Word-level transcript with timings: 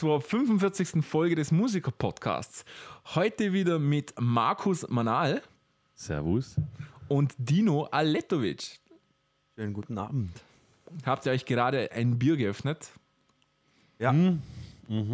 Zur 0.00 0.22
45. 0.22 1.04
Folge 1.04 1.34
des 1.34 1.52
Musiker-Podcasts. 1.52 2.64
Heute 3.14 3.52
wieder 3.52 3.78
mit 3.78 4.14
Markus 4.18 4.88
Manal 4.88 5.42
Servus. 5.94 6.56
und 7.08 7.34
Dino 7.36 7.84
Aletovic. 7.84 8.80
Schönen 9.54 9.74
guten 9.74 9.98
Abend. 9.98 10.30
Habt 11.04 11.26
ihr 11.26 11.32
euch 11.32 11.44
gerade 11.44 11.92
ein 11.92 12.18
Bier 12.18 12.38
geöffnet? 12.38 12.92
Ja. 13.98 14.10
Mhm. 14.14 14.40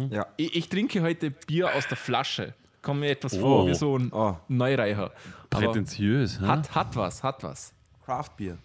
Ja. 0.09 0.25
Ich, 0.37 0.55
ich 0.55 0.69
trinke 0.69 1.01
heute 1.01 1.31
Bier 1.31 1.75
aus 1.75 1.85
der 1.89 1.97
Flasche. 1.97 2.53
Kommt 2.81 3.01
mir 3.01 3.09
etwas 3.09 3.35
vor 3.35 3.65
Oh. 3.65 3.67
wie 3.67 3.75
so 3.75 3.97
ein 3.97 4.09
Oh. 4.13 4.37
Neureicher. 4.47 5.11
Aber 5.49 5.65
Prätentiös, 5.65 6.39
hä? 6.39 6.45
hat, 6.45 6.73
hat 6.73 6.95
was, 6.95 7.21
hat 7.23 7.43
was. 7.43 7.73
Craft 8.05 8.37
Beer. 8.37 8.57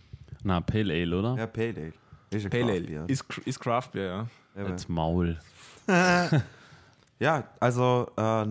Na, 0.45 0.61
Pale 0.61 0.95
Ale, 0.95 1.19
oder? 1.19 1.35
Ja, 1.37 1.49
Pale 1.49 1.75
Ale. 1.77 1.93
Ist 2.31 2.49
Pale 2.49 2.63
Craft 2.63 2.71
Ale 2.77 2.81
Beer. 2.87 3.05
ist, 3.09 3.25
ist 3.45 3.59
Craft 3.59 3.89
Beer, 3.91 4.05
ja. 4.07 4.27
Ja, 4.55 4.67
Als 4.71 4.89
Maul. 4.89 5.41
ja, 7.19 7.45
also, 7.61 8.11
äh, 8.17 8.47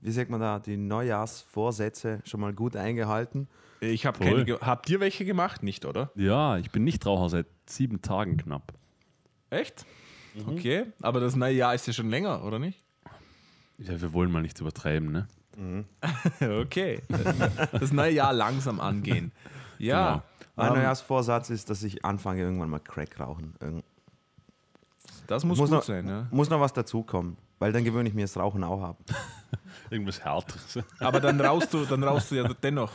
wie 0.00 0.10
sagt 0.10 0.30
man 0.30 0.40
da, 0.40 0.58
die 0.58 0.76
Neujahrsvorsätze 0.76 2.20
schon 2.24 2.40
mal 2.40 2.52
gut 2.52 2.76
eingehalten. 2.76 3.48
Ich 3.80 4.06
habe 4.06 4.18
Voll. 4.18 4.44
keine. 4.44 4.60
Habt 4.60 4.88
ihr 4.90 5.00
welche 5.00 5.24
gemacht? 5.24 5.62
Nicht, 5.62 5.84
oder? 5.84 6.10
Ja, 6.14 6.58
ich 6.58 6.70
bin 6.70 6.84
nicht 6.84 7.04
Raucher 7.06 7.28
seit 7.28 7.46
sieben 7.66 8.02
Tagen 8.02 8.36
knapp. 8.36 8.72
Echt? 9.50 9.84
Mhm. 10.34 10.48
Okay, 10.48 10.86
aber 11.00 11.20
das 11.20 11.36
neue 11.36 11.54
Jahr 11.54 11.74
ist 11.74 11.86
ja 11.86 11.92
schon 11.92 12.10
länger, 12.10 12.44
oder 12.44 12.58
nicht? 12.58 12.82
Ja, 13.78 14.00
wir 14.00 14.12
wollen 14.12 14.30
mal 14.30 14.42
nichts 14.42 14.60
übertreiben, 14.60 15.10
ne? 15.10 15.26
Okay. 16.40 17.00
Das 17.72 17.92
neue 17.92 18.12
Jahr 18.12 18.32
langsam 18.32 18.80
angehen. 18.80 19.32
Ja. 19.76 20.22
Mein 20.54 20.68
ähm, 20.68 20.74
Neujahrsvorsatz 20.74 21.50
ist, 21.50 21.68
dass 21.68 21.82
ich 21.82 22.04
anfange, 22.04 22.42
irgendwann 22.42 22.70
mal 22.70 22.78
Crack 22.78 23.18
rauchen. 23.18 23.54
Irgend 23.60 23.84
das 25.26 25.44
muss, 25.44 25.58
muss 25.58 25.70
gut 25.70 25.78
noch- 25.78 25.84
sein, 25.84 26.06
ja. 26.08 26.26
muss 26.30 26.50
noch 26.50 26.60
was 26.60 26.72
dazukommen, 26.72 27.36
weil 27.58 27.72
dann 27.72 27.84
gewöhne 27.84 28.08
ich 28.08 28.14
mir 28.14 28.22
das 28.22 28.36
Rauchen 28.36 28.64
auch 28.64 28.82
ab. 28.82 28.98
Irgendwas 29.90 30.24
Härteres. 30.24 30.78
Aber 30.98 31.20
dann 31.20 31.40
rauchst 31.40 31.72
du, 31.74 31.84
dann 31.84 32.02
rauchst 32.04 32.30
du 32.30 32.36
ja 32.36 32.48
dennoch. 32.62 32.90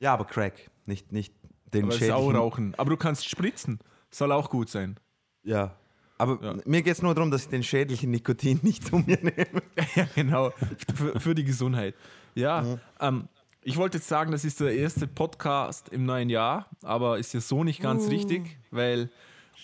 Ja, 0.00 0.12
aber 0.14 0.24
Crack, 0.24 0.70
nicht, 0.86 1.12
nicht 1.12 1.34
den 1.72 1.84
Aber 1.84 1.92
schädlichen. 1.92 2.36
rauchen. 2.36 2.74
Aber 2.76 2.90
du 2.90 2.96
kannst 2.96 3.28
spritzen. 3.28 3.78
Soll 4.10 4.32
auch 4.32 4.48
gut 4.50 4.68
sein. 4.70 4.98
Ja. 5.42 5.74
Aber 6.18 6.38
Ja. 6.42 6.54
mir 6.64 6.82
geht 6.82 6.94
es 6.94 7.02
nur 7.02 7.14
darum, 7.14 7.30
dass 7.30 7.42
ich 7.44 7.48
den 7.48 7.62
schädlichen 7.62 8.10
Nikotin 8.10 8.58
nicht 8.62 8.84
zu 8.86 8.96
mir 8.98 9.18
nehme. 9.22 9.62
ja, 9.94 10.06
genau. 10.14 10.50
Für, 10.94 11.20
für 11.20 11.34
die 11.34 11.44
Gesundheit. 11.44 11.94
Ja. 12.34 12.62
Mhm. 12.62 12.80
Ähm, 13.00 13.28
ich 13.62 13.76
wollte 13.76 13.98
jetzt 13.98 14.08
sagen, 14.08 14.32
das 14.32 14.44
ist 14.44 14.60
der 14.60 14.74
erste 14.74 15.06
Podcast 15.06 15.90
im 15.90 16.06
neuen 16.06 16.30
Jahr, 16.30 16.66
aber 16.82 17.18
ist 17.18 17.34
ja 17.34 17.40
so 17.40 17.64
nicht 17.64 17.82
ganz 17.82 18.04
Uh. 18.06 18.08
richtig, 18.08 18.56
weil 18.70 19.10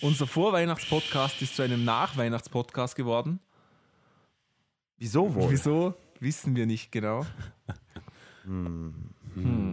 unser 0.01 0.27
Vorweihnachtspodcast 0.27 1.41
ist 1.41 1.55
zu 1.55 1.61
einem 1.61 1.85
Nachweihnachtspodcast 1.85 2.95
geworden. 2.95 3.39
Wieso 4.97 5.33
wohl? 5.33 5.51
Wieso? 5.51 5.93
Wissen 6.19 6.55
wir 6.55 6.65
nicht 6.65 6.91
genau. 6.91 7.25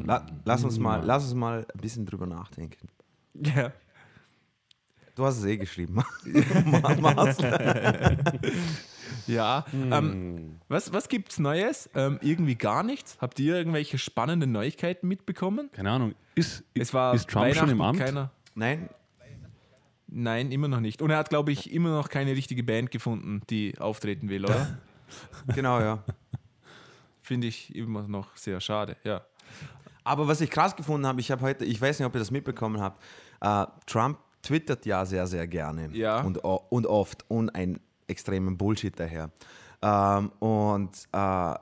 La 0.04 0.26
lass, 0.44 0.64
uns 0.64 0.78
mal, 0.78 1.02
lass 1.04 1.24
uns 1.24 1.34
mal 1.34 1.66
ein 1.72 1.80
bisschen 1.80 2.06
drüber 2.06 2.26
nachdenken. 2.26 2.88
Ja. 3.34 3.72
Du 5.14 5.26
hast 5.26 5.38
es 5.38 5.44
eh 5.44 5.58
geschrieben. 5.58 6.02
Ja. 9.26 9.64
Ähm, 9.74 10.56
was 10.68 10.92
was 10.92 11.08
gibt's 11.08 11.38
Neues? 11.38 11.90
Ähm, 11.94 12.18
irgendwie 12.22 12.54
gar 12.54 12.82
nichts. 12.82 13.18
Habt 13.20 13.38
ihr 13.40 13.56
irgendwelche 13.56 13.98
spannenden 13.98 14.52
Neuigkeiten 14.52 15.08
mitbekommen? 15.08 15.70
Keine 15.72 15.90
Ahnung. 15.90 16.14
Ist, 16.34 16.64
Es 16.74 16.94
war 16.94 17.14
ist 17.14 17.28
Trump 17.28 17.54
schon 17.54 17.68
im 17.68 17.80
Amt? 17.80 17.98
Keiner, 17.98 18.30
Nein, 18.54 18.88
nein, 20.12 20.52
immer 20.52 20.68
noch 20.68 20.80
nicht. 20.80 21.02
Und 21.02 21.10
er 21.10 21.18
hat, 21.18 21.30
glaube 21.30 21.52
ich, 21.52 21.72
immer 21.72 21.90
noch 21.90 22.08
keine 22.08 22.32
richtige 22.32 22.62
Band 22.62 22.90
gefunden, 22.90 23.42
die 23.50 23.78
auftreten 23.78 24.28
will, 24.28 24.44
oder? 24.44 24.78
genau, 25.54 25.80
ja. 25.80 26.02
Finde 27.22 27.46
ich 27.46 27.74
immer 27.74 28.06
noch 28.08 28.36
sehr 28.36 28.60
schade, 28.60 28.96
ja. 29.04 29.22
Aber 30.04 30.26
was 30.26 30.40
ich 30.40 30.50
krass 30.50 30.74
gefunden 30.74 31.06
habe, 31.06 31.20
ich 31.20 31.30
habe 31.30 31.42
heute, 31.42 31.64
ich 31.64 31.80
weiß 31.80 31.98
nicht, 31.98 32.06
ob 32.06 32.14
ihr 32.14 32.18
das 32.18 32.30
mitbekommen 32.30 32.80
habt, 32.80 33.02
äh, 33.40 33.66
Trump 33.86 34.18
twittert 34.42 34.84
ja 34.86 35.06
sehr, 35.06 35.26
sehr 35.26 35.46
gerne. 35.46 35.88
Ja. 35.92 36.20
Und, 36.20 36.38
und 36.38 36.86
oft 36.86 37.24
und 37.28 37.50
ein 37.54 37.78
extremen 38.08 38.56
Bullshit 38.58 38.98
daher. 38.98 39.30
Ähm, 39.80 40.32
und 40.40 40.90
äh, 41.12 41.54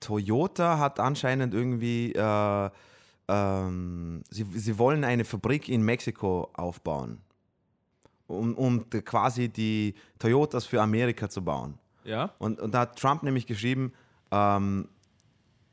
Toyota 0.00 0.78
hat 0.78 1.00
anscheinend 1.00 1.54
irgendwie, 1.54 2.12
äh, 2.12 2.70
ähm, 3.28 4.22
sie, 4.30 4.44
sie 4.54 4.78
wollen 4.78 5.04
eine 5.04 5.24
Fabrik 5.24 5.68
in 5.68 5.82
Mexiko 5.82 6.50
aufbauen, 6.54 7.20
um, 8.26 8.54
um 8.54 8.88
quasi 8.90 9.48
die 9.48 9.94
Toyotas 10.18 10.66
für 10.66 10.80
Amerika 10.82 11.28
zu 11.28 11.42
bauen. 11.44 11.78
Ja? 12.04 12.32
Und, 12.38 12.60
und 12.60 12.72
da 12.74 12.80
hat 12.80 12.98
Trump 12.98 13.22
nämlich 13.22 13.46
geschrieben, 13.46 13.92
ähm, 14.30 14.88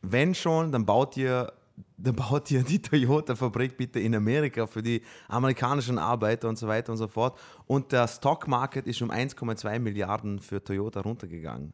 wenn 0.02 0.36
schon, 0.36 0.72
dann 0.72 0.86
baut 0.86 1.16
ihr, 1.18 1.54
dann 1.98 2.16
baut 2.16 2.52
ihr 2.52 2.64
die 2.64 2.82
Toyota-Fabrik 2.82 3.78
bitte 3.78 4.00
in 4.00 4.14
Amerika 4.16 4.68
für 4.68 4.84
die 4.84 5.02
amerikanischen 5.28 5.98
Arbeiter 5.98 6.50
und 6.50 6.58
so 6.58 6.68
weiter 6.68 6.92
und 6.92 6.98
so 6.98 7.08
fort. 7.08 7.40
Und 7.68 7.92
der 7.92 8.08
Stockmarket 8.08 8.86
ist 8.88 9.02
um 9.02 9.12
1,2 9.12 9.80
Milliarden 9.80 10.40
für 10.40 10.64
Toyota 10.64 11.02
runtergegangen. 11.02 11.74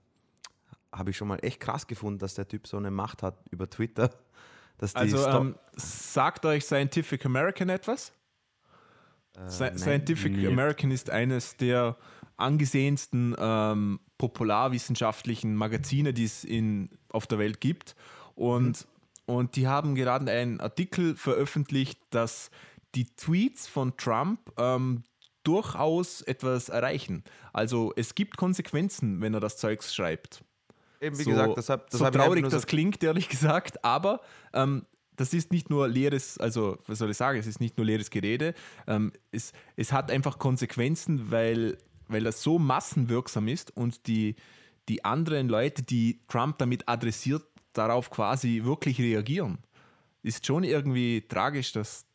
Habe 0.91 1.09
ich 1.11 1.17
schon 1.17 1.27
mal 1.27 1.39
echt 1.43 1.59
krass 1.59 1.85
gefunden, 1.87 2.19
dass 2.19 2.35
der 2.35 2.47
Typ 2.47 2.67
so 2.67 2.77
eine 2.77 2.91
Macht 2.91 3.23
hat 3.23 3.35
über 3.51 3.69
Twitter. 3.69 4.09
Dass 4.77 4.93
die 4.93 4.99
Also 4.99 5.17
Stock- 5.17 5.41
ähm, 5.41 5.55
sagt 5.75 6.45
euch 6.45 6.63
Scientific 6.65 7.25
American 7.25 7.69
etwas? 7.69 8.13
Nein. 9.35 9.77
Scientific 9.77 10.33
Nee. 10.33 10.47
American 10.47 10.91
ist 10.91 11.09
eines 11.09 11.57
der 11.57 11.97
angesehensten 12.37 13.35
ähm, 13.37 13.99
popularwissenschaftlichen 14.17 15.55
Magazine, 15.55 16.13
die 16.13 16.25
es 16.25 16.43
in, 16.43 16.89
auf 17.09 17.27
der 17.27 17.39
Welt 17.39 17.61
gibt. 17.61 17.95
Und, 18.35 18.87
und 19.25 19.55
die 19.55 19.67
haben 19.67 19.95
gerade 19.95 20.31
einen 20.31 20.59
Artikel 20.59 21.15
veröffentlicht, 21.15 21.99
dass 22.09 22.49
die 22.95 23.05
Tweets 23.15 23.67
von 23.67 23.95
Trump 23.97 24.39
ähm, 24.57 25.03
durchaus 25.43 26.21
etwas 26.21 26.69
erreichen. 26.69 27.23
Also 27.53 27.93
es 27.95 28.15
gibt 28.15 28.37
Konsequenzen, 28.37 29.21
wenn 29.21 29.33
er 29.33 29.39
das 29.39 29.57
Zeugs 29.57 29.93
schreibt. 29.93 30.43
Eben, 31.01 31.17
wie 31.17 31.23
so, 31.23 31.29
gesagt, 31.31 31.57
das 31.57 31.69
hab, 31.69 31.89
das 31.89 31.99
so 31.99 32.09
traurig 32.09 32.47
das 32.49 32.67
klingt, 32.67 33.01
ehrlich 33.03 33.29
gesagt, 33.29 33.83
aber 33.83 34.21
ähm, 34.53 34.85
das 35.19 35.33
ist 35.33 35.51
nicht 35.51 35.69
nur 35.69 35.87
leeres, 35.87 36.37
also 36.37 36.77
was 36.87 36.99
soll 36.99 37.09
ich 37.11 37.17
sagen, 37.17 37.37
es 37.39 37.45
ist 37.47 37.59
nicht 37.59 37.75
nur 37.77 37.85
leeres 37.85 38.09
Gerede, 38.09 38.53
ähm, 38.87 39.11
es, 39.31 39.51
es 39.75 39.91
hat 39.91 40.11
einfach 40.11 40.39
Konsequenzen, 40.39 41.29
weil, 41.31 41.77
weil 42.07 42.23
das 42.23 42.41
so 42.41 42.57
massenwirksam 42.57 43.47
ist 43.49 43.75
und 43.75 44.07
die, 44.07 44.35
die 44.87 45.03
anderen 45.03 45.49
Leute, 45.49 45.83
die 45.83 46.21
Trump 46.27 46.57
damit 46.57 46.87
adressiert, 46.87 47.43
darauf 47.73 48.09
quasi 48.09 48.61
wirklich 48.63 48.99
reagieren. 48.99 49.59
Ist 50.23 50.45
schon 50.45 50.63
irgendwie 50.63 51.21
tragisch, 51.27 51.71
dass 51.73 52.05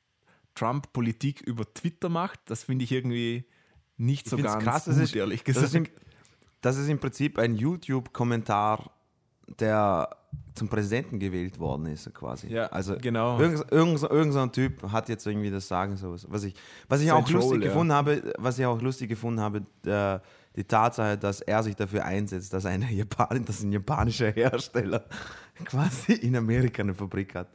Trump 0.55 0.93
Politik 0.93 1.41
über 1.43 1.73
Twitter 1.75 2.09
macht. 2.09 2.41
Das 2.47 2.65
finde 2.65 2.85
ich 2.85 2.93
irgendwie 2.93 3.45
nicht 3.97 4.29
so 4.29 4.37
find's 4.37 4.53
ganz 4.53 4.65
krass, 4.65 4.85
gut, 4.85 4.95
das 4.95 5.01
ist- 5.03 5.15
ehrlich 5.17 5.43
Das 5.45 5.55
gesagt. 5.57 5.67
ist, 5.67 5.75
im, 5.75 5.87
das 6.61 6.77
ist 6.79 6.89
im 6.89 6.99
Prinzip 6.99 7.39
ein 7.39 7.55
YouTube-Kommentar, 7.55 8.94
der 9.59 10.09
zum 10.55 10.69
Präsidenten 10.69 11.19
gewählt 11.19 11.59
worden 11.59 11.87
ist, 11.87 12.13
quasi. 12.15 12.49
Ja, 12.49 12.67
also 12.67 12.97
genau. 13.01 13.39
Irgend, 13.41 13.65
irgend, 13.73 13.99
so- 13.99 14.09
irgend 14.11 14.33
so 14.33 14.41
ein 14.41 14.53
Typ 14.53 14.83
hat 14.91 15.09
jetzt 15.09 15.27
irgendwie 15.27 15.51
das 15.51 15.67
Sagen, 15.69 15.97
sowas. 15.97 16.27
Was 16.31 16.45
ich, 16.45 16.55
was 16.89 17.01
ich 17.01 17.09
So 17.09 17.15
auch 17.15 17.29
lustig 17.29 17.51
Troll, 17.51 17.63
ja. 17.63 17.69
gefunden 17.69 17.93
habe, 17.93 18.33
was 18.39 18.59
ich 18.59 18.67
auch 18.67 18.81
lustig 18.81 19.09
gefunden 19.09 19.41
habe, 19.41 19.63
äh, 19.85 20.21
die 20.57 20.65
Tatsache, 20.65 21.19
dass 21.19 21.41
er 21.41 21.63
sich 21.65 21.75
dafür 21.75 22.05
einsetzt, 22.05 22.53
dass, 22.53 22.65
eine 22.67 22.91
Japan, 22.93 23.45
dass 23.45 23.63
ein 23.63 23.73
japanischer 23.73 24.31
Hersteller 24.31 25.05
quasi 25.65 26.13
in 26.13 26.37
Amerika 26.37 26.83
eine 26.83 26.95
Fabrik 26.95 27.35
hat. 27.35 27.49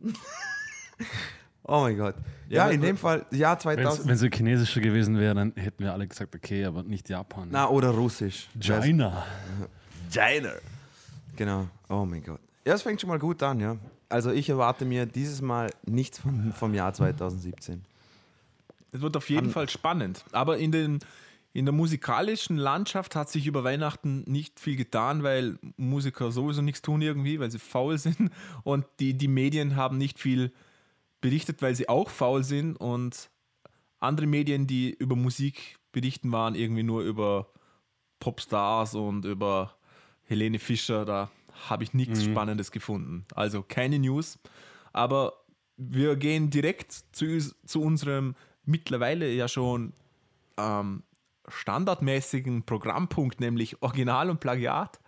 oh 1.62 1.80
mein 1.82 1.96
Gott. 1.96 2.14
Ja, 2.48 2.66
Ja, 2.66 2.72
in 2.72 2.80
dem 2.80 2.96
Fall, 2.96 3.24
Jahr 3.30 3.58
2000. 3.58 4.06
Wenn 4.08 4.14
es 4.14 4.22
ein 4.22 4.32
chinesischer 4.32 4.80
gewesen 4.80 5.18
wäre, 5.18 5.34
dann 5.34 5.52
hätten 5.56 5.82
wir 5.84 5.92
alle 5.92 6.06
gesagt, 6.06 6.34
okay, 6.34 6.64
aber 6.64 6.82
nicht 6.82 7.08
Japan. 7.08 7.48
Na, 7.50 7.68
oder 7.68 7.90
russisch. 7.90 8.48
China. 8.60 9.24
China. 10.10 10.50
Genau. 11.36 11.68
Oh 11.88 12.04
mein 12.04 12.22
Gott. 12.22 12.40
Ja, 12.66 12.74
es 12.74 12.82
fängt 12.82 13.00
schon 13.00 13.08
mal 13.08 13.18
gut 13.18 13.42
an, 13.42 13.60
ja. 13.60 13.76
Also 14.08 14.30
ich 14.32 14.48
erwarte 14.48 14.84
mir 14.84 15.06
dieses 15.06 15.40
Mal 15.40 15.70
nichts 15.84 16.18
von, 16.18 16.52
vom 16.52 16.74
Jahr 16.74 16.92
2017. 16.92 17.84
Es 18.92 19.00
wird 19.00 19.16
auf 19.16 19.28
jeden 19.30 19.50
Fall 19.50 19.68
spannend. 19.68 20.24
Aber 20.32 20.58
in, 20.58 20.72
den, 20.72 21.00
in 21.52 21.64
der 21.64 21.72
musikalischen 21.72 22.56
Landschaft 22.56 23.14
hat 23.14 23.28
sich 23.28 23.46
über 23.46 23.62
Weihnachten 23.62 24.24
nicht 24.26 24.58
viel 24.58 24.76
getan, 24.76 25.22
weil 25.22 25.58
Musiker 25.76 26.32
sowieso 26.32 26.62
nichts 26.62 26.82
tun 26.82 27.02
irgendwie, 27.02 27.38
weil 27.38 27.50
sie 27.50 27.58
faul 27.58 27.98
sind. 27.98 28.30
Und 28.64 28.86
die, 29.00 29.14
die 29.14 29.28
Medien 29.28 29.76
haben 29.76 29.98
nicht 29.98 30.18
viel 30.18 30.52
berichtet, 31.20 31.62
weil 31.62 31.74
sie 31.74 31.88
auch 31.88 32.10
faul 32.10 32.42
sind. 32.42 32.76
Und 32.76 33.30
andere 33.98 34.26
Medien, 34.26 34.66
die 34.66 34.90
über 34.90 35.16
Musik 35.16 35.78
berichten, 35.92 36.32
waren 36.32 36.54
irgendwie 36.54 36.82
nur 36.82 37.02
über 37.02 37.48
Popstars 38.18 38.94
und 38.94 39.24
über 39.24 39.76
Helene 40.26 40.58
Fischer. 40.58 41.04
Da 41.04 41.30
habe 41.68 41.84
ich 41.84 41.94
nichts 41.94 42.24
Spannendes 42.24 42.70
gefunden. 42.70 43.24
Also 43.34 43.62
keine 43.62 43.98
News. 43.98 44.38
Aber 44.92 45.32
wir 45.76 46.16
gehen 46.16 46.50
direkt 46.50 46.92
zu, 47.12 47.38
zu 47.64 47.82
unserem 47.82 48.34
mittlerweile 48.64 49.30
ja 49.30 49.48
schon 49.48 49.92
ähm, 50.58 51.02
standardmäßigen 51.48 52.64
Programmpunkt, 52.64 53.40
nämlich 53.40 53.82
Original 53.82 54.30
und 54.30 54.40
Plagiat. 54.40 55.00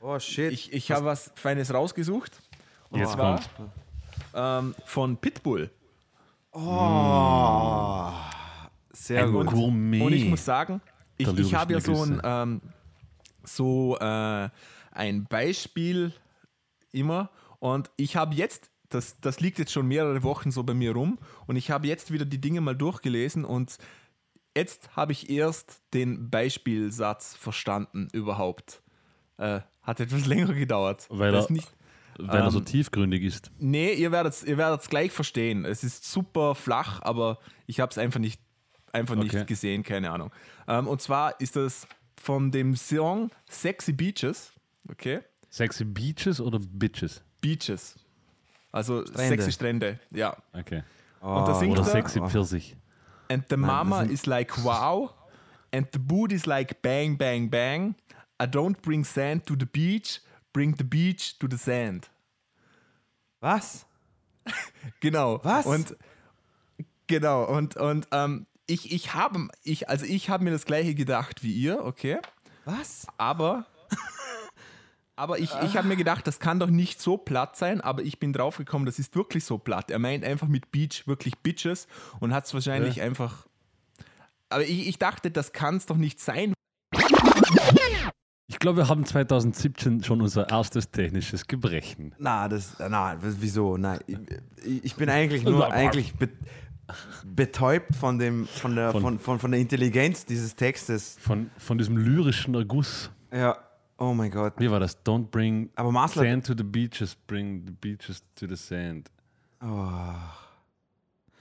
Oh 0.00 0.18
shit. 0.18 0.52
Ich, 0.52 0.72
ich 0.72 0.90
habe 0.92 1.06
was 1.06 1.32
Feines 1.34 1.72
rausgesucht. 1.74 2.40
Und 2.90 3.00
Jetzt 3.00 3.12
zwar 3.12 3.40
kommt. 3.56 3.70
ähm, 4.34 4.74
von 4.84 5.16
Pitbull. 5.16 5.70
oh. 6.52 8.10
Sehr 8.92 9.24
Ein 9.24 9.32
gut. 9.32 9.46
Gourmet. 9.46 10.00
Und 10.02 10.12
ich 10.12 10.24
muss 10.26 10.44
sagen, 10.44 10.80
ich, 11.16 11.26
ich 11.26 11.54
habe 11.54 11.72
ja 11.72 11.80
so 11.80 12.02
ein, 12.02 12.20
ähm, 12.22 12.60
so, 13.56 13.96
äh, 13.98 14.48
ein 14.92 15.24
Beispiel 15.24 16.12
immer. 16.92 17.30
Und 17.58 17.90
ich 17.96 18.16
habe 18.16 18.34
jetzt, 18.34 18.70
das, 18.88 19.20
das 19.20 19.40
liegt 19.40 19.58
jetzt 19.58 19.72
schon 19.72 19.86
mehrere 19.86 20.22
Wochen 20.22 20.50
so 20.50 20.62
bei 20.62 20.74
mir 20.74 20.92
rum, 20.92 21.18
und 21.46 21.56
ich 21.56 21.70
habe 21.70 21.86
jetzt 21.86 22.10
wieder 22.12 22.24
die 22.24 22.40
Dinge 22.40 22.60
mal 22.60 22.74
durchgelesen 22.76 23.44
und 23.44 23.76
jetzt 24.56 24.96
habe 24.96 25.12
ich 25.12 25.30
erst 25.30 25.82
den 25.94 26.30
Beispielsatz 26.30 27.34
verstanden 27.36 28.08
überhaupt. 28.12 28.82
Äh, 29.38 29.60
hat 29.82 30.00
etwas 30.00 30.26
länger 30.26 30.52
gedauert. 30.54 31.06
Weil 31.10 31.34
er- 31.34 31.50
nicht, 31.50 31.72
Weil 32.18 32.40
er 32.42 32.50
so 32.50 32.58
Ähm, 32.58 32.64
tiefgründig 32.66 33.22
ist. 33.22 33.50
Nee, 33.58 33.92
ihr 33.94 34.10
werdet 34.12 34.42
ihr 34.42 34.58
werdet's 34.58 34.88
gleich 34.90 35.12
verstehen. 35.12 35.64
Es 35.64 35.84
ist 35.84 36.04
super 36.10 36.54
flach, 36.54 37.00
aber 37.02 37.38
ich 37.66 37.80
habe 37.80 37.90
es 37.90 37.96
einfach 37.98 38.20
nicht, 38.20 38.40
einfach 38.92 39.16
Okay. 39.16 39.36
nicht 39.36 39.46
gesehen, 39.46 39.82
keine 39.84 40.10
Ahnung. 40.10 40.30
Ähm, 40.68 40.86
und 40.88 41.00
zwar 41.00 41.40
ist 41.40 41.56
das 41.56 41.86
von 42.22 42.50
dem 42.50 42.76
Song 42.76 43.30
Sexy 43.48 43.92
Beaches, 43.92 44.52
okay? 44.90 45.20
Sexy 45.48 45.84
Beaches 45.84 46.40
oder 46.40 46.58
Bitches? 46.60 47.22
Beaches. 47.40 47.96
Also 48.72 49.04
Strände. 49.06 49.28
sexy 49.36 49.52
Strände, 49.52 49.98
ja. 50.10 50.36
Okay. 50.52 50.82
Und 51.20 51.46
da 51.46 51.56
Oh, 51.56 51.58
singt 51.58 51.72
Oder 51.78 51.80
er, 51.88 51.92
Sexy 51.92 52.20
Pfirsich. 52.20 52.76
and 53.30 53.44
the 53.48 53.56
Nein, 53.56 53.66
mama 53.66 54.00
sind- 54.02 54.12
is 54.12 54.26
like 54.26 54.62
wow, 54.64 55.12
and 55.72 55.86
the 55.92 55.98
boot 55.98 56.30
is 56.32 56.46
like 56.46 56.80
bang, 56.82 57.16
bang, 57.16 57.48
bang. 57.50 57.94
I 58.40 58.44
don't 58.44 58.80
bring 58.82 59.02
sand 59.04 59.44
to 59.46 59.54
the 59.58 59.66
beach, 59.66 60.20
bring 60.52 60.74
the 60.76 60.84
beach 60.84 61.38
to 61.38 61.46
the 61.50 61.56
sand. 61.58 62.10
Was? 63.40 63.86
Genau. 65.00 65.40
Was? 65.42 65.66
Und 65.66 65.96
genau, 67.06 67.44
und, 67.44 67.76
und 67.76 68.06
ähm, 68.12 68.46
ich, 68.70 68.92
ich 68.92 69.14
habe, 69.14 69.48
ich, 69.64 69.88
also 69.88 70.06
ich 70.06 70.30
habe 70.30 70.44
mir 70.44 70.50
das 70.50 70.64
gleiche 70.64 70.94
gedacht 70.94 71.42
wie 71.42 71.52
ihr, 71.52 71.84
okay? 71.84 72.18
Was? 72.64 73.06
Aber, 73.18 73.66
aber 75.16 75.38
ich, 75.38 75.50
ich 75.62 75.76
habe 75.76 75.88
mir 75.88 75.96
gedacht, 75.96 76.26
das 76.26 76.38
kann 76.38 76.60
doch 76.60 76.70
nicht 76.70 77.02
so 77.02 77.16
platt 77.16 77.56
sein, 77.56 77.80
aber 77.80 78.02
ich 78.02 78.20
bin 78.20 78.32
draufgekommen, 78.32 78.86
das 78.86 78.98
ist 78.98 79.14
wirklich 79.16 79.44
so 79.44 79.58
platt. 79.58 79.90
Er 79.90 79.98
meint 79.98 80.24
einfach 80.24 80.46
mit 80.46 80.70
Beach 80.70 81.06
wirklich 81.06 81.38
Bitches 81.38 81.88
und 82.20 82.32
hat 82.32 82.46
es 82.46 82.54
wahrscheinlich 82.54 83.02
einfach. 83.02 83.46
Aber 84.48 84.62
ich, 84.62 84.88
ich 84.88 84.98
dachte, 84.98 85.30
das 85.30 85.52
kann 85.52 85.76
es 85.76 85.86
doch 85.86 85.96
nicht 85.96 86.20
sein. 86.20 86.54
Ich 88.46 88.58
glaube, 88.58 88.78
wir 88.78 88.88
haben 88.88 89.06
2017 89.06 90.04
schon 90.04 90.20
unser 90.20 90.50
erstes 90.50 90.90
technisches 90.90 91.46
Gebrechen. 91.46 92.14
Na, 92.18 92.48
das, 92.48 92.76
na, 92.78 93.16
wieso? 93.20 93.76
Nein, 93.76 94.00
ich, 94.06 94.84
ich 94.84 94.96
bin 94.96 95.08
eigentlich 95.08 95.44
nur 95.44 95.72
eigentlich 95.72 96.14
be, 96.14 96.28
betäubt 97.24 97.94
von 97.96 98.18
dem, 98.18 98.46
von 98.46 98.74
der, 98.76 98.92
Von- 98.92 99.02
von, 99.02 99.18
von, 99.18 99.38
von 99.38 99.50
der 99.50 99.60
Intelligenz 99.60 100.24
dieses 100.26 100.54
Textes. 100.56 101.16
Von, 101.20 101.50
von 101.58 101.78
diesem 101.78 101.96
lyrischen 101.96 102.54
Erguss. 102.54 103.10
Ja. 103.32 103.56
Oh 103.98 104.14
mein 104.14 104.30
Gott. 104.30 104.54
Wie 104.58 104.70
war 104.70 104.80
das? 104.80 105.04
Don't 105.04 105.26
bring 105.30 105.68
Aber 105.76 105.92
sand 106.08 106.46
to 106.46 106.54
the 106.56 106.62
beaches, 106.64 107.14
bring 107.26 107.64
the 107.66 107.72
beaches 107.72 108.22
to 108.34 108.46
the 108.48 108.56
sand. 108.56 109.10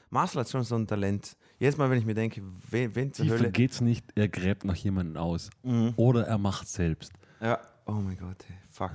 Marcel 0.10 0.42
hat 0.42 0.50
schon 0.50 0.64
so 0.64 0.76
ein 0.76 0.86
Talent. 0.88 1.38
Jedes 1.60 1.78
Mal, 1.78 1.90
wenn 1.90 2.00
ich 2.00 2.06
mir 2.06 2.16
denke, 2.16 2.42
wen, 2.70 2.94
wen 2.96 3.14
zur 3.14 3.26
Tiefer 3.26 3.38
Hölle. 3.40 3.52
geht's 3.52 3.80
nicht, 3.82 4.06
er 4.16 4.28
gräbt 4.28 4.66
nach 4.66 4.76
jemandem 4.76 5.18
aus. 5.18 5.50
Mhm. 5.64 5.94
Oder 5.98 6.26
er 6.28 6.38
macht 6.38 6.68
selbst. 6.68 7.12
Ja. 7.42 7.60
Oh 7.86 7.94
mein 7.94 8.18
Gott, 8.18 8.44
fuck. 8.72 8.92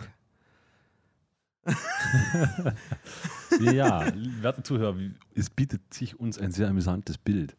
Ja, 3.60 4.04
werte 4.40 4.62
Zuhörer, 4.62 4.96
es 5.34 5.48
bietet 5.50 5.92
sich 5.94 6.18
uns 6.18 6.38
ein 6.38 6.50
sehr 6.50 6.68
amüsantes 6.68 7.18
Bild. 7.18 7.56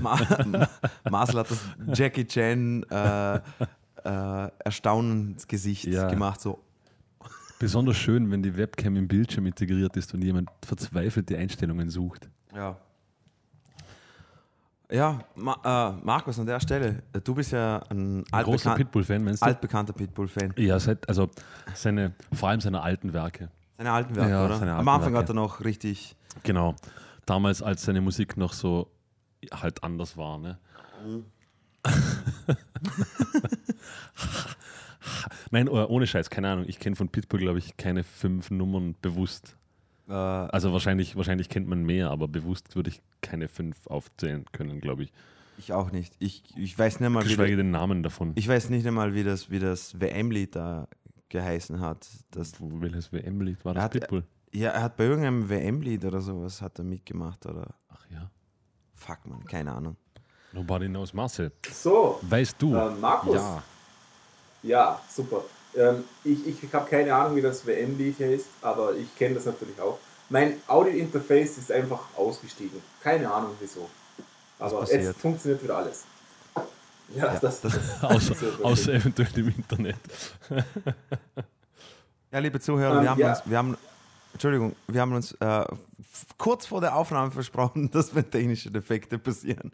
Ma 0.00 0.18
Marcel 1.10 1.38
hat 1.40 1.50
das 1.50 1.60
Jackie 1.94 2.24
Chan 2.26 2.82
äh, 2.90 3.36
äh, 3.36 3.40
Erstaunensgesicht 4.64 5.86
Ja. 5.86 6.08
gemacht, 6.08 6.40
so. 6.40 6.60
Besonders 7.60 7.96
schön, 7.96 8.30
wenn 8.30 8.42
die 8.42 8.56
Webcam 8.56 8.96
im 8.96 9.06
Bildschirm 9.08 9.46
integriert 9.46 9.96
ist 9.96 10.12
und 10.12 10.22
jemand 10.22 10.50
verzweifelt 10.64 11.28
die 11.30 11.36
Einstellungen 11.36 11.88
sucht. 11.88 12.28
Ja. 12.54 12.76
Ja, 14.90 15.20
Ma 15.34 15.56
äh, 15.98 16.04
Markus, 16.04 16.38
an 16.38 16.46
der 16.46 16.60
Stelle, 16.60 17.02
äh, 17.12 17.20
du 17.20 17.34
bist 17.34 17.52
ja 17.52 17.82
ein 17.88 18.22
großer 18.30 18.74
Pitbull-Fan, 18.74 19.24
meinst 19.24 19.42
du? 19.42 19.46
altbekannter 19.46 19.92
Pitbull-Fan. 19.94 20.52
ja, 20.58 20.78
seit, 20.78 21.08
also 21.08 21.30
seine, 21.74 22.12
vor 22.32 22.50
allem 22.50 22.60
seine 22.60 22.82
alten 22.82 23.12
Werke. 23.12 23.48
Seine 23.78 23.92
alten 23.92 24.14
Werke, 24.14 24.30
Ja, 24.30 24.44
oder? 24.44 24.58
seine 24.58 24.72
Am 24.72 24.78
alten 24.80 24.88
Anfang 24.90 25.12
Werke. 25.14 25.24
hat 25.24 25.30
er 25.30 25.34
noch 25.34 25.64
richtig. 25.64 26.14
Genau. 26.42 26.74
Damals, 27.26 27.62
als 27.62 27.82
seine 27.84 28.00
Musik 28.02 28.36
noch 28.36 28.52
so 28.52 28.90
halt 29.52 29.82
anders 29.82 30.16
war, 30.16 30.38
ne? 30.38 30.58
Nein, 35.50 35.68
oh, 35.68 35.84
ohne 35.86 36.06
Scheiß, 36.06 36.30
keine 36.30 36.50
Ahnung. 36.50 36.64
Ich 36.68 36.78
kenne 36.78 36.96
von 36.96 37.08
Pitbull, 37.08 37.40
glaube 37.40 37.58
ich, 37.58 37.76
keine 37.76 38.04
fünf 38.04 38.50
Nummern 38.50 38.94
bewusst. 39.02 39.56
Äh, 40.08 40.12
Also 40.12 40.72
wahrscheinlich, 40.72 41.16
wahrscheinlich 41.16 41.48
kennt 41.48 41.68
man 41.68 41.84
mehr, 41.84 42.10
aber 42.10 42.28
bewusst 42.28 42.76
würde 42.76 42.90
ich 42.90 43.02
keine 43.20 43.48
fünf 43.48 43.86
aufzählen 43.86 44.44
können, 44.52 44.80
glaube 44.80 45.04
ich. 45.04 45.12
ich 45.58 45.72
auch 45.72 45.90
nicht. 45.92 46.14
Ich, 46.18 46.42
ich 46.56 46.78
weiß 46.78 47.00
nicht 47.00 47.08
mal, 47.10 47.24
wie 47.24 47.28
Geschweige 47.28 47.56
den 47.56 47.70
Namen 47.70 48.02
davon. 48.02 48.32
ich 48.34 48.46
weiß 48.48 48.70
nicht 48.70 48.86
einmal, 48.86 49.14
wie 49.14 49.24
das, 49.24 49.50
wie 49.50 49.58
das 49.58 49.98
WM-Lied 50.00 50.56
da 50.56 50.88
geheißen 51.30 51.80
hat. 51.80 52.06
Das, 52.30 52.52
Welches 52.60 53.12
WM-Lied 53.12 53.64
war 53.64 53.74
das? 53.74 53.84
hat- 53.84 53.92
Pitbull. 53.92 54.24
ja, 54.52 54.70
er 54.70 54.82
hat 54.82 54.96
bei 54.96 55.04
irgendeinem 55.04 55.48
WM-Lied 55.48 56.04
oder 56.04 56.20
sowas 56.20 56.60
hat 56.62 56.78
er 56.78 56.84
mitgemacht 56.84 57.44
oder. 57.46 57.74
Ach 57.88 58.04
ja. 58.10 58.30
Fuck 58.94 59.26
man, 59.26 59.44
keine 59.44 59.72
Ahnung. 59.72 59.96
Nobody 60.52 60.86
knows 60.86 61.12
Marcel. 61.12 61.50
So, 61.72 62.20
Weißt 62.22 62.54
du? 62.60 62.74
äh, 62.76 62.90
Markus. 62.94 63.34
Ja. 63.34 63.62
Ja, 64.62 65.00
super. 65.08 65.42
Ähm, 65.76 66.04
ich 66.24 66.46
ich 66.46 66.72
habe 66.72 66.88
keine 66.88 67.14
Ahnung, 67.14 67.36
wie 67.36 67.42
das 67.42 67.66
WM-Lied 67.66 68.18
heißt, 68.20 68.46
aber 68.62 68.94
ich 68.94 69.14
kenne 69.16 69.34
das 69.34 69.46
natürlich 69.46 69.80
auch. 69.80 69.98
Mein 70.28 70.56
Audio-Interface 70.66 71.58
ist 71.58 71.72
einfach 71.72 72.00
ausgestiegen. 72.16 72.80
Keine 73.02 73.32
Ahnung 73.32 73.52
wieso. 73.60 73.88
Aber 74.58 74.90
jetzt 74.90 75.18
funktioniert 75.18 75.62
wieder 75.62 75.78
alles. 75.78 76.04
Ja, 77.14 77.36
das, 77.38 77.60
das, 77.62 77.74
Außer, 78.02 78.34
das 78.34 78.60
außer 78.62 78.94
eventuell 78.94 79.38
im 79.38 79.48
Internet. 79.48 79.96
Ja, 82.34 82.40
liebe 82.40 82.58
Zuhörer, 82.58 82.96
Ähm, 82.96 83.02
wir 83.02 83.10
haben 83.10 83.20
ja. 83.20 83.30
uns, 83.30 83.42
wir 83.44 83.58
haben, 83.58 83.76
Entschuldigung, 84.32 84.74
wir 84.88 85.00
haben 85.00 85.12
uns 85.12 85.30
äh, 85.38 85.64
kurz 86.36 86.66
vor 86.66 86.80
der 86.80 86.96
Aufnahme 86.96 87.30
versprochen, 87.30 87.92
dass 87.92 88.12
wenn 88.12 88.28
technische 88.28 88.72
Defekte 88.72 89.20
passieren, 89.20 89.70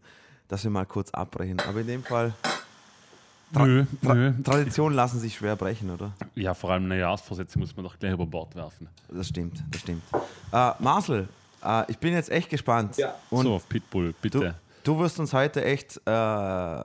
dass 0.47 0.62
wir 0.62 0.71
mal 0.71 0.85
kurz 0.85 1.11
abbrechen. 1.12 1.59
Aber 1.61 1.80
in 1.80 1.87
dem 1.87 2.04
Fall, 2.04 2.35
Tra- 3.52 3.66
Nö, 3.66 3.85
Tra 4.02 4.14
nö. 4.14 4.33
Traditionen 4.45 4.95
lassen 4.97 5.19
sich 5.19 5.35
schwer 5.35 5.57
brechen, 5.57 5.90
oder? 5.90 6.12
Ja, 6.37 6.54
vor 6.54 6.71
allem 6.71 6.87
Neujahrsvorsätze 6.88 7.59
muss 7.59 7.75
man 7.75 7.85
doch 7.85 7.99
gleich 7.99 8.12
über 8.12 8.26
Bord 8.26 8.54
werfen. 8.54 8.88
Das 9.09 9.28
stimmt, 9.28 9.62
das 9.73 9.80
stimmt. 9.80 10.02
Äh, 10.52 10.73
Marcel, 10.78 11.28
äh, 11.64 11.90
ich 11.90 11.99
bin 11.99 12.14
jetzt 12.14 12.30
echt 12.30 12.49
gespannt. 12.49 12.97
Ja. 12.97 13.14
Und 13.30 13.45
so, 13.45 13.61
Pitbull, 13.69 14.12
du, 14.12 14.19
bitte. 14.23 14.54
du 14.85 14.99
wirst 15.00 15.19
uns 15.19 15.33
heute 15.33 15.64
echt 15.64 16.00
äh, 16.07 16.83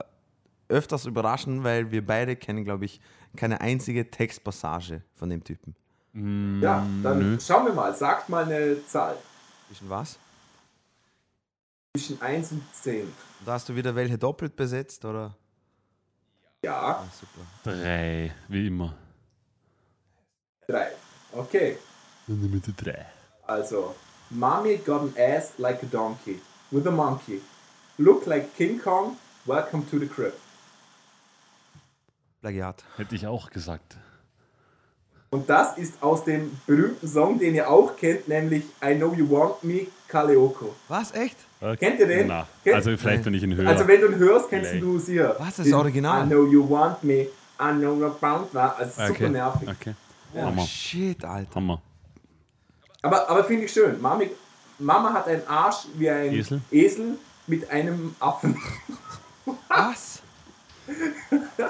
öfters 0.68 1.06
überraschen, 1.06 1.62
weil 1.62 1.90
wir 1.92 2.04
beide 2.04 2.34
kennen, 2.34 2.64
glaube 2.64 2.84
ich, 2.86 3.00
keine 3.36 3.60
einzige 3.60 4.10
Textpassage 4.10 5.02
von 5.14 5.30
dem 5.30 5.44
Typen. 5.44 5.76
ja, 6.62 6.84
dann 7.02 7.18
Nö. 7.18 7.38
schauen 7.40 7.66
wir 7.66 7.74
mal. 7.74 7.94
Sagt 7.94 8.28
mal 8.28 8.44
eine 8.44 8.84
Zahl. 8.86 9.16
Zwischen 9.68 9.88
was? 9.90 10.18
Zwischen 11.96 12.20
1 12.20 12.52
und 12.52 12.62
10. 12.72 13.06
Da 13.44 13.52
hast 13.52 13.68
du 13.68 13.74
wieder 13.76 13.94
welche 13.94 14.18
doppelt 14.18 14.56
besetzt, 14.56 15.04
oder? 15.04 15.34
Ja, 16.66 16.98
Ah, 17.00 17.06
super. 17.20 17.46
Drei, 17.62 18.32
wie 18.48 18.66
immer. 18.66 18.92
3. 20.66 20.90
Okay. 21.32 21.78
In 22.26 22.40
der 22.40 22.50
Mitte 22.50 22.72
drei. 22.72 23.06
Also, 23.46 23.94
Mommy 24.30 24.78
got 24.78 25.02
an 25.02 25.14
ass 25.16 25.52
like 25.58 25.80
a 25.84 25.86
donkey 25.86 26.40
with 26.72 26.84
a 26.88 26.90
monkey. 26.90 27.40
Look 27.98 28.26
like 28.26 28.52
King 28.56 28.80
Kong. 28.80 29.16
Welcome 29.44 29.84
to 29.90 29.98
the 30.00 30.08
crib. 30.08 30.32
Plagiat. 32.40 32.82
Hätte 32.96 33.14
ich 33.14 33.28
auch 33.28 33.48
gesagt. 33.50 33.96
Und 35.30 35.48
das 35.48 35.78
ist 35.78 36.02
aus 36.02 36.24
dem 36.24 36.58
berühmten 36.66 37.06
Song, 37.06 37.38
den 37.38 37.54
ihr 37.54 37.70
auch 37.70 37.96
kennt, 37.96 38.26
nämlich 38.26 38.64
I 38.84 38.96
Know 38.96 39.14
You 39.14 39.30
Want 39.30 39.62
Me, 39.62 39.86
Kaleoko. 40.08 40.74
Was, 40.88 41.12
echt? 41.12 41.36
Kennt 41.78 41.98
ihr 42.00 42.06
den? 42.06 42.26
Na, 42.26 42.46
Kennt- 42.62 42.76
also 42.76 42.96
vielleicht, 42.96 43.24
wenn 43.24 43.34
ich 43.34 43.42
ihn 43.42 43.54
höre. 43.54 43.68
Also 43.68 43.86
wenn 43.88 44.00
du 44.00 44.08
ihn 44.08 44.16
hörst, 44.16 44.48
kennst 44.50 44.70
Vielleicht. 44.70 44.84
du 44.84 44.96
es 44.98 45.06
hier. 45.06 45.34
Was, 45.38 45.48
das 45.48 45.58
ist 45.60 45.64
Diesen 45.66 45.78
Original? 45.78 46.24
I 46.24 46.28
Know 46.28 46.46
You 46.46 46.68
Want 46.70 47.02
Me, 47.02 47.14
I 47.14 47.28
Know 47.78 47.94
You 47.98 48.12
Want 48.20 48.52
Me. 48.54 48.76
Also 48.76 48.90
super 48.92 49.10
okay. 49.10 49.28
nervig. 49.30 49.68
Okay. 49.68 49.94
Oh, 50.34 50.42
Hammer. 50.42 50.62
shit, 50.66 51.24
Alter. 51.24 51.54
Hammer. 51.54 51.80
Aber, 53.02 53.28
aber 53.30 53.44
finde 53.44 53.64
ich 53.64 53.72
schön. 53.72 54.00
Mami, 54.02 54.30
Mama 54.78 55.12
hat 55.14 55.28
einen 55.28 55.46
Arsch 55.48 55.86
wie 55.94 56.10
ein 56.10 56.34
Esel? 56.34 56.60
Esel 56.70 57.14
mit 57.46 57.70
einem 57.70 58.14
Affen. 58.20 58.56
Was? 59.68 60.20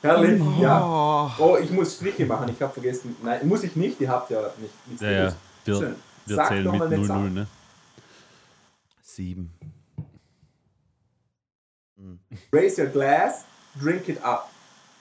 Herrlich, 0.00 0.40
ja. 0.60 0.84
Oh. 0.84 1.30
Oh, 1.38 1.56
ich 1.60 1.70
muss 1.70 1.96
Striche 1.96 2.24
machen, 2.24 2.48
ich 2.54 2.62
habe 2.62 2.72
vergessen. 2.72 3.16
Nein, 3.22 3.46
muss 3.48 3.64
ich 3.64 3.74
nicht, 3.74 4.00
ihr 4.00 4.08
habt 4.08 4.30
ja 4.30 4.40
nicht, 4.58 4.72
nichts 4.86 5.02
Ja, 5.02 5.10
ja. 5.10 5.32
Wir, 5.64 5.74
Schön. 5.76 5.94
wir 6.26 6.36
Sag 6.36 6.48
zählen 6.48 6.64
doch 6.64 6.72
mit 6.72 6.80
mal 6.80 6.86
eine 6.86 6.96
0-0, 6.98 7.06
Zahl. 7.06 7.30
ne? 7.30 7.46
Sieben. 9.18 9.50
Raise 12.52 12.78
your 12.78 12.86
glass, 12.86 13.44
drink 13.76 14.08
it 14.08 14.22
up. 14.22 14.52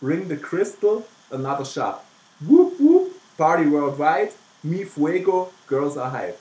Ring 0.01 0.27
the 0.27 0.37
crystal, 0.37 1.05
another 1.29 1.63
shot. 1.63 2.03
Whoop 2.41 2.79
whoop, 2.79 3.13
party 3.37 3.69
worldwide. 3.69 4.33
Mi 4.63 4.85
fuego, 4.85 5.51
girls 5.67 5.97
are 5.97 6.09
hype. 6.09 6.39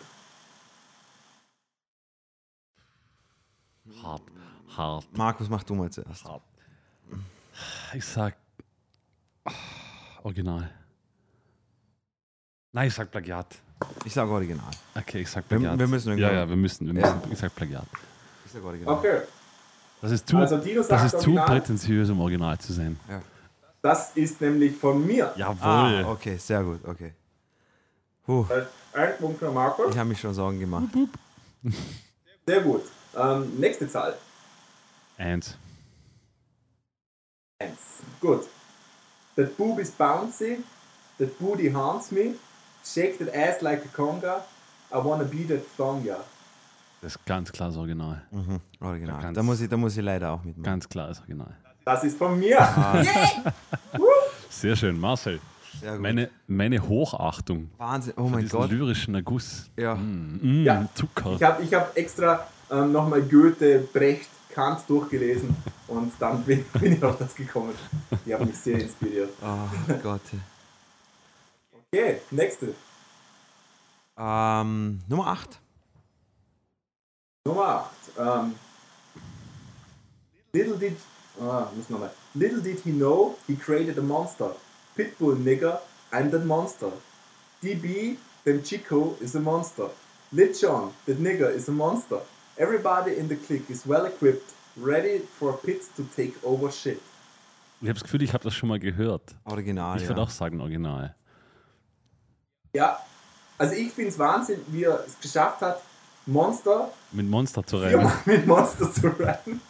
Hart. 4.00 4.22
Hart. 4.68 5.04
Markus, 5.12 5.50
mach 5.50 5.62
du 5.62 5.74
mal 5.74 5.90
zuerst. 5.90 6.24
Hart. 6.24 6.42
Ich 7.92 8.04
sag. 8.06 8.36
Original. 10.24 10.70
Nein, 12.72 12.88
ich 12.88 12.94
sag 12.94 13.10
Plagiat. 13.10 13.65
Ich 14.04 14.14
sag 14.14 14.28
Original. 14.28 14.70
Okay, 14.94 15.20
ich 15.20 15.30
sag 15.30 15.44
Wir- 15.50 15.58
Plagiat. 15.58 15.78
wir 15.78 15.86
müssen 15.86 16.18
Ja, 16.18 16.32
ja, 16.32 16.48
wir 16.48 16.56
müssen. 16.56 16.94
Wir 16.94 17.00
Ja. 17.02 17.14
müssen 17.14 17.32
ich 17.32 17.38
sag 17.38 17.54
Plagiat. 17.54 17.86
Ich 18.44 18.52
sag 18.52 18.64
Original. 18.64 18.94
Okay, 18.94 19.20
Das 20.00 20.12
ist 20.12 20.28
zu, 20.28 20.36
Also 20.36 20.58
Dino 20.58 20.82
das 20.82 21.04
ist 21.12 21.20
zu 21.20 21.34
prätentiös, 21.34 22.10
um 22.10 22.20
Original 22.20 22.58
zu 22.58 22.72
sein. 22.72 22.98
das 23.82 24.12
ist 24.16 24.40
nämlich 24.40 24.76
von 24.76 25.04
mir. 25.06 25.32
Jawohl. 25.36 25.56
Ah, 25.60 26.10
okay, 26.10 26.36
sehr 26.36 26.62
gut, 26.62 26.84
okay. 26.84 27.12
Puh, 28.24 28.44
Ein 28.92 29.16
Punkt 29.18 29.38
für 29.38 29.50
Markus. 29.50 29.90
ich 29.92 29.98
habe 29.98 30.08
mich 30.08 30.20
schon 30.20 30.34
Sorgen 30.34 30.58
gemacht. 30.60 30.88
Sehr 32.46 32.60
gut. 32.62 32.82
Ähm, 33.16 33.58
nächste 33.58 33.88
Zahl. 33.88 34.16
Eins. 35.18 35.56
Eins. 37.58 37.78
Gut. 38.20 38.46
That 39.36 39.56
boob 39.56 39.78
is 39.78 39.90
bouncy. 39.90 40.58
That 41.18 41.38
booty 41.38 41.70
haunts 41.72 42.10
me. 42.10 42.34
Shake 42.94 43.18
that 43.18 43.34
ass 43.34 43.60
like 43.62 43.82
a 43.84 43.88
conga. 43.96 44.42
I 44.92 44.96
wanna 45.04 45.24
be 45.24 45.46
that 45.48 45.62
thonga. 45.76 46.18
Das 47.02 47.16
ist 47.16 47.26
ganz 47.26 47.52
klar 47.52 47.68
das 47.68 47.76
Original. 47.76 48.22
Mhm, 48.30 48.60
Original. 48.80 49.20
Ganz- 49.22 49.34
Da 49.36 49.42
muss, 49.42 49.60
ich, 49.60 49.68
da 49.68 49.76
muss 49.76 49.96
ich 49.96 50.02
leider 50.04 50.32
auch 50.32 50.42
mitmachen. 50.44 50.62
Ganz 50.64 50.88
klar 50.88 51.08
das 51.08 51.18
Original. 51.20 51.54
Das 51.84 52.02
ist 52.04 52.16
von 52.18 52.38
mir. 52.38 52.60
Ah. 52.60 53.02
Sehr 54.50 54.74
schön, 54.76 54.98
Marcel. 54.98 55.40
Sehr 55.80 55.92
gut. 55.92 56.00
Meine, 56.00 56.30
meine 56.46 56.80
Hochachtung 56.88 57.70
Wahnsinn, 57.76 58.14
oh 58.16 58.24
für 58.26 58.30
mein 58.32 58.40
diesen 58.42 58.58
Gott. 58.58 58.70
lyrischen 58.70 59.14
Erguss. 59.14 59.68
Ja. 59.76 59.94
Mm, 59.94 60.64
Ja. 60.64 60.88
Zucker. 60.94 61.32
Ich 61.36 61.42
habe 61.42 61.62
ich 61.62 61.74
hab 61.74 61.96
extra 61.96 62.46
ähm, 62.70 62.92
nochmal 62.92 63.22
Goethe, 63.22 63.80
Brecht, 63.92 64.28
Kant 64.50 64.80
durchgelesen 64.88 65.54
und 65.88 66.12
dann 66.18 66.42
bin, 66.44 66.64
bin 66.80 66.94
ich 66.94 67.02
auf 67.04 67.18
das 67.18 67.34
gekommen. 67.34 67.74
Die 68.24 68.32
haben 68.34 68.46
mich 68.46 68.56
sehr 68.56 68.80
inspiriert. 68.80 69.30
Oh 69.42 69.92
Gott. 70.02 70.22
Okay, 71.96 72.20
nächste. 72.30 72.74
Ähm, 74.18 75.00
Nummer 75.08 75.28
8. 75.28 75.58
Nummer 77.46 77.64
8. 77.64 77.90
Ähm, 78.18 78.54
little 80.52 80.76
did. 80.76 80.98
Ah, 81.40 81.70
muss 81.74 81.88
nochmal. 81.88 82.10
Little 82.34 82.60
did 82.60 82.80
he 82.80 82.90
know 82.90 83.38
he 83.46 83.56
created 83.56 83.96
a 83.98 84.02
monster. 84.02 84.50
Pitbull 84.94 85.36
nigger, 85.36 85.80
I'm 86.12 86.30
that 86.32 86.44
monster. 86.44 86.92
DB, 87.62 88.18
then 88.44 88.62
Chico 88.62 89.16
is 89.20 89.34
a 89.34 89.40
monster. 89.40 89.88
Lit 90.32 90.60
John, 90.60 90.92
that 91.06 91.18
nigger 91.18 91.50
is 91.50 91.68
a 91.68 91.72
monster. 91.72 92.20
Everybody 92.58 93.16
in 93.16 93.28
the 93.28 93.36
clique 93.36 93.70
is 93.70 93.86
well 93.86 94.04
equipped, 94.04 94.52
ready 94.76 95.20
for 95.38 95.54
Pits 95.54 95.88
to 95.96 96.04
take 96.14 96.34
over 96.44 96.70
shit. 96.70 97.00
Ich 97.80 97.88
habe 97.88 97.94
das 97.94 98.02
Gefühl, 98.02 98.22
ich 98.22 98.34
habe 98.34 98.44
das 98.44 98.54
schon 98.54 98.68
mal 98.68 98.78
gehört. 98.78 99.34
Original, 99.44 99.96
Ich 99.96 100.02
ja. 100.02 100.08
würde 100.08 100.20
auch 100.20 100.30
sagen 100.30 100.60
Original. 100.60 101.14
Ja, 102.76 102.98
also 103.58 103.74
ich 103.74 103.90
finde 103.92 104.10
es 104.10 104.18
Wahnsinn, 104.18 104.60
wie 104.68 104.84
er 104.84 105.02
es 105.06 105.18
geschafft 105.20 105.62
hat, 105.62 105.80
Monster 106.26 106.90
Mit 107.12 107.28
Monster 107.30 107.64
zu 107.64 107.78
viermal 107.78 108.12
mit 108.26 108.46
Monster 108.46 108.92
zu 108.92 109.06
reiten. 109.18 109.60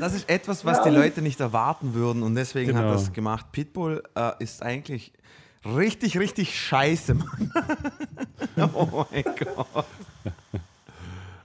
Das 0.00 0.14
ist 0.14 0.28
etwas, 0.30 0.64
was 0.64 0.78
Ja. 0.78 0.84
die 0.84 0.90
Leute 0.90 1.20
nicht 1.22 1.40
erwarten 1.40 1.92
würden 1.94 2.22
und 2.22 2.34
deswegen 2.36 2.74
hat 2.76 2.82
Genau. 2.84 2.94
das 2.94 3.12
gemacht. 3.12 3.46
Pitbull 3.52 4.02
äh, 4.16 4.32
ist 4.38 4.62
eigentlich 4.62 5.12
richtig, 5.64 6.18
richtig 6.18 6.58
scheiße, 6.58 7.14
Mann. 7.14 7.52
oh 8.74 9.04
mein 9.10 9.24
Gott. 9.24 9.84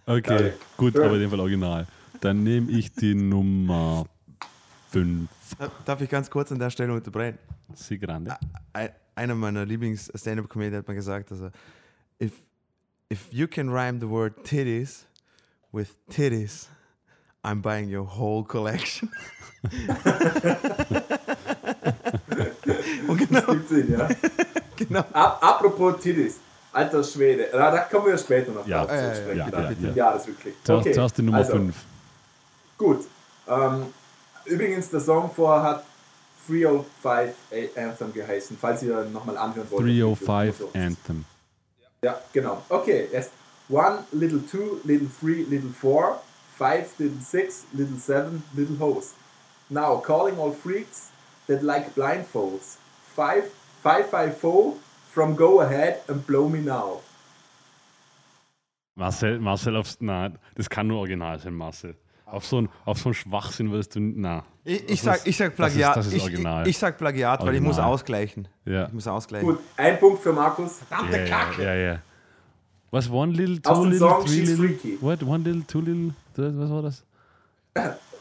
Okay, 0.06 0.22
Geil. 0.22 0.54
gut, 0.78 0.96
aber 0.98 1.16
in 1.16 1.22
dem 1.22 1.30
Fall 1.32 1.40
Original. 1.40 1.88
Dann 2.22 2.44
nehme 2.44 2.72
ich 2.72 2.94
die 2.94 3.14
Nummer 3.16 4.06
5. 4.92 5.28
Darf 5.84 6.00
ich 6.02 6.10
ganz 6.10 6.30
kurz 6.30 6.52
an 6.52 6.60
der 6.60 6.70
Stelle 6.70 6.94
unterbrechen? 6.94 7.38
Sie 7.74 7.98
grande. 7.98 8.38
Ein, 8.72 8.90
einer 9.16 9.36
meiner 9.36 9.66
Lieblings-Stand-Up-Comedian 9.66 10.80
hat 10.80 10.88
mal 10.88 10.94
gesagt, 10.94 11.32
also, 11.32 11.50
if, 12.20 12.32
if 13.10 13.28
you 13.32 13.48
can 13.48 13.70
rhyme 13.70 14.00
the 14.00 14.10
word 14.10 14.34
titties 14.44 15.06
with 15.72 15.90
titties, 16.10 16.68
I'm 17.44 17.62
buying 17.62 17.90
your 17.96 18.06
whole 18.06 18.44
collection. 18.44 19.10
und 23.08 23.18
genau, 23.18 23.42
Gibt 23.54 23.70
Sinn, 23.70 23.92
ja. 23.92 24.08
genau. 24.76 25.00
Ap 25.14 25.44
apropos 25.44 26.00
Titties, 26.02 26.40
alter 26.74 27.04
Schwede, 27.04 27.50
Ah, 27.54 27.72
da 27.72 27.80
kommen 27.82 28.08
wir 28.08 28.18
später 28.18 28.52
noch 28.52 28.66
Ja, 28.68 28.80
drauf 28.86 28.90
zu 28.90 28.96
ja, 28.96 29.08
ja, 29.08 29.16
sprechen. 29.16 29.38
ja, 29.38 29.48
ja, 29.62 29.68
Bitte. 29.70 29.88
ja. 29.88 29.94
Jahresrückblick. 29.94 30.56
Zuerst, 30.64 30.82
Okay, 30.88 30.94
zuerst 30.94 31.18
die 31.18 31.22
Nummer 31.22 31.38
also, 31.38 31.52
5. 31.54 31.76
Gut. 32.78 33.08
Ähm, 33.48 33.86
übrigens, 34.46 34.90
der 34.90 35.00
Song 35.00 35.30
vorher 35.34 35.64
hat 35.64 35.86
305 36.48 37.34
Anthem 37.76 38.14
geheißen, 38.14 38.58
falls 38.58 38.84
ihr 38.84 39.06
nochmal 39.06 39.38
anhören 39.38 39.70
wollt. 39.72 39.84
305 39.84 40.58
So. 40.58 40.70
Anthem. 40.74 41.26
Ja, 42.04 42.20
genau. 42.34 42.62
Okay, 42.70 43.08
jetzt 43.12 43.32
one, 43.70 44.00
little 44.12 44.40
two, 44.42 44.80
little 44.84 45.08
three, 45.20 45.44
little 45.46 45.72
four, 45.72 46.20
five, 46.58 46.88
little 47.00 47.20
six, 47.22 47.66
little 47.74 47.98
seven, 47.98 48.44
little 48.56 48.78
hoes. 48.78 49.14
Now, 49.70 49.98
calling 49.98 50.38
all 50.38 50.52
freaks 50.52 51.10
that 51.48 51.64
like 51.64 51.96
blindfolds. 51.96 52.78
Five, 53.16 53.46
five, 53.82 54.10
five, 54.10 54.38
four, 54.38 54.76
from 55.12 55.36
go 55.36 55.62
ahead 55.62 56.02
and 56.08 56.26
blow 56.28 56.48
me 56.48 56.60
now. 56.60 57.02
Marcel, 58.96 59.40
Marcel 59.40 59.76
aufs. 59.76 59.98
Nein, 60.00 60.38
das 60.56 60.70
kann 60.70 60.88
nur 60.88 61.00
Original 61.02 61.40
sein, 61.40 61.54
Marcel. 61.56 61.96
Auf 62.26 62.46
so 62.46 62.62
ein, 62.62 62.70
auf 62.86 62.98
so 62.98 63.10
ein 63.10 63.14
Schwachsinn 63.14 63.72
würdest 63.72 63.96
du. 63.96 64.00
Na. 64.00 64.44
Ich, 64.64 64.90
ich, 64.90 65.02
sag, 65.02 65.18
ist- 65.18 65.28
ich 65.28 65.38
sag 65.38 65.56
das 65.56 65.68
ist- 65.70 65.74
Plagiat. 65.76 65.98
das 65.98 66.08
ist 66.08 66.14
ich, 66.14 66.22
original. 66.24 66.64
ich, 66.64 66.70
ich 66.72 66.78
sag 66.78 66.98
Plagiat, 66.98 67.46
weil 67.46 67.56
ich 67.56 67.62
muss 67.62 67.76
Original. 67.76 67.94
ausgleichen. 67.94 68.48
Ja. 68.66 68.88
Ich 68.88 68.94
muss 68.94 69.08
ausgleichen. 69.08 69.48
Gut, 69.48 69.60
ein 69.78 70.00
Punkt 70.00 70.24
für 70.24 70.34
Markus. 70.34 70.80
Ja, 70.90 71.06
ja, 71.16 71.52
ja, 71.64 71.74
ja. 71.76 72.00
Was? 72.92 73.10
One 73.10 73.32
little, 73.34 73.62
two 73.62 73.70
Aus 73.70 73.82
dem 73.82 73.92
little, 73.92 74.10
Song 74.10 74.26
three 74.26 74.34
She's 74.40 74.50
little. 74.50 74.68
Freaky. 74.70 74.98
What? 75.02 75.22
One 75.24 75.44
little, 75.44 75.64
two 75.68 75.82
little. 75.82 76.14
Was 76.36 76.70
war 76.70 76.82
das? 76.82 77.04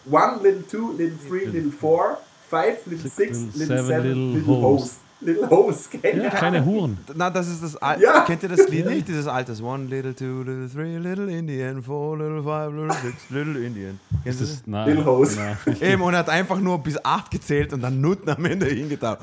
One, 0.06 0.42
little 0.42 0.62
two, 0.68 0.92
little 0.92 1.16
three, 1.26 1.46
little 1.46 1.70
four, 1.72 2.18
five, 2.50 2.78
little 2.86 3.08
Six, 3.10 3.38
six, 3.38 3.56
little 3.56 3.58
little 3.58 3.66
seven, 3.66 3.86
seven, 3.86 4.08
little 4.08 4.54
little 4.54 4.62
hoes. 4.62 4.96
Hoes. 5.24 5.26
Little 5.26 5.50
hoes, 5.50 5.90
gell? 5.90 6.22
Ja, 6.22 6.30
kleine 6.30 6.64
Huren. 6.64 6.98
Na, 7.14 7.30
das 7.30 7.48
ist 7.48 7.62
das 7.62 7.76
Al 7.76 8.00
Ja. 8.00 8.20
Kennt 8.22 8.42
ihr 8.42 8.48
das 8.48 8.68
Lied 8.68 8.86
nicht? 8.86 9.08
Dieses 9.08 9.26
Alters. 9.26 9.60
One 9.62 9.86
little, 9.86 10.14
two 10.14 10.42
little, 10.42 10.68
three 10.68 10.98
little 10.98 11.30
Indian, 11.30 11.82
four 11.82 12.18
little, 12.18 12.42
five 12.42 12.72
little, 12.72 12.92
six 12.92 13.30
little 13.30 13.64
Indian. 13.64 13.98
Kennst 14.22 14.40
du 14.40 14.44
das, 14.44 14.62
na, 14.66 14.84
Little 14.84 15.04
das? 15.20 15.80
Eben, 15.80 16.02
und 16.02 16.14
er 16.14 16.20
hat 16.20 16.28
einfach 16.28 16.58
nur 16.60 16.78
bis 16.82 17.02
acht 17.04 17.30
gezählt 17.30 17.72
und 17.72 17.80
dann 17.82 18.00
Nutten 18.00 18.28
am 18.28 18.44
Ende 18.44 18.66
hingetan. 18.66 19.16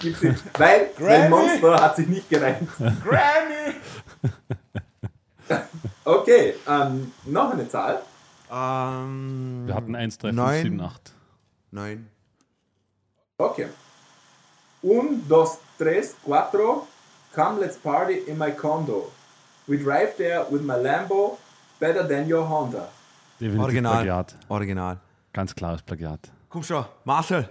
Gibt's 0.00 0.22
nicht. 0.22 0.44
Weil 0.58 0.90
mein 1.00 1.30
Monster 1.30 1.74
hat 1.80 1.96
sich 1.96 2.06
nicht 2.06 2.28
gereimt. 2.28 2.68
Grammy! 2.76 3.74
Okay, 6.04 6.54
ähm, 6.66 7.12
noch 7.26 7.52
eine 7.52 7.68
Zahl. 7.68 8.00
Ähm, 8.50 9.64
Wir 9.66 9.74
hatten 9.74 9.94
1, 9.94 10.18
3, 10.18 10.28
5, 10.28 10.36
Neun. 10.36 10.62
7, 10.62 10.80
8. 10.80 11.12
Neun. 11.70 12.06
Okay. 13.38 13.66
Un, 14.88 15.22
dos, 15.28 15.58
tres, 15.76 16.14
cuatro. 16.24 16.86
Come, 17.34 17.60
let's 17.60 17.76
party 17.76 18.22
in 18.26 18.38
my 18.38 18.50
condo. 18.52 19.10
We 19.66 19.76
drive 19.76 20.14
there 20.16 20.44
with 20.50 20.62
my 20.62 20.74
Lambo. 20.74 21.36
Better 21.78 22.06
than 22.08 22.26
your 22.32 22.44
Honda. 22.48 22.88
Definitiv 23.38 23.64
Original. 23.64 23.92
Plagiat. 23.92 24.34
Original. 24.48 24.96
Ganz 25.32 25.54
klares 25.54 25.82
Plagiat. 25.82 26.20
Komm 26.48 26.62
schon, 26.62 26.84
Marcel. 27.04 27.48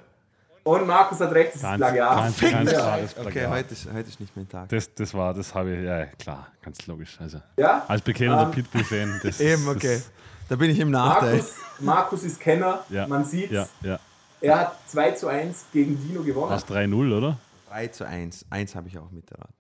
Und 0.64 0.86
Markus 0.86 1.20
hat 1.22 1.32
recht, 1.32 1.50
es 1.52 1.56
ist 1.58 1.62
Ganz, 1.62 1.78
Plagiat. 1.78 2.16
ganz, 2.18 2.36
Fick 2.36 2.52
ganz 2.52 2.70
dich. 2.70 2.78
klares 2.80 3.12
Okay, 3.18 3.22
Plagiat. 3.32 3.50
heute 3.52 3.74
ist, 3.74 3.86
heute 3.94 4.10
ist 4.10 4.20
nicht 4.20 4.36
mein 4.36 4.50
Tag. 4.50 4.68
Das, 4.70 4.94
das 4.96 5.14
war, 5.14 5.34
das 5.34 5.54
habe 5.56 5.76
ich, 5.76 5.84
ja, 5.86 6.06
klar, 6.08 6.48
ganz 6.62 6.86
logisch. 6.88 7.18
Also, 7.22 7.40
Ja? 7.56 7.86
als 7.88 8.02
bekennender 8.02 8.44
Ähm, 8.44 8.52
Pitbull-Fan, 8.52 9.22
das 9.24 9.40
Eben, 9.52 9.66
das- 9.66 9.76
okay. 9.76 10.02
Da 10.50 10.56
bin 10.58 10.72
ich 10.72 10.80
im 10.80 10.92
Nachteil. 10.92 11.36
Markus, 11.36 11.54
Markus 11.80 12.24
ist 12.24 12.40
Kenner, 12.40 12.84
Ja, 12.90 13.06
man 13.08 13.24
sieht 13.24 13.52
Ja, 13.52 13.68
ja. 13.82 14.00
Er 14.42 14.60
hat 14.60 14.78
2 14.90 15.12
zu 15.12 15.28
1 15.28 15.66
gegen 15.74 16.00
Dino 16.02 16.22
gewonnen. 16.24 16.54
Es 16.54 16.66
3-0, 16.68 17.18
oder? 17.18 17.38
3 17.70 17.88
zu 17.88 18.06
1. 18.08 18.46
1 18.50 18.76
habe 18.76 18.88
ich 18.88 18.98
auch 18.98 19.10
mitgeraten. 19.12 19.54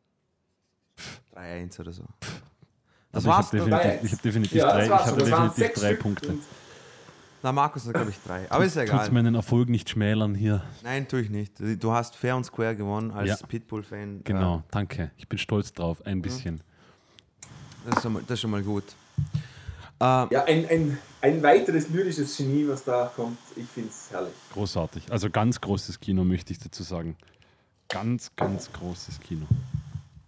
3-1 1.36 1.80
oder 1.80 1.92
so. 1.92 2.04
Das 3.12 3.26
Also 3.26 3.30
ich 3.30 3.36
war's. 3.36 3.46
habe 3.48 3.58
dann. 3.70 3.70
definitiv, 3.70 4.04
ich 4.04 4.12
hab 4.14 4.22
definitiv 4.22 4.58
Ja, 4.58 4.72
drei, 4.74 4.88
das 4.88 5.08
ich 5.08 5.32
hab. 5.34 5.48
Das 5.48 5.56
definitiv 5.56 6.00
Punkte. 6.00 6.34
Na, 7.44 7.52
Markus 7.52 7.86
hat, 7.86 7.94
glaube 7.94 8.10
ich, 8.10 8.18
drei. 8.26 8.50
Aber 8.50 8.66
ist 8.66 8.76
ja 8.76 8.84
Tut's 8.84 8.94
egal. 8.94 9.12
meinen 9.12 9.36
Erfolg 9.36 9.70
nicht 9.70 9.90
schmälern 9.90 10.34
hier. 10.36 10.64
Nein, 10.84 11.08
tue 11.08 11.22
ich 11.22 11.30
nicht. 11.30 11.54
Du 11.60 11.92
hast 11.92 12.16
fair 12.16 12.36
und 12.36 12.44
square 12.44 12.76
gewonnen 12.76 13.12
als 13.12 13.30
Ja. 13.30 13.48
Pitbull-Fan. 13.48 14.22
Genau, 14.24 14.64
danke. 14.72 15.12
Ich 15.18 15.28
bin 15.30 15.38
stolz 15.38 15.72
drauf, 15.74 16.04
ein 16.06 16.22
bisschen. 16.22 16.56
Äh, 16.58 17.90
das, 17.90 17.98
ist 17.98 18.02
schon 18.04 18.14
mal, 18.14 18.22
das 18.24 18.32
ist 18.32 18.42
schon 18.42 18.52
mal 18.52 18.64
gut. 18.64 18.84
Äh, 20.00 20.04
Ja, 20.04 20.44
ein, 20.46 20.68
ein, 20.70 20.98
ein 21.22 21.44
weiteres 21.44 21.90
lyrisches 21.90 22.38
Genie, 22.38 22.68
was 22.68 22.84
da 22.84 23.12
kommt. 23.16 23.38
Ich 23.56 23.66
finde 23.66 23.90
es 23.90 24.12
herrlich. 24.12 24.34
Großartig. 24.54 25.12
Also 25.12 25.30
ganz 25.30 25.60
großes 25.60 26.00
Kino, 26.00 26.24
möchte 26.24 26.54
ich 26.54 26.60
dazu 26.60 26.84
sagen. 26.84 27.18
Ganz, 27.90 28.32
ganz 28.36 28.72
großes 28.74 29.20
Kino. 29.20 29.46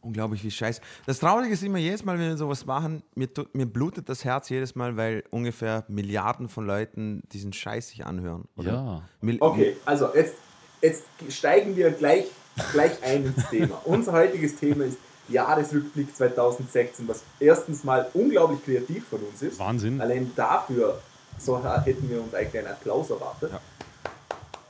Unglaublich 0.02 0.44
wie 0.46 0.50
scheiße. 0.52 0.80
Das 1.06 1.20
Traurige 1.20 1.54
ist 1.54 1.62
immer 1.62 1.78
jedes 1.78 2.06
Mal, 2.06 2.18
wenn 2.18 2.30
wir 2.30 2.38
sowas 2.38 2.66
machen, 2.66 3.04
mir, 3.16 3.32
tut, 3.34 3.54
mir 3.54 3.66
blutet 3.66 4.08
das 4.08 4.24
Herz 4.24 4.48
jedes 4.50 4.74
Mal, 4.74 4.96
weil 4.96 5.24
ungefähr 5.30 5.84
Milliarden 5.90 6.48
von 6.48 6.66
Leuten 6.66 7.22
diesen 7.34 7.52
Scheiß 7.52 7.90
sich 7.90 8.06
anhören. 8.06 8.46
Oder? 8.56 8.72
Ja. 8.72 9.02
Mil 9.20 9.38
Okay, 9.42 9.76
also 9.86 10.08
jetzt, 10.16 10.36
jetzt 10.82 11.04
steigen 11.30 11.76
wir 11.76 11.92
gleich, 11.92 12.26
gleich 12.72 13.04
ein 13.04 13.26
ins 13.26 13.50
Thema. 13.50 13.82
Unser 13.84 14.14
heutiges 14.14 14.56
Thema 14.56 14.86
ist 14.86 14.98
Jahresrückblick 15.30 16.16
2016, 16.16 17.08
was 17.08 17.24
erstens 17.40 17.84
mal 17.84 18.10
unglaublich 18.14 18.64
kreativ 18.64 19.08
von 19.08 19.20
uns 19.22 19.42
ist. 19.42 19.60
Wahnsinn. 19.60 20.00
Allein 20.02 20.32
dafür 20.36 21.00
so 21.38 21.64
hätten 21.86 22.10
wir 22.10 22.22
uns 22.22 22.34
eigentlich 22.34 22.58
einen 22.60 22.68
Applaus 22.74 23.10
erwartet. 23.10 23.52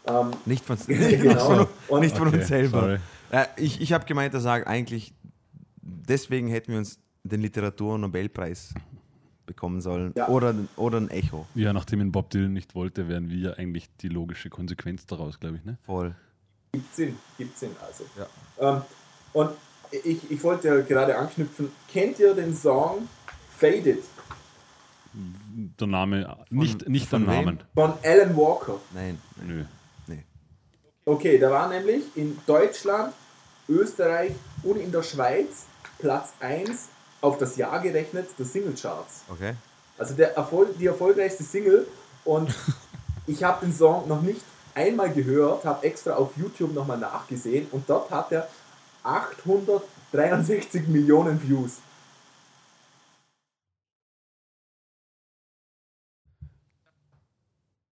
Ähm, 0.06 0.32
Nicht 0.46 0.66
von, 0.66 0.78
Genau. 0.88 1.46
von, 1.46 1.68
Und- 1.88 2.00
nicht 2.02 2.16
von 2.16 2.28
Okay, 2.28 2.38
uns 2.38 2.48
selber. 2.48 3.00
Äh, 3.32 3.46
ich 3.58 3.82
ich 3.82 3.94
habe 3.94 4.06
gemeint, 4.06 4.34
er 4.34 4.40
sagt 4.40 4.68
eigentlich, 4.68 5.14
deswegen 5.82 6.48
hätten 6.48 6.72
wir 6.72 6.80
uns 6.80 7.00
den 7.24 7.42
Literatur-Nobelpreis 7.42 8.74
bekommen 9.46 9.82
sollen. 9.82 10.14
Ja. 10.16 10.28
Oder, 10.28 10.54
oder 10.78 11.00
ein 11.00 11.10
Echo. 11.10 11.48
Ja, 11.56 11.74
nachdem 11.74 12.02
ihn 12.02 12.12
Bob 12.12 12.30
Dylan 12.30 12.54
nicht 12.54 12.76
wollte, 12.76 13.08
wären 13.08 13.30
wir 13.30 13.58
eigentlich 13.58 13.90
die 13.98 14.10
logische 14.10 14.50
Konsequenz 14.50 15.06
daraus, 15.08 15.40
glaube 15.40 15.58
ich. 15.58 15.66
Ne? 15.66 15.78
Voll. 15.86 16.16
gibt 16.72 16.96
Sinn, 16.96 17.18
gibt 17.38 17.58
Sinn 17.58 17.72
also. 17.86 18.04
Ja. 18.18 18.76
Ähm, 18.78 18.82
und 19.34 19.50
ich, 19.92 20.32
ich 20.32 20.44
wollte 20.44 20.68
ja 20.68 20.82
gerade 20.82 21.18
anknüpfen, 21.18 21.72
kennt 21.92 22.20
ihr 22.20 22.34
den 22.34 22.56
Song 22.56 23.08
Faded 23.58 24.04
Der 25.80 25.88
Name, 25.88 26.38
nicht, 26.50 26.88
nicht 26.88 27.12
der 27.12 27.20
von 27.20 27.28
wem? 27.28 27.46
Namen. 27.46 27.64
von 27.74 27.94
Alan 28.04 28.36
Walker? 28.38 28.80
Nein. 28.94 29.20
Nö. 29.46 29.64
Nee. 30.08 30.24
Okay, 31.06 31.40
da 31.40 31.50
war 31.52 31.68
nämlich 31.68 32.04
in 32.16 32.38
Deutschland, 32.46 33.14
Österreich 33.68 34.32
und 34.64 34.78
in 34.78 34.92
der 34.92 35.04
Schweiz 35.04 35.66
Platz 36.00 36.34
1 36.40 36.88
auf 37.22 37.38
das 37.38 37.58
Jahr 37.58 37.80
gerechnet 37.80 38.30
der 38.38 38.46
Singlecharts. 38.46 39.24
Okay. 39.30 39.54
Also 39.98 40.14
der 40.14 40.36
Erfolg, 40.38 40.78
die 40.78 40.86
erfolgreichste 40.86 41.44
Single 41.44 41.86
und 42.24 42.56
ich 43.28 43.44
habe 43.44 43.66
den 43.66 43.76
Song 43.76 44.08
noch 44.08 44.22
nicht 44.22 44.42
einmal 44.74 45.12
gehört, 45.12 45.66
habe 45.66 45.86
extra 45.86 46.14
auf 46.14 46.32
YouTube 46.38 46.74
nochmal 46.74 46.98
nachgesehen 46.98 47.68
und 47.72 47.90
dort 47.90 48.10
hat 48.12 48.32
er 48.32 48.48
863 49.04 50.88
Millionen 50.88 51.42
Views. 51.42 51.78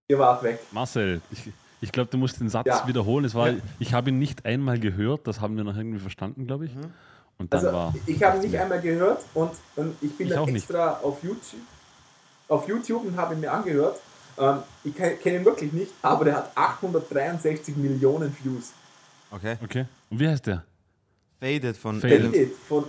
Ihr 0.10 0.20
wart 0.20 0.44
weg. 0.44 0.60
Marcel, 0.72 1.22
ich, 1.32 1.52
ich 1.82 1.92
glaube, 1.92 2.10
du 2.10 2.18
musst 2.18 2.40
den 2.40 2.50
Satz 2.50 2.66
Ja. 2.68 2.88
wiederholen. 2.88 3.26
Es 3.26 3.36
war, 3.36 3.50
Ja. 3.50 3.58
Ich 3.80 3.94
habe 3.94 4.10
ihn 4.10 4.20
nicht 4.20 4.46
einmal 4.46 4.80
gehört, 4.80 5.28
das 5.28 5.42
haben 5.42 5.58
wir 5.58 5.64
noch 5.64 5.76
irgendwie 5.76 6.00
verstanden, 6.00 6.48
glaube 6.48 6.66
ich. 6.66 6.72
Und 7.38 7.54
dann 7.54 7.60
Also 7.66 7.74
war. 7.78 7.94
ich 8.06 8.24
habe 8.24 8.38
ihn 8.38 8.44
nicht 8.44 8.58
einmal 8.58 8.82
gehört 8.82 9.24
und, 9.34 9.52
und 9.76 9.96
ich 10.02 10.16
bin 10.18 10.28
Ich 10.28 10.34
dann 10.34 10.44
auch 10.44 10.48
nicht. 10.48 10.64
extra 10.70 10.94
auf 11.04 11.22
YouTube, 11.24 11.60
auf 12.48 12.68
YouTube 12.68 13.06
und 13.06 13.18
habe 13.18 13.34
ihn 13.36 13.42
mir 13.42 13.52
angehört. 13.52 14.00
Ähm, 14.40 14.60
ich 14.84 14.96
kenne 14.96 15.40
ihn 15.40 15.46
wirklich 15.46 15.74
nicht, 15.74 15.92
aber 16.02 16.26
der 16.26 16.36
hat 16.38 16.52
863 16.56 17.76
Millionen 17.76 18.36
Views. 18.42 18.72
Okay. 19.30 19.58
Okay. 19.64 19.86
Und 20.10 20.20
wie 20.20 20.28
heißt 20.30 20.48
der? 20.48 20.64
Faded 21.40 21.78
von 21.78 22.00
Faded. 22.02 22.20
Alan- 22.22 22.32
Faded 22.34 22.56
von 22.68 22.84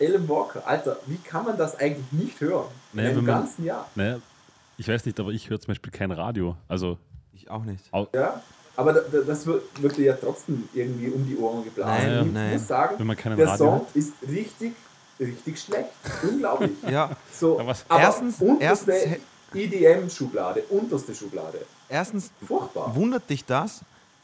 Alan 0.00 0.28
Walker. 0.28 0.66
Alter, 0.66 0.98
wie 1.06 1.16
kann 1.18 1.44
man 1.44 1.56
das 1.56 1.76
eigentlich 1.78 2.10
nicht 2.12 2.40
hören? 2.40 2.66
Naja, 2.92 3.10
Im 3.10 3.24
ganzen 3.24 3.64
Jahr. 3.64 3.88
Naja, 3.94 4.18
ich 4.76 4.88
weiß 4.88 5.04
nicht, 5.06 5.18
aber 5.20 5.30
ich 5.30 5.48
höre 5.50 5.60
zum 5.60 5.68
Beispiel 5.68 5.92
kein 5.92 6.10
Radio. 6.10 6.56
Also, 6.68 6.98
Ich 7.32 7.50
auch 7.50 7.64
nicht. 7.64 7.84
Ja? 8.14 8.42
Aber 8.76 8.92
da, 8.92 9.00
da, 9.00 9.20
das 9.20 9.46
wird, 9.46 9.62
wird 9.82 9.96
dir 9.96 10.04
ja 10.06 10.12
trotzdem 10.14 10.68
irgendwie 10.74 11.08
um 11.08 11.26
die 11.26 11.36
Ohren 11.36 11.64
geblasen. 11.64 12.06
Nein, 12.06 12.26
ich 12.26 12.32
nein. 12.32 12.52
muss 12.54 12.66
sagen, 12.68 12.94
wenn 12.98 13.06
man 13.06 13.16
keinen 13.16 13.36
der 13.36 13.48
Radio 13.48 13.66
Song 13.66 13.80
hat. 13.80 13.96
ist 13.96 14.12
richtig, 14.28 14.72
richtig 15.18 15.60
schlecht. 15.60 15.90
Unglaublich. 16.22 16.70
Ja. 16.90 17.10
So, 17.32 17.58
Ja, 17.58 17.66
was- 17.66 17.84
aber 17.88 18.00
Erstens- 18.00 18.40
unterste 18.40 18.92
erstens- 18.92 19.24
EDM-Schublade, 19.54 20.62
unterste 20.70 21.14
Schublade. 21.14 21.58
Erstens 21.88 22.30
Furchtbar. 22.46 22.94
wundert 22.94 23.28
dich 23.28 23.44
das. 23.44 23.80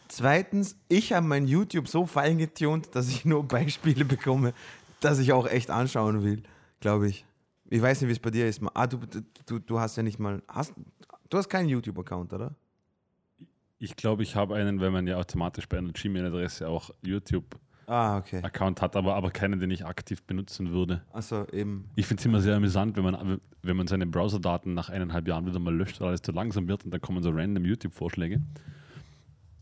Zweitens, 0.09 0.77
ich 0.89 1.13
habe 1.13 1.27
mein 1.27 1.47
YouTube 1.47 1.89
so 1.89 2.07
fein 2.07 2.39
getunt, 2.39 2.95
dass 2.95 3.09
ich 3.09 3.25
nur 3.25 3.47
Beispiele 3.47 4.05
bekomme, 4.05 4.53
dass 5.01 5.19
ich 5.19 5.33
auch 5.33 5.47
echt 5.47 5.71
anschauen 5.71 6.23
will, 6.23 6.43
glaube 6.81 7.09
ich. 7.09 7.25
Ich 7.69 7.83
weiß 7.83 8.01
nicht, 8.01 8.09
wie 8.09 8.13
es 8.13 8.21
bei 8.21 8.31
dir 8.31 8.47
ist. 8.47 8.63
Ah, 8.75 8.87
du, 8.87 8.99
du, 9.47 9.59
du 9.59 9.81
hast 9.81 9.97
ja 9.97 10.03
nicht 10.03 10.19
mal. 10.19 10.43
Hast, 10.49 10.73
du 11.29 11.39
hast 11.39 11.49
keinen 11.49 11.69
YouTube-Account, 11.69 12.33
oder? 12.33 12.55
Ich 13.79 13.97
glaube, 13.97 14.23
ich 14.23 14.37
habe 14.37 14.55
einen, 14.55 14.81
weil 14.81 14.91
man 14.91 15.07
ja 15.07 15.17
automatisch 15.17 15.69
bei 15.69 15.79
einer 15.79 15.93
Gmail-Adresse 15.93 16.69
auch 16.69 16.91
YouTube-Account 17.03 17.63
Ah, 17.89 18.19
okay. 18.19 18.43
hat, 18.43 18.97
aber, 18.97 19.15
aber 19.15 19.31
keinen, 19.31 19.61
den 19.61 19.71
ich 19.71 19.85
aktiv 19.87 20.23
benutzen 20.25 20.73
würde. 20.73 21.03
Also 21.13 21.47
eben. 21.53 21.89
Ich 21.95 22.07
finde 22.07 22.21
es 22.21 22.27
immer 22.27 22.41
sehr 22.41 22.57
amüsant, 22.57 22.97
wenn 22.97 23.05
man, 23.05 23.41
wenn 23.63 23.77
man 23.77 23.87
seine 23.87 24.07
Browserdaten 24.07 24.75
nach 24.75 24.89
eineinhalb 24.89 25.29
Jahren 25.29 25.47
wieder 25.47 25.61
mal 25.61 25.75
löscht, 25.75 26.01
weil 26.01 26.09
alles 26.09 26.23
zu 26.23 26.33
langsam 26.33 26.67
wird 26.67 26.85
und 26.85 26.91
dann 26.91 27.01
kommen 27.01 27.23
so 27.23 27.31
random 27.31 27.65
YouTube-Vorschläge. 27.65 28.43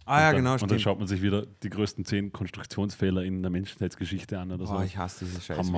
Ah 0.06 0.20
ja, 0.20 0.28
und 0.28 0.34
dann, 0.34 0.36
genau, 0.36 0.52
Und 0.52 0.60
dann 0.62 0.68
stimmt. 0.68 0.80
schaut 0.82 0.98
man 0.98 1.08
sich 1.08 1.22
wieder 1.22 1.46
die 1.62 1.70
größten 1.70 2.04
zehn 2.04 2.32
Konstruktionsfehler 2.32 3.22
in 3.22 3.42
der 3.42 3.50
Menschheitsgeschichte 3.50 4.38
an 4.38 4.52
oder 4.52 4.66
so. 4.66 4.74
Oh, 4.76 4.82
ich 4.82 4.96
hasse 4.96 5.24
diese 5.24 5.40
Scheiße. 5.40 5.72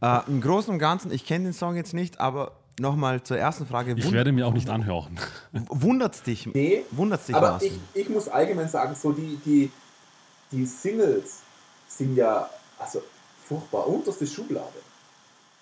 Äh, 0.00 0.20
Im 0.28 0.40
Großen 0.40 0.72
und 0.72 0.78
Ganzen, 0.78 1.12
ich 1.12 1.26
kenne 1.26 1.44
den 1.44 1.52
Song 1.52 1.76
jetzt 1.76 1.92
nicht, 1.94 2.20
aber 2.20 2.52
nochmal 2.80 3.22
zur 3.22 3.36
ersten 3.38 3.66
Frage. 3.66 3.94
ich 3.96 4.04
Wund- 4.04 4.12
werde 4.12 4.32
mir 4.32 4.46
auch 4.46 4.52
nicht 4.54 4.68
anhören. 4.70 5.18
Wundert's 5.52 6.22
dich? 6.22 6.46
Nee, 6.46 6.82
Wundert's 6.90 7.26
dich, 7.26 7.36
aber 7.36 7.60
ich, 7.62 7.72
ich 7.94 8.08
muss 8.08 8.28
allgemein 8.28 8.68
sagen, 8.68 8.94
so 8.94 9.12
die, 9.12 9.38
die, 9.44 9.70
die 10.50 10.64
Singles 10.64 11.40
sind 11.88 12.16
ja 12.16 12.48
also 12.78 13.02
furchtbar, 13.46 13.86
unterste 13.86 14.26
Schublade. 14.26 14.72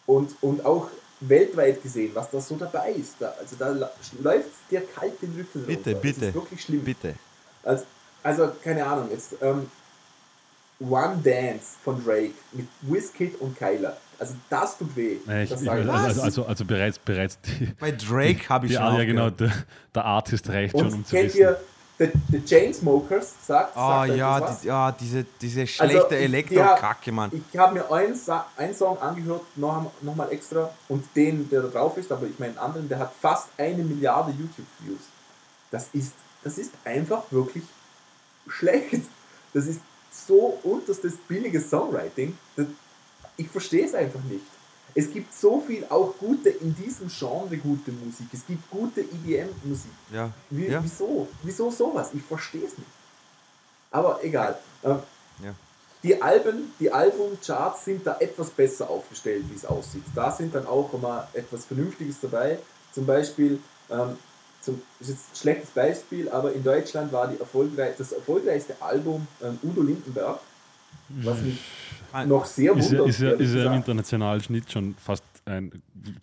Und, 0.07 0.35
und 0.41 0.65
auch 0.65 0.89
weltweit 1.21 1.83
gesehen, 1.83 2.11
was 2.15 2.31
da 2.31 2.41
so 2.41 2.57
dabei 2.57 2.93
ist. 2.93 3.15
Da, 3.21 3.33
also 3.39 3.55
da 3.57 3.69
läuft 4.21 4.49
dir 4.71 4.81
kalt 4.95 5.21
den 5.23 5.33
Rücken 5.35 5.65
Bitte, 5.67 5.91
runter. 5.91 6.01
bitte. 6.01 6.21
Das 6.21 6.29
ist 6.31 6.35
wirklich 6.35 6.63
schlimm. 6.63 6.81
Bitte. 6.85 7.15
Also, 7.65 7.85
also 8.23 8.53
keine 8.63 8.85
Ahnung, 8.87 9.09
jetzt 9.11 9.35
ähm, 9.41 9.71
One 10.81 11.17
Dance 11.23 11.77
von 11.85 12.03
Drake 12.05 12.35
mit 12.53 12.67
Wizkid 12.83 13.41
und 13.41 13.57
Kyler. 13.57 13.97
Also 14.19 14.35
das 14.51 14.79
tut 14.79 14.95
weh. 14.97 15.17
Nee, 15.27 15.45
ich, 15.45 15.51
das 15.51 15.63
ich, 15.63 15.71
also, 15.71 15.89
Was? 15.93 16.19
also, 16.19 16.45
also 16.47 16.65
bereits, 16.65 16.99
bereits 16.99 17.39
die, 17.41 17.67
Bei 17.79 17.91
Drake 17.93 18.49
habe 18.49 18.67
ich 18.67 18.73
die, 18.73 18.79
schon 18.79 18.95
ja, 18.97 19.05
genau, 19.05 19.31
der, 19.31 19.51
der 19.95 20.05
Artist 20.05 20.49
reicht 20.49 20.77
schon, 20.79 20.89
um 20.89 20.95
Und 20.95 21.07
zu 21.07 21.15
kennt 21.17 21.29
wissen. 21.29 21.39
ihr 21.41 21.61
The, 21.99 22.11
the 22.31 22.43
Chainsmokers? 22.45 23.35
Sagt, 23.47 23.77
Ah 23.77 23.99
sagt 24.07 24.11
euch 24.11 24.17
ja, 24.17 24.41
die, 24.41 24.67
ja, 24.67 24.93
diese, 24.93 25.25
diese 25.41 25.61
Also, 25.61 25.73
schlechte 25.73 26.17
ich- 26.17 26.23
Elektro-Kacke, 26.25 27.13
Mann. 27.13 27.31
Ich 27.53 27.57
habe 27.59 27.75
mir 27.75 27.93
einen, 27.93 28.19
einen 28.57 28.75
Song 28.75 28.99
angehört, 28.99 29.43
noch, 29.57 29.93
noch 30.01 30.17
mal 30.17 30.29
extra, 30.33 30.71
und 30.89 31.05
den, 31.15 31.49
der 31.51 31.63
da 31.63 31.69
drauf 31.69 31.97
ist, 31.99 32.11
aber 32.11 32.27
ich 32.27 32.37
meine 32.39 32.53
einen 32.53 32.59
anderen, 32.59 32.89
der 32.89 32.99
hat 32.99 33.13
fast 33.21 33.49
eine 33.59 33.85
Milliarde 33.85 34.33
YouTube-Views. 34.33 35.01
Das 35.71 35.89
ist, 35.93 36.13
das 36.43 36.59
ist 36.59 36.73
einfach 36.85 37.25
wirklich 37.31 37.65
schlecht. 38.49 39.03
Das 39.55 39.67
ist 39.67 39.81
so 40.11 40.59
unterstes 40.63 41.15
billiges 41.29 41.71
Songwriting. 41.71 42.37
Das, 42.57 42.67
ich 43.37 43.49
verstehe 43.49 43.87
es 43.87 43.95
einfach 43.95 44.23
nicht. 44.25 44.45
Es 44.95 45.11
gibt 45.11 45.33
so 45.33 45.61
viel 45.61 45.87
auch 45.89 46.15
gute, 46.19 46.51
in 46.51 46.75
diesem 46.75 47.09
Genre 47.09 47.57
gute 47.57 47.93
Musik. 47.93 48.27
Es 48.33 48.47
gibt 48.47 48.69
gute 48.71 49.01
EDM-Musik. 49.01 49.91
Ja. 50.13 50.31
Wie, 50.51 50.67
ja. 50.67 50.83
Wieso? 50.83 51.29
Wieso 51.43 51.71
sowas? 51.71 52.11
Ich 52.13 52.23
verstehe 52.23 52.67
es 52.67 52.77
nicht. 52.77 52.91
Aber 53.91 54.23
egal. 54.23 54.59
Ähm, 54.85 54.99
Ja. 55.43 55.55
Die 56.03 56.21
Alben, 56.21 56.73
die 56.81 56.91
Albumcharts 56.91 57.85
sind 57.85 58.05
da 58.05 58.17
etwas 58.19 58.51
besser 58.51 58.91
aufgestellt, 58.91 59.45
wie 59.49 59.55
es 59.55 59.65
aussieht. 59.65 60.03
Da 60.15 60.33
sind 60.33 60.53
dann 60.53 60.67
auch 60.67 60.93
immer 60.93 61.29
etwas 61.33 61.65
Vernünftiges 61.65 62.17
dabei. 62.21 62.59
Zum 62.93 63.07
Beispiel, 63.07 63.61
ähm, 63.89 64.19
zum, 64.63 64.81
ist 65.01 65.09
jetzt 65.11 65.21
ein 65.33 65.37
schlechtes 65.37 65.71
Beispiel, 65.71 66.29
aber 66.31 66.53
in 66.53 66.63
Deutschland 66.65 67.13
war 67.13 67.27
die 67.29 67.39
erfolgreich, 67.39 67.95
das 67.99 68.13
erfolgreichste 68.13 68.75
Album 68.81 69.27
ähm, 69.43 69.59
Udo 69.63 69.83
Lindenberg, 69.83 70.39
was 71.09 71.39
mich 71.41 71.59
noch 72.27 72.45
sehr 72.45 72.75
Ist 72.77 72.91
ja, 72.93 72.99
wundert. 72.99 73.09
ist 73.09 73.21
ja, 73.21 73.31
ist 73.33 73.55
ja 73.55 73.65
im 73.67 73.73
internationalen 73.75 74.41
Schnitt 74.43 74.71
schon 74.71 74.95
fast 75.05 75.25
ein 75.45 75.73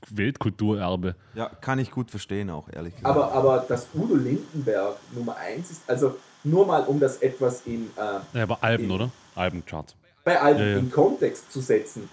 Weltkulturerbe. 0.09 1.15
ja, 1.33 1.49
kann 1.61 1.79
ich 1.79 1.91
gut 1.91 2.09
verstehen 2.11 2.49
auch, 2.49 2.67
ehrlich 2.71 2.95
gesagt. 2.95 3.09
aber, 3.15 3.31
aber 3.33 3.65
das 3.67 3.87
Udo 3.93 4.15
Lindenberg 4.15 4.95
Nummer 5.13 5.35
1 5.35 5.71
ist, 5.71 5.81
also 5.87 6.15
nur 6.43 6.65
mal 6.65 6.83
um 6.83 6.99
das 6.99 7.17
etwas 7.17 7.61
in, 7.65 7.89
äh, 7.97 8.37
Ja, 8.37 8.43
aber 8.43 8.59
Alben, 8.63 8.85
In- 8.85 8.91
oder? 8.91 9.11
Albencharts. 9.35 9.95
bei 10.23 10.39
Alben 10.39 10.59
Ja, 10.61 10.67
ja. 10.67 10.77
in 10.77 10.89
Kontext 10.91 11.51
zu 11.51 11.59
setzen. 11.59 12.09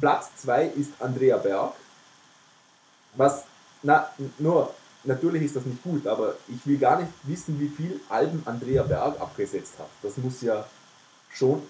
Platz 0.00 0.30
2 0.38 0.66
ist 0.68 0.90
Andrea 1.00 1.36
Berg. 1.36 1.72
Was, 3.14 3.44
na, 3.82 4.08
nur, 4.38 4.72
natürlich 5.04 5.42
ist 5.44 5.56
das 5.56 5.64
nicht 5.66 5.82
gut, 5.82 6.06
aber 6.06 6.34
ich 6.48 6.66
will 6.66 6.78
gar 6.78 7.00
nicht 7.00 7.10
wissen, 7.24 7.58
wie 7.60 7.68
viel 7.68 8.00
Alben 8.08 8.42
Andrea 8.44 8.82
Berg 8.82 9.20
abgesetzt 9.20 9.74
hat. 9.78 9.88
Das 10.02 10.16
muss 10.18 10.40
ja 10.42 10.64
schon 11.32 11.62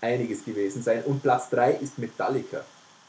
einiges 0.00 0.44
gewesen 0.44 0.82
sein. 0.82 1.02
Und 1.04 1.22
Platz 1.22 1.48
3 1.50 1.72
ist 1.74 1.98
Metallica. 1.98 2.58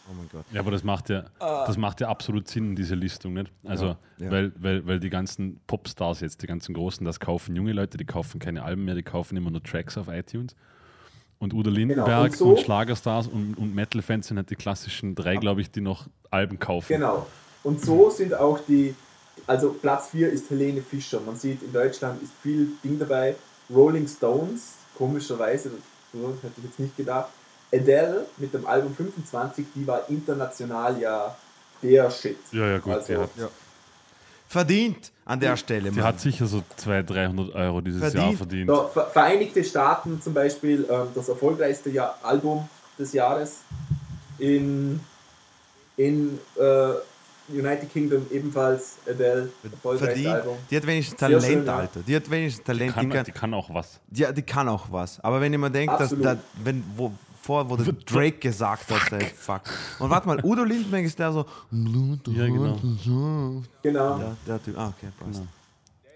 Oh 0.07 0.13
mein 0.15 0.29
Gott. 0.31 0.45
Ja, 0.51 0.59
aber 0.61 0.69
das 0.71 0.83
macht 0.83 1.09
ja, 1.09 1.25
das 1.39 1.77
macht 1.77 1.99
ja 1.99 2.07
absolut 2.09 2.47
Sinn, 2.47 2.75
diese 2.75 2.93
Listung, 2.93 3.33
nicht? 3.33 3.51
Also, 3.63 3.87
Ja, 3.87 4.25
ja. 4.25 4.31
Weil, 4.31 4.51
weil, 4.59 4.85
weil 4.85 4.99
die 4.99 5.09
ganzen 5.09 5.59
Popstars 5.65 6.19
jetzt, 6.21 6.43
die 6.43 6.47
ganzen 6.47 6.73
Großen, 6.75 7.03
das 7.05 7.19
kaufen 7.19 7.55
junge 7.55 7.73
Leute, 7.73 7.97
die 7.97 8.05
kaufen 8.05 8.39
keine 8.39 8.61
Alben 8.63 8.85
mehr, 8.85 8.93
die 8.95 9.01
kaufen 9.03 9.35
immer 9.35 9.49
nur 9.49 9.63
Tracks 9.63 9.97
auf 9.97 10.07
iTunes. 10.07 10.55
Und 11.39 11.53
Udo 11.53 11.69
Lindenberg 11.71 12.05
Genau, 12.05 12.21
und 12.21 12.29
und, 12.51 12.57
so- 12.57 12.63
Schlagerstars 12.63 13.27
und, 13.27 13.55
und 13.57 13.73
Metal-Fans 13.75 14.27
sind 14.27 14.37
halt 14.37 14.49
die 14.51 14.55
klassischen 14.55 15.15
drei, 15.15 15.35
glaube 15.37 15.61
ich, 15.61 15.69
die 15.71 15.81
noch 15.81 16.07
Alben 16.31 16.59
kaufen. 16.59 16.87
Genau. 16.87 17.25
Und 17.63 17.83
so 17.83 18.09
sind 18.11 18.35
auch 18.35 18.59
die, 18.67 18.93
also 19.47 19.71
Platz 19.73 20.09
4 20.09 20.29
ist 20.31 20.49
Helene 20.49 20.81
Fischer. 20.81 21.19
Man 21.25 21.35
sieht, 21.35 21.61
in 21.63 21.71
Deutschland 21.73 22.21
ist 22.23 22.31
viel 22.41 22.69
Ding 22.83 22.97
dabei. 22.99 23.35
Rolling 23.73 24.07
Stones, 24.07 24.73
komischerweise, 24.97 25.71
das 26.13 26.21
hätte 26.43 26.53
ich 26.57 26.63
jetzt 26.65 26.79
nicht 26.79 26.97
gedacht. 26.97 27.29
Adele 27.73 28.25
mit 28.37 28.53
dem 28.53 28.65
Album 28.65 28.95
25, 28.95 29.65
die 29.75 29.85
war 29.87 30.07
international 30.09 30.99
ja 30.99 31.35
der 31.81 32.09
Shit. 32.11 32.37
Ja, 32.51 32.67
ja, 32.67 32.77
gut. 32.77 32.93
Also, 32.93 33.21
hat, 33.23 33.29
Verdient 34.47 35.11
an 35.25 35.39
der 35.39 35.57
Stelle, 35.57 35.89
die 35.89 35.95
Mann. 35.97 36.05
hat 36.05 36.19
sicher 36.19 36.45
so 36.45 36.63
200, 36.77 37.09
300 37.09 37.55
Euro 37.55 37.81
dieses 37.81 37.99
Verdient. 37.99 38.23
Jahr 38.23 38.33
verdient. 38.37 38.69
So, 38.69 38.87
Ver- 38.93 39.07
Vereinigte 39.07 39.63
Staaten 39.63 40.21
zum 40.21 40.33
Beispiel 40.33 40.85
ähm, 40.89 41.07
das 41.15 41.27
erfolgreichste 41.27 41.89
Jahr, 41.89 42.17
Album 42.21 42.69
des 42.97 43.11
Jahres. 43.13 43.57
In, 44.37 44.99
in 45.97 46.39
äh, 46.57 46.93
United 47.49 47.91
Kingdom 47.91 48.25
ebenfalls 48.31 48.95
Adele, 49.09 49.49
erfolgreichste 49.63 50.05
Verdient. 50.07 50.27
Album. 50.35 50.57
Die 50.69 50.75
hat 50.77 50.87
wenigstens 50.87 51.19
Talent, 51.19 51.43
schön, 51.43 51.65
ja. 51.65 51.77
Alter. 51.77 51.99
Die 52.07 52.15
hat 52.15 52.31
wenigstens 52.31 52.63
Talent. 52.65 52.93
Kann, 52.93 53.09
die, 53.09 53.15
kann, 53.15 53.25
die 53.25 53.31
kann 53.31 53.53
auch 53.53 53.73
was. 53.73 53.99
ja, 54.11 54.31
die 54.31 54.41
kann 54.41 54.67
auch 54.69 54.87
was. 54.91 55.19
Aber 55.21 55.39
wenn 55.41 55.53
ich 55.53 55.59
mir 55.59 55.69
denke, 55.71 55.95
dass 55.97 56.15
da, 56.19 56.37
wenn, 56.63 56.83
wo, 56.95 57.11
vor, 57.41 57.69
wo 57.69 57.75
der 57.77 57.93
Drake 57.93 58.39
gesagt 58.39 58.89
hat, 58.91 59.11
ey, 59.13 59.25
fuck. 59.35 59.61
Und 59.99 60.09
warte 60.09 60.27
mal, 60.27 60.43
Udo 60.43 60.63
Lindenberg 60.63 61.05
ist 61.05 61.19
der 61.19 61.31
so. 61.31 61.45
Ja, 61.71 62.45
genau. 62.47 62.77
Genau. 63.83 64.19
Ja, 64.19 64.35
der 64.47 64.63
Typ. 64.63 64.77
Ah, 64.77 64.87
okay, 64.97 65.07
passt. 65.19 65.43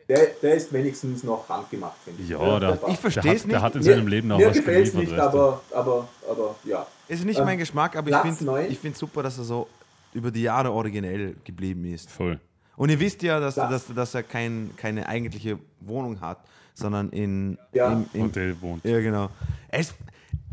Der, 0.08 0.26
der 0.42 0.56
ist 0.56 0.74
wenigstens 0.74 1.24
noch 1.24 1.48
handgemacht, 1.48 1.98
finde 2.04 2.24
ich. 2.24 2.30
Ja, 2.30 2.60
der, 2.60 2.80
Ich 2.88 2.98
versteh's 2.98 3.24
der, 3.24 3.32
hat, 3.32 3.46
nicht. 3.46 3.52
der 3.52 3.62
hat 3.62 3.76
in 3.76 3.82
Mir- 3.84 3.94
seinem 3.94 4.08
Leben 4.08 4.32
auch 4.32 4.40
Mir 4.40 4.48
was 4.48 4.58
gefällt 4.58 4.88
es 4.88 4.92
geliefert. 4.94 5.18
nicht, 5.18 5.22
aber, 5.24 5.62
aber, 5.72 6.08
aber 6.28 6.56
ja. 6.64 6.88
Ist 7.08 7.24
nicht 7.26 7.38
Ähm, 7.38 7.46
mein 7.46 7.60
Geschmack, 7.60 7.96
aber 7.96 8.10
ich 8.10 8.34
finde 8.36 8.66
ich 8.70 8.80
find 8.80 8.98
super, 8.98 9.22
dass 9.22 9.38
er 9.38 9.44
so 9.44 9.68
über 10.14 10.32
die 10.32 10.42
Jahre 10.44 10.72
originell 10.72 11.36
geblieben 11.44 11.86
ist. 11.86 12.10
Voll. 12.10 12.40
Und 12.76 12.90
ihr 12.90 13.00
wisst 13.00 13.22
ja, 13.24 13.40
dass, 13.40 13.56
Das- 13.56 13.70
dass, 13.88 13.94
dass 13.96 14.16
er 14.16 14.24
kein, 14.24 14.72
keine 14.78 15.08
eigentliche 15.08 15.60
Wohnung 15.82 16.20
hat, 16.22 16.40
sondern 16.74 17.10
in. 17.10 17.58
Ja. 17.74 17.92
Im, 17.92 18.06
im, 18.14 18.24
Hotel 18.24 18.56
wohnt. 18.62 18.84
ja, 18.86 19.00
genau. 19.02 19.30
Er 19.68 19.80
ist, 19.82 19.94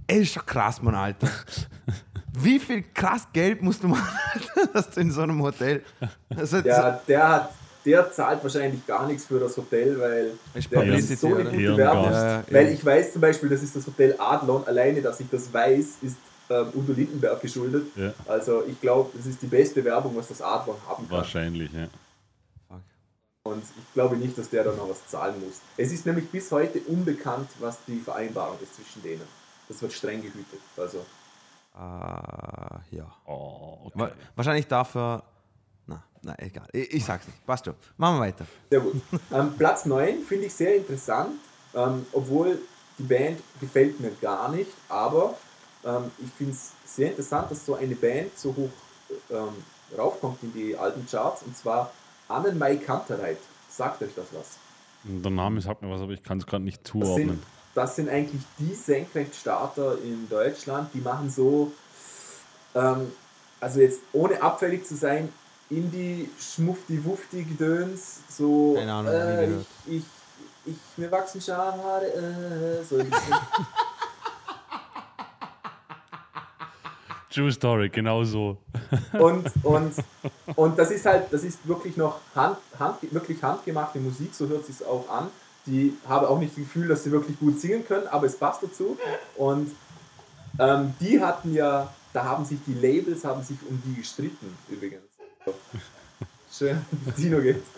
er 0.08 0.16
ist 0.18 0.32
schon 0.32 0.44
krass, 0.44 0.82
Mann, 0.82 0.94
Alter. 0.94 1.28
Wie 2.38 2.58
viel 2.58 2.84
krass 2.92 3.26
Geld 3.32 3.62
musst 3.62 3.82
du 3.82 3.88
machen, 3.88 4.18
dass 4.74 4.90
du 4.90 5.00
in 5.00 5.10
so 5.10 5.22
einem 5.22 5.40
Hotel. 5.42 5.82
Also, 6.36 6.60
Der, 6.60 7.00
der, 7.08 7.28
hat, 7.28 7.50
der 7.86 8.10
zahlt 8.12 8.42
wahrscheinlich 8.42 8.84
gar 8.86 9.06
nichts 9.06 9.24
für 9.24 9.38
das 9.40 9.56
Hotel, 9.56 9.98
weil 9.98 10.32
Ist 10.54 10.70
der 10.70 10.82
ist 10.84 11.18
so 11.20 11.28
eine 11.34 11.44
gute. 11.44 11.76
Werbung. 11.78 12.04
Ja, 12.12 12.36
ja, 12.38 12.44
Weil 12.50 12.66
ja. 12.66 12.72
ich 12.72 12.84
weiß 12.84 13.12
zum 13.14 13.22
Beispiel, 13.22 13.48
das 13.48 13.62
ist 13.62 13.74
das 13.76 13.86
Hotel 13.86 14.14
Adlon. 14.18 14.66
Alleine, 14.66 15.00
dass 15.00 15.18
ich 15.20 15.30
das 15.30 15.50
weiß, 15.50 15.86
ist 16.02 16.16
ähm, 16.50 16.68
Udo 16.74 16.92
Lindenberg 16.92 17.40
geschuldet. 17.40 17.86
Ja. 17.96 18.12
Also 18.26 18.62
ich 18.66 18.80
glaube, 18.80 19.10
das 19.16 19.26
ist 19.26 19.40
die 19.42 19.46
beste 19.46 19.84
Werbung, 19.84 20.16
was 20.16 20.28
das 20.28 20.40
Adlon 20.42 20.76
haben 20.86 21.08
kann. 21.08 21.18
Wahrscheinlich, 21.18 21.70
ja. 21.72 21.88
Und 23.42 23.62
ich 23.62 23.92
glaube 23.94 24.16
nicht, 24.16 24.36
dass 24.36 24.50
der 24.50 24.64
da 24.64 24.72
noch 24.72 24.88
was 24.88 25.06
zahlen 25.06 25.34
muss. 25.40 25.60
Es 25.76 25.92
ist 25.92 26.04
nämlich 26.04 26.28
bis 26.30 26.50
heute 26.50 26.80
unbekannt, 26.80 27.48
was 27.60 27.78
die 27.86 28.00
Vereinbarung 28.00 28.56
ist 28.60 28.74
zwischen 28.74 29.02
denen. 29.04 29.22
Das 29.68 29.80
wird 29.82 29.92
streng 29.92 30.20
gehütet. 30.20 30.60
Also 30.76 31.04
Ah, 31.78 32.80
ja. 32.90 33.06
Oh, 33.26 33.90
okay. 33.94 34.10
Wahrscheinlich 34.34 34.66
dafür. 34.66 35.22
Na, 35.86 36.02
na, 36.22 36.34
egal. 36.38 36.66
Ich, 36.72 36.94
ich 36.94 37.04
sag's 37.04 37.26
nicht. 37.26 37.44
Passt 37.46 37.66
schon. 37.66 37.74
Machen 37.98 38.16
wir 38.16 38.20
weiter. 38.22 38.46
Sehr 38.70 38.80
gut. 38.80 38.94
ähm, 39.30 39.54
Platz 39.58 39.84
9 39.84 40.22
finde 40.22 40.46
ich 40.46 40.54
sehr 40.54 40.76
interessant, 40.76 41.34
ähm, 41.74 42.06
obwohl 42.12 42.58
die 42.98 43.02
Band 43.02 43.40
gefällt 43.60 44.00
mir 44.00 44.10
gar 44.22 44.48
nicht, 44.50 44.70
aber 44.88 45.36
ähm, 45.86 46.10
ich 46.18 46.30
finde 46.32 46.52
es 46.52 46.72
sehr 46.84 47.10
interessant, 47.10 47.50
dass 47.50 47.64
so 47.64 47.74
eine 47.74 47.94
Band 47.94 48.36
so 48.36 48.54
hoch 48.54 48.70
ähm, 49.30 49.48
raufkommt 49.96 50.42
in 50.42 50.52
die 50.52 50.76
alten 50.76 51.06
Charts 51.08 51.42
und 51.42 51.56
zwar 51.56 51.92
Annenmai 52.28 52.76
Kantereit. 52.76 53.38
Sagt 53.70 54.02
euch 54.02 54.10
das 54.16 54.26
was? 54.32 54.56
Der 55.04 55.30
Name 55.30 55.60
sagt 55.60 55.82
mir 55.82 55.90
was, 55.90 56.00
aber 56.00 56.12
ich 56.12 56.22
kann 56.22 56.38
es 56.38 56.46
gerade 56.46 56.64
nicht 56.64 56.80
Das 56.82 56.90
zuordnen. 56.92 57.28
sind, 57.28 57.42
das 57.74 57.96
sind 57.96 58.08
eigentlich 58.08 58.42
die 58.58 58.74
Senkrechtstarter 58.74 59.98
in 60.02 60.28
Deutschland, 60.28 60.90
die 60.92 61.00
machen 61.00 61.30
so, 61.30 61.70
ähm, 62.74 63.12
also 63.60 63.80
jetzt 63.80 64.00
ohne 64.12 64.42
abfällig 64.42 64.84
zu 64.86 64.96
sein, 64.96 65.32
Indie, 65.70 66.30
Schmufti, 66.38 67.04
Wufti, 67.04 67.44
Gedöns, 67.44 68.20
so, 68.28 68.74
Keine 68.76 68.92
Ahnung, 68.92 69.12
äh, 69.12 69.50
ich, 69.50 69.66
ich, 69.86 70.04
ich, 70.64 70.76
mir 70.96 71.10
wachsen 71.10 71.40
Schamhaare, 71.40 72.06
äh, 72.06 72.84
so 72.84 72.98
ein 72.98 73.08
bisschen. 73.10 73.34
True 77.36 77.52
Story, 77.52 77.90
genau 77.90 78.24
so. 78.24 78.56
und, 79.12 79.44
und, 79.62 79.92
und 80.54 80.78
das 80.78 80.90
ist 80.90 81.04
halt, 81.04 81.30
das 81.30 81.44
ist 81.44 81.68
wirklich 81.68 81.94
noch 81.98 82.18
hand, 82.34 82.56
hand, 82.78 82.96
wirklich 83.12 83.42
handgemachte 83.42 83.98
Musik, 83.98 84.34
so 84.34 84.48
hört 84.48 84.64
sich 84.64 84.82
auch 84.86 85.06
an. 85.10 85.28
Die 85.66 85.92
haben 86.08 86.24
auch 86.24 86.38
nicht 86.38 86.52
das 86.52 86.64
Gefühl, 86.64 86.88
dass 86.88 87.04
sie 87.04 87.12
wirklich 87.12 87.38
gut 87.38 87.60
singen 87.60 87.84
können, 87.86 88.06
aber 88.06 88.24
es 88.24 88.38
passt 88.38 88.62
dazu. 88.62 88.96
Und 89.36 89.70
ähm, 90.58 90.94
die 90.98 91.20
hatten 91.20 91.52
ja, 91.52 91.92
da 92.14 92.24
haben 92.24 92.46
sich 92.46 92.58
die 92.66 92.72
Labels 92.72 93.22
haben 93.22 93.42
sich 93.42 93.58
um 93.68 93.82
die 93.84 93.96
gestritten 93.96 94.56
übrigens. 94.70 95.02
Schön, 96.50 96.80
Dino 97.18 97.42
geht's. 97.42 97.68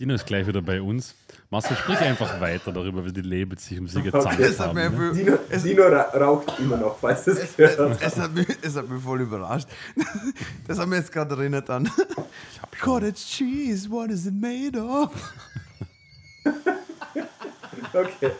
Dino 0.00 0.14
ist 0.14 0.24
gleich 0.24 0.46
wieder 0.46 0.62
bei 0.62 0.80
uns. 0.80 1.14
Marcel, 1.50 1.76
sprich 1.76 1.98
einfach 1.98 2.40
weiter 2.40 2.72
darüber, 2.72 3.04
wie 3.04 3.12
die 3.12 3.20
Labels 3.20 3.66
sich 3.66 3.78
um 3.78 3.86
sie 3.86 4.00
gezankt 4.00 4.40
Das 4.40 4.58
hat 4.58 4.68
haben. 4.68 4.96
Ne? 4.96 5.12
Dino, 5.12 5.36
Dino 5.62 5.82
ra 5.88 6.02
raucht 6.18 6.58
immer 6.58 6.78
noch, 6.78 6.98
falls 6.98 7.24
du 7.24 7.32
es 7.32 7.54
gehört 7.54 7.78
hast. 7.78 8.02
Es 8.02 8.18
hat, 8.18 8.32
mich, 8.32 8.46
es 8.62 8.76
hat 8.76 8.88
mich 8.88 9.02
voll 9.02 9.20
überrascht. 9.20 9.68
Das 10.66 10.78
hat 10.78 10.88
mich 10.88 11.00
jetzt 11.00 11.12
gerade 11.12 11.34
erinnert 11.34 11.68
an. 11.68 11.90
Cottage 12.80 13.12
cheese, 13.14 13.90
what 13.90 14.08
is 14.10 14.24
it 14.26 14.34
made 14.34 14.80
of? 14.80 15.10
Okay, 17.92 18.30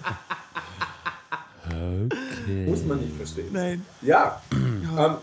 Okay. 1.66 2.66
muss 2.66 2.84
man 2.84 3.00
nicht 3.00 3.16
verstehen. 3.16 3.48
Nein. 3.52 3.84
Ja. 4.00 4.40
Ähm, 4.52 5.16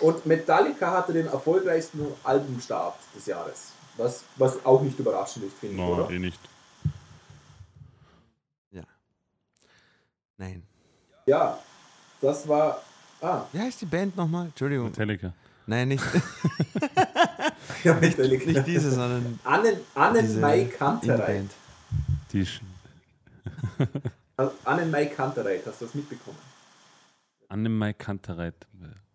und 0.00 0.26
Metallica 0.26 0.92
hatte 0.92 1.12
den 1.12 1.26
erfolgreichsten 1.26 2.06
Albumstart 2.24 2.96
des 3.16 3.26
Jahres. 3.26 3.72
Was, 4.00 4.24
was 4.36 4.64
auch 4.64 4.80
nicht 4.80 4.98
überraschend 4.98 5.44
ist, 5.44 5.58
finde 5.58 5.74
ich, 5.76 5.80
No, 5.80 5.94
oder? 5.94 6.10
eh 6.10 6.18
nicht. 6.18 6.40
Ja. 8.70 8.82
Nein. 10.38 10.62
Ja, 11.26 11.58
das 12.22 12.48
war. 12.48 12.80
Ah, 13.20 13.44
Wie 13.52 13.58
heißt 13.60 13.82
die 13.82 13.86
Band 13.86 14.16
nochmal? 14.16 14.46
Entschuldigung. 14.46 14.86
Metallica. 14.86 15.34
Nein, 15.66 15.88
nicht, 15.88 16.02
ja, 17.84 17.92
Metallica. 17.94 18.50
nicht 18.50 18.66
diese, 18.66 18.90
sondern 18.90 19.38
Annen, 19.44 19.76
Annen 19.94 20.22
diese 20.26 20.40
Mai 20.40 20.64
Kantereit. 20.64 21.44
Die 22.32 22.46
Also 24.36 24.52
Annen 24.64 24.90
Mai 24.90 25.06
Kantereit, 25.06 25.64
hast 25.66 25.80
du 25.82 25.84
das 25.84 25.94
mitbekommen? 25.94 26.38
Annemai 27.48 27.92
Kantereit. 27.92 28.54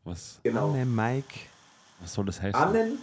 Was, 0.04 0.40
Genau. 0.44 0.70
Anne, 0.72 0.86
Mike. 0.86 1.40
was 2.00 2.14
soll 2.14 2.26
das 2.26 2.40
heißen? 2.42 2.54
Annen 2.56 3.00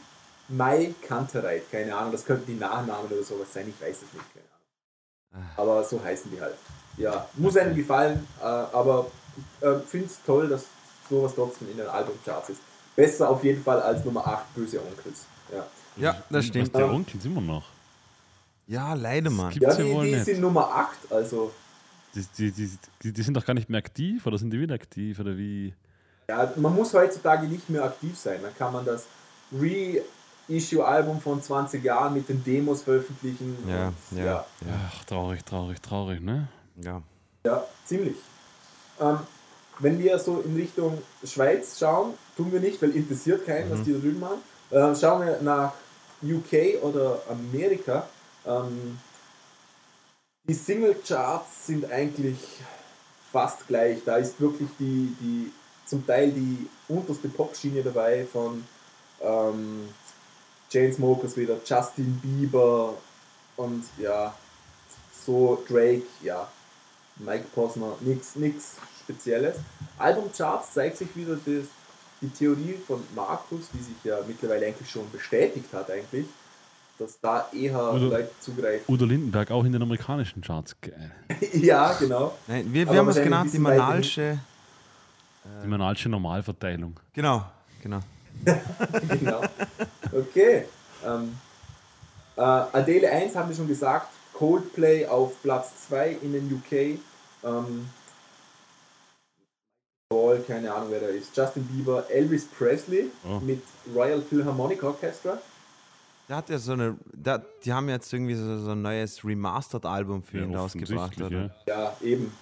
Mai 0.53 0.95
Kantereit, 1.07 1.71
keine 1.71 1.95
Ahnung, 1.97 2.13
das 2.13 2.25
könnten 2.25 2.47
die 2.47 2.59
Nachnamen 2.59 3.07
oder 3.11 3.23
sowas 3.23 3.53
sein, 3.53 3.69
ich 3.69 3.81
weiß 3.81 3.97
es 3.97 4.13
nicht, 4.13 4.27
keine 4.35 4.47
Ahnung. 4.53 5.49
Ah. 5.57 5.61
Aber 5.61 5.85
so 5.85 6.03
heißen 6.03 6.31
die 6.31 6.41
halt. 6.41 6.55
Ja, 6.99 7.27
muss 7.35 7.57
einem 7.57 7.75
gefallen, 7.75 8.27
äh, 8.41 8.45
aber 8.45 9.11
ich 9.61 9.67
äh, 9.67 9.79
finde 9.81 10.07
es 10.07 10.19
toll, 10.27 10.49
dass 10.49 10.65
sowas 11.09 11.33
trotzdem 11.35 11.71
in 11.71 11.79
den 11.79 11.87
Albumcharts 11.87 12.51
ist. 12.51 12.61
Besser 12.95 13.31
auf 13.31 13.43
jeden 13.43 13.63
Fall 13.63 13.81
als 13.81 14.05
Nummer 14.05 14.27
8 14.27 14.55
Böse 14.55 14.79
Onkels. 14.81 15.25
Ja, 15.51 15.67
Ja, 15.97 16.23
das 16.29 16.45
stimmt. 16.47 16.77
die 16.77 16.83
Onkels 16.83 17.25
immer 17.25 17.41
noch. 17.41 17.65
Ja, 18.67 18.93
leider, 18.95 19.31
Mann. 19.31 19.53
ja 19.59 19.75
die, 19.75 19.85
wohl 19.91 20.05
die 20.05 20.13
nicht. 20.13 20.25
sind 20.27 20.41
Nummer 20.41 20.69
8, 20.69 21.11
also 21.13 21.51
Die, 22.15 22.27
die, 22.37 22.51
die, 22.53 22.71
die, 23.03 23.13
die 23.13 23.23
sind 23.23 23.35
doch 23.35 23.45
gar 23.47 23.55
nicht 23.55 23.71
mehr 23.71 23.79
aktiv 23.79 24.27
oder 24.27 24.37
sind 24.37 24.51
die 24.51 24.61
wieder 24.61 24.75
aktiv 24.75 25.19
oder 25.19 25.37
wie? 25.37 25.73
ja, 26.29 26.53
man 26.57 26.75
muss 26.75 26.93
heutzutage 26.95 27.47
nicht 27.47 27.69
mehr 27.71 27.85
aktiv 27.85 28.17
sein. 28.19 28.41
Dann 28.43 28.55
kann 28.57 28.73
man 28.73 28.85
das 28.85 29.07
Reissue-Album 30.49 31.21
von 31.21 31.43
20 31.43 31.83
Jahren 31.83 32.15
mit 32.15 32.29
den 32.29 32.43
Demos 32.43 32.83
veröffentlichen. 32.83 33.57
Ja, 33.69 33.89
und, 33.89 34.19
ja, 34.19 34.25
ja. 34.25 34.47
Ach, 34.89 35.05
traurig, 35.05 35.45
traurig, 35.45 35.81
traurig, 35.81 36.21
ne? 36.21 36.49
ja. 36.77 37.03
Ja, 37.45 37.65
ziemlich. 37.85 38.17
Ähm, 39.01 39.19
wenn 39.79 39.99
wir 39.99 40.19
so 40.19 40.41
in 40.41 40.55
Richtung 40.55 40.99
Schweiz 41.25 41.79
schauen, 41.79 42.15
tun 42.37 42.53
wir 42.53 42.61
nicht, 42.61 42.81
weil 42.81 42.91
interessiert 42.91 43.45
keinen, 43.45 43.71
was 43.71 43.83
die 43.83 43.93
da 43.93 43.99
drüben 43.99 44.21
machen. 44.21 44.41
Äh, 44.71 44.95
schauen 44.95 45.27
wir 45.27 45.41
nach 45.43 45.73
UK 46.23 46.83
oder 46.83 47.21
Amerika. 47.29 48.07
Ähm, 48.47 48.99
die 50.45 50.55
Single-Charts 50.55 51.67
sind 51.67 51.91
eigentlich 51.91 52.39
fast 53.33 53.67
gleich. 53.67 53.99
Da 54.05 54.17
ist 54.17 54.41
wirklich 54.41 54.69
die, 54.79 55.17
die 55.21 55.53
zum 55.87 56.07
Teil 56.07 56.31
die 56.31 56.69
unterste 56.89 57.29
Pop-Schiene 57.29 57.83
dabei 57.83 58.25
von 58.31 58.65
ähm, 59.21 59.89
Chainsmokers 60.73 61.37
wieder, 61.37 61.57
Justin 61.67 62.19
Bieber 62.21 62.95
und 63.57 63.85
ja, 63.99 64.35
so 65.25 65.63
Drake, 65.69 66.05
ja, 66.23 66.49
Mike 67.17 67.45
Posner, 67.55 67.93
nix, 68.01 68.37
nix 68.37 68.77
Spezielles. 69.01 69.57
Albumcharts 69.99 70.73
zeigt 70.73 70.97
sich 70.97 71.15
wieder 71.15 71.35
das, 71.37 71.65
die 72.23 72.29
Theorie 72.31 72.79
von 72.87 73.03
Markus, 73.15 73.69
die 73.75 73.83
sich 73.83 73.97
ja 74.05 74.17
mittlerweile 74.27 74.67
eigentlich 74.67 74.89
schon 74.91 75.11
bestätigt 75.11 75.73
hat 75.75 75.91
eigentlich, 75.91 76.27
dass 76.99 77.21
da 77.21 77.49
eher 77.53 77.93
Oder- 77.93 78.07
Leute 78.07 78.31
zugreifen. 78.41 78.85
Udo 78.89 79.05
Lindenberg 79.05 79.51
auch 79.51 79.65
in 79.65 79.73
den 79.73 79.83
amerikanischen 79.83 80.41
Charts. 80.41 80.75
Ja, 81.53 81.93
genau. 81.95 82.33
Nein, 82.47 82.73
wir, 82.73 82.89
wir 82.91 82.99
haben 82.99 83.09
es 83.09 83.17
genannt, 83.17 83.51
die 83.53 83.59
Manalsche. 83.59 84.39
Die 85.63 85.69
manalsche 85.69 86.09
Normalverteilung. 86.09 86.99
Genau, 87.13 87.45
genau. 87.83 88.01
genau. 89.09 89.43
Okay. 90.13 90.65
Ähm, 91.05 91.37
äh, 92.37 92.41
Adele 92.41 93.11
1 93.11 93.35
haben 93.37 93.49
wir 93.49 93.57
schon 93.57 93.69
gesagt, 93.69 94.09
Coldplay 94.33 95.07
auf 95.07 95.41
Platz 95.43 95.71
2 95.89 96.19
in 96.23 96.33
den 96.33 96.53
UK. 96.53 96.99
Ähm, 97.45 97.89
keine 100.47 100.73
Ahnung 100.73 100.89
wer 100.91 101.01
da 101.01 101.07
ist. 101.07 101.35
Justin 101.37 101.65
Bieber, 101.67 102.05
Elvis 102.11 102.47
Presley 102.47 103.11
Oh. 103.25 103.39
mit 103.41 103.63
Royal 103.95 104.21
Philharmonic 104.23 104.83
Orchestra. 104.83 105.39
Der 106.29 106.37
hat 106.37 106.49
ja 106.51 106.59
so 106.59 106.73
eine, 106.73 106.97
der, 107.13 107.43
die 107.65 107.73
haben 107.73 107.89
jetzt 107.89 108.13
irgendwie 108.13 108.35
so, 108.35 108.59
so 108.59 108.71
ein 108.71 108.83
neues 108.83 109.25
Remastered-Album 109.25 110.23
für 110.23 110.39
Ja, 110.39 110.45
ihn 110.45 110.55
rausgebracht, 110.55 111.21
oder? 111.21 111.51
ja. 111.67 111.75
Ja, 111.75 111.97
eben. 112.03 112.33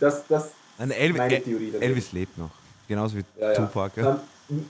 Das, 0.00 0.26
das 0.28 0.50
Elvis, 0.78 1.18
Meine 1.18 1.42
Theorie. 1.42 1.72
Elvis 1.78 2.12
lebt 2.12 2.38
noch. 2.38 2.50
Genauso 2.86 3.16
wie 3.16 3.24
ja, 3.38 3.52
ja. 3.52 3.54
Tupac. 3.54 4.00
Ja. 4.00 4.20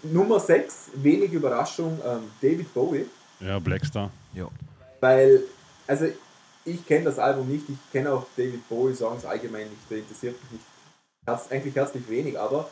Nummer 0.02 0.40
6, 0.40 0.90
wenig 0.94 1.32
Überraschung, 1.32 1.98
ähm, 2.04 2.22
David 2.40 2.72
Bowie. 2.74 3.06
Ja, 3.40 3.58
Blackstar. 3.58 4.10
Ja. 4.34 4.48
Weil, 5.00 5.42
also 5.86 6.06
ich 6.64 6.84
kenne 6.86 7.04
das 7.04 7.18
Album 7.18 7.48
nicht, 7.48 7.68
ich 7.68 7.76
kenne 7.92 8.12
auch 8.12 8.26
David 8.36 8.68
Bowie 8.68 8.94
Songs 8.94 9.24
allgemein 9.24 9.68
nicht, 9.68 9.90
der 9.90 9.98
interessiert 9.98 10.36
mich 10.42 10.52
nicht. 10.52 10.64
Herz, 11.26 11.46
eigentlich 11.50 11.74
herzlich 11.74 12.08
wenig, 12.08 12.38
aber 12.38 12.68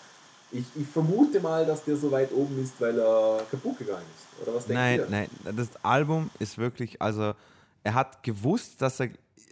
ich, 0.51 0.65
ich 0.75 0.87
vermute 0.87 1.41
mal, 1.41 1.67
dass 1.67 1.85
der 1.85 1.97
so 1.97 2.11
weit 2.11 2.33
oben 2.33 2.63
ist, 2.63 2.81
weil 2.81 2.99
er 2.99 3.43
kaputt 3.51 3.79
gegangen 3.79 4.05
ist. 4.17 4.43
Oder 4.43 4.57
was 4.57 4.67
denkt 4.67 4.81
Nein, 4.81 4.99
ihr? 4.99 5.07
nein, 5.09 5.57
das 5.57 5.69
Album 5.83 6.31
ist 6.39 6.59
wirklich, 6.59 7.01
also 7.01 7.35
er 7.85 7.95
hat 7.95 8.23
gewusst, 8.23 8.81
dass 8.83 9.01
er, 9.01 9.11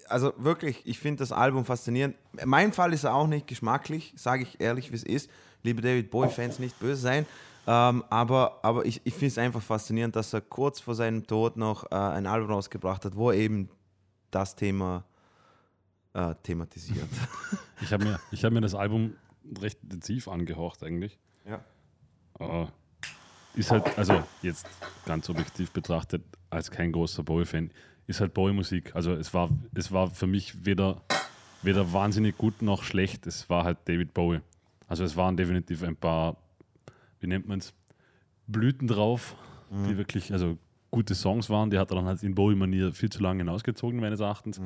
also 0.08 0.32
wirklich, 0.36 0.82
ich 0.84 0.98
finde 0.98 1.20
das 1.20 1.32
Album 1.32 1.64
faszinierend. 1.64 2.16
Mein 2.44 2.72
Fall 2.72 2.92
ist 2.92 3.04
er 3.04 3.14
auch 3.14 3.26
nicht 3.26 3.46
geschmacklich, 3.46 4.12
sage 4.16 4.42
ich 4.42 4.60
ehrlich, 4.60 4.90
wie 4.90 4.96
es 4.96 5.04
ist. 5.04 5.30
Liebe 5.64 5.82
David 5.82 6.10
Bowie-Fans, 6.10 6.58
nicht 6.60 6.78
böse 6.78 7.00
sein. 7.00 7.26
Ähm, 7.66 8.04
aber, 8.10 8.60
aber 8.62 8.84
ich, 8.84 9.00
ich 9.04 9.14
finde 9.14 9.28
es 9.28 9.38
einfach 9.38 9.62
faszinierend, 9.62 10.14
dass 10.14 10.32
er 10.34 10.42
kurz 10.42 10.80
vor 10.80 10.94
seinem 10.94 11.26
Tod 11.26 11.56
noch 11.56 11.90
äh, 11.90 11.94
ein 11.94 12.26
Album 12.26 12.50
rausgebracht 12.50 13.04
hat, 13.06 13.16
wo 13.16 13.30
er 13.30 13.38
eben 13.38 13.70
das 14.30 14.54
Thema 14.54 15.04
äh, 16.12 16.34
thematisiert. 16.42 17.08
Ich 17.80 17.92
habe 17.92 18.04
mir, 18.04 18.20
ich 18.30 18.42
hab 18.44 18.52
mir 18.52 18.60
das 18.62 18.74
Album 18.74 19.14
recht 19.60 19.82
intensiv 19.82 20.28
angehorcht 20.28 20.82
eigentlich. 20.84 21.18
Ja. 21.44 21.60
Äh, 22.38 22.66
ist 23.56 23.70
halt, 23.70 23.98
also 23.98 24.22
jetzt 24.42 24.66
ganz 25.04 25.28
objektiv 25.28 25.70
betrachtet, 25.72 26.22
als 26.50 26.70
kein 26.70 26.92
großer 26.92 27.24
Bowie-Fan, 27.24 27.70
ist 28.06 28.20
halt 28.20 28.32
Bowie-Musik. 28.32 28.94
Also 28.94 29.12
es 29.12 29.34
war, 29.34 29.50
es 29.74 29.92
war 29.92 30.08
für 30.08 30.26
mich 30.26 30.64
weder, 30.64 31.02
weder 31.62 31.92
wahnsinnig 31.92 32.38
gut 32.38 32.62
noch 32.62 32.84
schlecht. 32.84 33.26
Es 33.26 33.50
war 33.50 33.64
halt 33.64 33.78
David 33.86 34.14
Bowie. 34.14 34.40
Also 34.86 35.04
es 35.04 35.16
waren 35.16 35.36
definitiv 35.36 35.82
ein 35.82 35.96
paar, 35.96 36.36
wie 37.20 37.26
nennt 37.26 37.46
man 37.48 37.58
es, 37.58 37.72
Blüten 38.46 38.86
drauf, 38.86 39.34
die 39.88 39.96
wirklich, 39.96 40.32
also 40.32 40.58
gute 40.90 41.14
Songs 41.14 41.48
waren. 41.50 41.70
Die 41.70 41.78
hat 41.78 41.90
er 41.90 41.96
dann 41.96 42.04
halt 42.04 42.22
in 42.22 42.34
Bowie-Manier 42.34 42.92
viel 42.92 43.10
zu 43.10 43.20
lange 43.22 43.38
hinausgezogen, 43.40 43.98
meines 43.98 44.20
Erachtens. 44.20 44.60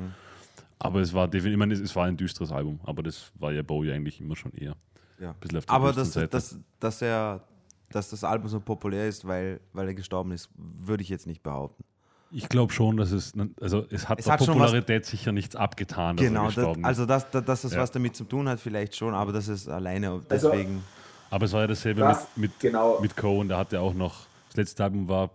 Aber 0.77 0.99
es 1.01 1.13
war 1.13 1.27
definitiv, 1.27 1.53
ich 1.53 1.57
meine, 1.57 1.73
es- 1.73 1.79
es 1.79 1.95
war 1.95 2.05
ein 2.05 2.15
düsteres 2.17 2.51
Album, 2.51 2.79
aber 2.83 3.01
das 3.03 3.31
war 3.35 3.51
ja 3.51 3.61
Bowie 3.63 3.91
eigentlich 3.91 4.21
immer 4.21 4.35
schon 4.35 4.53
eher. 4.53 4.75
Ja. 5.19 5.35
Aber 5.75 5.87
dass, 5.97 6.13
dass, 6.27 6.59
dass, 6.79 7.01
er, 7.01 7.43
dass 7.89 8.09
das 8.09 8.23
Album 8.23 8.47
so 8.49 8.59
populär 8.59 9.07
ist, 9.07 9.25
weil, 9.27 9.59
weil 9.73 9.87
er 9.87 9.93
gestorben 9.95 10.31
ist, 10.31 10.49
würde 10.55 11.01
ich 11.03 11.09
jetzt 11.09 11.27
nicht 11.27 11.41
behaupten. 11.43 11.83
Ich 12.31 12.47
glaube 12.47 12.71
schon, 12.73 12.97
dass 12.97 13.11
es, 13.11 13.33
also 13.59 13.85
es 13.89 14.07
hat 14.07 14.19
Es 14.19 14.25
der 14.25 14.33
hat 14.33 14.39
Popularität 14.45 15.05
sicher 15.05 15.31
nichts 15.31 15.55
abgetan, 15.55 16.15
dass 16.17 16.23
er 16.25 16.29
Genau, 16.29 16.45
das, 16.45 16.55
gestorben 16.55 16.85
also 16.85 17.05
dass, 17.05 17.29
dass, 17.31 17.43
dass 17.45 17.61
das 17.63 17.73
Ja. 17.73 17.79
was 17.81 17.91
damit 17.91 18.15
zu 18.15 18.23
tun 18.23 18.47
hat, 18.47 18.59
vielleicht 18.59 18.95
schon, 18.95 19.13
aber 19.15 19.31
das 19.31 19.47
ist 19.47 19.67
alleine 19.67 20.21
Also- 20.29 20.49
deswegen. 20.51 20.77
ist. 20.77 20.83
Aber 21.31 21.45
es 21.45 21.53
war 21.53 21.61
ja 21.61 21.67
dasselbe 21.67 22.01
Was? 22.01 22.21
mit, 22.35 22.51
mit, 22.51 22.59
Genau. 22.59 22.99
mit 22.99 23.15
Cohen, 23.17 23.47
der 23.47 23.57
hatte 23.57 23.79
auch 23.79 23.93
noch, 23.93 24.25
das 24.47 24.57
letzte 24.57 24.83
Album 24.83 25.07
war, 25.07 25.27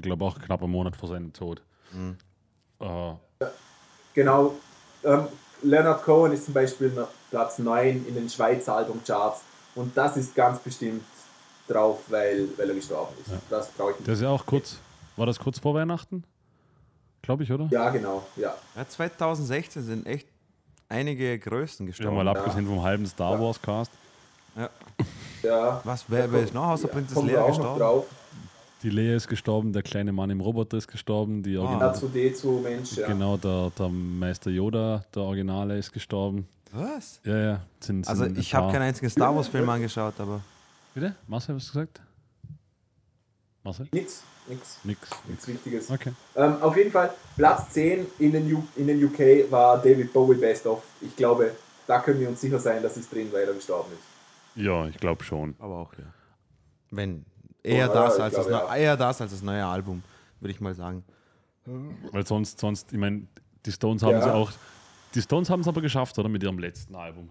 glaube 0.00 0.24
auch 0.24 0.38
knapp 0.38 0.62
einen 0.62 0.72
Monat 0.72 0.96
vor 0.96 1.08
seinem 1.08 1.32
Tod. 1.32 1.62
Mhm. 1.92 2.16
Äh, 2.80 3.12
Genau. 4.14 4.54
Ähm, 5.02 5.26
Leonard 5.62 6.02
Cohen 6.04 6.32
ist 6.32 6.44
zum 6.44 6.54
Beispiel 6.54 6.92
Platz 7.30 7.58
9 7.58 8.04
in 8.06 8.14
den 8.14 8.28
Schweizer 8.28 8.76
Albumcharts 8.76 9.40
und 9.74 9.96
das 9.96 10.16
ist 10.16 10.34
ganz 10.34 10.60
bestimmt 10.60 11.02
drauf, 11.66 12.00
weil, 12.08 12.46
weil 12.56 12.68
er 12.68 12.74
gestorben 12.74 13.12
ist. 13.24 13.32
Das 13.50 13.74
traue 13.74 13.92
ich 13.92 14.06
mir. 14.06 14.12
ist 14.12 14.20
ja 14.22 14.28
auch 14.28 14.44
kurz, 14.46 14.76
war 15.16 15.26
das 15.26 15.38
kurz 15.38 15.58
vor 15.58 15.74
Weihnachten? 15.74 16.22
Glaube 17.24 17.42
ich, 17.42 17.50
oder? 17.52 17.66
Ja, 17.70 17.88
genau. 17.90 18.22
Ja. 18.36 18.54
Ja, 18.76 18.86
2016 18.88 19.82
sind 19.82 20.06
echt 20.06 20.28
einige 20.88 21.38
Größen 21.38 21.86
Ja, 21.86 21.90
gestorben. 21.90 22.16
mal 22.16 22.28
abgesehen 22.28 22.66
vom 22.66 22.82
halben 22.82 23.06
Star 23.06 23.32
Ja. 23.34 23.40
Wars 23.40 23.60
Cast. 23.60 23.90
Ja. 24.56 24.68
ja. 25.42 25.80
Was, 25.84 26.04
wer, 26.08 26.30
wer 26.30 26.42
ist 26.42 26.52
noch 26.54 26.68
außer 26.68 26.86
Ja, 26.88 26.92
Prinzess 26.92 27.14
kommen 27.14 27.28
wir 27.28 27.34
Leia 27.36 27.44
auch 27.44 27.48
noch 27.48 27.56
gestorben? 27.56 27.80
drauf. 27.80 28.06
Die 28.82 28.90
Lea 28.90 29.14
ist 29.16 29.26
gestorben, 29.28 29.72
der 29.72 29.82
kleine 29.82 30.12
Mann 30.12 30.28
im 30.28 30.42
Roboter 30.42 30.76
ist 30.76 30.86
gestorben, 30.88 31.42
die 31.42 31.56
Original, 31.56 31.94
R2D2 31.94 32.60
Mensch, 32.60 32.92
ja. 32.98 33.06
genau, 33.06 33.38
der, 33.38 33.70
der 33.78 33.88
Meister 33.88 34.50
Yoda, 34.50 35.02
der 35.14 35.22
Originale, 35.22 35.78
ist 35.78 35.90
gestorben. 35.90 36.46
Was? 36.70 37.18
Ja, 37.24 37.36
ja. 37.38 37.60
Sind, 37.80 38.06
Also 38.06 38.24
sind 38.24 38.36
ein 38.36 38.40
ich 38.40 38.54
habe 38.54 38.70
keinen 38.70 38.82
einzigen 38.82 39.08
Star 39.08 39.34
Wars 39.34 39.48
Film 39.48 39.66
angeschaut, 39.70 40.12
aber 40.18 40.42
Bitte? 40.92 41.14
Marcel, 41.26 41.56
was 41.56 41.62
hast 41.64 41.74
du 41.74 41.78
gesagt? 41.78 42.00
Marcel? 43.64 43.88
Nix, 43.92 44.22
nix, 44.46 44.78
Nix. 44.84 45.10
nichts 45.26 45.48
Wichtiges. 45.48 45.90
Okay. 45.90 46.12
Ähm, 46.36 46.60
auf 46.62 46.76
jeden 46.76 46.90
Fall, 46.92 47.12
Platz 47.36 47.70
10 47.70 48.06
in 48.18 48.32
den, 48.32 48.54
U 48.54 48.62
in 48.76 48.86
den 48.86 49.02
UK 49.02 49.50
war 49.50 49.78
David 49.78 50.12
Bowie 50.12 50.36
Best 50.36 50.66
of. 50.66 50.82
Ich 51.00 51.16
glaube, 51.16 51.54
da 51.86 51.98
können 52.00 52.20
wir 52.20 52.28
uns 52.28 52.40
sicher 52.40 52.58
sein, 52.58 52.82
dass 52.82 52.96
es 52.96 53.08
drin, 53.08 53.28
weil 53.32 53.48
er 53.48 53.54
gestorben 53.54 53.90
ist. 53.92 54.62
Ja, 54.62 54.86
ich 54.86 54.96
glaube 54.98 55.24
schon. 55.24 55.54
aber 55.58 55.76
auch 55.78 55.92
ja. 55.94 56.04
Wenn 56.90 57.24
eher 57.62 57.90
Oh, 57.90 57.94
das 57.94 58.18
ja, 58.18 58.24
als 58.24 58.34
das, 58.34 58.46
glaube, 58.46 58.64
neu- 58.66 58.70
ja. 58.70 58.76
eher 58.76 58.96
das 58.96 59.20
als 59.20 59.30
das 59.32 59.42
neue 59.42 59.64
Album, 59.66 60.02
würde 60.40 60.52
ich 60.52 60.60
mal 60.60 60.74
sagen. 60.74 61.02
Weil 61.64 62.26
sonst, 62.26 62.60
sonst, 62.60 62.92
ich 62.92 62.98
meine, 62.98 63.26
die 63.64 63.72
Stones 63.72 64.02
haben 64.02 64.12
Ja. 64.12 64.22
sie 64.22 64.32
auch. 64.34 64.52
Die 65.14 65.22
Stones 65.22 65.48
haben 65.48 65.60
es 65.60 65.68
aber 65.68 65.80
geschafft, 65.80 66.18
oder? 66.18 66.28
Mit 66.28 66.42
ihrem 66.42 66.58
letzten 66.58 66.94
Album. 66.94 67.30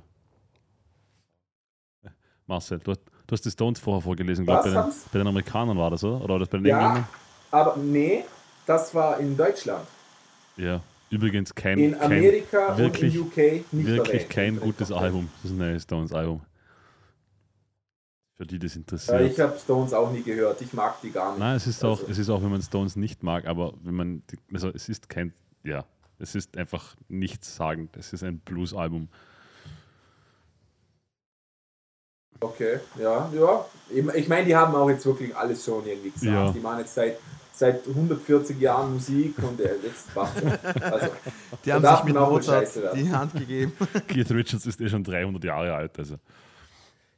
Marcel, 2.48 2.80
du 2.80 2.92
hast, 2.92 3.02
du 3.28 3.34
hast 3.34 3.46
die 3.46 3.52
Stones 3.52 3.80
vorher 3.80 4.02
vorgelesen, 4.02 4.46
glaube 4.46 4.60
Was 4.60 4.66
bei, 4.66 4.70
den- 4.72 4.78
haben's? 4.80 5.06
bei 5.12 5.20
den 5.20 5.28
Amerikanern 5.28 5.78
war 5.78 5.92
das, 5.92 6.04
oder? 6.04 6.24
Oder 6.24 6.34
war 6.34 6.40
das 6.40 6.50
bei 6.50 6.58
den 6.58 6.66
Ja, 6.68 6.78
Engländern? 6.80 7.08
aber 7.52 7.78
nee, 7.78 8.24
das 8.66 8.94
war 8.96 9.20
in 9.20 9.36
Deutschland. 9.38 9.86
Ja. 10.58 10.82
Übrigens 11.10 11.54
kein, 11.54 11.78
In 11.78 11.92
kein 11.92 12.02
Amerika 12.02 12.76
wirklich, 12.78 13.18
und 13.20 13.38
in 13.38 13.62
UK 13.62 13.66
nicht 13.72 13.88
wirklich 13.88 14.30
kein 14.30 14.60
gutes 14.60 14.92
Album. 14.92 15.30
Das 15.44 15.52
ist 15.52 15.56
ein 15.56 15.60
neues 15.60 15.84
Stones-Album. 15.84 16.42
Für 18.36 18.48
die 18.48 18.58
das 18.58 18.76
interessiert. 18.76 19.20
Äh, 19.22 19.28
ich 19.28 19.40
habe 19.40 19.56
Stones 19.60 19.94
auch 19.94 20.12
nie 20.12 20.24
gehört. 20.24 20.60
Ich 20.62 20.74
mag 20.74 21.00
die 21.02 21.12
gar 21.12 21.32
nicht. 21.32 21.40
Nein, 21.40 21.56
es 21.56 21.68
ist 21.68 21.84
auch, 21.86 22.00
Also- 22.00 22.12
es 22.12 22.18
ist 22.18 22.30
auch, 22.30 22.42
wenn 22.42 22.50
man 22.50 22.62
Stones 22.64 22.96
nicht 22.96 23.22
mag, 23.22 23.46
aber 23.46 23.74
wenn 23.84 23.94
man, 23.94 24.24
also 24.52 24.70
es 24.70 24.90
ist 24.90 25.08
kein, 25.08 25.34
ja, 25.64 25.86
es 26.18 26.34
ist 26.34 26.58
einfach 26.58 26.96
nichts 27.10 27.56
sagend. 27.56 27.96
Es 27.96 28.12
ist 28.12 28.24
ein 28.24 28.40
Blues-Album. 28.40 29.08
Okay, 32.44 32.80
ja, 33.00 33.30
ja. 33.34 33.66
Ich 34.16 34.28
meine, 34.28 34.46
die 34.46 34.56
haben 34.56 34.76
auch 34.76 34.90
jetzt 34.90 35.06
wirklich 35.06 35.36
alles 35.36 35.64
schon 35.64 35.86
irgendwie 35.86 36.10
gesagt. 36.12 36.32
Ja. 36.32 36.52
Die 36.52 36.60
machen 36.60 36.80
jetzt 36.80 36.94
seit, 36.94 37.18
seit 37.54 37.88
140 37.88 38.60
Jahren 38.60 38.94
Musik 38.94 39.36
und 39.42 39.60
äh, 39.62 39.76
jetzt. 39.84 40.08
Also, 40.16 41.08
Die 41.64 41.72
haben 41.72 41.86
sich 41.86 42.04
mit 42.04 42.16
Mozart 42.16 42.68
die 42.96 43.12
Hand 43.12 43.34
gegeben. 43.34 43.74
Keith 44.08 44.32
Richards 44.32 44.66
ist 44.66 44.82
eh 44.82 44.90
schon 44.90 45.04
300 45.04 45.44
Jahre 45.44 45.74
alt. 45.74 45.98
Also. 45.98 46.16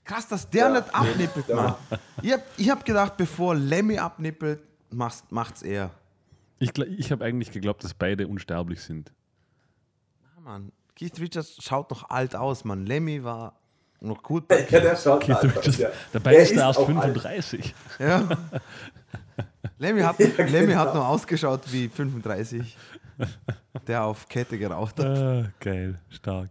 Krass, 0.03 0.27
dass 0.27 0.47
der 0.49 0.67
Ja, 0.67 0.69
nicht 0.69 0.93
abnippelt, 0.93 1.47
ja. 1.47 1.55
Mann. 1.55 1.75
Ich 2.21 2.31
hab, 2.31 2.41
ich 2.57 2.69
hab 2.69 2.85
gedacht, 2.85 3.17
bevor 3.17 3.55
Lemmy 3.55 3.97
abnippelt, 3.97 4.59
macht's, 4.91 5.23
macht's 5.31 5.63
er. 5.63 5.89
Ich, 6.59 6.77
ich 6.77 7.11
habe 7.11 7.25
eigentlich 7.25 7.51
geglaubt, 7.51 7.83
dass 7.83 7.93
beide 7.93 8.27
unsterblich 8.27 8.81
sind. 8.81 9.11
Ja, 10.21 10.41
Mann. 10.41 10.71
Keith 10.95 11.19
Richards 11.19 11.57
schaut 11.61 11.89
noch 11.89 12.09
alt 12.09 12.35
aus, 12.35 12.63
Mann. 12.63 12.85
Lemmy 12.85 13.23
war 13.23 13.59
noch 14.01 14.21
gut. 14.21 14.45
Ja, 14.69 14.79
der 14.79 14.95
schaut 14.95 15.29
aus, 15.29 15.43
Richards, 15.43 15.77
ja. 15.77 15.89
dabei 16.13 16.35
Er 16.35 16.43
ist 16.43 16.51
er 16.51 16.67
erst 16.67 16.79
auch 16.79 16.87
alt. 16.87 17.13
35. 17.13 17.75
Ja. 17.99 18.27
Lemmy 19.77 20.01
hat, 20.01 20.19
Ja, 20.19 20.25
Lemmy 20.37 20.67
genau. 20.67 20.79
hat 20.79 20.93
noch 20.93 21.07
ausgeschaut 21.07 21.61
wie 21.71 21.89
35, 21.89 22.77
der 23.87 24.03
auf 24.03 24.27
Kette 24.27 24.57
geraucht 24.57 24.99
hat. 24.99 25.17
Ah, 25.17 25.45
geil, 25.59 25.95
stark. 26.09 26.49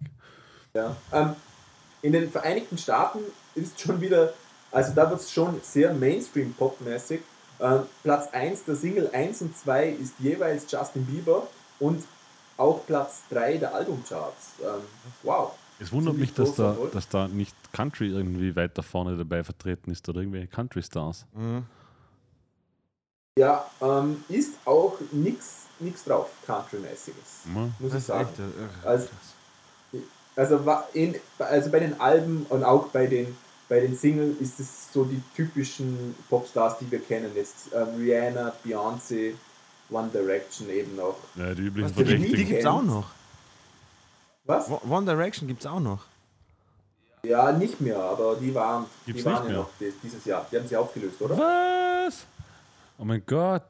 Ja. 0.75 0.97
Ähm, 1.13 1.37
in 2.03 2.13
den 2.13 2.31
Vereinigten 2.31 2.77
Staaten 2.77 3.21
ist 3.55 3.81
schon 3.81 4.01
wieder, 4.01 4.33
also 4.71 4.93
da 4.95 5.09
wird 5.09 5.21
es 5.21 5.33
schon 5.33 5.61
sehr 5.63 5.95
Mainstream-Pop-mäßig. 5.95 7.21
Ähm, 7.61 7.83
Platz 8.03 8.29
1 8.33 8.65
der 8.65 8.75
Single 8.75 9.11
1 9.13 9.43
und 9.43 9.57
2 9.57 9.89
ist 9.89 10.15
jeweils 10.19 10.71
Justin 10.71 11.07
Bieber 11.07 11.47
und 11.79 12.05
auch 12.57 12.85
Platz 12.87 13.23
3 13.31 13.59
der 13.59 13.75
Albumcharts. 13.75 14.53
Ähm, 14.61 14.83
wow. 15.23 15.53
Es 15.85 15.93
wundert 15.93 16.17
mich, 16.17 16.33
dass 16.35 16.55
da, 16.55 16.77
dass 16.93 17.09
da 17.09 17.29
nicht 17.29 17.55
Country 17.73 18.09
irgendwie 18.09 18.57
weiter 18.57 18.83
vorne 18.83 19.17
dabei 19.17 19.45
vertreten 19.45 19.91
ist 19.91 20.09
oder 20.09 20.21
irgendwelche 20.21 20.49
Country-Stars. 20.49 21.27
Mhm. 21.35 21.65
Ja, 23.39 23.65
ähm, 23.81 24.23
ist 24.29 24.55
auch 24.65 24.97
nichts 25.13 25.67
drauf, 26.07 26.31
Country-mäßiges, 26.47 27.47
Ja. 27.55 27.69
muss 27.79 27.95
ich 27.95 28.05
sagen. 28.05 28.29
echt, 28.29 28.39
äh, 28.39 28.89
Also, 28.89 29.09
also, 30.37 30.83
in, 30.93 31.15
also 31.39 31.71
bei 31.71 31.81
den 31.81 32.01
Alben 32.01 32.47
und 32.49 32.63
auch 32.65 32.89
bei 32.89 33.07
den, 33.07 33.37
bei 33.69 33.81
den 33.81 33.97
Singles 33.97 34.39
ist 34.41 34.61
es 34.61 34.93
so 34.93 35.05
die 35.05 35.21
typischen 35.35 36.15
Popstars, 36.29 36.79
die 36.79 36.91
wir 36.91 37.01
kennen. 37.01 37.31
Jetzt 37.35 37.71
ähm, 37.75 37.89
Rihanna, 37.99 38.53
Beyoncé, 38.65 39.35
One 39.91 40.09
Direction 40.13 40.71
eben 40.71 40.97
noch. 40.97 41.17
Ja, 41.35 41.55
die 41.55 41.63
üblichen 41.63 41.91
Was, 41.91 41.97
die, 41.97 42.05
Verdächtigen. 42.05 42.47
gibt 42.49 42.61
es 42.61 42.67
auch 42.67 42.83
noch. 42.83 43.11
Was? 44.45 44.69
One 44.89 45.07
Direction 45.07 45.49
gibt 45.49 45.61
es 45.61 45.67
auch 45.67 45.81
noch. 45.81 46.01
Ja, 47.23 47.51
nicht 47.53 47.81
mehr, 47.81 47.99
aber 47.99 48.37
die 48.37 48.55
waren, 48.55 48.85
Gibt's 49.07 49.23
die 49.23 49.27
waren 49.27 49.43
nicht 49.45 49.53
ja 49.53 49.59
noch 49.61 49.69
di- 49.81 49.93
dieses 50.03 50.25
Jahr. 50.27 50.47
Die 50.53 50.57
haben 50.59 50.69
sie 50.69 50.77
aufgelöst, 50.77 51.21
oder? 51.23 51.39
Was? 51.39 52.27
Oh 52.99 53.05
mein 53.05 53.23
Gott. 53.25 53.63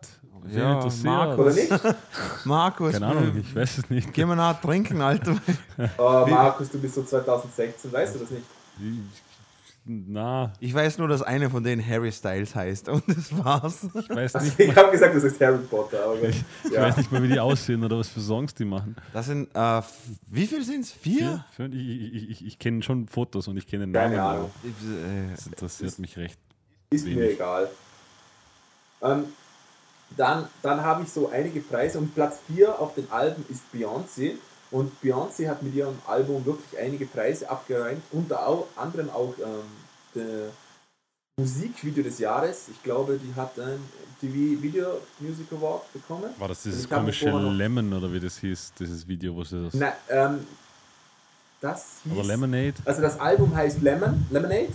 Ja? 0.49 0.85
Markus. 1.05 1.39
Oder 1.39 1.53
nicht? 1.55 1.97
Markus, 2.45 2.93
Keine 2.95 3.07
Ahnung, 3.07 3.37
ich 3.39 3.55
weiß 3.55 3.79
es 3.79 3.89
nicht. 3.91 4.13
gehen 4.13 4.29
wir 4.29 4.35
nach 4.37 4.61
trinken, 4.61 5.01
Alter. 5.01 5.37
Oh, 5.97 6.27
Markus, 6.29 6.69
du 6.71 6.79
bist 6.81 6.97
so 6.97 7.03
2016, 7.05 7.93
weißt 7.93 8.17
du 8.17 8.19
das 8.19 8.31
nicht? 8.31 8.45
Na, 9.87 10.51
Ich 10.61 10.73
weiß 10.73 10.97
nur, 10.97 11.09
dass 11.09 11.21
eine 11.23 11.51
von 11.51 11.63
denen 11.63 11.87
Harry 11.87 12.11
Styles 12.11 12.55
heißt 12.55 12.89
und 12.89 13.03
das 13.07 13.37
war's. 13.45 13.85
ich 13.95 14.09
weiß 14.09 14.35
Also, 14.35 14.47
nicht, 14.47 14.59
ich 14.61 14.75
habe 14.77 14.91
gesagt, 14.91 15.15
das 15.15 15.25
ist 15.25 15.39
Harry 15.41 15.59
Potter, 15.59 16.05
aber 16.05 16.23
ich 16.23 16.43
ja. 16.73 16.81
weiß 16.83 16.97
nicht 16.97 17.13
mal, 17.13 17.23
wie 17.23 17.29
die 17.29 17.39
aussehen 17.39 17.85
oder 17.85 17.99
was 17.99 18.09
für 18.09 18.21
Songs 18.21 18.55
die 18.55 18.65
machen. 18.65 18.97
Das 19.13 19.27
sind, 19.27 19.51
äh, 19.55 19.83
wie 20.29 20.47
viel 20.47 20.65
sind 20.65 20.81
es? 20.81 20.93
Vier? 20.93 21.45
Für- 21.55 21.67
Ich, 21.67 22.15
ich, 22.15 22.31
ich, 22.31 22.47
ich 22.47 22.59
kenne 22.59 22.83
schon 22.83 23.09
Fotos 23.09 23.47
und 23.49 23.59
ich 23.59 23.67
kenne 23.67 23.87
keine 23.93 24.17
Namen. 24.17 24.37
Ahnung. 24.39 24.51
Äh, 24.65 25.31
Das 25.35 25.47
interessiert 25.49 25.99
mich 25.99 26.17
recht. 26.17 26.39
Ist 26.89 27.05
mir 27.05 27.17
Wenig. 27.17 27.33
egal. 27.35 27.69
Ähm, 29.03 29.25
dann 30.17 30.47
dann 30.63 30.81
habe 30.81 31.03
ich 31.03 31.11
so 31.11 31.29
einige 31.29 31.61
Preise 31.61 31.99
und 31.99 32.15
Platz 32.15 32.39
4 32.47 32.79
auf 32.81 32.95
den 32.95 33.11
Alben 33.11 33.45
ist 33.51 33.63
Beyoncé. 33.75 34.37
Und 34.75 34.91
Beyoncé 35.01 35.49
hat 35.49 35.63
mit 35.63 35.73
ihrem 35.73 35.97
Album 36.05 36.45
wirklich 36.45 36.77
einige 36.77 37.07
Preise 37.07 37.49
abgeräumt, 37.49 38.03
unter 38.11 38.65
anderem 38.75 39.09
auch 39.11 39.33
ähm, 39.39 39.63
der 40.17 40.49
Musikvideo 41.39 42.03
des 42.03 42.19
Jahres. 42.19 42.67
Ich 42.69 42.83
glaube, 42.83 43.17
die 43.23 43.33
hat 43.37 43.57
ein 43.61 43.79
TV 44.21 44.61
Video 44.61 45.01
Music 45.21 45.47
Award 45.53 45.93
bekommen. 45.93 46.31
War 46.39 46.49
das 46.49 46.65
dieses 46.65 46.91
habe 46.91 47.03
komische 47.03 47.31
Lemon 47.31 47.93
oder 47.93 48.13
wie 48.13 48.19
das 48.19 48.39
hieß, 48.39 48.73
dieses 48.77 49.07
Video, 49.07 49.37
wo 49.37 49.45
sie 49.45 49.63
das. 49.63 49.75
Nein, 49.75 49.93
ähm, 50.09 50.45
das 51.61 52.01
hieß, 52.03 52.13
Oder 52.13 52.25
Lemonade? 52.25 52.75
Also 52.85 53.01
das 53.01 53.21
Album 53.21 53.55
heißt 53.55 53.81
Lemon, 53.81 54.27
Lemonade 54.29 54.73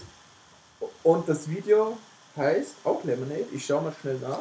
und 1.04 1.28
das 1.28 1.50
Video 1.50 1.98
heißt 2.38 2.76
auch 2.86 3.04
Lemonade. 3.04 3.48
Ich 3.52 3.66
schaue 3.66 3.82
mal 3.82 3.94
schnell 4.00 4.18
nach. 4.20 4.40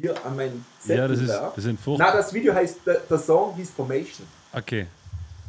Hier 0.00 0.14
an 0.26 0.34
meinem 0.34 0.64
Zettel 0.80 0.96
Ja, 0.96 1.06
das 1.06 1.20
ist, 1.20 1.28
da. 1.28 1.52
das 1.54 1.64
sind 1.64 1.78
Na, 1.78 1.84
furchtbar. 1.84 2.12
das 2.16 2.32
Video 2.32 2.52
heißt, 2.52 2.78
der 2.84 3.18
Song 3.20 3.54
hieß 3.54 3.70
Formation. 3.70 4.26
Okay. 4.52 4.86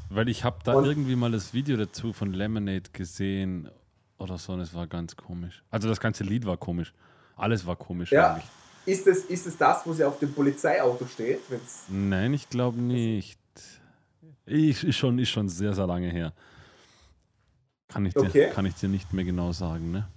Weil 0.09 0.27
ich 0.29 0.43
habe 0.43 0.59
da 0.63 0.73
Und- 0.73 0.85
irgendwie 0.85 1.15
mal 1.15 1.31
das 1.31 1.53
Video 1.53 1.77
dazu 1.77 2.13
von 2.13 2.33
Lemonade 2.33 2.89
gesehen 2.93 3.69
oder 4.17 4.37
so 4.37 4.53
und 4.53 4.59
es 4.59 4.73
war 4.73 4.87
ganz 4.87 5.15
komisch. 5.15 5.63
Also 5.71 5.87
das 5.87 5.99
ganze 5.99 6.23
Lied 6.23 6.45
war 6.45 6.57
komisch. 6.57 6.93
Alles 7.35 7.65
war 7.65 7.75
komisch 7.75 8.11
Ja. 8.11 8.33
eigentlich. 8.33 8.45
Ist 8.85 9.07
es, 9.07 9.25
ist 9.25 9.45
es 9.47 9.57
das, 9.57 9.85
wo 9.85 9.93
sie 9.93 10.03
auf 10.03 10.19
dem 10.19 10.33
Polizeiauto 10.33 11.05
steht? 11.05 11.39
Wenn's, 11.49 11.83
Nein, 11.87 12.33
ich 12.33 12.49
glaube 12.49 12.79
nicht. 12.81 13.39
Ich, 14.45 14.83
ist, 14.83 14.95
schon, 14.97 15.17
ist 15.19 15.29
schon 15.29 15.47
sehr, 15.49 15.73
sehr 15.73 15.85
lange 15.87 16.09
her. 16.09 16.33
Kann 17.87 18.05
ich 18.05 18.13
dir, 18.13 18.21
Okay. 18.21 18.49
kann 18.53 18.65
ich 18.65 18.75
dir 18.75 18.89
nicht 18.89 19.13
mehr 19.13 19.23
genau 19.25 19.51
sagen, 19.51 19.91
ne? 19.91 20.07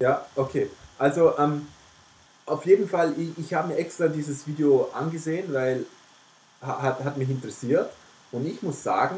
ja, 0.00 0.26
okay. 0.34 0.68
Also 0.98 1.38
ähm, 1.38 1.66
auf 2.46 2.66
jeden 2.66 2.88
Fall, 2.88 3.14
ich, 3.16 3.38
ich 3.38 3.54
habe 3.54 3.68
mir 3.68 3.76
extra 3.76 4.08
dieses 4.08 4.46
Video 4.46 4.90
angesehen, 4.92 5.52
weil 5.52 5.86
hat, 6.62 7.04
hat 7.04 7.16
mich 7.16 7.28
interessiert. 7.28 7.90
Und 8.30 8.46
ich 8.46 8.62
muss 8.62 8.82
sagen, 8.82 9.16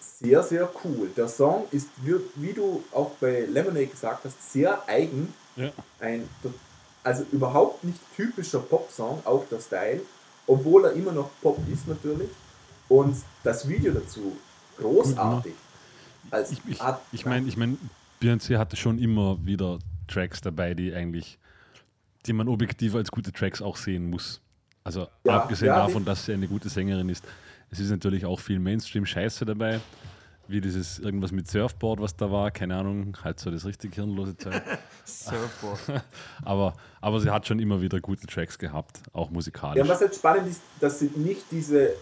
sehr, 0.00 0.42
sehr 0.42 0.70
cool. 0.84 1.10
Der 1.16 1.28
Song 1.28 1.64
ist, 1.70 1.88
wie, 2.36 2.52
du 2.52 2.84
auch 2.92 3.10
bei 3.20 3.40
Lemonade 3.46 3.86
gesagt 3.86 4.24
hast, 4.24 4.52
sehr 4.52 4.86
eigen. 4.88 5.32
Ja. 5.56 5.70
Ein, 6.00 6.28
also 7.02 7.24
überhaupt 7.32 7.84
nicht 7.84 7.98
typischer 8.16 8.60
Pop-Song, 8.60 9.22
auch 9.24 9.44
der 9.50 9.60
Style, 9.60 10.00
obwohl 10.46 10.84
er 10.86 10.92
immer 10.92 11.12
noch 11.12 11.30
Pop 11.42 11.58
ist 11.72 11.86
natürlich. 11.88 12.28
Und 12.88 13.16
das 13.42 13.68
Video 13.68 13.92
dazu, 13.92 14.36
großartig. 14.78 15.54
Also, 16.30 16.52
Ich, 16.52 16.60
ich, 16.72 16.80
hat- 16.82 17.00
ich 17.12 17.24
meine, 17.26 17.48
ich 17.48 17.56
mein, 17.56 17.78
Beyoncé 18.22 18.56
hatte 18.58 18.76
schon 18.76 18.98
immer 18.98 19.38
wieder 19.44 19.78
Tracks 20.08 20.40
dabei, 20.40 20.74
die 20.74 20.92
eigentlich, 20.94 21.38
die 22.26 22.32
man 22.32 22.48
objektiv 22.48 22.94
als 22.94 23.10
gute 23.10 23.32
Tracks 23.32 23.60
auch 23.60 23.76
sehen 23.76 24.08
muss. 24.10 24.40
Also 24.84 25.08
Ja, 25.24 25.40
abgesehen 25.40 25.68
ja, 25.68 25.76
davon, 25.76 26.04
dass 26.04 26.26
sie 26.26 26.34
eine 26.34 26.46
gute 26.46 26.68
Sängerin 26.68 27.08
ist. 27.08 27.24
Es 27.70 27.80
ist 27.80 27.90
natürlich 27.90 28.26
auch 28.26 28.38
viel 28.38 28.58
Mainstream-Scheiße 28.58 29.46
dabei, 29.46 29.80
wie 30.46 30.60
dieses 30.60 30.98
irgendwas 30.98 31.32
mit 31.32 31.48
Surfboard, 31.48 32.00
was 32.00 32.14
da 32.16 32.30
war, 32.30 32.50
keine 32.50 32.76
Ahnung, 32.76 33.16
halt 33.24 33.40
so 33.40 33.50
das 33.50 33.64
richtig 33.64 33.94
hirnlose 33.94 34.36
Zeug. 34.36 34.62
Surfboard. 35.06 36.04
aber, 36.44 36.74
aber 37.00 37.20
sie 37.20 37.30
hat 37.30 37.46
schon 37.46 37.58
immer 37.60 37.80
wieder 37.80 37.98
gute 38.00 38.26
Tracks 38.26 38.58
gehabt, 38.58 39.00
auch 39.14 39.28
Ja, 39.28 39.32
musikalisch. 39.32 39.88
was 39.88 40.00
jetzt 40.00 40.16
spannend 40.16 40.48
ist, 40.48 40.60
das 40.80 40.98
sind 40.98 41.16
nicht 41.16 41.44
diese 41.50 41.94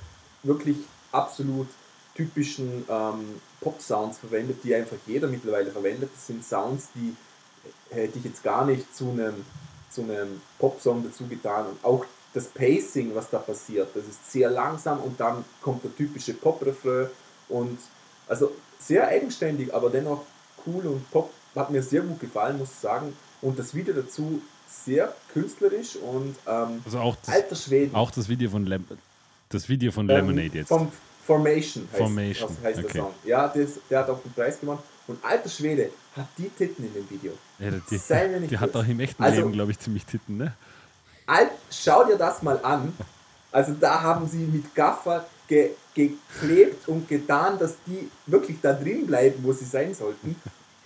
wirklich 0.43 0.77
absolut 1.13 1.69
typischen 2.17 2.85
ähm, 2.89 3.41
Pop-Sounds 3.61 4.19
verwendet, 4.19 4.59
die 4.65 4.75
einfach 4.75 4.97
jeder 5.07 5.29
mittlerweile 5.29 5.71
verwendet. 5.71 6.11
Das 6.13 6.27
sind 6.27 6.45
Sounds, 6.45 6.89
die 6.97 7.15
hätte 7.91 8.19
ich 8.19 8.25
jetzt 8.25 8.43
gar 8.43 8.67
nicht 8.67 8.93
zu 8.95 9.11
einem, 9.13 9.35
zu 9.89 10.03
einem 10.03 10.41
Pop-Song 10.59 11.05
dazu 11.05 11.29
getan. 11.29 11.67
Und 11.67 11.85
auch 11.85 12.05
das 12.35 12.47
Pacing, 12.47 13.15
was 13.15 13.29
da 13.31 13.39
passiert, 13.39 13.89
das 13.95 14.05
ist 14.07 14.31
sehr 14.33 14.51
langsam 14.51 15.01
und 15.01 15.19
dann 15.21 15.45
kommt 15.61 15.85
der 15.85 15.95
typische 15.95 16.33
Pop-Refrain 16.35 17.09
und 17.49 17.79
also 18.29 18.53
sehr 18.79 19.07
eigenständig, 19.09 19.73
aber 19.75 19.91
dennoch 19.91 20.23
cool 20.67 20.87
und 20.87 21.11
Pop 21.11 21.31
hat 21.55 21.71
mir 21.71 21.83
sehr 21.83 22.01
gut 22.03 22.19
gefallen, 22.21 22.59
muss 22.59 22.71
ich 22.71 22.79
sagen. 22.79 23.13
Und 23.43 23.59
das 23.59 23.75
Video 23.75 23.93
dazu 23.95 24.41
sehr 24.69 25.15
künstlerisch 25.33 25.97
und 25.97 26.35
ähm, 26.47 26.81
also 26.85 26.99
auch 27.01 27.17
das, 27.17 27.35
alter 27.35 27.57
Schweden. 27.57 27.95
auch 27.95 28.11
das 28.11 28.29
Video 28.29 28.49
von 28.49 28.65
Lem 28.65 28.85
das 29.51 29.69
Video 29.69 29.93
von 29.93 30.09
Ähm, 30.09 30.17
Lemonade 30.29 30.59
jetzt. 30.59 30.69
Vom 30.69 30.91
Formation 31.27 31.87
heißt, 31.93 31.99
Formation, 31.99 32.49
das 32.57 32.65
heißt 32.65 32.79
okay. 32.79 32.93
der 32.95 33.03
Song. 33.03 33.15
Ja, 33.25 33.49
das, 33.49 33.71
der 33.91 33.99
hat 33.99 34.09
auch 34.09 34.23
den 34.23 34.33
Preis 34.33 34.59
gewonnen. 34.59 34.79
Und 35.07 35.23
alter 35.25 35.49
Schwede 35.49 35.91
hat 36.17 36.29
die 36.39 36.49
Titten 36.49 36.87
in 36.87 36.95
dem 36.95 37.11
Video. 37.11 37.33
ja, 37.59 37.71
die, 37.91 37.99
sei 37.99 38.29
mir 38.29 38.41
nicht 38.41 38.53
die 38.53 38.59
hat 38.59 38.75
auch 38.75 38.87
im 38.87 38.99
echten 39.01 39.23
Also- 39.23 39.41
Leben, 39.41 39.53
glaube 39.53 39.73
ich, 39.73 39.79
ziemlich 39.79 40.07
Titten, 40.07 40.39
ne? 40.39 40.55
Alt, 41.27 41.51
schau 41.71 42.05
dir 42.05 42.17
das 42.17 42.43
mal 42.43 42.59
an. 42.63 42.93
Also 43.51 43.73
da 43.79 44.01
haben 44.03 44.27
sie 44.29 44.39
mit 44.39 44.75
Gaffer 44.75 45.27
ge, 45.47 45.71
geklebt 45.95 46.89
und 46.89 47.09
getan, 47.09 47.59
dass 47.59 47.75
die 47.87 48.11
wirklich 48.27 48.59
da 48.63 48.73
drin 48.73 49.07
bleiben, 49.07 49.43
wo 49.43 49.53
sie 49.53 49.65
sein 49.67 49.95
sollten. 49.95 50.37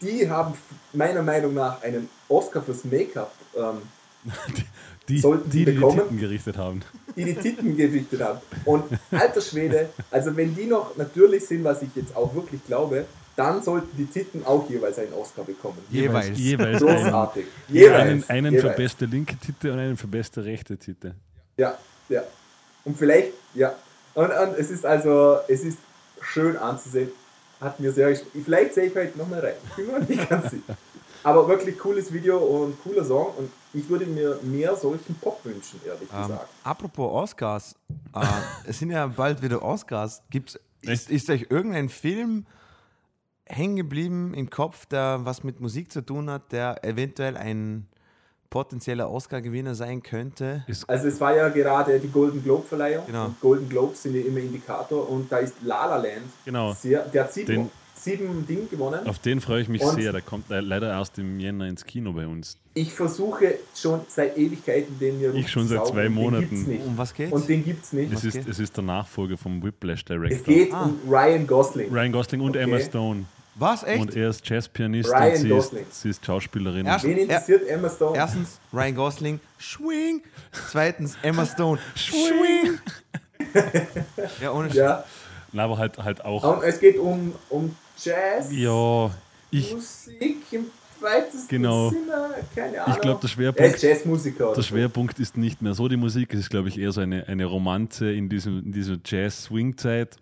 Die 0.01 0.29
haben 0.29 0.55
meiner 0.93 1.23
Meinung 1.23 1.55
nach 1.55 1.83
einen 1.83 2.09
Oscar 2.29 2.63
fürs 2.63 2.85
Make-up, 2.85 3.33
ähm, 3.57 3.83
Die, 5.09 5.21
Sollten 5.21 5.49
die, 5.51 5.59
die 5.59 5.65
die 5.67 5.71
die 5.71 5.79
bekommen? 5.79 5.99
Titten 6.01 6.19
gerichtet 6.19 6.57
haben. 6.59 6.81
die 7.15 7.25
die 7.25 7.35
Titten 7.37 7.77
gerichtet 7.77 8.21
haben. 8.21 8.41
Und 8.65 8.85
alter 9.13 9.41
Schwede, 9.41 9.89
also 10.11 10.37
wenn 10.37 10.57
die 10.57 10.67
noch 10.67 10.97
natürlich 10.97 11.47
sind, 11.47 11.63
was 11.63 11.81
ich 11.83 11.91
jetzt 11.95 12.17
auch 12.17 12.35
wirklich 12.35 12.61
glaube, 12.67 13.07
dann 13.37 13.63
sollten 13.63 13.97
die 13.97 14.07
Titten 14.07 14.45
auch 14.45 14.69
jeweils 14.69 14.99
einen 14.99 15.13
Oscar 15.13 15.45
bekommen. 15.45 15.79
Jeweils. 15.91 16.39
Jeweils 16.39 16.83
einen, 16.83 16.97
Großartig. 17.05 17.47
einen, 17.69 17.77
Jeweils. 17.77 18.31
einen 18.31 18.51
für 18.55 18.57
jeweils. 18.63 18.77
beste 18.77 19.05
linke 19.05 19.37
Titte 19.37 19.73
und 19.73 19.79
einen 19.79 19.97
für 19.97 20.07
beste 20.07 20.45
rechte 20.45 20.77
Titte. 20.79 21.15
Ja, 21.57 21.77
ja. 22.09 22.23
Und 22.85 22.97
vielleicht, 22.97 23.33
ja. 23.55 23.75
Und, 24.15 24.31
und 24.31 24.59
es 24.59 24.71
ist 24.71 24.87
also, 24.87 25.39
es 25.49 25.63
ist 25.65 25.79
schön 26.23 26.57
anzusehen. 26.57 27.11
Hat 27.61 27.79
mir 27.81 27.93
sehr 27.93 28.15
Vielleicht 28.45 28.75
sehe 28.75 28.87
ich 28.87 28.95
heute 28.95 29.17
nochmal 29.19 29.41
rein. 29.41 29.55
Ich 29.71 29.77
bin 29.77 29.87
mir 29.87 30.01
nicht 30.01 30.29
ganz 30.29 30.51
sicher. 30.51 30.77
Aber 31.23 31.49
wirklich 31.49 31.79
cooles 31.79 32.13
Video 32.13 32.39
und 32.39 32.81
cooler 32.83 33.05
Song. 33.05 33.35
Und 33.37 33.51
ich 33.73 33.89
würde 33.89 34.07
mir 34.07 34.39
mehr 34.43 34.77
solchen 34.77 35.15
Pop 35.17 35.41
wünschen, 35.45 35.81
ehrlich 35.85 36.09
Ähm, 36.15 36.23
gesagt. 36.23 36.49
apropos 36.63 37.13
Oscars, 37.13 37.75
Äh, 38.15 38.21
es 38.67 38.79
sind 38.79 38.91
ja 38.91 39.07
bald 39.07 39.43
wieder 39.43 39.63
Oscars. 39.63 40.23
Gibt's, 40.31 40.59
ist, 40.83 41.11
ist 41.11 41.29
euch 41.31 41.47
irgendein 41.51 41.89
Film 41.89 42.47
hängen 43.49 43.77
geblieben 43.77 44.35
im 44.35 44.51
Kopf, 44.51 44.87
der 44.87 45.21
was 45.23 45.45
mit 45.45 45.61
Musik 45.61 45.93
zu 45.93 46.01
tun 46.05 46.31
hat, 46.31 46.53
der 46.53 46.85
eventuell 46.85 47.37
ein 47.37 47.87
potenzieller 48.51 49.11
Oscar-Gewinner 49.11 49.75
sein 49.75 50.03
könnte? 50.03 50.65
Also 50.87 51.09
es 51.09 51.21
war 51.21 51.35
ja 51.35 51.49
gerade 51.49 51.99
die 51.99 52.09
Golden 52.11 52.43
Globe-Verleihung. 52.43 53.07
Genau. 53.07 53.35
Golden 53.41 53.69
Globes 53.69 54.03
sind 54.03 54.15
ja 54.15 54.23
immer 54.23 54.39
Indikator 54.39 55.09
und 55.09 55.31
da 55.31 55.39
ist 55.39 55.55
La 55.63 55.87
La 55.87 55.97
Land 55.97 56.27
genau. 56.45 56.73
sehr, 56.73 57.03
der 57.03 57.25
hat 57.25 57.33
sieben, 57.33 57.47
Den- 57.47 57.71
sieben 58.07 58.47
Dinge 58.47 58.67
gewonnen. 58.67 59.07
Auf 59.07 59.19
den 59.19 59.41
freue 59.41 59.61
ich 59.63 59.69
mich 59.69 59.83
Und- 59.83 59.95
sehr. 60.01 60.13
Der 60.13 60.23
kommt 60.23 60.49
le- 60.49 60.61
leider 60.61 60.89
erst 60.91 61.19
im 61.19 61.39
Jänner 61.41 61.67
ins 61.67 61.85
Kino 61.85 62.13
bei 62.13 62.27
uns. 62.27 62.57
Ich 62.75 62.93
versuche 62.93 63.55
schon 63.75 64.01
seit 64.09 64.37
Ewigkeiten 64.37 64.99
den 64.99 65.19
hier 65.19 65.35
Ich 65.35 65.49
schon 65.51 65.67
seit 65.69 65.87
zwei 65.87 66.09
Monaten. 66.09 66.43
Den 66.49 66.51
gibt's 66.51 66.67
nicht. 66.67 66.87
Um 66.87 66.97
was 66.99 67.13
geht's? 67.15 67.33
Und 67.33 67.49
den 67.49 67.65
gibt's 67.65 67.93
nicht. 67.93 68.13
Es 68.13 68.25
ist, 68.25 68.49
es 68.49 68.59
ist 68.59 68.77
der 68.77 68.85
Nachfolger 68.85 69.37
vom 69.37 69.63
Whiplash 69.63 70.05
Director. 70.05 70.37
Es 70.39 70.45
geht 70.45 70.73
Ah. 70.73 70.85
um 70.85 70.99
Ryan 71.11 71.47
Gosling. 71.47 71.91
Ryan 71.93 72.13
Gosling 72.13 72.41
und 72.43 72.51
Okay. 72.51 72.61
Emma 72.63 72.79
Stone. 72.81 73.25
was, 73.55 73.83
echt? 73.85 74.01
Und 74.03 74.15
er 74.15 74.29
ist 74.29 74.47
Jazzpianist 74.47 75.11
Ryan 75.11 75.31
und 75.31 75.37
sie 75.39 75.49
Gosling. 75.49 75.83
ist, 75.91 76.01
sie 76.03 76.11
ist 76.11 76.27
Schauspielerin. 76.27 76.85
Erst- 76.87 77.05
Wen 77.07 77.17
interessiert 77.17 77.67
Emma 77.69 77.89
Stone? 77.89 78.17
Erstens 78.17 78.61
Ryan 78.73 78.95
Gosling, 78.95 79.41
Schwing. 79.59 80.23
Zweitens 80.71 81.17
Emma 81.23 81.47
Stone, 81.47 81.79
Schwing. 81.95 82.79
ja, 84.43 84.53
ohne 84.53 84.71
Sch 84.71 84.75
Ja. 84.75 85.05
Na, 85.53 85.65
aber 85.65 85.79
halt, 85.79 85.97
halt 85.99 86.23
auch. 86.25 86.59
Und 86.59 86.63
es 86.65 86.79
geht 86.81 86.99
um, 86.99 87.33
um 87.49 87.75
Jazz, 88.03 88.49
Ja, 88.53 89.11
ich, 89.51 89.73
Musik 89.73 90.45
im 90.53 90.67
weitesten 91.01 91.49
Genau. 91.49 91.91
Sinne. 91.91 92.35
Keine 92.55 92.83
Ahnung. 92.83 92.95
ich 92.97 93.01
glaube, 93.03 93.21
der 93.21 93.21
er 93.21 93.25
ist 93.25 93.31
Schwerpunkt, 93.31 93.83
Jazzmusiker. 93.83 94.45
oder 94.47 94.55
der 94.55 94.63
so. 94.63 94.69
Schwerpunkt 94.69 95.19
ist 95.19 95.37
nicht 95.37 95.63
mehr 95.63 95.75
so 95.75 95.89
die 95.89 95.97
Musik. 95.97 96.33
Es 96.35 96.41
ist, 96.41 96.51
glaube 96.51 96.69
ich, 96.69 96.79
eher 96.79 96.93
so 96.93 97.01
eine, 97.01 97.27
eine 97.29 97.45
Romanze 97.47 98.13
in, 98.13 98.29
diesem, 98.29 98.59
in 98.65 98.73
dieser 98.73 98.97
Jazz-Swing-Zeit. 99.05 100.17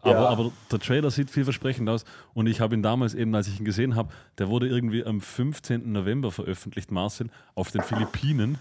Aber, 0.00 0.12
Ja. 0.12 0.28
aber 0.28 0.52
der 0.70 0.78
Trailer 0.78 1.10
sieht 1.10 1.30
vielversprechend 1.30 1.88
aus. 1.88 2.04
Und 2.34 2.46
ich 2.46 2.60
habe 2.60 2.74
ihn 2.74 2.82
damals 2.82 3.14
eben, 3.14 3.34
als 3.34 3.48
ich 3.48 3.58
ihn 3.58 3.64
gesehen 3.64 3.96
habe, 3.96 4.10
der 4.38 4.48
wurde 4.48 4.68
irgendwie 4.68 5.04
am 5.04 5.20
15. 5.20 5.90
November 5.92 6.30
veröffentlicht, 6.30 6.90
Marcel, 6.92 7.30
auf 7.54 7.70
den 7.72 7.82
Philippinen. 7.82 8.58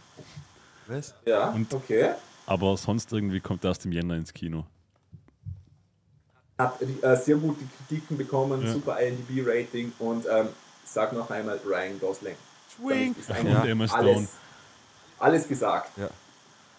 Was? 0.88 1.13
Ja, 1.26 1.49
Und- 1.51 1.74
okay. 1.74 2.11
Aber 2.45 2.78
sonst 2.78 3.11
irgendwie 3.11 3.41
kommt 3.41 3.65
er 3.65 3.72
erst 3.72 3.86
im 3.86 3.91
Jänner 3.91 4.15
ins 4.15 4.34
Kino. 4.34 4.65
Hat 6.57 6.81
äh, 6.81 7.15
sehr 7.17 7.35
gute 7.35 7.63
Kritiken 7.77 8.17
bekommen, 8.17 8.65
Ja. 8.65 8.73
super 8.73 8.99
IMDb-Rating 8.99 9.93
und 9.99 10.25
ähm, 10.29 10.47
sag 10.85 11.13
noch 11.13 11.29
einmal 11.29 11.59
Ryan 11.65 11.99
Gosling. 11.99 12.35
Schwing. 12.75 13.15
Eigentlich 13.29 13.55
Und 13.57 13.65
Emma 13.67 13.87
Stone. 13.87 14.01
alles, 14.09 14.29
alles 15.19 15.47
gesagt. 15.47 15.91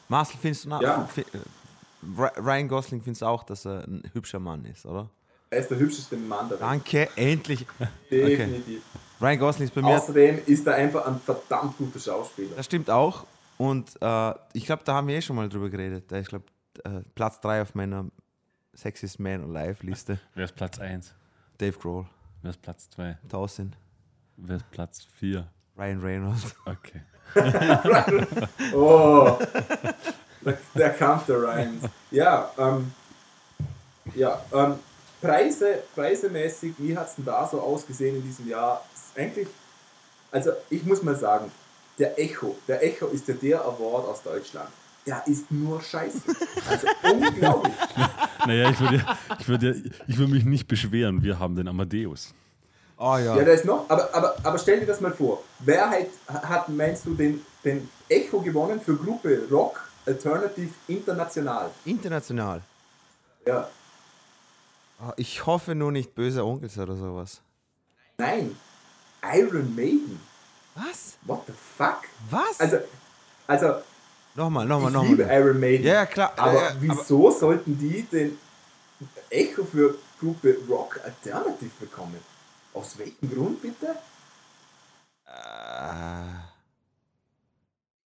Marcel, 0.08 0.36
findest 0.40 0.64
du 0.64 0.68
nach, 0.70 0.80
Ja. 0.80 1.08
äh, 1.16 1.22
Ry- 2.16 2.38
Ryan 2.40 2.68
Gosling 2.68 3.02
findest 3.02 3.22
du 3.22 3.26
auch, 3.26 3.44
dass 3.44 3.66
er 3.66 3.84
ein 3.84 4.02
hübscher 4.12 4.38
Mann 4.38 4.64
ist, 4.64 4.84
oder? 4.86 5.08
Er 5.50 5.60
ist 5.60 5.70
der 5.70 5.78
hübscheste 5.78 6.16
Mann 6.16 6.48
der 6.48 6.60
Welt. 6.60 6.70
Danke, 6.70 7.08
endlich. 7.16 7.66
Definitiv. 8.10 8.82
Ryan 9.20 9.38
Gosling 9.38 9.68
ist 9.68 9.74
bei 9.74 9.82
mir, 9.82 9.96
Außerdem 9.96 10.40
ist 10.46 10.66
er 10.66 10.74
einfach 10.74 11.06
ein 11.06 11.20
verdammt 11.20 11.76
guter 11.78 11.98
Schauspieler. 11.98 12.50
das 12.56 12.66
stimmt 12.66 12.90
auch. 12.90 13.24
Und 13.56 13.90
äh, 14.00 14.34
ich 14.52 14.66
glaube, 14.66 14.82
da 14.84 14.94
haben 14.94 15.08
wir 15.08 15.16
eh 15.16 15.22
schon 15.22 15.34
mal 15.36 15.48
drüber 15.48 15.68
geredet. 15.68 16.10
Ist, 16.12 16.28
glaube 16.28 16.44
äh, 16.84 17.00
Platz 17.14 17.40
3 17.40 17.62
auf 17.62 17.74
meiner 17.74 18.04
Sexiest 18.78 19.18
Man 19.18 19.42
Alive 19.42 19.84
Liste. 19.84 20.20
Wer 20.36 20.44
ist 20.44 20.54
Platz 20.54 20.78
1? 20.78 21.12
Dave 21.58 21.76
Grohl, 21.76 22.06
Wer 22.42 22.50
ist 22.50 22.62
Platz 22.62 22.88
2? 22.90 23.18
1000. 23.24 23.76
Wer 24.36 24.56
ist 24.56 24.70
Platz 24.70 25.04
4? 25.18 25.48
Ryan 25.76 26.00
Reynolds. 26.00 26.54
Okay. 26.64 27.02
Oh, 28.72 29.36
der, 30.42 30.58
der 30.74 30.90
Kampf 30.90 31.26
der 31.26 31.42
Ryans. 31.42 31.84
Ja, 32.12 32.50
ähm, 32.56 32.92
ja 34.14 34.40
ähm, 34.52 34.78
Preise, 35.20 35.82
preisemäßig, 35.94 36.74
wie 36.78 36.96
hat 36.96 37.08
es 37.08 37.16
denn 37.16 37.24
da 37.24 37.46
so 37.48 37.60
ausgesehen 37.60 38.16
in 38.16 38.22
diesem 38.22 38.48
Jahr? 38.48 38.84
Ist 38.94 39.18
eigentlich, 39.18 39.48
also 40.30 40.52
ich 40.70 40.84
muss 40.84 41.02
mal 41.02 41.16
sagen, 41.16 41.50
der 41.98 42.16
Echo, 42.18 42.56
der 42.68 42.82
Echo 42.82 43.08
ist 43.08 43.26
ja 43.26 43.34
der 43.34 43.60
Award 43.60 44.06
aus 44.06 44.22
Deutschland. 44.22 44.70
Der 45.06 45.26
ist 45.26 45.50
nur 45.50 45.80
Scheiße. 45.80 46.20
Also 46.68 46.86
unglaublich. 47.02 47.72
Naja, 48.46 48.70
ich 48.70 48.80
würde, 48.80 49.04
ich, 49.38 49.48
würde, 49.48 49.82
ich 50.06 50.18
würde 50.18 50.32
mich 50.32 50.44
nicht 50.44 50.68
beschweren. 50.68 51.22
Wir 51.22 51.38
haben 51.38 51.56
den 51.56 51.66
Amadeus. 51.68 52.34
Oh 52.98 53.16
ja. 53.16 53.36
Ja, 53.36 53.44
da 53.44 53.52
ist 53.52 53.64
noch, 53.64 53.88
aber, 53.88 54.12
aber, 54.12 54.36
aber 54.42 54.58
stell 54.58 54.80
dir 54.80 54.86
das 54.86 55.00
mal 55.00 55.12
vor. 55.12 55.42
Wer 55.60 55.88
hat, 55.88 56.42
hat 56.42 56.68
meinst 56.68 57.06
du, 57.06 57.14
den, 57.14 57.40
den 57.64 57.88
Echo 58.08 58.40
gewonnen 58.40 58.80
für 58.80 58.96
Gruppe 58.96 59.46
Rock 59.50 59.88
Alternative 60.04 60.70
International? 60.88 61.70
International. 61.84 62.60
Ja. 63.46 63.68
Oh, 65.00 65.12
ich 65.16 65.46
hoffe 65.46 65.74
nur 65.76 65.92
nicht 65.92 66.14
böse 66.14 66.44
Onkels 66.44 66.76
oder 66.76 66.96
sowas. 66.96 67.40
Nein, 68.18 68.56
Iron 69.22 69.74
Maiden. 69.76 70.20
Was? 70.74 71.18
What 71.22 71.42
the 71.46 71.52
fuck? 71.76 72.02
Was? 72.30 72.58
Also, 72.58 72.78
also 73.46 73.74
nochmal, 74.38 74.66
nochmal, 74.66 74.88
ich 74.90 74.94
nochmal. 74.94 75.10
liebe 75.10 75.22
Iron 75.30 75.60
Maiden. 75.60 75.86
Ja, 75.86 76.06
klar. 76.06 76.32
Aber 76.36 76.54
ja, 76.54 76.72
wieso 76.80 77.30
sollten 77.30 77.78
die 77.78 78.02
den 78.10 78.38
Echo 79.30 79.64
für 79.64 79.96
Gruppe 80.18 80.56
Rock 80.68 81.00
Alternative 81.04 81.70
bekommen? 81.80 82.16
Aus 82.72 82.96
welchem 82.98 83.30
Grund 83.34 83.60
bitte? 83.60 83.94
Aber, 85.26 86.44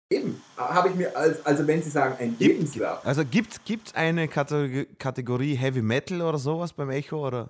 Eben, 0.10 0.40
habe 0.58 0.90
ich 0.90 0.96
mir, 0.96 1.16
als, 1.18 1.44
also 1.46 1.66
wenn 1.66 1.82
Sie 1.82 1.90
sagen, 1.90 2.16
ein 2.20 2.30
Gibt- 2.38 2.42
Lebenswerk. 2.42 3.04
äh, 3.04 3.08
also 3.08 3.24
gibt 3.26 3.54
es 3.88 3.96
eine 3.96 4.28
Kategor- 4.28 4.86
Kategorie 5.00 5.56
Heavy 5.56 5.82
Metal 5.82 6.22
oder 6.22 6.38
sowas 6.38 6.72
beim 6.74 6.92
Echo? 6.92 7.26
Oder? 7.28 7.50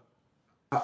Äh, 0.72 0.78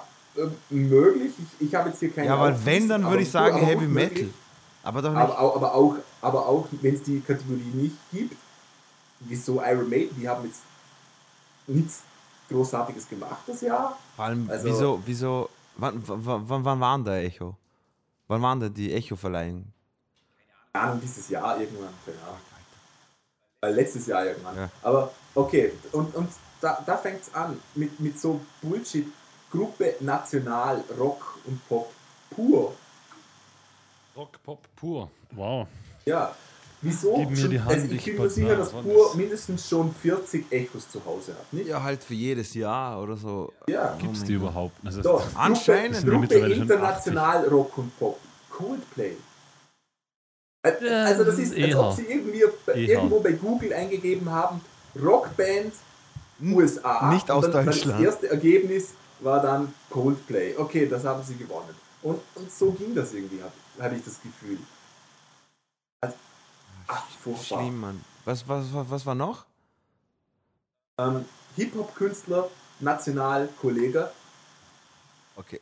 möglich, 0.70 1.32
ich, 1.60 1.66
ich 1.68 1.74
habe 1.74 1.88
jetzt 1.90 1.98
hier 2.00 2.10
keine 2.12 2.28
Ja, 2.28 2.38
weil 2.40 2.56
wenn, 2.64 2.88
dann 2.88 3.02
aber 3.02 3.12
würde 3.12 3.22
ich 3.22 3.30
sagen 3.30 3.56
aber 3.56 3.66
Heavy 3.66 3.86
Metal. 3.86 4.10
möglich. 4.10 4.34
Aber 4.82 5.02
doch 5.02 5.10
nicht. 5.10 5.20
Aber, 5.20 5.38
auch- 5.40 5.56
aber 5.56 5.74
auch, 5.74 5.96
aber 6.20 6.46
auch 6.46 6.66
wenn 6.72 6.94
es 6.94 7.02
die 7.02 7.20
Kategorie 7.20 7.70
nicht 7.74 7.96
gibt, 8.10 8.36
wieso 9.20 9.62
Iron 9.62 9.88
Maiden, 9.88 10.18
die 10.18 10.28
haben 10.28 10.44
jetzt 10.46 10.60
nichts 11.66 12.02
Großartiges 12.48 13.08
gemacht 13.08 13.42
das 13.46 13.60
Jahr. 13.60 13.96
Vor 14.16 14.24
allem, 14.24 14.48
also- 14.50 14.64
wieso, 14.68 15.02
wieso, 15.06 15.48
wann, 15.76 16.02
wann, 16.06 16.64
wann, 16.64 16.80
waren 16.80 17.04
da 17.04 17.16
Echo? 17.18 17.56
Wann 18.28 18.42
waren 18.42 18.60
da 18.60 18.68
die 18.68 18.92
Echo-Verleihung? 18.92 19.72
Keine 20.72 20.84
Ahnung, 20.86 21.00
dieses 21.00 21.28
Jahr 21.28 21.60
irgendwann, 21.60 21.92
keine 22.04 22.18
Ahnung. 22.22 22.38
Äh, 23.60 23.70
letztes 23.70 24.06
Jahr 24.06 24.24
irgendwann. 24.26 24.56
Ja. 24.56 24.70
Aber 24.82 25.12
okay, 25.34 25.72
und, 25.92 26.14
und 26.16 26.28
da, 26.60 26.82
da 26.84 26.96
fängt 26.96 27.22
es 27.22 27.32
an 27.34 27.58
mit, 27.74 27.98
mit 28.00 28.18
so 28.20 28.40
Bullshit. 28.60 29.06
Gruppe 29.50 29.96
National, 30.00 30.82
Rock 30.98 31.38
und 31.44 31.68
Pop 31.68 31.92
pur. 32.30 32.74
Rock, 34.14 34.42
Pop, 34.42 34.60
pur. 34.76 35.10
Wow. 35.30 35.66
Ja. 36.04 36.34
Wieso? 36.82 37.16
Gib 37.16 37.30
mir 37.30 37.48
die 37.48 37.60
Hand, 37.60 37.70
also 37.70 37.86
ich 37.86 37.92
ich 37.92 38.04
bin 38.04 38.16
mir 38.16 38.28
sicher, 38.28 38.56
dass 38.56 38.72
Pur 38.72 39.14
mindestens 39.14 39.68
schon 39.68 39.94
40 39.94 40.50
Echos 40.50 40.90
zu 40.90 41.04
Hause 41.04 41.32
hat. 41.32 41.52
Nicht? 41.52 41.68
Ja, 41.68 41.82
halt 41.82 42.02
für 42.02 42.14
jedes 42.14 42.52
Jahr 42.54 43.00
oder 43.00 43.16
so. 43.16 43.52
Ja. 43.68 43.96
Gibt 44.00 44.16
es 44.16 44.24
die 44.24 44.34
überhaupt? 44.34 44.74
Also 44.84 45.00
Doch, 45.00 45.24
Anscheinend 45.34 46.04
Gruppe, 46.04 46.26
Gruppe 46.26 46.52
International 46.52 47.46
Rock 47.48 47.78
und 47.78 47.98
Pop. 47.98 48.18
Coldplay. 48.50 49.12
Also 50.62 51.24
das 51.24 51.38
ist, 51.38 51.56
als 51.56 51.74
ob 51.74 51.92
sie 51.92 52.04
irgendwie 52.04 52.42
Eher. 52.66 52.88
irgendwo 52.88 53.20
bei 53.20 53.32
Google 53.32 53.72
eingegeben 53.72 54.30
haben, 54.30 54.60
Rockband 55.00 55.72
USA. 56.42 57.10
nicht 57.12 57.30
und 57.30 57.36
aus 57.36 57.50
dann, 57.50 57.66
Deutschland. 57.66 57.98
Das 58.00 58.14
erste 58.14 58.30
Ergebnis 58.30 58.94
war 59.20 59.40
dann 59.40 59.72
Coldplay. 59.88 60.54
Okay, 60.56 60.86
das 60.88 61.04
haben 61.04 61.22
sie 61.22 61.36
gewonnen. 61.36 61.74
Und, 62.02 62.20
und 62.34 62.52
so 62.52 62.72
ging 62.72 62.94
das 62.94 63.14
irgendwie, 63.14 63.40
habe 63.40 63.52
hab 63.80 63.92
ich 63.92 64.04
das 64.04 64.20
Gefühl. 64.22 64.58
Also, 66.00 66.16
ach, 66.88 67.04
furchtbar. 67.22 67.60
Schlimm, 67.60 67.80
Mann. 67.80 68.04
Was, 68.24 68.46
was, 68.48 68.66
was, 68.72 69.06
war 69.06 69.14
noch? 69.14 69.44
Ähm, 70.98 71.24
Hip-Hop-Künstler, 71.56 72.48
national 72.80 73.48
Kollege. 73.60 74.10
Okay. 75.36 75.60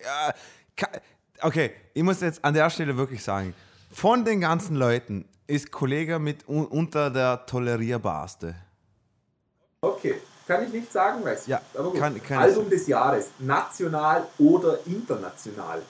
Okay, 1.42 1.72
ich 1.94 2.02
muss 2.02 2.20
jetzt 2.20 2.44
an 2.44 2.52
der 2.54 2.68
Stelle 2.70 2.96
wirklich 2.96 3.22
sagen, 3.22 3.54
von 3.90 4.24
den 4.24 4.40
ganzen 4.40 4.76
Leuten 4.76 5.26
ist 5.46 5.70
Kollege 5.72 6.18
mit 6.18 6.46
un 6.48 6.66
unter 6.66 7.10
der 7.10 7.46
tolerierbarste. 7.46 8.54
Okay, 9.80 10.20
kann 10.46 10.64
ich 10.64 10.72
nicht 10.72 10.92
sagen, 10.92 11.24
weiß 11.24 11.42
ich. 11.42 11.46
Ja, 11.48 11.60
aber 11.74 11.90
gut. 11.90 11.98
kann- 12.00 12.22
kann 12.22 12.38
Album 12.42 12.68
des 12.68 12.86
Jahres, 12.86 13.28
national 13.38 14.26
oder 14.38 14.84
international. 14.86 15.82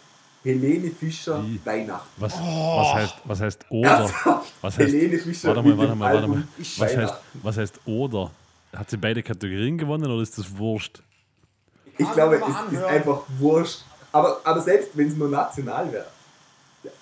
Helene 0.42 0.90
Fischer, 0.90 1.44
Wie? 1.44 1.60
Weihnachten. 1.64 2.08
Was, 2.16 2.32
was, 2.32 2.94
heißt, 2.94 3.14
was 3.24 3.40
heißt 3.40 3.66
oder? 3.68 3.90
Ernsthaft? 3.90 4.52
Was 4.60 4.78
heißt, 4.78 4.92
Helene 4.92 5.18
Fischer 5.18 5.48
warte 5.48 5.62
mal, 5.62 5.78
warte 5.78 5.94
mal, 5.94 6.14
warte 6.14 6.28
mal. 6.28 6.42
Was 6.56 6.96
heißt, 6.96 7.14
was 7.34 7.56
heißt 7.58 7.80
oder? 7.84 8.30
Hat 8.74 8.88
sie 8.88 8.96
beide 8.96 9.22
Kategorien 9.22 9.76
gewonnen 9.76 10.10
oder 10.10 10.22
ist 10.22 10.38
das 10.38 10.56
wurscht? 10.56 11.02
Ich 11.98 12.10
glaube, 12.12 12.36
es 12.36 12.72
ist 12.72 12.84
einfach 12.84 13.22
wurscht. 13.38 13.84
Aber, 14.12 14.40
aber 14.44 14.60
selbst 14.60 14.90
wenn 14.94 15.08
es 15.08 15.16
nur 15.16 15.28
national 15.28 15.92
wäre. 15.92 16.06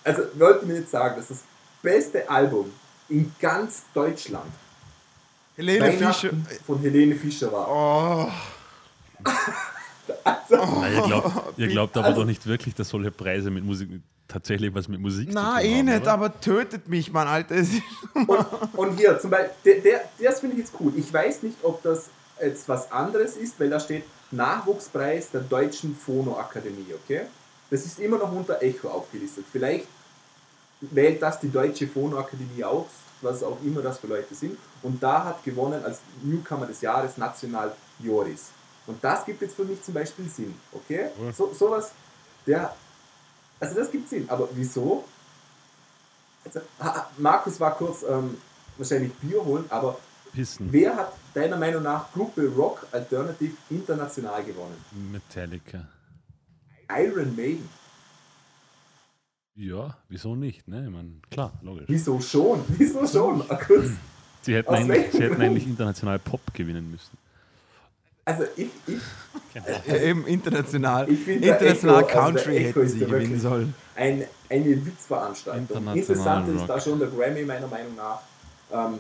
Also 0.03 0.23
wollte 0.35 0.67
mir 0.67 0.79
jetzt 0.79 0.91
sagen, 0.91 1.17
dass 1.17 1.29
das 1.29 1.45
beste 1.83 2.29
Album 2.29 2.73
in 3.09 3.33
ganz 3.39 3.85
Deutschland 3.95 4.51
Helene 5.57 5.93
Fischer. 5.93 6.31
Von 6.67 6.81
Helene 6.81 7.15
Fischer 7.15 7.53
war. 7.53 7.69
Oh, 7.69 8.29
Na, 10.51 10.91
ihr 10.91 11.03
glaubt, 11.03 11.31
ihr 11.59 11.69
glaubt 11.69 11.97
aber 11.97 12.07
Also- 12.09 12.21
doch 12.21 12.27
nicht 12.27 12.47
wirklich, 12.47 12.75
dass 12.75 12.89
solche 12.89 13.11
Preise 13.11 13.51
mit 13.51 13.65
Musik 13.65 13.89
tatsächlich 14.27 14.75
was 14.75 14.89
mit 14.89 15.01
Musik 15.01 15.31
na, 15.33 15.57
zu 15.57 15.63
tun 15.63 15.71
eh 15.71 15.79
haben, 15.79 15.85
nicht, 15.87 16.03
oder? 16.03 16.13
aber 16.13 16.41
tötet 16.41 16.87
mich, 16.89 17.11
Mann, 17.13 17.27
Alter. 17.29 17.57
Und, 18.15 18.29
und 18.77 18.97
hier 18.99 19.19
zum 19.19 19.31
Beispiel, 19.31 19.51
der, 19.65 19.81
der, 19.81 20.01
das 20.23 20.41
finde 20.41 20.57
ich 20.57 20.63
jetzt 20.63 20.73
cool. 20.81 20.93
Ich 20.97 21.11
weiß 21.13 21.43
nicht, 21.45 21.57
ob 21.63 21.83
das 21.83 22.11
jetzt 22.41 22.69
was 22.69 22.93
anderes 22.93 23.37
ist, 23.37 23.59
weil 23.59 23.71
da 23.71 23.81
steht 23.81 24.05
Nachwuchspreis 24.31 25.31
der 25.31 25.41
Deutschen 25.41 25.97
Phonoakademie, 25.97 26.93
okay? 27.03 27.23
Das 27.71 27.85
ist 27.87 27.99
immer 27.99 28.19
noch 28.19 28.31
unter 28.33 28.63
Echo 28.63 28.89
aufgelistet. 28.89 29.45
Vielleicht 29.51 29.87
wählt 30.81 31.21
das 31.23 31.41
die 31.41 31.51
Deutsche 31.51 31.87
Phonoakademie 31.87 32.65
aus, 32.65 32.87
was 33.23 33.43
auch 33.43 33.57
immer 33.65 33.81
das 33.83 33.99
für 33.99 34.07
Leute 34.07 34.35
sind. 34.35 34.57
Und 34.83 35.03
da 35.03 35.25
hat 35.25 35.43
gewonnen 35.43 35.83
als 35.85 36.01
Newcomer 36.23 36.67
des 36.67 36.81
Jahres 36.83 37.17
National 37.17 37.73
Joris. 37.99 38.51
Und 38.89 39.05
das 39.05 39.25
gibt 39.27 39.43
jetzt 39.43 39.55
für 39.55 39.65
mich 39.65 39.83
zum 39.83 39.93
Beispiel 39.93 40.27
Sinn, 40.29 40.55
okay? 40.73 41.11
So, 41.37 41.53
sowas, 41.53 41.93
der, 42.47 42.75
also 43.61 43.75
das 43.75 43.91
gibt 43.91 44.09
Sinn, 44.09 44.25
aber 44.29 44.49
wieso? 44.55 45.05
Also, 46.45 46.61
Markus 47.19 47.61
war 47.61 47.77
kurz 47.77 48.03
ähm, 48.09 48.39
wahrscheinlich 48.79 49.13
Bier 49.15 49.45
holen, 49.45 49.67
aber 49.69 49.99
Pissen. 50.33 50.73
wer 50.73 50.97
hat 50.97 51.13
deiner 51.35 51.59
Meinung 51.59 51.83
nach 51.83 52.11
Gruppe 52.13 52.49
Rock 52.49 52.87
Alternative 52.91 53.53
international 53.69 54.43
gewonnen? 54.43 54.83
Metallica. 55.13 55.87
Iron 56.91 57.37
Maiden. 57.37 57.69
Ja, 59.55 59.99
wieso 60.09 60.35
nicht? 60.35 60.67
Ne? 60.67 60.87
Ich 60.87 60.91
meine, 60.91 61.11
klar, 61.31 61.53
logisch. 61.61 61.85
Wieso 61.89 62.19
schon? 62.21 62.65
Wieso 62.79 63.07
schon? 63.07 63.45
Sie 64.41 64.55
hätten, 64.55 64.73
eigentlich, 64.73 65.13
sie 65.13 65.23
hätten 65.25 65.43
eigentlich 65.43 65.67
international 65.67 66.19
Pop 66.21 66.41
gewinnen 66.55 66.91
müssen. 66.91 67.19
Also 68.29 68.45
ich, 68.57 68.69
ich 68.87 69.01
Äh, 69.89 70.11
Eben 70.11 70.27
international. 70.27 71.11
Ich 71.11 71.27
international 71.27 72.03
Echo- 72.03 72.19
also 72.19 72.33
der 72.33 72.43
Country 72.45 72.57
Echo 72.59 72.81
hätten 72.81 72.89
sie 72.89 72.99
ja 73.01 73.07
gewinnen 73.07 73.23
wirklich- 73.25 73.43
sollen. 73.43 73.75
ein, 73.97 74.25
eine 74.51 74.87
Witzveranstaltung. 74.87 75.61
International 75.63 75.99
Interessant 75.99 76.49
ist 76.61 76.67
da 76.69 76.81
schon 76.81 76.99
der 76.99 77.09
Grammy 77.09 77.43
meiner 77.45 77.67
Meinung 77.67 77.95
nach. 77.97 78.21
Ähm, 78.73 78.99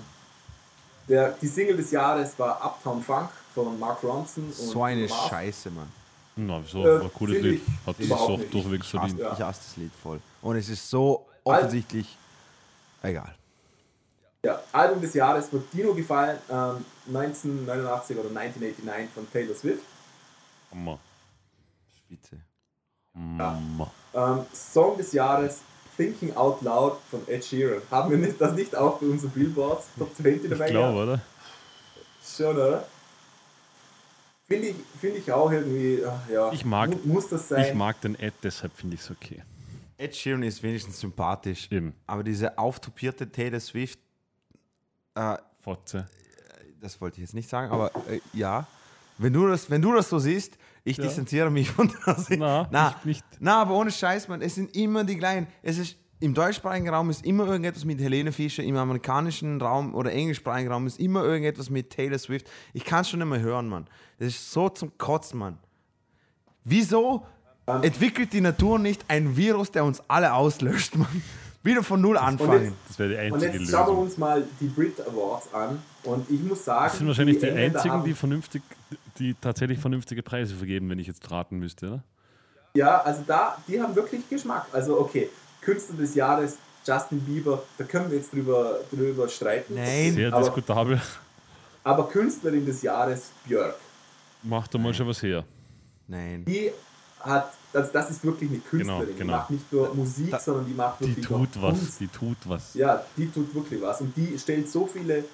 der, 1.08 1.32
die 1.40 1.46
Single 1.46 1.76
des 1.76 1.90
Jahres 1.90 2.38
war 2.38 2.64
Uptown 2.64 3.02
Funk 3.02 3.28
von 3.54 3.78
Mark 3.78 4.02
Ronson. 4.02 4.44
Und 4.44 4.54
So 4.54 4.82
eine 4.82 5.06
Marv. 5.06 5.28
Scheiße, 5.28 5.70
Mann. 5.70 5.88
Na, 6.36 6.60
wieso? 6.64 6.80
Äh, 6.86 6.94
war 6.96 7.02
ein 7.02 7.12
cooles 7.14 7.42
Lied. 7.42 7.62
Hat 7.86 7.96
sich 7.98 8.10
auch 8.12 8.40
durchwegs 8.50 8.86
Ich 8.86 8.94
hasse, 8.94 8.98
verdient. 8.98 9.18
Ja. 9.20 9.32
ich 9.34 9.40
hasse 9.40 9.60
das 9.66 9.76
Lied 9.76 9.90
voll. 10.02 10.20
Und 10.42 10.56
es 10.56 10.68
ist 10.70 10.88
so 10.88 11.26
offensichtlich. 11.44 12.16
Egal. 13.02 13.34
Ja, 14.48 14.62
Album 14.72 15.02
des 15.02 15.12
Jahres 15.12 15.52
wird 15.52 15.64
Dino 15.74 15.92
gefallen, 15.92 16.38
ähm, 16.48 16.82
1989 17.12 18.16
oder 18.16 18.30
1989 18.30 19.10
von 19.14 19.30
Taylor 19.30 19.54
Swift. 19.54 19.82
Hammer. 20.70 20.98
Spitze. 21.98 22.38
Hammer. 23.14 23.90
Ähm, 24.14 24.46
Song 24.54 24.96
des 24.96 25.12
Jahres 25.12 25.58
Thinking 25.98 26.34
Out 26.34 26.62
Loud 26.62 26.94
von 27.10 27.20
Ed 27.28 27.44
Sheeran. 27.44 27.82
Haben 27.90 28.10
wir 28.10 28.16
nicht, 28.16 28.40
das 28.40 28.54
nicht 28.54 28.74
auch 28.74 28.98
bei 28.98 29.06
unseren 29.06 29.30
Billboards 29.32 29.88
Top 29.98 30.14
20 30.16 30.44
Ich 30.44 30.50
dabei 30.50 30.70
glaube, 30.70 30.92
gehabt? 30.94 31.08
oder? 31.08 31.20
Schon, 32.24 32.56
oder? 32.56 32.88
Finde 34.46 34.68
ich, 34.68 34.76
finde 34.98 35.18
ich 35.18 35.30
auch 35.30 35.50
irgendwie, 35.52 36.02
ach, 36.06 36.26
ja. 36.32 36.50
Ich 36.52 36.64
mag- 36.64 36.88
mu- 37.04 37.12
Muss 37.14 37.28
das 37.28 37.48
sein? 37.48 37.66
Ich 37.66 37.74
mag 37.74 38.00
den 38.00 38.18
Ed, 38.18 38.32
deshalb 38.42 38.74
finde 38.74 38.94
ich 38.94 39.02
es 39.02 39.10
okay. 39.10 39.42
Ed 39.98 40.16
Sheeran 40.16 40.42
ist 40.42 40.62
wenigstens 40.62 41.00
sympathisch. 41.00 41.68
Eben. 41.70 41.92
Aber 42.06 42.22
diese 42.24 42.56
auftopierte 42.56 43.30
Taylor 43.30 43.60
Swift, 43.60 43.98
äh, 45.18 45.36
Fotze. 45.62 46.06
das 46.80 47.00
wollte 47.00 47.16
ich 47.16 47.22
jetzt 47.22 47.34
nicht 47.34 47.48
sagen, 47.48 47.70
aber 47.72 47.90
äh, 48.08 48.20
ja. 48.32 48.66
Wenn 49.18 49.32
du, 49.32 49.48
das, 49.48 49.68
wenn 49.68 49.82
du 49.82 49.92
das 49.94 50.08
so 50.08 50.18
siehst, 50.18 50.56
ich 50.84 50.96
Ja. 50.96 51.02
distanziere 51.04 51.50
mich 51.50 51.70
von 51.70 51.88
Sicht. 52.18 52.38
Na, 52.38 52.68
Na, 52.70 52.94
ich 53.00 53.04
nicht. 53.04 53.24
na, 53.40 53.62
aber 53.62 53.74
ohne 53.74 53.90
Scheiß, 53.90 54.28
man, 54.28 54.40
es 54.42 54.54
sind 54.54 54.74
immer 54.76 55.02
die 55.04 55.16
gleichen. 55.16 55.48
Es 55.62 55.76
ist, 55.78 55.96
Im 56.20 56.34
deutschsprachigen 56.34 56.88
Raum 56.88 57.10
ist 57.10 57.24
immer 57.24 57.46
irgendetwas 57.46 57.84
mit 57.84 58.00
Helene 58.00 58.32
Fischer, 58.32 58.62
im 58.62 58.76
amerikanischen 58.76 59.60
Raum 59.60 59.94
oder 59.94 60.12
englischsprachigen 60.12 60.70
Raum 60.72 60.86
ist 60.86 60.98
immer 60.98 61.22
irgendetwas 61.24 61.68
mit 61.70 61.90
Taylor 61.90 62.18
Swift. 62.18 62.48
Ich 62.72 62.84
kann 62.84 63.00
es 63.02 63.10
schon 63.10 63.20
nicht 63.20 63.28
mehr 63.28 63.40
hören, 63.40 63.68
Mann. 63.68 63.86
Das 64.18 64.28
ist 64.28 64.52
so 64.52 64.68
zum 64.68 64.96
Kotzen, 64.98 65.38
Mann. 65.38 65.58
Wieso 66.64 67.26
entwickelt 67.82 68.32
die 68.32 68.40
Natur 68.40 68.78
nicht 68.78 69.04
ein 69.08 69.36
Virus, 69.36 69.70
der 69.70 69.84
uns 69.84 70.00
alle 70.08 70.32
auslöscht, 70.32 70.96
Mann? 70.96 71.22
Wieder 71.62 71.82
von 71.82 72.00
Null 72.00 72.16
anfangen. 72.16 72.74
Das 72.86 72.98
wäre 72.98 73.08
die 73.10 73.30
Und 73.30 73.42
einzige 73.42 73.58
jetzt 73.62 73.70
schauen 73.70 73.86
wir 73.86 73.90
Lösung. 73.92 74.02
uns 74.04 74.16
mal 74.18 74.44
die 74.60 74.66
Brit 74.68 75.00
Awards 75.00 75.52
an. 75.52 75.82
Und 76.04 76.30
ich 76.30 76.40
muss 76.40 76.64
sagen, 76.64 76.84
Das 76.84 76.98
sind 76.98 77.06
wahrscheinlich 77.08 77.38
die, 77.38 77.46
Engländer 77.48 77.78
einzigen, 77.80 78.04
die 78.04 78.14
vernünftig, 78.14 78.62
die 79.18 79.34
tatsächlich 79.34 79.78
vernünftige 79.78 80.22
Preise 80.22 80.54
vergeben, 80.54 80.88
wenn 80.88 80.98
ich 80.98 81.06
jetzt 81.08 81.28
raten 81.30 81.58
müsste, 81.58 81.86
oder? 81.88 82.02
Ja, 82.74 83.00
also 83.02 83.22
da, 83.26 83.56
die 83.66 83.80
haben 83.82 83.94
wirklich 83.96 84.28
Geschmack. 84.28 84.66
Also 84.72 85.00
okay, 85.00 85.28
Künstler 85.60 85.96
des 85.96 86.14
Jahres, 86.14 86.56
Justin 86.86 87.20
Bieber, 87.20 87.62
da 87.76 87.84
können 87.84 88.08
wir 88.10 88.18
jetzt 88.18 88.32
drüber, 88.32 88.78
drüber 88.92 89.28
streiten. 89.28 89.74
Nein. 89.74 90.14
Sehr 90.14 90.32
aber- 90.32 90.44
diskutabel. 90.44 91.00
Aber 91.84 92.08
Künstlerin 92.08 92.64
des 92.66 92.82
Jahres, 92.82 93.30
Björk, 93.46 93.76
Macht 94.42 94.72
da 94.72 94.78
mal 94.78 94.94
schon 94.94 95.08
was 95.08 95.22
her. 95.22 95.44
Nein. 96.06 96.44
die 96.46 96.70
hat, 97.20 97.52
das, 97.80 97.92
das 97.92 98.10
ist 98.10 98.24
wirklich 98.24 98.50
eine 98.50 98.58
Künstlerin. 98.60 99.00
Genau, 99.00 99.12
Die 99.12 99.18
genau. 99.18 99.32
macht 99.36 99.50
nicht 99.50 99.72
nur 99.72 99.94
Musik, 99.94 100.30
Da- 100.30 100.40
sondern 100.40 100.66
die 100.66 100.74
macht 100.74 101.00
Die 101.00 101.06
wirklich 101.08 101.26
tut 101.26 101.48
auch 101.58 101.62
was. 101.62 101.78
Kunst. 101.78 102.00
Die 102.00 102.08
tut 102.08 102.36
was. 102.44 102.74
Ja, 102.74 103.04
die 103.16 103.30
tut 103.30 103.54
wirklich 103.54 103.80
was. 103.82 104.00
Und 104.00 104.16
die 104.16 104.38
stellt 104.38 104.68
so 104.70 104.86
viele 104.86 105.24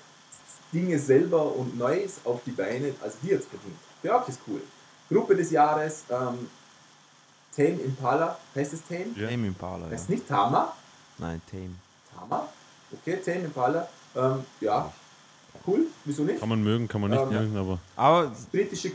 Dinge 0.72 0.98
selber 0.98 1.54
und 1.56 1.78
Neues 1.78 2.20
auf 2.24 2.40
die 2.44 2.50
Beine, 2.50 2.94
also 3.00 3.16
die 3.22 3.28
jetzt 3.28 3.48
verdient. 3.48 3.76
Björk 4.02 4.28
ist 4.28 4.40
cool. 4.48 4.60
Gruppe 5.08 5.36
des 5.36 5.50
Jahres, 5.50 6.04
ähm, 6.10 6.48
Tame 7.54 7.80
Impala, 7.84 8.36
heißt 8.54 8.72
es 8.72 8.82
Tame? 8.84 9.06
Ja. 9.16 9.28
Tame 9.28 9.46
Impala, 9.46 9.86
ja. 9.86 9.92
Heißt 9.92 10.10
nicht 10.10 10.26
Tama? 10.26 10.72
Nein, 11.18 11.40
Tame. 11.50 11.70
Tama? 12.18 12.48
Okay, 12.92 13.18
Tame 13.24 13.44
Impala. 13.44 13.88
Ähm, 14.16 14.44
ja, 14.60 14.92
cool, 15.66 15.86
wieso 16.04 16.24
nicht? 16.24 16.40
Kann 16.40 16.48
man 16.48 16.62
mögen, 16.62 16.88
kann 16.88 17.00
man 17.00 17.10
nicht 17.10 17.22
Ähm, 17.22 17.32
ja. 17.32 17.40
mögen, 17.42 17.56
aber 17.56 17.78
Aber 17.96 18.32
Britische, 18.50 18.92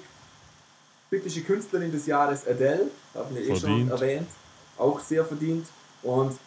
britische 1.10 1.42
Künstlerin 1.42 1.92
des 1.92 2.06
Jahres 2.06 2.48
Adele, 2.48 2.90
haben 3.14 3.36
wir 3.36 3.42
eh 3.44 3.56
schon 3.60 3.90
erwähnt, 3.90 4.28
auch 4.78 5.00
sehr 5.00 5.26
verdient. 5.26 5.68
Und 6.04 6.38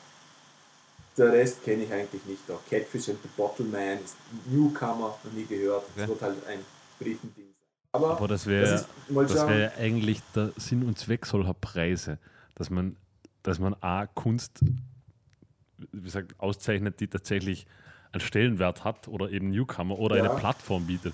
der 1.16 1.32
Rest 1.32 1.62
kenne 1.62 1.84
ich 1.84 1.92
eigentlich 1.92 2.24
nicht. 2.24 2.50
Auch 2.50 2.60
Catfish 2.70 3.08
and 3.10 3.18
the 3.22 3.28
Bottle 3.36 3.66
Man 3.66 3.98
ist 4.02 4.16
Newcomer, 4.46 5.18
noch 5.22 5.32
nie 5.32 5.44
gehört. 5.44 5.84
Das 5.94 6.04
Okay. 6.04 6.08
wird 6.08 6.22
halt 6.22 6.46
ein 6.46 6.60
Briten-Ding 6.98 7.44
sein. 7.44 7.54
Aber, 7.92 8.10
Aber 8.12 8.28
das 8.28 8.42
das 8.42 8.46
wäre 8.46 8.86
das 9.08 9.46
wäre 9.48 9.72
eigentlich 9.78 10.22
der 10.34 10.52
Sinn 10.56 10.82
und 10.84 10.98
Zweck 10.98 11.26
solcher 11.26 11.52
Preise, 11.54 12.18
dass 12.54 12.70
man, 12.70 12.96
dass 13.42 13.58
man 13.58 13.74
A, 13.80 14.06
Kunst 14.06 14.60
wie 15.90 16.00
gesagt, 16.02 16.34
auszeichnet, 16.38 17.00
die 17.00 17.08
tatsächlich 17.08 17.66
einen 18.12 18.20
Stellenwert 18.20 18.84
hat 18.84 19.08
oder 19.08 19.30
eben 19.30 19.50
Newcomer 19.50 19.98
oder 19.98 20.16
Ja. 20.16 20.24
eine 20.24 20.34
Plattform 20.36 20.86
bietet. 20.86 21.12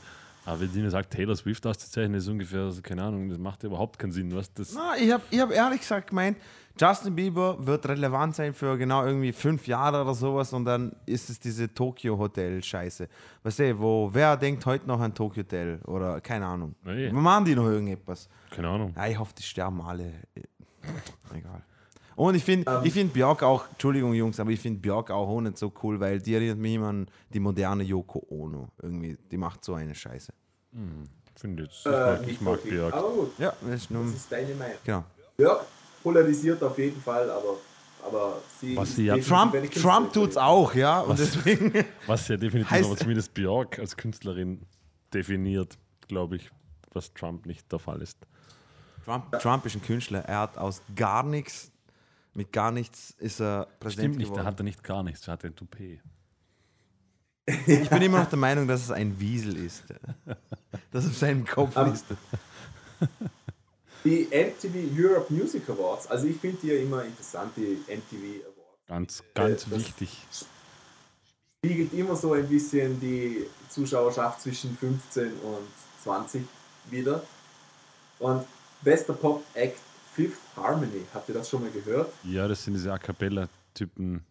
Aber 0.49 0.61
wenn 0.61 0.73
die 0.73 0.89
sagt, 0.89 1.13
Taylor 1.13 1.37
Swift 1.37 1.67
auszuzeichnen, 1.67 2.15
ist 2.15 2.27
ungefähr, 2.27 2.63
also 2.63 2.81
keine 2.81 3.03
Ahnung, 3.03 3.29
das 3.29 3.37
macht 3.37 3.65
überhaupt 3.65 3.99
keinen 3.99 4.13
Sinn. 4.13 4.35
Was 4.35 4.51
das, 4.55 4.73
Na, 4.75 4.97
ich 4.97 5.13
habe 5.13 5.23
ich 5.31 5.39
hab 5.39 5.51
ehrlich 5.51 5.81
gesagt 5.81 6.09
gemeint, 6.09 6.39
Justin 6.81 7.15
Bieber 7.15 7.67
wird 7.67 7.87
relevant 7.87 8.35
sein 8.35 8.55
für 8.55 8.79
genau 8.79 9.05
irgendwie 9.05 9.33
fünf 9.33 9.67
Jahre 9.67 10.01
oder 10.01 10.15
sowas 10.15 10.55
und 10.55 10.65
dann 10.65 10.97
ist 11.05 11.29
es 11.29 11.39
diese 11.39 11.75
Tokyo-Hotel-Scheiße. 11.75 13.09
Weißt 13.43 13.59
du, 13.59 13.79
wo 13.79 14.09
wer 14.11 14.39
denkt 14.39 14.65
heute 14.65 14.87
noch 14.87 15.01
an 15.01 15.15
Tokyo 15.15 15.43
Hotel 15.43 15.81
oder 15.85 16.19
keine 16.23 16.47
Ahnung. 16.47 16.75
Nee. 16.83 17.13
Machen 17.13 17.45
die 17.45 17.55
noch 17.55 17.67
irgendetwas? 17.67 18.27
keine 18.51 18.69
Ahnung. 18.69 18.95
Ja, 18.97 19.07
ich 19.07 19.19
hoffe, 19.19 19.35
die 19.37 19.43
sterben 19.43 19.83
alle. 19.83 20.15
Egal. 21.31 21.63
Und 22.19 22.35
ich 22.35 22.43
finde 22.45 22.71
Ähm. 22.71 22.81
ich 22.85 22.93
find 22.93 23.13
Björk 23.13 23.43
auch, 23.45 23.69
Entschuldigung 23.71 24.13
Jungs, 24.13 24.41
aber 24.41 24.51
ich 24.51 24.59
finde 24.61 24.81
Björk 24.81 25.11
auch, 25.11 25.29
auch 25.29 25.41
nicht 25.41 25.57
so 25.57 25.73
cool, 25.83 26.01
weil 26.01 26.21
die 26.21 26.35
erinnert 26.35 26.59
mich 26.59 26.75
immer 26.75 26.89
an 26.89 27.07
die 27.33 27.39
moderne 27.39 27.85
Yoko 27.85 28.27
Ono. 28.31 28.69
Irgendwie, 28.83 29.17
die 29.31 29.37
macht 29.37 29.65
so 29.65 29.75
eine 29.75 29.95
Scheiße. 29.95 30.33
Finde 31.37 31.63
jetzt, 31.63 31.81
ich 31.81 31.87
äh, 31.87 31.91
mag, 31.91 32.21
ich 32.23 32.27
nicht 32.27 32.43
mag 32.43 32.55
wirklich. 32.55 32.73
Björk. 32.75 32.95
Aber 32.95 33.09
gut, 33.11 33.39
Ja, 33.39 33.53
das 33.63 33.71
ist 33.83 33.91
nur, 33.93 34.03
das 34.05 34.15
ist 34.15 34.33
deine 34.33 34.55
Meinung. 34.57 34.77
genau. 34.85 35.05
Björk 35.37 35.65
polarisiert 36.03 36.61
auf 36.63 36.77
jeden 36.79 37.01
Fall, 37.01 37.31
aber, 37.31 37.55
aber 38.05 38.39
sie. 38.61 38.77
Sie 38.85 39.05
ja- 39.07 39.17
Trump, 39.19 39.55
Trump 39.73 40.13
tut's 40.13 40.37
auch, 40.37 40.75
ja, 40.75 41.01
und 41.01 41.11
Was? 41.11 41.19
deswegen. 41.21 41.73
Was 42.09 42.27
ja 42.27 42.37
definitiv 42.37 42.73
Heißt- 42.73 42.85
aber 42.87 42.97
zumindest 42.97 43.33
Björk 43.35 43.79
als 43.79 43.97
Künstlerin 43.97 44.63
definiert, 45.15 45.79
glaube 46.09 46.37
ich, 46.37 46.51
was 46.93 47.15
Trump 47.15 47.47
nicht 47.47 47.71
der 47.71 47.79
Fall 47.79 48.03
ist. 48.03 48.19
Trump, 49.05 49.31
Trump 49.39 49.65
ist 49.67 49.77
ein 49.77 49.83
Künstler. 49.83 50.21
Er 50.25 50.41
hat 50.41 50.59
aus 50.59 50.83
gar 50.97 51.23
nichts, 51.23 51.71
mit 52.35 52.53
gar 52.53 52.71
nichts 52.71 53.15
ist 53.19 53.41
er 53.41 53.67
Präsident 53.81 54.15
Stimmt 54.15 54.17
nicht, 54.19 54.27
geworden. 54.27 54.39
der 54.43 54.45
hat 54.47 54.61
er 54.61 54.65
nicht 54.65 54.83
gar 54.85 55.03
nichts, 55.03 55.27
er 55.27 55.33
hat 55.33 55.45
ein 55.45 55.55
Toupet. 55.57 56.01
ich 57.67 57.89
bin 57.89 58.03
immer 58.03 58.19
noch 58.21 58.29
der 58.29 58.39
Meinung, 58.39 58.69
dass 58.69 58.83
es 58.83 58.91
ein 58.91 59.19
Wiesel 59.19 59.57
ist. 59.57 59.85
Das 60.91 61.07
auf 61.07 61.17
seinem 61.17 61.47
Kopf 61.47 61.77
Aber- 61.77 61.93
ist. 61.93 62.05
Die 64.05 64.25
MTV 64.31 64.75
Europe 64.97 65.33
Music 65.33 65.69
Awards, 65.69 66.07
also 66.07 66.27
ich 66.27 66.37
finde 66.37 66.59
die 66.63 66.67
ja 66.69 66.79
immer 66.79 67.05
interessant, 67.05 67.53
die 67.57 67.79
MTV 67.87 68.45
Awards. 68.45 68.87
Ganz, 68.87 69.23
ganz 69.35 69.65
das- 69.65 69.79
wichtig. 69.79 70.27
spiegelt 71.65 71.93
immer 71.93 72.15
so 72.17 72.33
ein 72.35 72.49
bisschen 72.49 73.01
die 73.01 73.47
Zuschauerschaft 73.69 74.41
zwischen 74.43 74.77
15 74.77 75.33
und 75.41 75.67
20 76.05 76.43
wieder. 76.91 77.23
Und 78.21 78.45
bester 78.83 79.13
Pop-Act 79.15 79.79
Fifth 80.19 80.41
Harmony, 80.57 81.05
habt 81.15 81.29
ihr 81.29 81.35
das 81.37 81.49
schon 81.49 81.63
mal 81.63 81.71
gehört? 81.71 82.13
Ja, 82.25 82.49
das 82.49 82.65
sind 82.65 82.75
diese 82.75 82.93
A 82.93 82.99
Cappella-Typen. 82.99 84.25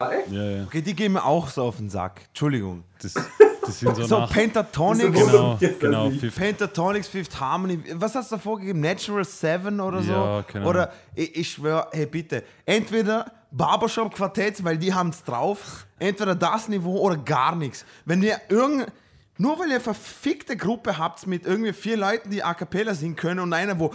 Ah, 0.00 0.10
echt? 0.10 0.32
Ja, 0.32 0.42
ja. 0.42 0.64
Okay, 0.64 0.82
die 0.82 0.92
gehen 0.92 1.12
mir 1.12 1.24
auch 1.24 1.48
so 1.48 1.62
auf 1.62 1.76
den 1.76 1.88
Sack. 1.88 2.22
Entschuldigung. 2.26 2.82
Das, 3.00 3.14
das 3.14 3.78
sind 3.78 3.94
so, 3.94 4.02
So 4.02 4.18
nach. 4.18 4.32
Pentatonics. 4.32 5.16
Genau, 5.16 5.56
genau. 5.78 6.10
Fifth, 6.10 6.36
Pentatonics, 6.36 7.06
Fifth 7.06 7.38
Harmony. 7.38 7.80
Was 7.94 8.16
hast 8.16 8.32
du 8.32 8.36
davor 8.36 8.58
gegeben? 8.58 8.80
Natural 8.80 9.24
Seven 9.24 9.80
oder 9.80 10.02
so? 10.02 10.10
Ja, 10.10 10.42
keine 10.42 10.66
Oder 10.66 10.92
ich, 11.14 11.36
ich 11.36 11.48
schwöre, 11.48 11.86
hey 11.92 12.06
bitte, 12.06 12.42
entweder 12.66 13.30
Barbershop 13.52 14.12
Quartett, 14.12 14.64
weil 14.64 14.78
die 14.78 14.92
haben 14.92 15.10
es 15.10 15.22
drauf, 15.22 15.86
entweder 16.00 16.34
das 16.34 16.68
Niveau 16.68 16.98
oder 16.98 17.18
gar 17.18 17.54
nichts. 17.54 17.84
Wenn 18.04 18.20
ihr 18.24 18.40
irgend 18.48 18.90
nur 19.38 19.58
weil 19.58 19.68
ihr 19.68 19.74
eine 19.74 19.80
verfickte 19.80 20.56
Gruppe 20.56 20.98
habt 20.98 21.26
mit 21.26 21.46
irgendwie 21.46 21.72
vier 21.72 21.96
Leuten, 21.96 22.30
die 22.30 22.42
A 22.42 22.54
Cappella 22.54 22.94
singen 22.94 23.16
können 23.16 23.40
und 23.40 23.52
einer, 23.52 23.78
wo 23.78 23.94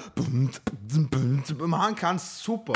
machen 1.59 1.95
kann, 1.95 2.17
super. 2.19 2.73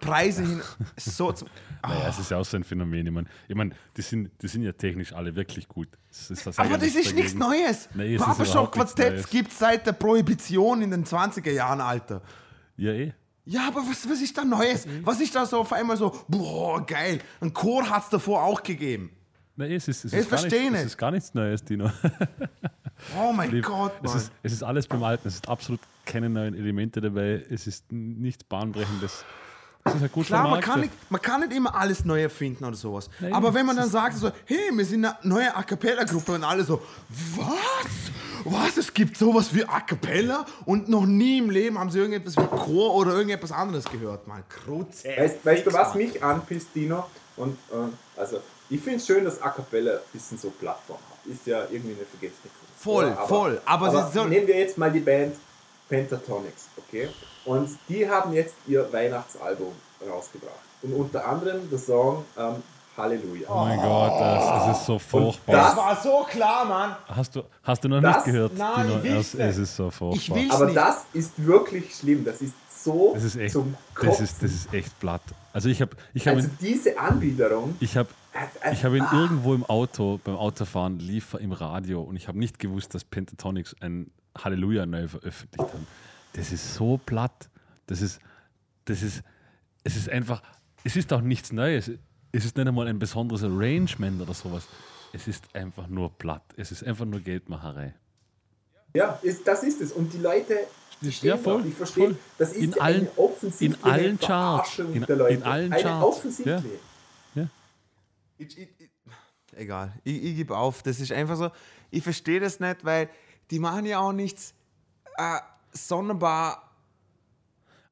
Preise 0.00 0.42
hin, 0.42 0.62
so 0.96 1.30
zum, 1.32 1.48
naja, 1.82 2.08
es 2.08 2.18
ist 2.18 2.30
ja 2.30 2.38
auch 2.38 2.44
so 2.44 2.56
ein 2.56 2.64
Phänomen. 2.64 3.06
Ich 3.06 3.12
meine, 3.12 3.28
ich 3.48 3.54
mein, 3.54 3.74
die, 3.96 4.02
sind, 4.02 4.30
die 4.40 4.48
sind 4.48 4.62
ja 4.62 4.72
technisch 4.72 5.12
alle 5.12 5.34
wirklich 5.34 5.68
gut. 5.68 5.88
Das 6.08 6.30
ist, 6.30 6.46
das 6.46 6.58
Aber 6.58 6.78
das 6.78 6.94
ist 6.94 7.14
nichts. 7.14 7.34
Neues. 7.34 7.88
Nee, 7.94 8.14
es 8.14 8.20
ist 8.20 8.26
Barbershop 8.26 8.54
überhaupt 8.54 8.76
nichts 8.76 8.94
Quartett 8.94 9.12
Neues. 9.14 9.30
gibt 9.30 9.52
es 9.52 9.58
seit 9.58 9.86
der 9.86 9.92
Prohibition 9.92 10.82
in 10.82 10.90
den 10.90 11.04
20er 11.04 11.50
Jahren, 11.50 11.80
Alter. 11.80 12.22
Ja, 12.76 12.92
eh. 12.92 13.12
Ja, 13.44 13.68
aber 13.68 13.80
was, 13.80 14.08
was 14.08 14.20
ist 14.20 14.36
da 14.36 14.44
Neues? 14.44 14.86
Was 15.02 15.20
ist 15.20 15.34
da 15.34 15.44
so 15.44 15.60
auf 15.60 15.72
einmal 15.72 15.96
so, 15.96 16.14
boah, 16.28 16.84
geil. 16.84 17.20
Ein 17.40 17.52
Chor 17.52 17.88
hat 17.88 18.04
es 18.04 18.08
davor 18.10 18.42
auch 18.44 18.62
gegeben. 18.62 19.10
Nein, 19.60 19.72
es 19.72 19.88
ist, 19.88 20.06
es, 20.06 20.12
Ich 20.14 20.20
ist 20.20 20.30
gar 20.30 20.42
nicht. 20.42 20.74
es 20.74 20.84
ist 20.86 20.96
gar 20.96 21.10
nichts 21.10 21.34
Neues, 21.34 21.62
Dino. 21.62 21.90
Oh 23.18 23.30
mein 23.32 23.50
Lieb. 23.50 23.66
Gott, 23.66 23.92
es, 24.02 24.08
Mann. 24.08 24.16
ist, 24.16 24.32
es 24.42 24.52
ist 24.52 24.62
alles 24.62 24.86
beim 24.86 25.02
Alten. 25.02 25.28
Es 25.28 25.34
ist 25.34 25.48
absolut 25.48 25.80
keine 26.06 26.30
neuen 26.30 26.54
Elemente 26.54 27.00
dabei. 27.00 27.44
Es 27.50 27.66
ist 27.66 27.92
nichts 27.92 28.42
Bahnbrechendes. 28.44 29.24
Es 29.84 29.94
ist 29.94 30.00
halt 30.00 30.12
gut 30.12 30.26
Klar, 30.26 30.48
man 30.48 30.60
kann, 30.60 30.80
nicht, 30.80 30.92
man 31.10 31.20
kann 31.20 31.40
nicht 31.40 31.52
immer 31.54 31.74
alles 31.74 32.04
neu 32.06 32.22
erfinden 32.22 32.64
oder 32.64 32.76
sowas. 32.76 33.10
Nein, 33.20 33.34
aber 33.34 33.52
wenn 33.52 33.66
man 33.66 33.76
dann 33.76 33.88
sagt, 33.88 34.16
so, 34.16 34.30
hey, 34.46 34.70
wir 34.72 34.84
sind 34.84 35.04
eine 35.04 35.16
neue 35.22 35.54
A 35.54 35.62
Cappella-Gruppe 35.62 36.32
und 36.32 36.44
alle 36.44 36.64
so, 36.64 36.82
was? 37.36 38.44
Was? 38.44 38.76
Es 38.78 38.92
gibt 38.94 39.18
sowas 39.18 39.54
wie 39.54 39.64
A 39.64 39.80
Cappella? 39.80 40.46
Und 40.64 40.88
noch 40.88 41.04
nie 41.04 41.38
im 41.38 41.50
Leben 41.50 41.78
haben 41.78 41.90
sie 41.90 41.98
irgendetwas 41.98 42.36
wie 42.36 42.46
Chor 42.46 42.94
oder 42.94 43.12
irgendetwas 43.12 43.52
anderes 43.52 43.84
gehört, 43.84 44.26
Mann. 44.26 44.42
Kruz. 44.48 45.04
Weißt, 45.04 45.44
weißt 45.44 45.66
du, 45.66 45.72
was 45.74 45.94
mich 45.94 46.22
anpisst, 46.22 46.68
Dino? 46.74 47.04
Und 47.36 47.58
äh, 47.70 48.20
also, 48.20 48.40
ich 48.70 48.80
finde 48.80 48.98
es 48.98 49.06
schön, 49.06 49.24
dass 49.24 49.40
A 49.42 49.50
Cappella 49.50 49.92
ein 49.94 49.98
bisschen 50.12 50.38
so 50.38 50.50
Plattform 50.50 50.98
hat. 51.10 51.32
Ist 51.32 51.46
ja 51.46 51.60
irgendwie 51.70 51.94
eine 51.96 52.04
vergessene 52.06 52.42
Kunst. 52.58 52.82
Voll, 52.82 53.06
Ja, 53.08 53.26
voll. 53.26 53.60
Aber 53.66 53.88
Aber, 53.88 54.06
sie 54.06 54.12
soll- 54.18 54.28
nehmen 54.28 54.46
wir 54.46 54.56
jetzt 54.58 54.78
mal 54.78 54.90
die 54.90 55.00
Band 55.00 55.36
Pentatonics, 55.88 56.68
okay? 56.78 57.08
Und 57.44 57.68
die 57.88 58.08
haben 58.08 58.32
jetzt 58.32 58.54
ihr 58.66 58.90
Weihnachtsalbum 58.92 59.72
rausgebracht. 60.08 60.54
Und 60.82 60.94
unter 60.94 61.26
anderem 61.26 61.68
der 61.68 61.78
Song 61.78 62.24
ähm, 62.38 62.62
Halleluja. 62.96 63.48
Oh 63.50 63.64
mein 63.64 63.78
Gott, 63.80 64.20
das, 64.20 64.68
es 64.72 64.78
ist 64.78 64.86
so 64.86 64.98
furchtbar. 64.98 65.52
das- 65.56 65.76
war 65.76 66.00
so 66.02 66.26
klar, 66.30 66.64
Mann. 66.64 66.96
hast, 67.08 67.34
du, 67.34 67.42
hast 67.64 67.82
du 67.84 67.88
noch 67.88 68.00
Das- 68.00 68.16
nicht 68.24 68.26
gehört? 68.34 68.56
Nein, 68.56 68.86
Dino? 68.86 68.98
ich 69.02 69.20
es, 69.26 69.34
nicht. 69.34 69.46
es 69.46 69.56
ist 69.58 69.76
so 69.76 69.90
furchtbar. 69.90 70.16
Ich 70.16 70.34
will's 70.34 70.54
Aber 70.54 70.64
nicht. 70.66 70.76
das 70.76 70.96
ist 71.12 71.32
wirklich 71.44 71.94
schlimm. 71.94 72.24
Das 72.24 72.40
ist 72.40 72.54
so 72.84 73.12
Das 73.14 73.24
ist 73.24 73.36
echt, 73.36 73.52
zum 73.52 73.74
das 73.94 74.04
Kotzen. 74.06 74.24
ist, 74.24 74.42
das 74.42 74.50
ist 74.52 74.72
echt 74.72 74.98
platt. 75.00 75.20
Also 75.52 75.68
ich 75.68 75.82
habe 75.82 75.96
ich 76.14 76.26
hab 76.28 76.36
also 76.36 76.48
diese 76.60 76.98
Anbiederung. 76.98 77.74
ich 77.80 77.96
hab, 77.96 78.06
also, 78.06 78.14
ich 78.72 78.84
hab 78.84 78.92
ihn 78.92 79.06
irgendwo 79.12 79.54
im 79.54 79.64
Auto, 79.64 80.20
beim 80.22 80.36
Autofahren, 80.36 80.98
lief 80.98 81.34
im 81.34 81.52
Radio 81.52 82.02
und 82.02 82.16
ich 82.16 82.28
habe 82.28 82.38
nicht 82.38 82.58
gewusst, 82.58 82.94
dass 82.94 83.04
Pentatonics 83.04 83.74
ein 83.80 84.10
Halleluja 84.38 84.86
neu 84.86 85.08
veröffentlicht 85.08 85.72
haben. 85.72 85.86
Das 86.34 86.52
ist 86.52 86.74
so 86.74 86.98
platt. 87.04 87.48
Das 87.86 88.00
ist, 88.00 88.20
das 88.84 89.02
ist, 89.02 89.22
es 89.82 89.96
ist 89.96 90.08
einfach, 90.08 90.42
es 90.84 90.94
ist 90.96 91.12
auch 91.12 91.20
nichts 91.22 91.52
Neues. 91.52 91.90
Es 92.32 92.44
ist 92.44 92.56
nicht 92.56 92.68
einmal 92.68 92.86
ein 92.86 92.98
besonderes 93.00 93.42
Arrangement 93.42 94.22
oder 94.22 94.34
sowas. 94.34 94.68
Es 95.12 95.26
ist 95.26 95.52
einfach 95.56 95.88
nur 95.88 96.10
platt. 96.16 96.44
Es 96.56 96.70
ist 96.70 96.84
einfach 96.84 97.04
nur 97.04 97.18
Geldmacherei. 97.20 97.94
Ja, 98.94 99.18
ist, 99.22 99.46
das 99.46 99.64
ist 99.64 99.80
es. 99.80 99.90
Und 99.90 100.12
die 100.12 100.18
Leute, 100.18 100.56
die 101.00 101.10
stehen 101.10 101.30
Ja, 101.30 101.36
voll. 101.36 101.66
Ich 101.66 101.74
verstehe, 101.74 102.16
das 102.38 102.52
ist 102.52 102.62
In 102.62 102.72
eine 102.74 102.80
allen- 102.82 103.08
offensichtliche 103.16 103.74
in 103.84 103.90
allen 103.92 104.18
Charts. 104.20 104.78
In- 104.78 105.02
in 105.02 105.42
allen 105.42 105.72
eine 105.72 105.82
Charts. 105.82 106.04
offensichtliche. 106.04 106.78
Ich, 108.40 108.56
ich, 108.58 108.68
ich, 108.78 108.90
egal, 109.54 109.92
ich, 110.02 110.22
ich 110.24 110.36
gebe 110.36 110.56
auf. 110.56 110.82
Das 110.82 110.98
ist 110.98 111.12
einfach 111.12 111.36
so, 111.36 111.50
ich 111.90 112.02
verstehe 112.02 112.40
das 112.40 112.58
nicht, 112.58 112.84
weil 112.84 113.08
die 113.50 113.58
machen 113.58 113.84
ja 113.84 113.98
auch 113.98 114.12
nichts 114.12 114.54
äh, 115.18 115.38
sonderbar 115.72 116.70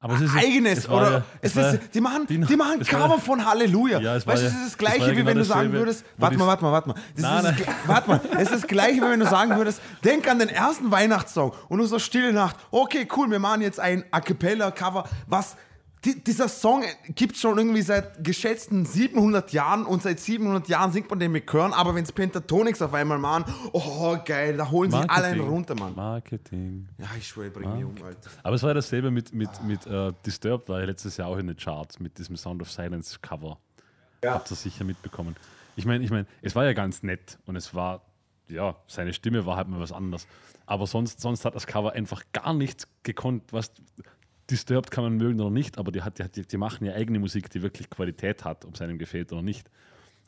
Aber 0.00 0.14
es 0.14 0.22
ist 0.22 0.34
eigenes. 0.34 0.78
es 0.78 0.88
oder 0.88 1.10
ja- 1.10 1.24
es 1.42 1.54
war 1.56 1.74
ist, 1.74 1.94
die 1.94 2.00
machen, 2.00 2.26
Dino, 2.26 2.46
die 2.46 2.56
machen 2.56 2.80
es 2.80 2.88
Cover 2.88 3.16
ja- 3.16 3.18
von 3.18 3.44
Halleluja. 3.44 4.00
Ja, 4.00 4.16
es 4.16 4.26
weißt 4.26 4.42
du, 4.42 4.46
es 4.46 4.52
ist 4.52 4.60
das 4.62 4.68
es 4.68 4.78
gleiche, 4.78 5.10
wie 5.10 5.14
genau 5.16 5.26
wenn 5.26 5.36
du 5.36 5.44
sagen 5.44 5.72
würdest, 5.72 6.04
warte 6.16 6.36
die- 6.36 6.38
mal, 6.40 6.46
warte 6.46 6.62
mal, 6.64 6.72
warte 6.72 6.88
mal. 6.88 6.94
Das 7.14 7.22
Nein, 7.22 7.54
ist 7.56 7.66
nein. 7.66 7.76
Warte 7.86 8.08
mal, 8.08 8.20
es 8.36 8.42
ist 8.44 8.52
das 8.52 8.66
gleiche, 8.66 8.96
wie 9.02 9.10
wenn 9.10 9.20
du 9.20 9.26
sagen 9.26 9.54
würdest, 9.56 9.82
denk 10.04 10.26
an 10.28 10.38
den 10.38 10.48
ersten 10.48 10.90
Weihnachtssong 10.90 11.52
und 11.68 11.78
du 11.78 11.84
so 11.84 11.98
stille 11.98 12.32
Nacht, 12.32 12.56
okay, 12.70 13.06
cool, 13.16 13.30
wir 13.30 13.38
machen 13.40 13.60
jetzt 13.60 13.80
ein 13.80 14.02
A 14.12 14.20
Cappella 14.22 14.70
Cover, 14.70 15.04
was 15.26 15.56
die, 16.04 16.22
dieser 16.22 16.48
Song 16.48 16.84
gibt 17.14 17.34
es 17.34 17.40
schon 17.40 17.58
irgendwie 17.58 17.82
seit 17.82 18.22
geschätzten 18.22 18.86
700 18.86 19.52
Jahren 19.52 19.84
und 19.84 20.02
seit 20.02 20.20
700 20.20 20.68
Jahren 20.68 20.92
singt 20.92 21.10
man 21.10 21.18
den 21.18 21.32
mit 21.32 21.50
Chören, 21.50 21.72
aber 21.72 21.94
wenn 21.94 22.04
es 22.04 22.12
Pentatonics 22.12 22.80
auf 22.82 22.94
einmal 22.94 23.18
machen, 23.18 23.44
oh 23.72 24.16
geil, 24.24 24.56
da 24.56 24.70
holen 24.70 24.90
sich 24.90 25.10
alle 25.10 25.26
einen 25.26 25.40
runter, 25.40 25.74
Mann. 25.74 25.94
Marketing. 25.94 26.88
Ja, 26.98 27.06
ich 27.18 27.26
schwöre, 27.26 27.50
bring 27.50 27.74
mich 27.74 27.84
um, 27.84 27.94
Alter. 28.04 28.30
Aber 28.42 28.54
es 28.54 28.62
war 28.62 28.70
ja 28.70 28.74
dasselbe 28.74 29.10
mit, 29.10 29.32
mit, 29.32 29.50
mit 29.64 29.86
äh, 29.86 30.12
Disturbed, 30.24 30.68
war 30.68 30.80
ja 30.80 30.86
letztes 30.86 31.16
Jahr 31.16 31.28
auch 31.28 31.38
in 31.38 31.48
den 31.48 31.56
Charts 31.56 31.98
mit 31.98 32.18
diesem 32.18 32.36
Sound 32.36 32.62
of 32.62 32.70
Silence 32.70 33.18
Cover. 33.20 33.58
Ja. 34.22 34.34
Habt 34.34 34.50
ihr 34.50 34.56
sicher 34.56 34.84
mitbekommen. 34.84 35.36
Ich 35.76 35.84
meine, 35.84 36.04
ich 36.04 36.10
mein, 36.10 36.26
es 36.42 36.54
war 36.56 36.64
ja 36.64 36.72
ganz 36.72 37.02
nett 37.02 37.38
und 37.46 37.56
es 37.56 37.74
war, 37.74 38.02
ja, 38.48 38.76
seine 38.86 39.12
Stimme 39.12 39.46
war 39.46 39.56
halt 39.56 39.68
mal 39.68 39.80
was 39.80 39.92
anderes. 39.92 40.26
Aber 40.66 40.86
sonst, 40.86 41.20
sonst 41.20 41.44
hat 41.44 41.54
das 41.54 41.66
Cover 41.66 41.92
einfach 41.92 42.22
gar 42.32 42.52
nichts 42.52 42.88
gekonnt, 43.02 43.52
was 43.52 43.72
Disturbed 44.50 44.90
kann 44.90 45.04
man 45.04 45.16
mögen 45.16 45.40
oder 45.40 45.50
nicht, 45.50 45.78
aber 45.78 45.92
die, 45.92 46.02
hat, 46.02 46.18
die, 46.36 46.42
die, 46.42 46.56
machen 46.56 46.86
ja 46.86 46.94
eigene 46.94 47.18
Musik, 47.18 47.50
die 47.50 47.62
wirklich 47.62 47.90
Qualität 47.90 48.44
hat, 48.44 48.64
ob 48.64 48.74
es 48.74 48.80
einem 48.80 48.98
gefällt 48.98 49.32
oder 49.32 49.42
nicht. 49.42 49.68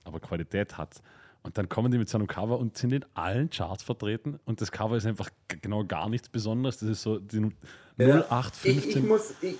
Aber 0.04 0.20
Qualität 0.20 0.76
hat. 0.78 1.00
Und 1.42 1.56
dann 1.56 1.68
kommen 1.70 1.90
die 1.90 1.96
mit 1.96 2.08
so 2.08 2.18
einem 2.18 2.26
Cover 2.26 2.58
und 2.58 2.76
sind 2.76 2.92
in 2.92 3.04
allen 3.14 3.48
Charts 3.48 3.82
vertreten 3.82 4.38
und 4.44 4.60
das 4.60 4.70
Cover 4.70 4.96
ist 4.96 5.06
einfach 5.06 5.30
genau 5.62 5.84
gar 5.84 6.08
nichts 6.10 6.28
Besonderes. 6.28 6.78
Das 6.78 6.88
ist 6.90 7.02
so 7.02 7.18
die 7.18 7.40
Nu- 7.40 7.52
Ja. 7.96 8.20
0815. 8.28 8.78
Ich, 8.78 8.96
ich, 8.96 9.02
muss, 9.02 9.34
ich, 9.40 9.56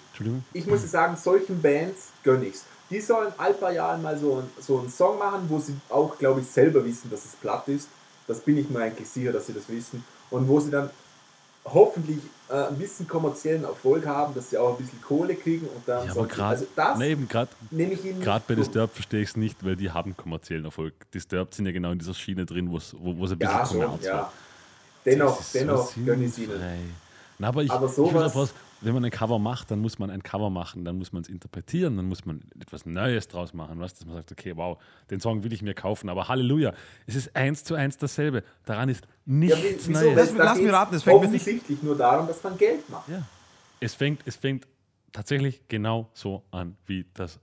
ich 0.53 0.67
muss 0.67 0.91
sagen, 0.91 1.17
solchen 1.17 1.61
Bands 1.63 2.11
gönn 2.23 2.43
ich's. 2.43 2.65
Die 2.91 3.01
sollen 3.01 3.33
all 3.39 3.55
paar 3.55 3.73
Jahren 3.73 4.03
mal 4.03 4.19
so, 4.19 4.39
ein, 4.39 4.45
so 4.61 4.79
einen 4.81 4.91
Song 4.91 5.19
machen, 5.19 5.45
wo 5.49 5.59
sie 5.59 5.75
auch, 5.89 6.19
glaube 6.19 6.41
ich, 6.41 6.47
selber 6.47 6.85
wissen, 6.85 7.09
dass 7.11 7.25
es 7.25 7.37
platt 7.37 7.67
ist. 7.69 7.89
Das 8.27 8.41
bin 8.41 8.59
ich 8.59 8.69
mir 8.69 8.81
eigentlich 8.81 9.09
sicher, 9.09 9.33
dass 9.33 9.47
sie 9.47 9.55
das 9.55 9.69
wissen. 9.69 10.05
Und 10.31 10.49
wo 10.49 10.61
sie 10.61 10.71
dann 10.71 10.91
hoffentlich 11.65 12.19
äh, 12.49 12.55
ein 12.69 12.77
bisschen 12.79 13.07
kommerziellen 13.07 13.65
Erfolg 13.65 14.07
haben, 14.07 14.35
dass 14.35 14.51
sie 14.51 14.59
auch 14.59 14.71
ein 14.71 14.77
bisschen 14.85 15.01
Kohle 15.03 15.35
kriegen 15.35 15.67
und 15.69 15.87
dann 15.87 16.07
Ja, 16.07 16.13
so- 16.15 16.21
aber 16.21 16.29
gerade 16.29 16.49
also 16.51 16.67
das 16.75 16.99
nee, 16.99 17.11
eben 17.13 17.29
gerade 17.29 17.51
nehme 17.71 17.93
ich 17.93 18.05
ihnen 18.05 18.21
gerade 18.21 18.45
bei. 18.49 18.55
Disturbed 18.55 18.95
verstehe 18.95 19.23
ich 19.23 19.29
es 19.31 19.37
nicht, 19.37 19.65
weil 19.65 19.77
die 19.77 19.91
haben 19.91 20.17
kommerziellen 20.17 20.65
Erfolg. 20.65 20.95
Disturbed 21.13 21.55
sind 21.55 21.67
ja 21.67 21.73
genau 21.73 21.93
in 21.93 21.99
dieser 21.99 22.15
Schiene 22.15 22.47
drin, 22.47 22.71
wo 22.71 22.75
wo 22.75 23.25
es 23.25 23.33
ein 23.33 23.39
bisschen 23.39 23.55
Ja, 23.57 23.67
schon, 23.67 24.01
ja. 24.03 24.33
Dennoch, 25.05 25.41
ist 25.41 25.53
so 25.53 25.59
dennoch 25.59 25.95
gönne 26.05 26.25
ich 26.25 26.31
es 26.33 26.39
ihnen. 26.39 26.93
Na, 27.39 27.49
aber 27.49 27.63
ich, 27.63 27.71
Aber 27.71 27.87
ich 27.87 27.93
sowas- 27.93 28.35
raus, 28.35 28.53
wenn 28.83 28.95
man 28.95 29.05
ein 29.05 29.11
Cover 29.11 29.39
macht, 29.39 29.71
dann 29.71 29.81
muss 29.81 29.99
man 29.99 30.11
ein 30.11 30.23
Cover 30.23 30.49
machen, 30.51 30.85
dann 30.85 30.97
muss 30.99 31.13
man 31.13 31.23
es 31.23 31.29
interpretieren, 31.29 31.97
dann 31.97 32.07
muss 32.07 32.25
man 32.25 32.41
etwas 32.61 32.87
Neues 32.87 33.29
draus 33.29 33.53
machen, 33.53 33.79
weißt, 33.79 33.99
dass 34.01 34.07
man 34.07 34.17
sagt, 34.17 34.33
okay, 34.33 34.57
wow, 34.57 34.79
den 35.11 35.21
Song 35.21 35.43
will 35.45 35.53
ich 35.53 35.63
mir 35.63 35.75
kaufen, 35.75 36.09
aber 36.09 36.29
Halleluja, 36.29 36.73
es 37.07 37.15
ist 37.15 37.37
eins 37.37 37.63
zu 37.65 37.75
eins 37.75 37.97
dasselbe. 37.99 38.43
Daran 38.65 38.89
ist 38.89 39.05
Ja, 39.27 39.57
nichts 39.57 39.89
wieso? 39.89 40.01
Neues. 40.01 40.17
Lass- 40.17 40.33
lass 40.35 40.57
mich 40.57 40.65
geht's 40.65 40.73
raten, 40.75 40.95
es 40.95 41.03
fängt 41.03 41.17
offensichtlich 41.25 41.83
nur 41.83 41.97
darum, 41.97 42.27
dass 42.27 42.43
man 42.43 42.57
Geld 42.57 42.89
macht. 42.89 43.09
Ja. 43.09 43.23
Es 43.81 43.95
fängt, 43.95 44.23
es 44.27 44.37
fängt 44.37 44.67
tatsächlich 45.13 45.63
genau 45.69 46.09
so 46.15 46.43
an 46.51 46.77
wie 46.87 47.05
das. 47.15 47.39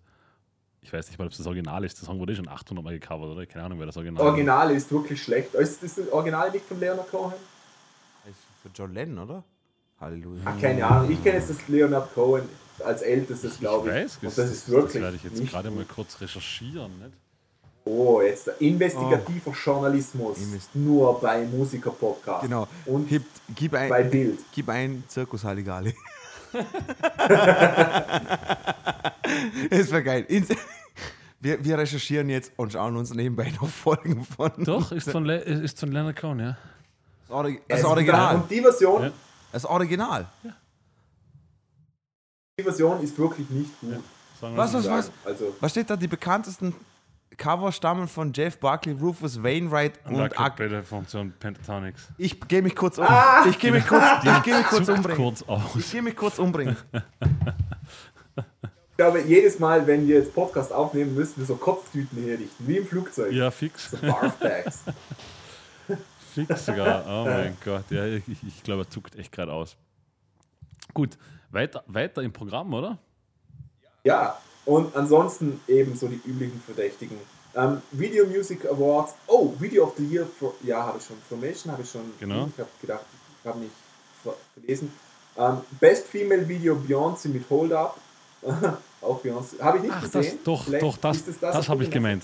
Ich 0.81 0.93
weiß 0.93 1.07
nicht 1.09 1.19
mal, 1.19 1.25
ob 1.25 1.31
es 1.31 1.37
das 1.37 1.47
Original 1.47 1.83
ist. 1.83 1.99
Der 1.99 2.05
Song 2.05 2.17
wurde 2.19 2.31
eh 2.31 2.35
schon 2.37 2.47
800 2.47 2.83
Mal 2.83 2.97
gecovert, 2.97 3.29
oder? 3.29 3.45
Keine 3.45 3.65
Ahnung, 3.65 3.77
wer 3.79 3.87
das 3.87 3.97
Original 3.97 4.25
Original 4.25 4.71
ist 4.71 4.89
wirklich 4.91 5.21
schlecht. 5.21 5.53
Ist 5.53 5.83
das 5.83 5.95
das 5.95 6.09
Original 6.11 6.49
nicht 6.51 6.65
von 6.65 6.79
Leonard 6.79 7.09
Cohen? 7.11 7.33
Für 8.63 8.69
John 8.73 8.93
Lennon, 8.93 9.29
oder? 9.29 9.43
Halleluja. 9.99 10.41
Ach, 10.45 10.59
keine 10.61 10.85
Ahnung. 10.85 11.11
Ich 11.11 11.23
kenne 11.23 11.37
jetzt 11.39 11.49
das 11.49 11.67
Leonard 11.67 12.13
Cohen 12.13 12.43
als 12.85 13.01
ältestes, 13.01 13.53
Ich 13.53 13.59
glaube 13.59 13.89
ich. 13.89 13.95
weiß, 13.95 14.15
Und 14.17 14.23
das, 14.25 14.35
das 14.35 14.51
ist 14.51 14.69
wirklich. 14.69 14.93
das 14.93 15.01
werde 15.01 15.15
ich 15.17 15.23
jetzt 15.23 15.49
gerade 15.51 15.71
mal 15.71 15.85
kurz 15.85 16.21
recherchieren. 16.21 16.91
Nicht? 16.99 17.11
Oh, 17.85 18.21
jetzt 18.21 18.47
der 18.47 18.59
investigativer 18.61 19.51
Journalismus. 19.51 20.37
Invest- 20.37 20.69
Nur 20.75 21.19
bei 21.21 21.45
Musiker-Podcast. 21.45 22.43
Genau. 22.43 22.67
Und 22.85 23.07
Gib, 23.07 23.23
gib, 23.55 23.73
ein, 23.73 23.89
bei 23.89 24.03
Bild. 24.03 24.39
gib 24.53 24.69
ein 24.69 25.03
Zirkus 25.07 25.43
Halligalli. 25.43 25.95
Es 29.69 29.91
wäre 29.91 30.03
geil. 30.03 30.25
Ins 30.27 30.49
wir, 31.39 31.63
wir 31.63 31.77
recherchieren 31.77 32.29
jetzt 32.29 32.51
und 32.57 32.73
schauen 32.73 32.95
uns 32.97 33.13
nebenbei 33.13 33.51
noch 33.61 33.67
Folgen 33.69 34.25
von. 34.25 34.51
Doch, 34.63 34.91
ist 34.91 35.09
von, 35.11 35.23
Le 35.25 35.37
ist 35.37 35.79
von 35.79 35.91
Leonard 35.91 36.19
Cohen, 36.19 36.39
ja. 36.39 36.57
Das, 37.27 37.35
Orig 37.37 37.61
das 37.67 37.83
Original. 37.83 38.35
Und 38.37 38.49
die 38.51 38.61
Version, 38.61 39.03
Ja. 39.03 39.11
Das 39.51 39.65
Original. 39.65 40.25
die 42.59 42.63
Version 42.63 43.01
ist 43.01 43.17
wirklich 43.17 43.49
nicht 43.49 43.79
gut. 43.79 44.03
Was, 44.41 44.73
was, 44.73 44.87
was? 44.89 45.11
Also, 45.25 45.55
Was 45.59 45.71
steht 45.71 45.89
da? 45.89 45.95
Die 45.95 46.07
bekanntesten 46.07 46.75
Cover 47.37 47.71
stammen 47.71 48.07
von 48.07 48.33
Jeff 48.33 48.57
Buckley, 48.59 48.93
Rufus 48.93 49.41
Wainwright 49.41 49.99
und 50.05 50.19
Ak 50.19 50.39
Akkubatteriefunktion 50.39 51.33
Pentatonics. 51.39 52.07
Ich 52.17 52.39
gehe 52.47 52.61
mich 52.61 52.75
kurz 52.75 52.97
um. 52.97 53.05
Ah! 53.07 53.45
Ich 53.49 53.57
gehe 53.59 53.71
mich 53.71 53.85
kurz, 53.87 54.03
ich 54.23 54.43
gehe 54.43 54.57
mich 54.57 54.67
kurz 54.67 54.89
umbringen. 54.89 55.17
kurz. 55.17 55.43
Ich 55.77 55.91
gehe 55.91 56.01
mich 56.01 56.15
kurz 56.15 56.39
umbringen. 56.39 56.77
ich 58.35 58.97
glaube, 58.97 59.21
jedes 59.21 59.59
Mal, 59.59 59.85
wenn 59.85 60.07
wir 60.07 60.17
jetzt 60.19 60.33
Podcast 60.33 60.71
aufnehmen, 60.73 61.13
müssen 61.15 61.37
wir 61.37 61.45
so 61.45 61.55
Kopftüten 61.55 62.23
herrichten, 62.23 62.67
wie 62.67 62.77
im 62.77 62.87
Flugzeug. 62.87 63.31
Ja, 63.33 63.51
fix. 63.51 63.91
So 63.91 63.97
Barfbags. 63.97 64.83
Fix 66.45 66.65
sogar. 66.65 67.05
Oh 67.07 67.25
mein 67.25 67.57
Gott. 67.63 67.85
Ja, 67.89 68.05
ich, 68.05 68.23
ich 68.27 68.63
glaube, 68.63 68.83
er 68.83 68.89
zuckt 68.89 69.15
echt 69.15 69.31
gerade 69.31 69.53
aus. 69.53 69.75
Gut, 70.93 71.17
weiter, 71.51 71.83
weiter 71.87 72.21
im 72.21 72.31
Programm, 72.31 72.73
oder? 72.73 72.97
Ja, 74.03 74.37
und 74.65 74.95
ansonsten 74.95 75.59
eben 75.67 75.95
so 75.95 76.07
die 76.07 76.21
üblichen 76.25 76.61
Verdächtigen. 76.61 77.17
Ähm, 77.55 77.81
Video 77.91 78.25
Music 78.25 78.65
Awards. 78.65 79.15
Oh, 79.25 79.53
Video 79.59 79.85
of 79.85 79.93
the 79.97 80.05
Year. 80.05 80.25
For, 80.25 80.53
ja, 80.63 80.85
habe 80.85 80.99
ich 80.99 81.05
schon. 81.05 81.17
Formation 81.27 81.71
habe 81.71 81.81
ich 81.81 81.89
schon. 81.89 82.01
Genau. 82.19 82.47
Ich 82.53 82.59
habe 82.59 82.69
gedacht, 82.79 83.05
ich 83.41 83.47
habe 83.47 83.59
nicht 83.59 83.71
verlesen. 84.53 84.91
Ähm, 85.37 85.61
Best 85.79 86.07
Female 86.07 86.47
Video 86.47 86.75
Beyoncé 86.75 87.29
mit 87.29 87.49
Hold 87.49 87.73
Up. 87.73 87.97
Auch 89.01 89.23
Beyoncé. 89.23 89.59
Habe 89.59 89.77
ich 89.77 89.83
nicht 89.83 89.93
Ach, 89.95 90.01
das, 90.01 90.11
gesehen. 90.11 90.39
doch, 90.43 90.63
Vielleicht 90.63 90.83
doch, 90.83 90.97
das, 90.97 91.27
es 91.27 91.39
das, 91.39 91.55
was 91.55 91.69
habe 91.69 91.83
ich 91.83 91.89
gemeint. 91.89 92.23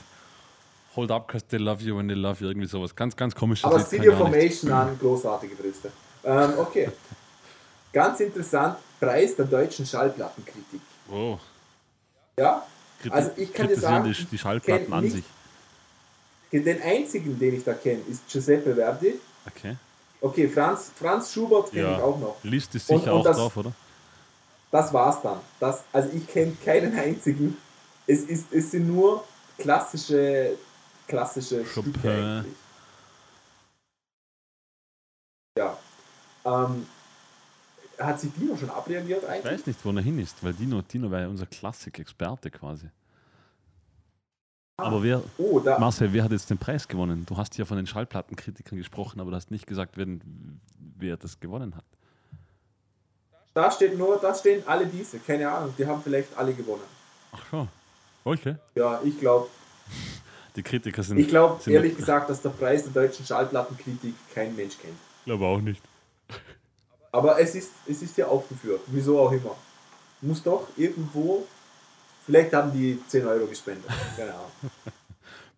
Hold 0.96 1.12
up, 1.12 1.28
because 1.28 1.46
they 1.48 1.58
love 1.60 1.82
you 1.84 1.98
when 1.98 2.08
they 2.08 2.16
love 2.16 2.40
you. 2.42 2.48
Irgendwie 2.50 2.68
sowas. 2.68 2.96
Ganz, 2.96 3.16
ganz 3.16 3.34
komisches 3.36 3.66
Aber 3.66 3.78
Lied, 3.80 3.92
nicht. 4.02 4.14
Formation 4.14 4.72
an, 4.72 4.98
großartige 5.00 5.56
Brüste. 5.56 5.92
Ähm, 6.24 6.54
okay. 6.60 6.90
Ganz 7.92 8.20
interessant, 8.20 8.78
Preis 9.00 9.36
der 9.36 9.46
deutschen 9.46 9.86
Schallplattenkritik. 9.86 10.82
Wow. 11.08 11.40
Ja, 12.38 12.66
Kriti- 13.02 13.12
Also 13.12 13.32
ich 13.38 13.54
kann 13.54 13.68
dir 13.68 13.78
sagen, 13.80 14.06
die, 14.12 14.26
die 14.26 14.38
Schallplatten 14.38 14.94
an 14.94 15.04
nicht- 15.04 15.14
sich. 16.52 16.64
den 16.64 16.82
einzigen, 16.82 17.38
den 17.40 17.56
ich 17.56 17.64
da 17.64 17.74
kenne, 17.74 18.02
ist 18.10 18.28
Giuseppe 18.28 18.76
Verdi. 18.76 19.20
Okay. 19.48 19.76
Okay, 20.22 20.48
Franz, 20.48 20.92
Franz 20.96 21.34
Schubert 21.34 21.72
kenne 21.72 21.84
Ja. 21.84 21.98
ich 21.98 22.04
auch 22.04 22.20
noch. 22.20 22.38
List 22.44 22.74
ist 22.76 22.90
Und- 22.90 23.00
sicher 23.00 23.14
und 23.14 23.20
auch 23.22 23.24
das- 23.26 23.38
drauf, 23.38 23.58
oder? 23.58 23.74
Das 24.72 24.92
war's 24.94 25.22
dann. 25.22 25.40
Das, 25.60 25.84
also 25.92 26.10
ich 26.16 26.26
kenne 26.28 26.54
keinen 26.64 26.98
einzigen. 26.98 27.58
Es, 28.08 28.22
ist, 28.22 28.46
es 28.52 28.72
sind 28.72 28.88
nur 28.88 29.24
klassische, 29.60 30.58
klassische 31.08 31.64
Chopin. 31.66 31.94
Stücke 31.94 32.10
eigentlich. 32.12 32.54
Ja. 35.58 35.78
Ähm, 36.46 36.86
hat 38.00 38.20
sich 38.20 38.34
Dino 38.34 38.58
schon 38.58 38.70
abreagiert 38.70 39.24
Ich 39.24 39.30
eigentlich? 39.30 39.54
weiß 39.54 39.66
nicht, 39.68 39.86
wo 39.86 39.92
er 39.92 40.02
hin 40.02 40.20
ist, 40.20 40.44
weil 40.44 40.54
Dino, 40.54 40.82
Dino 40.82 41.10
war 41.12 41.22
ja 41.22 41.28
unser 41.28 41.46
Klassik-Experte 41.46 42.50
quasi. 42.50 42.90
Aber 44.78 45.04
wer, 45.04 45.22
Oh, 45.38 45.60
da, 45.60 45.78
Marcel, 45.78 46.12
wer 46.12 46.24
hat 46.24 46.32
jetzt 46.32 46.50
den 46.50 46.58
Preis 46.58 46.88
gewonnen? 46.88 47.26
Du 47.28 47.38
hast 47.38 47.56
ja 47.58 47.64
von 47.66 47.78
den 47.78 47.86
Schallplattenkritikern 47.86 48.78
gesprochen, 48.78 49.20
aber 49.22 49.30
du 49.30 49.36
hast 49.38 49.52
nicht 49.52 49.68
gesagt, 49.68 49.96
wer, 49.98 50.08
wer 50.98 51.16
das 51.16 51.40
gewonnen 51.40 51.76
hat. 51.76 51.86
da 53.54 53.70
steht 53.70 53.96
nur, 53.98 54.18
da 54.20 54.34
stehen 54.34 54.64
alle 54.68 54.88
diese. 54.88 55.20
Keine 55.20 55.50
Ahnung, 55.50 55.74
die 55.78 55.86
haben 55.86 56.02
vielleicht 56.02 56.36
alle 56.36 56.54
gewonnen. 56.54 56.82
Ach 57.32 57.46
so. 57.52 57.68
Okay. 58.26 58.56
Ja, 58.74 59.00
ich 59.04 59.20
glaube, 59.20 59.48
Die 60.56 60.64
Kritiker 60.64 61.02
sind. 61.02 61.18
ich 61.18 61.28
glaube 61.28 61.60
ehrlich 61.72 61.98
gesagt, 61.98 62.30
dass 62.30 62.42
der 62.42 62.50
Preis 62.50 62.84
der 62.84 62.92
deutschen 62.92 63.26
Schallplattenkritik 63.26 64.14
kein 64.34 64.56
Mensch 64.56 64.78
kennt. 64.78 64.98
glaube 65.26 65.46
auch 65.46 65.60
nicht. 65.60 65.82
Aber 67.12 67.40
es 67.40 67.56
ist, 67.56 67.72
es 67.88 68.02
ist 68.02 68.18
ja 68.18 68.28
aufgeführt, 68.28 68.82
wieso 68.88 69.20
auch 69.20 69.32
immer. 69.32 69.56
Muss 70.22 70.42
doch 70.42 70.68
irgendwo, 70.78 71.46
vielleicht 72.26 72.54
haben 72.54 72.72
die 72.72 73.00
10 73.08 73.26
Euro 73.28 73.46
gespendet. 73.46 73.90
Keine 74.18 74.34
Ahnung. 74.34 74.52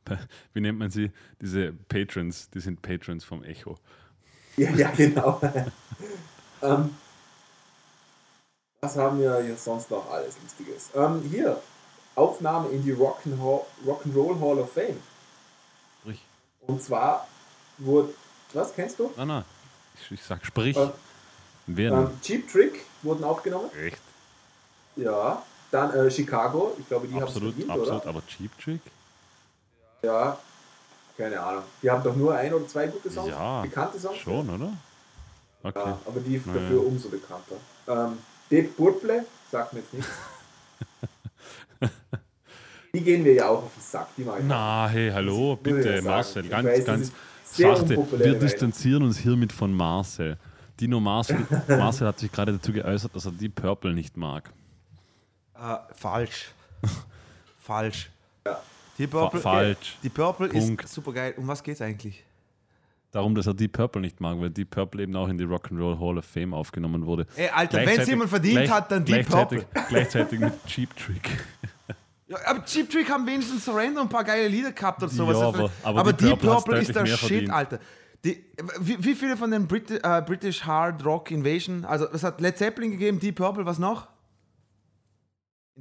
Wie 0.53 0.61
nennt 0.61 0.77
man 0.77 0.91
sie? 0.91 1.11
Diese 1.41 1.73
Patrons, 1.73 2.49
die 2.49 2.59
sind 2.59 2.81
Patrons 2.81 3.23
vom 3.23 3.43
Echo. 3.43 3.77
Ja, 4.57 4.69
ja 4.71 4.91
genau. 4.91 5.41
ähm, 6.61 6.95
was 8.81 8.97
haben 8.97 9.19
wir 9.19 9.41
hier 9.41 9.55
sonst 9.55 9.89
noch 9.89 10.09
alles 10.11 10.37
Lustiges? 10.43 10.91
Ähm, 10.95 11.21
hier, 11.29 11.59
Aufnahme 12.15 12.69
in 12.69 12.83
die 12.83 12.93
Rock'n'Roll 12.93 14.39
Hall 14.39 14.59
of 14.59 14.71
Fame. 14.71 14.99
Sprich. 16.01 16.21
Und 16.61 16.81
zwar 16.81 17.27
wurde, 17.77 18.13
was 18.53 18.73
kennst 18.73 18.99
du? 18.99 19.11
Nein, 19.17 19.27
nein. 19.27 19.45
Ich, 20.01 20.11
ich 20.11 20.23
sag 20.23 20.45
sprich. 20.45 20.77
Wer 21.67 21.91
ähm, 21.91 22.21
Cheap 22.21 22.49
Trick 22.51 22.85
wurden 23.01 23.23
aufgenommen. 23.23 23.69
Echt? 23.79 23.97
Ja. 24.95 25.41
Dann 25.71 25.93
äh, 25.93 26.09
Chicago, 26.11 26.75
ich 26.79 26.87
glaube, 26.87 27.07
die 27.07 27.15
haben 27.15 27.23
Absolut, 27.23 27.53
verdient, 27.53 27.69
absolut. 27.71 28.01
oder? 28.01 28.07
Aber 28.09 28.21
Cheap 28.27 28.57
Trick? 28.59 28.81
Ja, 30.03 30.37
keine 31.17 31.39
Ahnung. 31.41 31.63
Die 31.81 31.89
haben 31.89 32.03
doch 32.03 32.15
nur 32.15 32.33
ein 32.35 32.53
oder 32.53 32.67
zwei 32.67 32.87
gute 32.87 33.09
Songs, 33.09 33.29
Ja, 33.29 33.61
bekannte 33.61 33.99
Songs. 33.99 34.17
Schon, 34.17 34.49
oder? 34.49 34.71
Okay. 35.63 35.79
Ja, 35.79 35.97
aber 36.05 36.19
die 36.19 36.41
Naja. 36.45 36.59
dafür 36.59 36.85
umso 36.85 37.09
bekannter. 37.09 37.55
Ähm, 37.87 38.19
Deep 38.51 38.77
Purple, 38.77 39.25
sagt 39.51 39.73
mir 39.73 39.79
jetzt 39.79 39.93
nichts. 39.93 40.09
die 42.93 43.01
gehen 43.01 43.23
mir 43.23 43.33
ja 43.33 43.47
auch 43.49 43.63
auf 43.63 43.73
den 43.73 43.81
Sack, 43.81 44.07
die 44.17 44.21
ich. 44.21 44.27
Na, 44.47 44.87
hey, 44.87 45.11
hallo, 45.11 45.55
bitte. 45.55 46.01
Marcel. 46.01 46.47
Ganz, 46.47 46.67
weiß, 46.67 46.85
ganz 46.85 47.11
sachte. 47.43 47.97
Wir 48.19 48.39
distanzieren 48.39 49.03
uns 49.03 49.17
hiermit 49.17 49.51
von 49.51 49.73
Marcel. 49.73 50.37
Dino 50.79 50.99
Marcel, 50.99 51.45
Marcel 51.69 52.07
hat 52.07 52.19
sich 52.19 52.31
gerade 52.31 52.53
dazu 52.53 52.73
geäußert, 52.73 53.15
dass 53.15 53.25
er 53.25 53.31
die 53.31 53.47
Purple 53.47 53.93
nicht 53.93 54.17
mag. 54.17 54.51
Äh, 55.57 55.77
falsch. 55.93 56.51
falsch. 57.59 58.09
Ja. 58.45 58.61
Die 58.97 59.07
Fa 59.07 59.21
Purple, 59.21 59.39
falsch. 59.39 59.97
die 60.03 60.09
Purple 60.09 60.49
Punkt. 60.49 60.83
ist 60.83 60.93
super 60.93 61.13
geil. 61.13 61.33
Um 61.37 61.47
was 61.47 61.63
geht's 61.63 61.81
eigentlich? 61.81 62.23
Darum, 63.15 63.33
dass 63.33 63.47
er 63.47 63.53
die 63.53 63.69
Purple 63.69 64.01
nicht 64.01 64.19
mag, 64.19 64.37
weil 64.41 64.49
die 64.49 64.65
Purple 64.65 65.03
eben 65.03 65.15
auch 65.15 65.29
in 65.29 65.37
die 65.37 65.45
Rock'n'Roll 65.45 65.97
Hall 65.97 66.17
of 66.17 66.25
Fame 66.25 66.53
aufgenommen 66.53 67.05
wurde. 67.05 67.25
Ey, 67.37 67.47
Alter, 67.47 67.77
wenn 67.85 68.01
es 68.01 68.09
jemand 68.09 68.29
verdient 68.29 68.55
gleich- 68.57 68.69
hat, 68.69 68.91
dann 68.91 69.05
die 69.05 69.13
gleichzeitig, 69.13 69.59
Purple. 69.59 69.83
Gleichzeitig 69.89 70.39
mit 70.41 70.65
Cheap 70.65 70.93
Trick. 70.97 71.29
Ja, 72.27 72.37
aber 72.45 72.65
Cheap 72.65 72.89
Trick 72.89 73.09
haben 73.09 73.25
wenigstens 73.25 73.63
Surrender 73.63 74.01
und 74.01 74.07
ein 74.07 74.09
paar 74.09 74.25
geile 74.25 74.49
Lieder 74.49 74.73
gehabt 74.73 75.01
oder 75.01 75.09
sowas. 75.09 75.37
Ja, 75.39 75.47
aber- 75.47 75.71
aber 75.83 76.11
die 76.11 76.25
die 76.25 76.29
Purple 76.31 76.49
Purple 76.49 76.79
ist 76.79 76.93
der 76.93 77.05
Shit, 77.05 77.19
verdient. 77.19 77.49
Alter. 77.51 77.79
Die, 78.25 78.43
wie, 78.81 79.01
wie 79.01 79.15
viele 79.15 79.37
von 79.37 79.49
den 79.49 79.65
Brit 79.65 79.89
äh, 79.91 80.21
British 80.25 80.65
Hard 80.65 81.05
Rock 81.05 81.31
Invasion, 81.31 81.85
also 81.85 82.07
es 82.11 82.21
hat 82.21 82.41
Led 82.41 82.57
Zeppelin 82.57 82.91
gegeben, 82.91 83.17
Deep 83.21 83.35
Purple, 83.37 83.65
was 83.65 83.79
noch? 83.79 84.09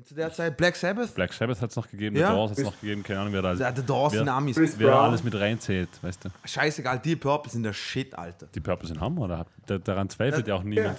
Zu 0.02 0.14
der 0.14 0.32
Zeit 0.32 0.56
Black 0.56 0.74
Sabbath, 0.74 1.14
Black 1.14 1.32
Sabbath 1.32 1.60
hat 1.60 1.70
es 1.70 1.76
noch 1.76 1.88
gegeben, 1.88 2.16
Ja. 2.16 2.28
The 2.30 2.34
Doors 2.34 2.50
hat 2.50 2.58
es 2.58 2.64
noch 2.64 2.80
gegeben, 2.80 3.02
keine 3.04 3.20
Ahnung, 3.20 3.32
wer 3.32 3.42
da 3.42 3.54
der, 3.54 3.70
der 3.70 3.84
Dawson 3.84 4.26
Wer- 4.26 4.34
Amis. 4.34 4.56
Wer 4.56 4.66
da 4.66 4.76
Brown. 4.96 5.04
alles 5.10 5.22
mit 5.22 5.34
reinzählt, 5.36 5.88
weißt 6.02 6.24
du. 6.24 6.28
Scheißegal, 6.44 6.98
Deep 6.98 7.20
Purple 7.20 7.52
sind 7.52 7.62
der 7.62 7.72
Shit, 7.72 8.12
Alter. 8.18 8.48
Die 8.52 8.58
Purple 8.60 8.88
sind 8.88 9.00
Hammer, 9.00 9.20
oder? 9.22 9.46
Da- 9.66 9.78
Daran 9.78 10.08
zweifelt 10.10 10.48
ja 10.48 10.56
auch 10.56 10.64
niemand. 10.64 10.98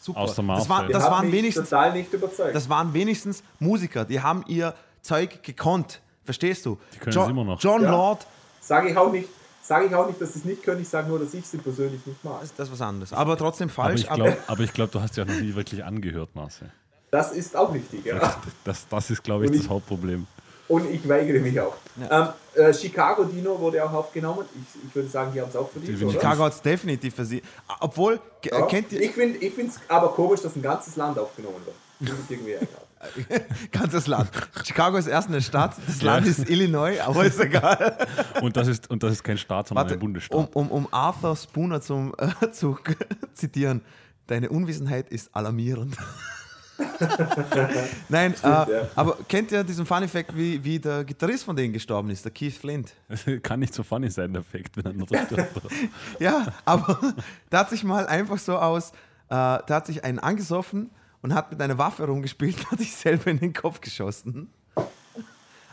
Super. 0.00 0.20
Außer 0.20 0.36
das, 0.36 0.44
Marcel. 0.46 0.68
war, 0.70 0.86
Der 0.86 0.98
das, 0.98 1.10
waren 1.10 1.26
mich 1.26 1.34
wenigstens, 1.34 1.68
total 1.68 1.92
nicht 1.92 2.10
überzeugt. 2.10 2.54
das 2.54 2.68
waren 2.70 2.94
wenigstens 2.94 3.42
Musiker, 3.58 4.06
die 4.06 4.18
haben 4.22 4.44
ihr 4.48 4.72
Zeug 5.02 5.42
gekonnt. 5.42 6.00
Verstehst 6.24 6.64
du? 6.64 6.78
Die 6.94 6.98
können 6.98 7.12
John, 7.14 7.24
es 7.24 7.30
immer 7.30 7.44
noch. 7.44 7.60
John 7.60 7.82
Ja. 7.82 7.90
Lord, 7.90 8.26
Sage 8.62 8.88
ich 8.90 8.96
auch 8.96 9.12
nicht, 9.12 9.28
sage 9.62 9.86
ich 9.86 9.94
auch 9.94 10.06
nicht, 10.06 10.18
dass 10.20 10.32
sie 10.32 10.38
es 10.38 10.44
nicht 10.46 10.62
können. 10.62 10.80
Ich 10.80 10.88
sage 10.88 11.06
nur, 11.08 11.18
dass 11.18 11.34
ich 11.34 11.46
sie 11.46 11.58
persönlich 11.58 12.04
nicht 12.06 12.24
mag. 12.24 12.40
das 12.40 12.66
ist 12.68 12.72
was 12.72 12.80
anderes. 12.80 13.12
Aber 13.12 13.36
trotzdem 13.36 13.68
Aber 13.68 13.74
falsch. 13.74 14.00
ich 14.02 14.08
glaube, 14.08 14.38
aber 14.46 14.62
ich 14.62 14.72
glaub, 14.72 14.90
du 14.90 15.02
hast 15.02 15.18
ja 15.18 15.26
noch 15.26 15.34
nie 15.38 15.54
wirklich 15.54 15.84
angehört, 15.84 16.34
Marcel. 16.34 16.70
Das 17.10 17.32
ist 17.32 17.56
auch 17.56 17.72
richtig, 17.74 18.04
ja. 18.04 18.36
Das, 18.64 18.86
das 18.88 19.10
ist, 19.10 19.22
glaube 19.22 19.44
ich, 19.44 19.50
Und 19.50 19.56
das 19.56 19.64
ich- 19.64 19.70
Hauptproblem. 19.70 20.26
Und 20.68 20.88
ich 20.88 21.08
weigere 21.08 21.40
mich 21.40 21.58
auch. 21.60 21.74
Ähm, 22.08 22.28
äh, 22.54 22.72
Chicago 22.72 23.24
Dino 23.24 23.58
wurde 23.58 23.82
auch 23.84 23.92
aufgenommen. 23.92 24.44
Ich, 24.54 24.84
ich 24.88 24.94
würde 24.94 25.08
sagen, 25.08 25.32
die 25.34 25.40
haben 25.40 25.48
es 25.48 25.56
auch 25.56 25.68
verdient. 25.68 25.98
Chicago 26.12 26.44
hat 26.44 26.52
es 26.52 26.62
definitiv 26.62 27.12
für 27.12 27.24
sie. 27.24 27.42
Obwohl, 27.80 28.20
Ja. 28.44 28.62
kennt 28.66 28.92
ihr 28.92 29.00
Ich 29.02 29.10
finde 29.10 29.40
es 29.40 29.80
aber 29.88 30.10
komisch, 30.12 30.42
dass 30.42 30.54
ein 30.54 30.62
ganzes 30.62 30.94
Land 30.94 31.18
aufgenommen 31.18 31.56
wird. 31.64 31.76
Ich 32.30 32.30
irgendwie 32.30 32.54
ganzes 33.72 34.06
Land. 34.06 34.30
Chicago 34.64 34.96
ist 34.96 35.06
erst 35.08 35.28
eine 35.28 35.42
Stadt, 35.42 35.74
das 35.86 36.02
Land 36.02 36.26
ist 36.26 36.48
Illinois, 36.48 37.00
aber 37.00 37.24
ist 37.24 37.40
egal. 37.40 37.96
Und 38.42 38.56
das 38.56 38.68
ist, 38.68 38.88
und 38.90 39.02
das 39.02 39.12
ist 39.12 39.24
kein 39.24 39.38
Staat, 39.38 39.68
sondern 39.68 39.84
Warte, 39.86 39.94
ein 39.96 40.00
Bundesstaat. 40.00 40.38
um, 40.38 40.46
um, 40.52 40.70
um 40.70 40.88
Arthur 40.92 41.34
Spooner 41.34 41.80
zum, 41.80 42.14
äh, 42.18 42.50
zu 42.52 42.78
zitieren, 43.34 43.82
deine 44.28 44.50
Unwissenheit 44.50 45.08
ist 45.10 45.34
alarmierend. 45.34 45.96
Nein, 48.08 48.34
äh, 48.42 48.46
ja. 48.46 48.66
aber 48.94 49.18
kennt 49.28 49.52
ihr 49.52 49.64
diesen 49.64 49.86
Fun 49.86 50.06
Fact, 50.08 50.34
wie, 50.36 50.62
wie 50.62 50.78
der 50.78 51.04
Gitarrist 51.04 51.44
von 51.44 51.56
denen 51.56 51.72
gestorben 51.72 52.10
ist, 52.10 52.24
der 52.24 52.32
Keith 52.32 52.54
Flint? 52.54 52.92
Kann 53.42 53.60
nicht 53.60 53.74
so 53.74 53.82
funny 53.82 54.10
sein, 54.10 54.32
der 54.32 54.40
Effekt, 54.42 54.76
wenn 54.76 55.00
er 55.00 55.06
das 55.06 55.26
Ja, 56.18 56.46
aber 56.64 56.98
der 57.50 57.58
hat 57.60 57.70
sich 57.70 57.84
mal 57.84 58.06
einfach 58.06 58.38
so 58.38 58.56
aus, 58.58 58.90
äh, 58.90 58.94
der 59.30 59.64
hat 59.68 59.86
sich 59.86 60.04
einen 60.04 60.18
angesoffen 60.18 60.90
und 61.22 61.34
hat 61.34 61.50
mit 61.50 61.60
einer 61.60 61.78
Waffe 61.78 62.04
rumgespielt 62.06 62.56
und 62.58 62.70
hat 62.72 62.78
sich 62.78 62.94
selber 62.94 63.30
in 63.30 63.38
den 63.38 63.52
Kopf 63.52 63.80
geschossen. 63.80 64.50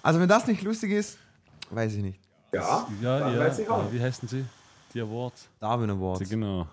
Also 0.04 0.20
wenn 0.20 0.30
das 0.30 0.48
nicht 0.48 0.62
lustig 0.62 0.92
ist, 0.92 1.18
weiß 1.72 1.94
ich 1.96 2.02
nicht. 2.04 2.20
Ja, 2.54 2.88
Ja, 3.02 3.30
ja. 3.32 3.40
weiß 3.40 3.60
ich 3.60 3.70
auch. 3.70 3.90
äh, 3.90 3.94
Wie 3.94 4.02
heißen 4.02 4.28
sie? 4.28 4.46
Die 4.94 5.02
Awards. 5.02 5.50
Darwin 5.60 5.90
Awards. 5.90 6.30
Genau. 6.30 6.66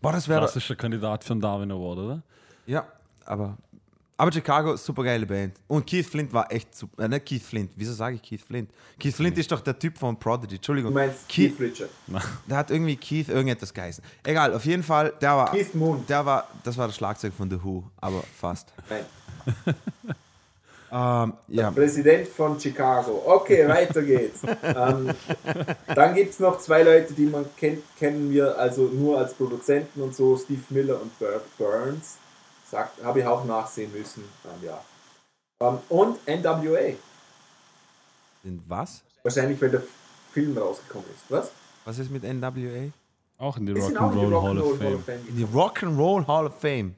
Boah, 0.00 0.12
das 0.12 0.26
wäre. 0.28 0.40
Klassischer 0.40 0.74
Kandidat 0.74 1.22
für 1.22 1.32
einen 1.34 1.40
Darwin 1.40 1.70
Award, 1.70 1.98
oder? 1.98 2.22
Ja, 2.66 2.86
aber. 3.24 3.56
Aber 4.20 4.30
Chicago, 4.30 4.76
super 4.76 5.02
geile 5.02 5.24
Band. 5.24 5.54
Und 5.66 5.86
Keith 5.86 6.04
Flint 6.04 6.30
war 6.34 6.52
echt 6.52 6.74
super. 6.74 7.04
Äh, 7.04 7.08
nicht 7.08 7.24
Keith 7.24 7.42
Flint. 7.42 7.70
Wieso 7.74 7.94
sage 7.94 8.16
ich 8.16 8.22
Keith 8.22 8.42
Flint? 8.42 8.70
Keith 8.98 9.14
Flint 9.14 9.38
ist 9.38 9.50
doch 9.50 9.62
der 9.62 9.78
Typ 9.78 9.96
von 9.96 10.18
Prodigy. 10.18 10.56
Entschuldigung. 10.56 10.92
Du 10.92 10.94
meinst 10.94 11.26
Keith, 11.26 11.56
Keith 11.56 11.60
Richard. 11.70 11.88
der 12.46 12.58
hat 12.58 12.70
irgendwie 12.70 12.96
Keith 12.96 13.30
irgendetwas 13.30 13.72
geheißen. 13.72 14.04
Egal, 14.22 14.52
auf 14.52 14.66
jeden 14.66 14.82
Fall, 14.82 15.14
der 15.22 15.36
war. 15.36 15.50
Keith 15.50 15.74
Moon. 15.74 16.04
Der 16.06 16.26
war, 16.26 16.48
das 16.62 16.76
war 16.76 16.88
das 16.88 16.96
Schlagzeug 16.96 17.32
von 17.32 17.48
The 17.48 17.64
Who, 17.64 17.82
aber 17.96 18.22
fast. 18.38 18.74
Nein. 18.90 19.04
Ähm, 20.92 21.34
ja. 21.46 21.70
Präsident 21.70 22.26
von 22.26 22.58
Chicago. 22.58 23.22
Okay, 23.24 23.68
weiter 23.68 24.02
geht's. 24.02 24.40
ähm, 24.64 25.14
dann 25.86 26.14
gibt 26.16 26.30
es 26.32 26.40
noch 26.40 26.58
zwei 26.58 26.82
Leute, 26.82 27.14
die 27.14 27.26
man 27.26 27.46
kennt, 27.56 27.84
kennen 27.96 28.28
wir 28.32 28.58
also 28.58 28.90
nur 28.92 29.18
als 29.18 29.34
Produzenten 29.34 30.00
und 30.02 30.16
so, 30.16 30.36
Steve 30.36 30.62
Miller 30.70 31.00
und 31.00 31.16
Bert 31.20 31.44
Burns. 31.56 32.16
Sagt, 32.70 33.02
habe 33.02 33.18
ich 33.18 33.26
auch 33.26 33.44
nachsehen 33.44 33.92
müssen. 33.92 34.24
Ähm, 34.44 34.64
ja. 34.68 34.80
Ähm, 35.60 35.78
und 35.88 36.18
NWA. 36.26 36.94
In 38.44 38.62
was? 38.68 39.02
Wahrscheinlich, 39.24 39.60
weil 39.60 39.70
der 39.70 39.82
Film 40.32 40.56
rausgekommen 40.56 41.06
ist. 41.10 41.24
Was? 41.28 41.50
Was 41.84 41.98
ist 41.98 42.10
mit 42.10 42.22
NWA? 42.22 42.90
Auch 43.38 43.56
in 43.56 43.66
die 43.66 43.74
Die 43.74 43.80
sind 43.80 43.98
auch 43.98 44.12
in 44.12 44.20
die 44.20 44.24
Rock'n'Roll 44.26 44.42
Hall 44.42 44.58
of 44.58 44.80
Rock'n'Roll 44.80 44.98
Fame. 45.00 45.28
In 45.28 45.36
die 45.36 45.44
Rock'n'Roll 45.46 46.26
Hall 46.26 46.46
of 46.46 46.60
Fame. 46.60 46.94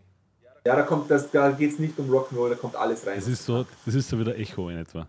Ja, 0.66 0.76
da 0.76 0.82
kommt 0.82 1.10
das, 1.10 1.30
da 1.30 1.50
geht 1.50 1.72
es 1.72 1.78
nicht 1.78 1.98
um 1.98 2.10
Rock'n'Roll, 2.10 2.50
da 2.50 2.54
kommt 2.54 2.76
alles 2.76 3.06
rein. 3.06 3.16
Das 3.16 3.26
ist 3.26 3.44
so, 3.44 3.64
das 3.86 3.94
ist 3.94 4.08
so 4.08 4.18
wie 4.18 4.24
der 4.24 4.38
Echo 4.38 4.68
in 4.68 4.78
etwa. 4.78 5.06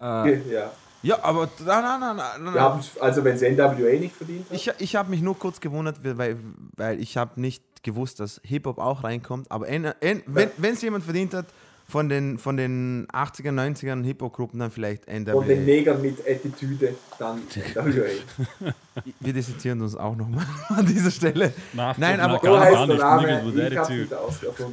ja. 0.00 0.70
Ja, 1.02 1.18
aber 1.22 1.48
nein, 1.64 1.82
nein, 1.82 2.00
nein, 2.00 2.16
nein, 2.16 2.44
nein. 2.44 2.54
Wir 2.54 2.60
haben, 2.60 2.84
also 3.00 3.24
wenn 3.24 3.34
es 3.36 3.40
NWA 3.40 3.98
nicht 3.98 4.14
verdient 4.14 4.50
hat. 4.50 4.54
Ich, 4.54 4.70
ich 4.78 4.96
habe 4.96 5.08
mich 5.08 5.22
nur 5.22 5.38
kurz 5.38 5.58
gewundert, 5.58 5.96
weil, 6.04 6.36
weil 6.76 7.00
ich 7.00 7.16
habe 7.16 7.40
nicht 7.40 7.62
gewusst, 7.82 8.20
dass 8.20 8.40
Hip-Hop 8.44 8.78
auch 8.78 9.04
reinkommt. 9.04 9.50
Aber 9.50 9.68
N, 9.68 9.92
N, 10.00 10.22
wenn 10.26 10.72
es 10.74 10.82
jemand 10.82 11.04
verdient 11.04 11.34
hat 11.34 11.46
von 11.90 12.08
den, 12.08 12.38
von 12.38 12.56
den 12.56 13.06
80er, 13.08 13.50
90ern 13.50 14.04
Hip-Hop-Gruppen, 14.04 14.60
dann 14.60 14.70
vielleicht 14.70 15.06
Und 15.08 15.26
den 15.26 15.34
NWA. 15.44 15.44
Negern 15.56 16.00
mit 16.00 16.20
Attitüde, 16.20 16.94
dann 17.18 17.42
NWA. 17.74 18.72
Wir 19.20 19.32
distanzieren 19.32 19.80
uns 19.80 19.96
auch 19.96 20.14
nochmal 20.14 20.46
an 20.68 20.86
dieser 20.86 21.10
Stelle. 21.10 21.52
Nach 21.72 21.98
Nein, 21.98 22.20
aber-. 22.20 22.42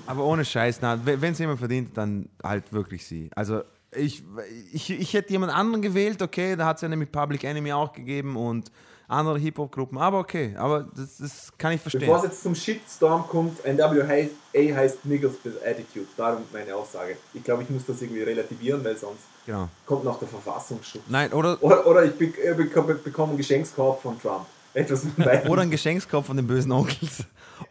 Aber 0.05 0.23
ohne 0.25 0.45
Scheiß, 0.45 0.79
wenn 1.03 1.31
es 1.31 1.39
jemand 1.39 1.59
verdient, 1.59 1.97
dann 1.97 2.29
halt 2.43 2.71
wirklich 2.71 3.05
sie. 3.05 3.29
Also 3.35 3.61
ich, 3.95 4.23
ich, 4.71 4.91
ich 4.91 5.13
hätte 5.13 5.31
jemand 5.31 5.53
anderen 5.53 5.81
gewählt, 5.81 6.21
okay, 6.21 6.55
da 6.55 6.65
hat 6.65 6.77
es 6.77 6.81
ja 6.81 6.89
nämlich 6.89 7.11
Public 7.11 7.43
Enemy 7.43 7.71
auch 7.73 7.93
gegeben 7.93 8.35
und 8.35 8.71
andere 9.07 9.39
Hip-Hop-Gruppen, 9.39 9.97
aber 9.97 10.19
okay, 10.19 10.53
aber 10.57 10.85
das, 10.95 11.17
das 11.17 11.51
kann 11.57 11.71
ich 11.73 11.81
verstehen. 11.81 12.01
Bevor 12.01 12.17
es 12.17 12.23
jetzt 12.23 12.43
zum 12.43 12.53
Shitstorm 12.55 13.25
kommt, 13.27 13.63
NWA 13.65 14.05
heißt 14.53 15.05
Niggers 15.05 15.33
with 15.43 15.53
Attitude. 15.65 16.07
Darum 16.17 16.43
meine 16.51 16.75
Aussage. 16.75 17.15
Ich 17.33 17.43
glaube, 17.43 17.63
ich 17.63 17.69
muss 17.69 17.85
das 17.85 18.01
irgendwie 18.01 18.23
relativieren, 18.23 18.83
weil 18.83 18.97
sonst 18.97 19.21
Genau. 19.45 19.69
kommt 19.85 20.03
noch 20.03 20.19
der 20.19 20.27
Verfassungsschutz. 20.27 21.03
Nein, 21.07 21.31
oder, 21.31 21.57
Oder, 21.63 21.87
oder 21.87 22.03
ich 22.03 22.13
be 22.17 22.25
äh, 22.43 22.53
bekomme, 22.53 22.95
bekomme 22.95 23.29
einen 23.29 23.37
Geschenkskorb 23.37 24.01
von 24.01 24.19
Trump. 24.21 24.45
Etwas 24.73 25.01
von 25.03 25.25
oder 25.49 25.61
ein 25.63 25.71
Geschenkskopf 25.71 26.27
von 26.27 26.35
den 26.37 26.45
bösen 26.45 26.71
Onkels. 26.71 27.23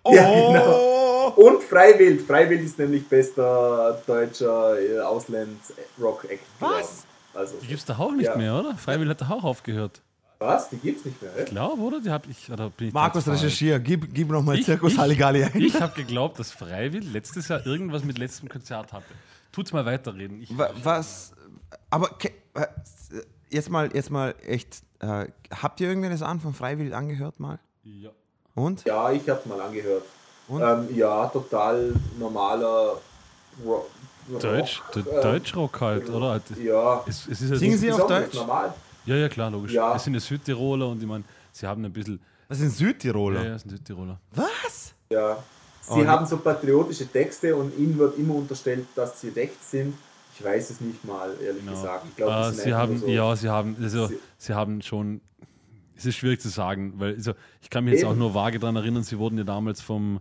Oh! 0.02 0.10
Ja, 0.14 0.24
genau. 0.48 1.32
Und 1.36 1.62
Freiwild. 1.62 2.22
Freiwild 2.22 2.62
ist 2.62 2.78
nämlich 2.78 3.06
bester 3.08 4.00
deutscher 4.06 4.80
äh, 4.80 5.00
Auslands-Rock-Act. 5.00 6.40
Was? 6.60 7.04
Also, 7.34 7.56
Die 7.60 7.66
gibt 7.66 7.80
es 7.80 7.84
da 7.84 7.98
auch 7.98 8.12
nicht 8.12 8.26
Ja. 8.26 8.36
mehr, 8.36 8.54
oder? 8.54 8.74
Freiwillig 8.76 9.10
hat 9.10 9.20
da 9.20 9.30
auch 9.30 9.44
aufgehört. 9.44 10.00
Was? 10.38 10.68
Die 10.70 10.76
gibt's 10.76 11.04
nicht 11.04 11.20
mehr, 11.22 11.32
Ich 11.34 11.38
ey? 11.40 11.44
glaube, 11.46 11.80
oder? 11.82 12.00
Die 12.00 12.10
hab 12.10 12.26
ich, 12.28 12.50
oder 12.50 12.70
bin 12.70 12.88
ich 12.88 12.94
Markus, 12.94 13.24
ganz 13.24 13.38
falsch? 13.40 13.42
recherchier, 13.52 13.78
gib, 13.80 14.12
gib 14.14 14.30
nochmal 14.30 14.60
Zirkus 14.62 14.92
ich- 14.92 14.98
Halligalli 14.98 15.44
ein. 15.44 15.60
Ich 15.60 15.80
habe 15.80 15.94
geglaubt, 15.94 16.38
dass 16.38 16.50
Freiwill 16.52 17.04
letztes 17.08 17.48
Jahr 17.48 17.64
irgendwas 17.66 18.04
mit 18.04 18.18
letztem 18.18 18.48
Konzert 18.48 18.92
hatte. 18.92 19.06
Tut's 19.52 19.72
mal 19.72 19.84
weiterreden. 19.86 20.42
Ich, 20.42 20.56
Wa- 20.56 20.70
Was, 20.82 21.32
aber 21.90 22.08
ke- 22.08 22.32
äh, 22.54 22.66
jetzt 23.50 23.70
mal, 23.70 23.88
jetzt 23.94 24.10
mal 24.10 24.34
echt, 24.46 24.82
äh, 25.00 25.26
habt 25.62 25.80
ihr 25.80 25.88
irgendeine 25.88 26.16
Sachen 26.18 26.40
von 26.40 26.52
Freiwillig 26.54 26.94
angehört 26.94 27.40
mal? 27.40 27.58
ja. 27.84 28.10
Und? 28.54 28.84
Ja, 28.86 29.10
ich 29.12 29.28
habe 29.28 29.46
mal 29.48 29.60
angehört. 29.60 30.04
Und? 30.48 30.62
Ähm, 30.62 30.88
ja, 30.96 31.26
total 31.26 31.92
normaler 32.18 32.92
Rock. 33.64 33.90
Deutsch, 34.40 34.80
Rock, 34.80 34.92
De- 35.04 35.12
äh, 35.18 35.22
Deutschrock 35.22 35.80
halt, 35.80 36.08
oder? 36.10 36.30
Halt, 36.30 36.42
Ja. 36.62 37.04
Es, 37.06 37.26
es 37.28 37.42
ist 37.42 37.50
ja, 37.50 37.56
Singen 37.56 37.76
Sie 37.78 37.92
auf 37.92 38.06
Deutsch? 38.06 38.34
Normal. 38.34 38.72
Ja, 39.06 39.16
ja, 39.16 39.28
klar, 39.28 39.50
logisch. 39.50 39.72
Ja. 39.72 39.94
Es 39.96 40.04
sind 40.04 40.14
ja 40.14 40.20
Südtiroler 40.20 40.88
und 40.88 41.00
ich 41.02 41.08
meine, 41.08 41.24
sie 41.52 41.66
haben 41.66 41.84
ein 41.84 41.92
bisschen. 41.92 42.20
Das 42.48 42.58
sind 42.58 42.70
Südtiroler. 42.70 43.42
Ja, 43.42 43.48
ja, 43.50 43.54
es 43.56 43.62
sind 43.62 43.70
Südtiroler. 43.70 44.20
Was? 44.34 44.94
Ja. 45.10 45.42
Sie 45.82 45.90
Oh, 46.02 46.06
haben 46.06 46.26
so 46.26 46.38
patriotische 46.38 47.06
Texte 47.06 47.54
und 47.54 47.76
ihnen 47.78 47.96
wird 47.96 48.18
immer 48.18 48.34
unterstellt, 48.34 48.86
dass 48.96 49.20
sie 49.20 49.28
rechts 49.28 49.70
sind. 49.70 49.94
Ich 50.38 50.44
weiß 50.44 50.70
es 50.70 50.80
nicht 50.80 51.04
mal, 51.04 51.30
ehrlich 51.42 51.64
Genau. 51.64 51.76
gesagt. 51.76 52.04
Ich 52.10 52.16
glaube, 52.16 52.32
Äh, 52.32 52.34
das 52.36 52.56
sind 52.56 52.64
sie 52.64 52.74
haben, 52.74 52.98
so. 52.98 53.06
ja, 53.08 53.36
sie 53.36 53.48
haben, 53.48 53.76
also, 53.80 54.06
Sie- 54.08 54.18
sie 54.38 54.54
haben 54.54 54.82
schon. 54.82 55.20
Es 55.96 56.04
ist 56.04 56.16
schwierig 56.16 56.40
zu 56.42 56.48
sagen, 56.50 56.94
weil 56.96 57.14
also, 57.14 57.32
ich 57.62 57.70
kann 57.70 57.84
mich 57.84 57.94
jetzt 57.94 58.02
Eben. 58.02 58.10
auch 58.12 58.16
nur 58.16 58.34
vage 58.34 58.58
daran 58.58 58.76
erinnern, 58.76 59.02
sie 59.02 59.18
wurden 59.18 59.38
ja 59.38 59.44
damals 59.44 59.80
vom. 59.80 60.20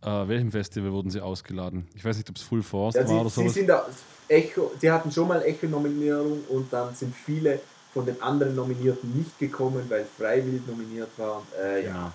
Äh, 0.00 0.28
welchem 0.28 0.52
Festival 0.52 0.92
wurden 0.92 1.10
sie 1.10 1.20
ausgeladen? 1.20 1.88
Ich 1.94 2.04
weiß 2.04 2.16
nicht, 2.18 2.28
ob 2.30 2.36
es 2.36 2.42
Full 2.42 2.62
Force 2.62 2.94
Ja, 2.94 3.00
war 3.02 3.08
sie, 3.08 3.14
oder 3.14 3.30
sie 3.30 3.34
sowas. 3.42 3.54
sind 3.54 3.66
da 3.68 3.86
Echo, 4.28 4.70
die 4.80 4.90
hatten 4.90 5.10
schon 5.10 5.26
mal 5.26 5.42
Echo-Nominierung 5.42 6.44
und 6.50 6.72
dann 6.72 6.94
sind 6.94 7.12
viele 7.14 7.58
von 7.98 8.06
den 8.06 8.22
anderen 8.22 8.54
Nominierten 8.54 9.12
nicht 9.18 9.36
gekommen, 9.40 9.84
weil 9.88 10.04
freiwillig 10.04 10.64
nominiert 10.68 11.08
waren. 11.16 11.42
Äh, 11.60 11.84
ja, 11.86 11.92
Genau. 11.92 12.12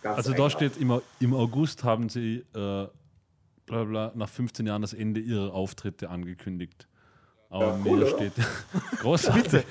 ganz 0.00 0.16
Also 0.18 0.32
da 0.32 0.48
steht 0.48 0.76
immer, 0.76 1.02
im 1.18 1.34
August 1.34 1.82
haben 1.82 2.08
sie 2.08 2.44
äh, 2.54 2.86
bla 3.66 3.84
bla, 3.84 4.12
nach 4.14 4.28
15 4.28 4.64
Jahren 4.66 4.82
das 4.82 4.92
Ende 4.92 5.18
ihrer 5.20 5.52
Auftritte 5.52 6.08
angekündigt. 6.08 6.86
Aber 7.50 7.66
Ja, 7.78 7.80
cool, 7.84 7.98
mehr 7.98 8.06
steht 8.06 8.32
großartig. 9.00 9.64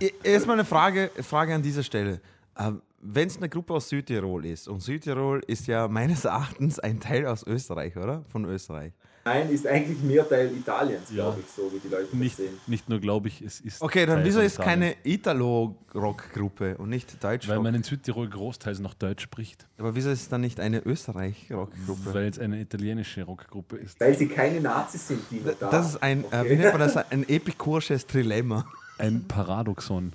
I- 0.00 0.12
Erstmal 0.22 0.54
eine 0.54 0.64
Frage, 0.64 1.10
Frage 1.20 1.52
an 1.54 1.62
dieser 1.62 1.82
Stelle. 1.82 2.20
Ähm, 2.56 2.80
Wenn 3.00 3.26
es 3.26 3.38
eine 3.38 3.48
Gruppe 3.48 3.74
aus 3.74 3.88
Südtirol 3.88 4.44
ist, 4.46 4.68
und 4.68 4.80
Südtirol 4.82 5.40
ist 5.48 5.66
ja 5.66 5.88
meines 5.88 6.24
Erachtens 6.26 6.78
ein 6.78 7.00
Teil 7.00 7.26
aus 7.26 7.44
Österreich, 7.44 7.96
oder? 7.96 8.22
Von 8.30 8.44
Österreich. 8.44 8.92
Nein, 9.24 9.50
ist 9.50 9.66
eigentlich 9.66 10.00
mehr 10.00 10.26
Teil 10.26 10.50
Italiens, 10.56 11.10
Ja. 11.10 11.24
glaube 11.24 11.40
ich, 11.40 11.46
so 11.54 11.70
wie 11.72 11.78
die 11.78 11.88
Leute 11.88 12.16
Nicht, 12.16 12.38
das 12.38 12.46
sehen. 12.46 12.58
nicht 12.66 12.88
nur 12.88 13.00
glaube 13.00 13.28
ich, 13.28 13.42
es 13.42 13.60
ist. 13.60 13.82
Okay, 13.82 14.06
dann 14.06 14.16
Teil 14.18 14.24
wieso 14.24 14.40
ist 14.40 14.58
keine 14.58 14.94
Italo-Rock-Gruppe 15.04 16.78
und 16.78 16.88
nicht 16.88 17.22
Weil 17.22 17.32
Deutsch-Rock? 17.38 17.62
man 17.62 17.74
in 17.74 17.82
Südtirol 17.82 18.28
großteils 18.30 18.78
noch 18.80 18.94
Deutsch 18.94 19.22
spricht. 19.22 19.66
Aber 19.78 19.94
wieso 19.94 20.10
ist 20.10 20.22
es 20.22 20.28
dann 20.30 20.40
nicht 20.40 20.58
eine 20.58 20.80
Österreich-Rock-Gruppe? 20.86 22.14
Weil 22.14 22.28
es 22.28 22.38
eine 22.38 22.60
italienische 22.60 23.22
Rockgruppe 23.24 23.76
ist. 23.76 24.00
Weil 24.00 24.16
sie 24.16 24.26
keine 24.26 24.60
Nazis 24.60 25.08
sind, 25.08 25.20
die 25.30 25.42
da 25.44 25.68
Das 25.70 25.90
ist 25.90 26.02
ein, 26.02 26.24
äh, 26.32 26.44
wie 26.48 26.56
nennt 26.56 26.72
man 26.72 26.80
das, 26.80 26.96
ein 27.10 27.28
epikursches 27.28 28.06
Trilemma. 28.06 28.64
Ein 28.98 29.24
Paradoxon. 29.28 30.12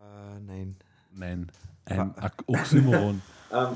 Äh, 0.00 0.40
nein. 0.46 0.76
Nein, 1.12 1.50
ein 1.86 2.12
Oxymoron. 2.46 3.20
Ähm, 3.52 3.68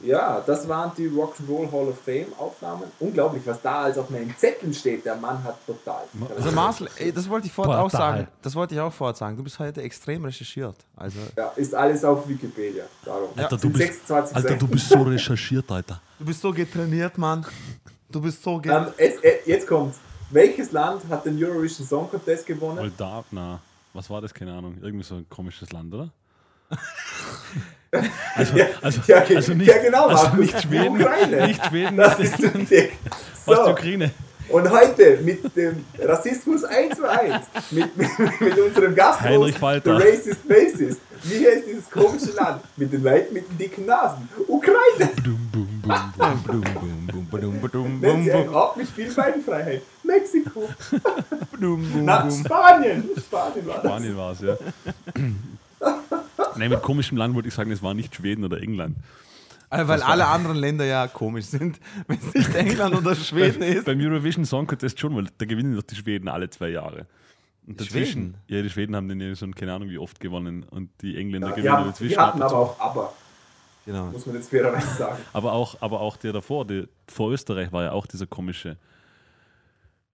ja, 0.00 0.42
das 0.46 0.66
waren 0.68 0.92
die 0.96 1.08
Rock'n'Roll 1.08 1.70
Hall 1.70 1.88
of 1.88 1.98
Fame 2.04 2.32
Aufnahmen. 2.38 2.84
Unglaublich, 2.98 3.42
was 3.46 3.60
da 3.60 3.82
als 3.82 3.98
auf 3.98 4.08
meinen 4.10 4.34
Zetteln 4.36 4.72
steht. 4.72 5.04
Der 5.04 5.16
Mann 5.16 5.42
hat 5.44 5.58
total. 5.66 6.04
Also 6.34 6.50
Marcel, 6.52 6.88
ey, 6.96 7.12
das 7.12 7.28
wollte 7.28 7.46
ich 7.46 7.52
vorher 7.52 7.82
auch 7.82 7.90
sagen. 7.90 8.26
Das 8.42 8.54
wollte 8.54 8.74
ich 8.74 8.80
auch 8.80 8.92
vorher 8.92 9.14
sagen. 9.14 9.36
Du 9.36 9.42
bist 9.42 9.58
heute 9.58 9.82
extrem 9.82 10.24
recherchiert. 10.24 10.76
Also 10.96 11.18
Ja, 11.36 11.48
ist 11.56 11.74
alles 11.74 12.04
auf 12.04 12.26
Wikipedia. 12.28 12.84
Darum. 13.04 13.28
Alter, 13.36 13.56
du 13.56 13.68
bist, 13.70 14.06
26 14.06 14.36
Alter, 14.36 14.54
du 14.56 14.68
bist 14.68 14.88
so 14.88 15.02
recherchiert, 15.02 15.70
Alter. 15.70 16.00
du 16.18 16.24
bist 16.24 16.40
so 16.40 16.52
getrainiert, 16.52 17.18
Mann. 17.18 17.44
Du 18.10 18.20
bist 18.20 18.42
so 18.42 18.58
ge 18.58 18.72
Ähm, 18.72 18.86
es, 18.96 19.16
äh, 19.22 19.40
jetzt 19.46 19.66
kommt. 19.66 19.94
Welches 20.30 20.72
Land 20.72 21.02
hat 21.08 21.24
den 21.26 21.42
Eurovision 21.42 21.86
Song 21.86 22.10
Contest 22.10 22.46
gewonnen? 22.46 22.76
Moldau, 22.78 23.24
na, 23.30 23.60
was 23.92 24.08
war 24.10 24.20
das? 24.20 24.32
Keine 24.32 24.52
Ahnung. 24.52 24.76
Irgendwie 24.80 25.04
so 25.04 25.16
ein 25.16 25.28
komisches 25.28 25.70
Land, 25.72 25.92
oder? 25.92 26.10
also, 28.34 28.52
also, 28.82 29.00
Ja, 29.06 29.20
ge- 29.20 29.36
also 29.36 29.54
nicht, 29.54 29.68
ja, 29.68 29.78
genau, 29.82 30.06
also 30.08 30.22
Markus. 30.24 30.38
nicht 30.40 30.62
Schweden, 30.62 30.88
Ukraine. 31.00 31.46
nicht 31.46 31.66
Schweden, 31.66 31.96
Das 31.96 32.18
nicht 32.18 32.34
So, 33.46 33.70
Ukraine. 33.70 34.10
und 34.48 34.70
heute 34.70 35.18
mit 35.22 35.56
dem 35.56 35.84
Rassismus 36.00 36.64
1 36.64 36.96
zu 36.96 37.08
1, 37.08 37.46
mit, 37.70 37.96
mit, 37.96 38.08
mit 38.40 38.58
unserem 38.58 38.94
Gast, 38.94 39.20
Heinrich 39.20 39.60
Walter. 39.60 39.98
der 39.98 40.08
Racist 40.08 40.46
Bassist. 40.48 41.00
Wie 41.22 41.44
heißt 41.46 41.64
dieses 41.66 41.90
komische 41.90 42.30
Land? 42.36 42.60
Mit 42.76 42.92
den 42.92 43.02
Leuten 43.02 43.32
mit 43.34 43.48
den 43.48 43.58
dicken 43.58 43.86
Nasen. 43.86 44.28
Ukraine. 44.46 45.10
Nennt 48.00 48.24
sie 48.24 48.32
ein 48.32 48.46
bum, 48.46 48.54
Ort 48.54 48.76
mit 48.76 48.88
viel 48.88 49.10
Beinfreiheit. 49.12 49.82
Mexiko. 50.04 50.68
badum, 51.52 51.90
bum, 51.90 52.04
Na, 52.04 52.20
bum. 52.20 52.30
Spanien. 52.44 53.08
Spanien 53.18 53.66
war 53.66 53.74
das. 53.76 53.84
Spanien 53.84 54.16
war 54.16 54.32
es, 54.32 54.40
ja. 54.40 54.56
Nein, 56.58 56.70
mit 56.70 56.82
komischem 56.82 57.16
Land 57.16 57.34
wollte 57.34 57.48
ich 57.48 57.54
sagen, 57.54 57.70
es 57.70 57.82
war 57.82 57.94
nicht 57.94 58.14
Schweden 58.14 58.44
oder 58.44 58.60
England. 58.60 58.96
Also, 59.68 59.88
weil 59.88 60.02
alle 60.02 60.26
anderen 60.26 60.56
Länder 60.56 60.84
ja 60.84 61.08
komisch 61.08 61.46
sind. 61.46 61.80
Wenn 62.06 62.18
es 62.18 62.32
nicht 62.34 62.54
England 62.54 62.94
oder 62.94 63.14
Schweden 63.16 63.62
ist. 63.62 63.84
Beim 63.84 64.00
Eurovision 64.00 64.44
Song 64.44 64.66
Contest 64.66 64.98
schon, 65.00 65.16
weil 65.16 65.26
da 65.38 65.44
gewinnen 65.44 65.74
doch 65.74 65.82
die 65.82 65.96
Schweden 65.96 66.28
alle 66.28 66.48
zwei 66.50 66.68
Jahre. 66.68 67.06
Und 67.66 67.80
Die 67.80 67.84
dazwischen, 67.84 68.22
Schweden? 68.22 68.34
ja, 68.46 68.62
die 68.62 68.70
Schweden 68.70 68.94
haben 68.94 69.08
den 69.08 69.20
ja 69.20 69.34
schon 69.34 69.52
keine 69.54 69.72
Ahnung 69.74 69.88
wie 69.88 69.98
oft 69.98 70.20
gewonnen 70.20 70.62
und 70.70 70.90
die 71.02 71.16
Engländer 71.16 71.48
Ja, 71.48 71.54
gewinnen 71.56 71.72
haben, 71.76 71.86
dazwischen. 71.86 72.12
die 72.14 72.18
hatten 72.18 72.42
aber 72.42 72.56
auch 72.56 72.78
aber, 72.78 73.12
Genau. 73.86 74.06
muss 74.06 74.24
man 74.24 74.36
jetzt 74.36 74.50
fairerweise 74.50 74.86
sagen. 74.96 75.16
aber 75.32 75.52
auch, 75.52 75.76
aber 75.80 76.00
auch 76.00 76.16
der 76.16 76.32
davor, 76.32 76.64
der, 76.64 76.84
vor 77.08 77.32
Österreich 77.32 77.72
war 77.72 77.82
ja 77.84 77.90
auch 77.92 78.06
dieser 78.06 78.26
komische 78.28 78.76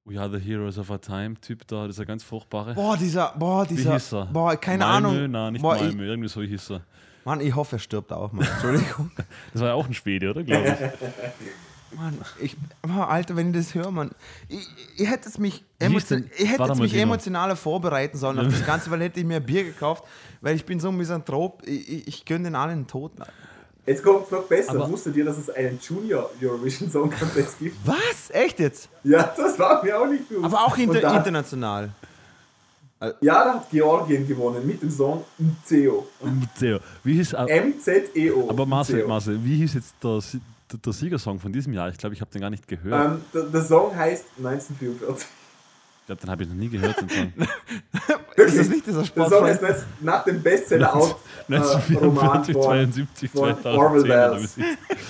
We 0.04 0.18
are 0.18 0.28
the 0.28 0.38
heroes 0.44 0.78
of 0.78 0.90
our 0.90 1.00
time 1.00 1.36
Typ 1.40 1.66
da, 1.68 1.86
dieser 1.86 2.04
ganz 2.04 2.24
furchtbare. 2.24 2.74
Boah, 2.74 2.96
dieser, 2.96 3.32
boah, 3.38 3.64
wie 3.70 3.76
dieser, 3.76 3.92
hieß 3.94 4.12
er? 4.14 4.26
boah, 4.26 4.56
keine 4.56 4.84
Malmö? 4.84 5.08
Ahnung. 5.08 5.30
Nein, 5.30 5.52
nicht 5.52 5.62
boah, 5.62 5.76
Malmö, 5.76 6.04
irgendwie 6.04 6.28
so 6.28 6.42
hieß 6.42 6.70
er. 6.72 6.76
Ich, 7.20 7.24
Mann, 7.24 7.40
ich 7.40 7.54
hoffe, 7.54 7.76
er 7.76 7.78
stirbt 7.78 8.12
auch 8.12 8.32
mal. 8.32 8.44
Entschuldigung. 8.44 9.12
Das 9.52 9.62
war 9.62 9.68
ja 9.68 9.74
auch 9.74 9.86
ein 9.86 9.94
Schwede, 9.94 10.30
oder? 10.30 10.42
Glaube 10.42 10.66
ich. 11.92 11.96
Mann, 11.98 12.18
ich, 12.40 12.56
boah, 12.80 13.08
Alter, 13.08 13.36
wenn 13.36 13.50
ich 13.50 13.56
das 13.64 13.74
höre, 13.76 13.92
Mann. 13.92 14.10
Ich, 14.48 14.66
ich 14.96 15.08
hätte 15.08 15.28
es 15.28 15.38
mich, 15.38 15.62
Wie 15.78 15.86
hieß 15.86 16.10
emotio 16.10 16.16
denn- 16.16 16.30
ich 16.36 16.50
hätte 16.50 16.66
mal, 16.66 16.74
mich 16.76 16.94
emotionaler 16.96 17.54
vorbereiten 17.54 18.16
sollen 18.18 18.40
auf 18.40 18.48
das 18.48 18.66
Ganze, 18.66 18.90
weil 18.90 19.02
hätte 19.02 19.20
ich 19.20 19.26
mir 19.26 19.36
ein 19.36 19.46
Bier 19.46 19.62
gekauft, 19.62 20.02
weil 20.40 20.56
ich 20.56 20.64
bin 20.64 20.80
so 20.80 20.88
ein 20.88 20.96
Misanthrop. 20.96 21.62
Ich, 21.64 21.88
ich, 21.88 22.08
ich 22.08 22.24
gönne 22.24 22.44
den 22.44 22.54
allen 22.56 22.80
den 22.80 22.86
Tod. 22.88 23.12
Jetzt 23.84 24.02
kommt 24.04 24.26
es 24.26 24.30
noch 24.30 24.44
besser. 24.44 24.70
Aber- 24.72 24.88
Wusstet 24.90 25.16
ihr, 25.16 25.24
dass 25.24 25.38
es 25.38 25.50
einen 25.50 25.78
Junior 25.82 26.30
Eurovision 26.40 26.90
Song 26.90 27.10
Contest 27.10 27.58
gibt? 27.58 27.76
Was? 27.86 28.30
Echt 28.30 28.60
jetzt? 28.60 28.88
Ja, 29.02 29.32
das 29.36 29.58
war 29.58 29.82
mir 29.84 30.00
auch 30.00 30.06
nicht 30.06 30.28
bewusst. 30.28 30.44
Aber 30.46 30.64
auch 30.64 30.76
inter, 30.78 31.00
da 31.00 31.16
international. 31.16 31.90
Ja, 33.20 33.44
da 33.44 33.54
hat 33.54 33.70
Georgien 33.70 34.28
gewonnen 34.28 34.64
mit 34.64 34.80
dem 34.80 34.90
Song 34.90 35.24
Mzeo. 35.36 36.06
Theo, 36.56 36.78
wie 37.02 37.14
hieß, 37.14 37.32
äh, 37.32 37.46
M-Z-E-O. 37.46 38.48
aber 38.48 38.64
Marcel, 38.64 38.98
Mzeo. 38.98 39.08
Marcel, 39.08 39.44
wie 39.44 39.56
hieß 39.56 39.74
jetzt 39.74 39.94
der, 40.04 40.20
Si- 40.20 40.40
der, 40.70 40.78
der 40.78 40.92
Siegersong 40.92 41.40
von 41.40 41.52
diesem 41.52 41.72
Jahr? 41.72 41.88
Ich 41.88 41.98
glaube, 41.98 42.14
ich 42.14 42.20
habe 42.20 42.30
den 42.30 42.40
gar 42.40 42.50
nicht 42.50 42.68
gehört. 42.68 43.14
Ähm, 43.16 43.20
der, 43.34 43.42
der 43.42 43.62
Song 43.64 43.96
heißt 43.96 44.24
1944. 44.38 45.26
Glaube, 46.12 46.20
den 46.20 46.30
habe 46.30 46.42
ich 46.42 46.48
noch 46.48 46.56
nie 46.56 46.68
gehört. 46.68 47.00
Den 47.00 47.08
Song. 47.08 47.32
Ist 48.36 48.58
das 48.58 48.68
nicht 48.68 48.86
dieser 48.86 49.02
Der 49.02 49.28
Song 49.28 49.46
ist 49.46 49.86
nach 50.00 50.24
dem 50.24 50.42
Bestseller-Roman 50.42 51.14
1944, 51.48 52.54
von, 52.54 52.62
72, 52.62 53.30
von 53.30 53.40
2010. 53.62 53.74
Orwell 53.76 54.00
oder 54.02 54.30
Bells. 54.30 54.56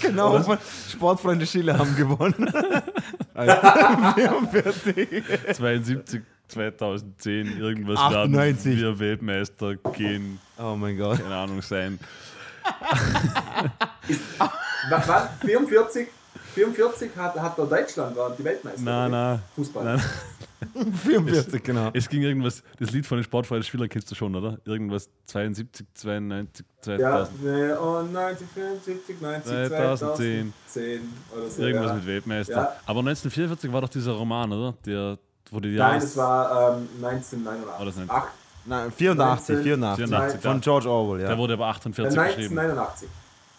Genau, 0.00 0.40
von 0.42 0.58
Sportfreunde 0.90 1.46
Schiller 1.46 1.78
haben 1.78 1.94
gewonnen. 1.96 2.52
Alter, 3.34 4.14
44. 4.16 5.22
72, 5.56 6.22
2010, 6.48 7.58
irgendwas 7.58 7.98
98. 7.98 8.66
werden 8.66 8.80
wir 8.80 8.98
Weltmeister 8.98 9.74
gehen, 9.94 10.38
Oh 10.58 10.74
mein 10.76 10.96
Gott. 10.98 11.20
keine 11.22 11.34
Ahnung 11.34 11.62
sein. 11.62 11.98
Wa- 14.38 14.52
Wann? 15.06 15.28
44? 15.40 16.08
44 16.54 17.10
hat, 17.16 17.34
hat 17.36 17.58
der 17.58 17.66
Deutschland 17.66 18.16
waren 18.16 18.32
die 18.38 18.44
Weltmeister. 18.44 18.82
Nein, 18.82 19.10
nein. 19.10 19.42
Fußball. 19.56 19.84
nein. 19.84 20.00
44, 21.04 21.62
genau. 21.62 21.90
Es 21.92 22.08
ging 22.08 22.22
irgendwas, 22.22 22.62
das 22.78 22.90
Lied 22.92 23.04
von 23.06 23.18
den 23.18 23.24
Sportfreien 23.24 23.62
Spieler 23.62 23.88
kennst 23.88 24.10
du 24.10 24.14
schon, 24.14 24.34
oder? 24.34 24.58
Irgendwas 24.64 25.08
72, 25.26 25.86
92, 25.94 26.64
Ja, 26.86 27.26
2000. 27.26 27.42
ne, 27.44 27.80
und 27.80 28.12
90, 28.12 28.46
75, 28.54 29.20
90, 29.20 29.44
2010. 29.44 30.52
2010 30.66 31.00
oder 31.36 31.50
so. 31.50 31.62
Irgendwas 31.62 31.88
ja. 31.88 31.94
mit 31.94 32.06
Weltmeister. 32.06 32.52
Ja. 32.52 32.76
Aber 32.86 33.00
1944 33.00 33.72
war 33.72 33.80
doch 33.80 33.88
dieser 33.88 34.12
Roman, 34.12 34.52
oder? 34.52 34.74
Der, 34.86 35.18
wo 35.50 35.60
die 35.60 35.74
Oh, 35.74 35.78
Nein, 35.78 35.98
es 36.00 36.16
war 36.16 36.76
ähm, 36.76 36.88
Oder 37.00 37.08
1989. 37.08 37.84
das 37.86 37.96
nicht. 37.96 38.10
Ach, 38.10 38.26
Nein, 38.64 38.92
84, 38.92 39.58
84. 39.58 40.04
84, 40.06 40.40
Von 40.40 40.60
George 40.60 40.88
Orwell, 40.88 41.18
Der 41.20 41.30
ja. 41.30 41.38
wurde 41.38 41.54
aber 41.54 41.64
äh, 41.66 41.70
48 41.70 42.16
geschrieben. 42.16 42.58
1989. 42.58 43.08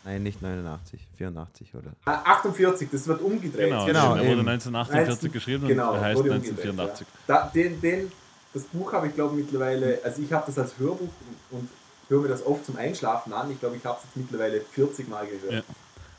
Nein, 0.06 0.24
nicht 0.24 0.42
89, 0.42 1.00
84, 1.18 1.76
oder? 1.76 1.94
Ah, 2.06 2.22
48, 2.26 2.90
das 2.92 3.08
wird 3.08 3.22
umgedreht. 3.22 3.70
Genau, 3.70 3.86
Genau, 3.86 4.16
der 4.16 4.24
wurde 4.26 4.40
eben. 4.42 4.48
1948 4.48 5.32
geschrieben 5.32 5.68
Genau, 5.68 5.92
und 5.92 5.98
er 5.98 6.02
heißt 6.02 6.18
wurde 6.20 6.32
umgedreht, 6.32 6.70
1984. 6.70 7.08
Ja. 7.08 7.14
Da, 7.28 7.52
den, 7.54 7.80
den, 7.80 8.12
das 8.54 8.64
Buch 8.64 8.92
habe 8.92 9.08
ich 9.08 9.16
glaube 9.16 9.36
mittlerweile, 9.36 10.00
also 10.04 10.22
ich 10.22 10.32
habe 10.34 10.44
das 10.46 10.60
als 10.60 10.78
Hörbuch 10.78 11.10
und, 11.52 11.60
und 11.60 11.70
höre 12.10 12.22
mir 12.22 12.28
das 12.28 12.46
oft 12.46 12.66
zum 12.66 12.78
Einschlafen 12.78 13.32
an. 13.34 13.50
Ich 13.52 13.60
glaube, 13.60 13.78
ich 13.78 13.86
habe 13.86 13.98
es 13.98 14.06
jetzt 14.06 14.18
mittlerweile 14.18 14.62
40 14.62 15.08
Mal 15.08 15.26
gehört. 15.26 15.54
Ja. 15.54 15.62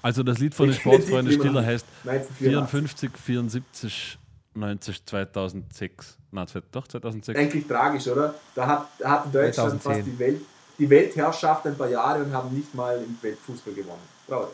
Also 0.02 0.22
das 0.22 0.38
Lied 0.38 0.54
von 0.54 0.68
den 0.68 0.74
Sportfreunden 0.74 1.32
Stiller 1.32 1.64
heißt 1.64 1.86
1984. 2.04 3.10
54, 3.10 3.10
74, 3.18 4.18
90, 4.54 5.06
2006. 5.06 6.18
Nein, 6.30 6.46
doch 6.72 6.88
2006. 6.88 7.38
Eigentlich 7.38 7.66
tragisch, 7.66 8.06
oder? 8.08 8.34
Da 8.54 8.66
hat, 8.66 8.88
da 8.98 9.10
hat 9.10 9.34
Deutschland 9.34 9.80
2010. 9.80 9.92
fast 9.92 10.06
die, 10.06 10.18
Welt, 10.18 10.40
die 10.78 10.88
Weltherrschaft 10.90 11.66
ein 11.66 11.76
paar 11.76 11.88
Jahre 11.88 12.22
und 12.24 12.32
haben 12.32 12.54
nicht 12.54 12.74
mal 12.74 12.96
im 12.98 13.16
Weltfußball 13.20 13.74
gewonnen. 13.74 14.02
Traurig. 14.28 14.50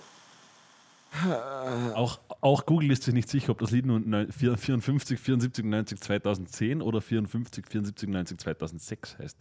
Auch, 1.95 2.21
auch 2.41 2.67
Google 2.67 2.93
ist 2.93 3.03
sich 3.03 3.13
nicht 3.15 3.29
sicher, 3.29 3.51
ob 3.51 3.59
das 3.59 3.73
Lied 3.73 3.85
nun 3.85 4.09
neun- 4.09 4.31
vier- 4.31 4.57
54, 4.57 5.19
74, 5.19 5.65
90, 5.65 6.01
2010 6.01 6.83
oder 6.83 7.01
54, 7.01 7.67
74, 7.67 8.09
90, 8.09 8.39
2006 8.39 9.19
heißt. 9.19 9.37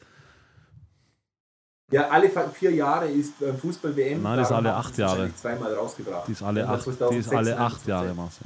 Ja, 1.91 2.07
alle 2.09 2.29
vier 2.53 2.71
Jahre 2.71 3.07
ist 3.07 3.41
äh, 3.41 3.53
Fußball-WM. 3.53 4.21
Nein, 4.21 4.37
die 4.37 4.41
ist 4.43 4.51
alle 4.51 4.73
acht 4.75 4.97
Jahre. 4.97 5.33
zweimal 5.35 5.73
rausgebracht. 5.73 6.27
Die 6.27 6.31
ist 6.33 6.41
alle 6.43 6.67
acht, 6.67 6.85
die 6.85 6.89
ist 6.91 6.97
2006, 7.29 7.35
alle 7.35 7.57
acht 7.57 7.87
Jahre, 7.87 8.13
2010. 8.13 8.15
Marcel. 8.15 8.43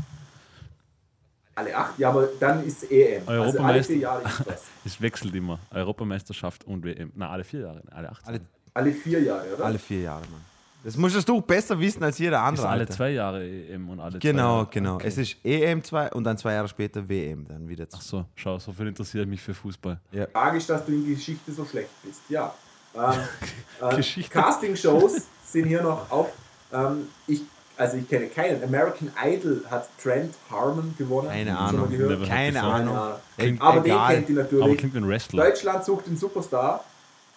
Alle 1.56 1.76
acht? 1.76 2.00
Ja, 2.00 2.10
aber 2.10 2.30
dann 2.40 2.66
ist 2.66 2.90
EM. 2.92 3.24
Also 3.28 3.60
alle 3.60 3.84
vier 3.84 3.98
Jahre 3.98 4.24
ist 4.24 4.44
das. 4.46 4.64
Es 4.86 5.02
wechselt 5.02 5.34
immer. 5.36 5.60
Europameisterschaft 5.72 6.66
und 6.66 6.84
WM. 6.84 7.12
Na, 7.16 7.30
alle 7.30 7.44
vier 7.44 7.62
Jahre. 7.62 7.82
Alle 7.92 8.10
acht. 8.12 8.26
Alle, 8.28 8.38
Jahre. 8.38 8.48
Alle 8.74 8.92
vier 8.92 9.22
Jahre, 9.22 9.54
oder? 9.56 9.66
alle 9.66 9.80
vier 9.80 10.02
Jahre, 10.02 10.22
Mann. 10.32 10.42
Das 10.84 10.98
musstest 10.98 11.30
du 11.30 11.40
besser 11.40 11.80
wissen 11.80 12.04
als 12.04 12.18
jeder 12.18 12.38
Ist 12.38 12.44
andere. 12.44 12.68
alle 12.68 12.80
Alter. 12.82 12.94
zwei 12.94 13.12
Jahre 13.12 13.46
EM 13.48 13.90
und 13.90 14.00
alle 14.02 14.14
zwei 14.14 14.20
Genau, 14.20 14.56
Jahre. 14.58 14.68
genau. 14.72 14.96
Okay. 14.96 15.08
Es 15.08 15.18
ist 15.18 15.38
EM 15.46 15.82
2 15.82 16.12
und 16.12 16.26
dann 16.26 16.38
zwei 16.38 16.54
Jahre 16.54 16.68
später 16.68 17.08
WM 17.08 17.48
dann 17.48 17.70
wieder. 17.70 17.88
Ach 17.94 18.02
so, 18.02 18.26
schau, 18.36 18.60
so 18.60 18.74
viel 18.74 18.88
interessiert 18.88 19.26
mich 19.30 19.42
für 19.42 19.54
Fußball. 19.54 19.98
Tragisch, 20.34 20.66
dass 20.68 20.86
du 20.86 20.92
in 20.92 21.08
Geschichte 21.08 21.54
so 21.54 21.64
schlecht 21.66 21.90
bist. 22.04 22.22
Ja. 22.30 22.54
Ähm, 22.96 23.90
äh, 23.90 23.96
Geschichte. 23.96 24.32
Casting-Shows 24.32 25.24
sind 25.46 25.66
hier 25.66 25.82
noch 25.82 26.12
auf. 26.12 26.32
Ähm, 26.72 27.08
ich, 27.26 27.42
also 27.78 27.98
ich 27.98 28.08
kenne 28.08 28.28
keinen. 28.28 28.64
American 28.64 29.12
Idol 29.24 29.64
hat 29.70 29.90
Trent 30.02 30.34
Harmon 30.50 30.94
gewonnen. 30.98 31.30
Keine 31.30 31.58
Ahnung. 31.58 31.90
Keine 32.28 32.62
heard 32.62 32.74
Ahnung. 32.74 32.96
Ahnung. 32.98 33.20
Klingt 33.38 33.62
Aber 33.62 33.80
den 33.82 33.86
egal. 33.92 34.14
kennt 34.16 34.30
ihr 34.30 34.40
Aber 34.40 34.52
natürlich. 34.54 34.78
klingt 34.78 34.94
wie 34.94 34.98
ein 35.00 35.08
Wrestler. 35.08 35.44
Deutschland 35.46 35.84
sucht 35.86 36.08
den 36.08 36.18
Superstar. 36.18 36.84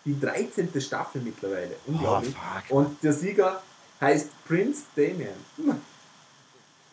Die 0.05 0.19
13. 0.21 0.69
Staffel 0.81 1.21
mittlerweile. 1.21 1.71
Unglaublich. 1.87 2.33
fuck. 2.35 2.71
Und 2.77 3.03
der 3.03 3.13
Sieger 3.13 3.61
heißt 4.01 4.29
Prince 4.47 4.83
Damien. 4.95 5.31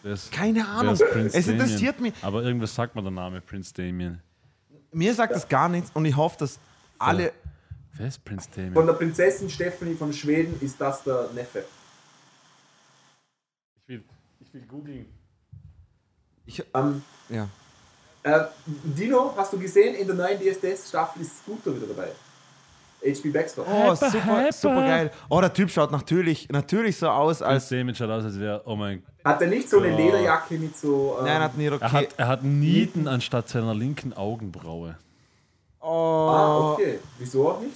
Ist- 0.03 0.31
Keine 0.31 0.67
Ahnung. 0.67 0.93
Es 1.31 1.47
interessiert 1.47 1.99
mich. 2.01 2.13
Aber 2.21 2.43
irgendwas 2.43 2.73
sagt 2.73 2.95
mir 2.95 3.01
der 3.03 3.11
Name 3.11 3.39
Prince 3.41 3.73
Damien. 3.73 4.19
Mir 4.91 5.13
sagt 5.13 5.33
das 5.35 5.47
gar 5.47 5.69
nichts 5.69 5.91
und 5.93 6.05
ich 6.05 6.15
hoffe, 6.15 6.37
dass 6.39 6.59
alle. 6.99 7.31
Wer 7.93 8.07
ist 8.07 8.23
Prince 8.25 8.49
Damien? 8.55 8.73
Von 8.73 8.85
der 8.87 8.93
Prinzessin 8.93 9.49
Stephanie 9.49 9.95
von 9.95 10.11
Schweden 10.11 10.55
ist 10.61 10.79
das 10.81 11.03
der 11.03 11.29
Neffe. 11.35 11.63
Ich 13.83 13.89
will, 13.89 14.03
ich 14.39 14.53
will 14.53 14.61
googeln. 14.67 15.05
Ähm, 16.73 17.01
Ja. 17.29 17.47
Äh, 18.23 18.45
Dino, 18.65 19.33
hast 19.35 19.51
du 19.51 19.59
gesehen, 19.59 19.95
in 19.95 20.07
der 20.07 20.15
neuen 20.15 20.39
DSDS-Staffel 20.39 21.21
ist 21.21 21.39
Scooter 21.39 21.75
wieder 21.75 21.87
dabei. 21.87 22.11
HB 23.05 23.33
Baxter. 23.33 23.65
Oh, 23.67 23.93
super, 23.95 24.49
super 24.53 24.81
geil. 24.81 25.11
Oh, 25.29 25.41
der 25.41 25.53
Typ 25.53 25.69
schaut 25.69 25.91
natürlich, 25.91 26.47
natürlich 26.47 26.95
so 26.95 27.09
aus, 27.09 27.41
als. 27.41 27.67
Damien 27.67 27.93
schaut 27.93 28.09
aus, 28.09 28.23
als 28.23 28.39
wäre, 28.39 28.61
oh 28.65 28.77
mein 28.77 29.03
Hat 29.25 29.41
er 29.41 29.47
nicht 29.47 29.69
so 29.69 29.79
eine 29.79 29.89
Gott. 29.89 29.97
Lederjacke 29.99 30.53
mit 30.57 30.77
so. 30.77 31.17
Ähm, 31.19 31.25
Nein, 31.25 31.41
hat 31.41 31.57
nie 31.57 31.65
Er 31.65 31.73
okay. 31.73 31.85
hat, 31.89 32.07
er 32.15 32.27
hat 32.29 32.43
Nieten 32.43 33.09
anstatt 33.09 33.49
seiner 33.49 33.75
linken 33.75 34.13
Augenbraue. 34.13 34.97
ah, 35.81 35.85
Oh, 35.85 36.73
okay. 36.75 36.99
Wieso 37.19 37.49
auch 37.51 37.59
nicht? 37.59 37.75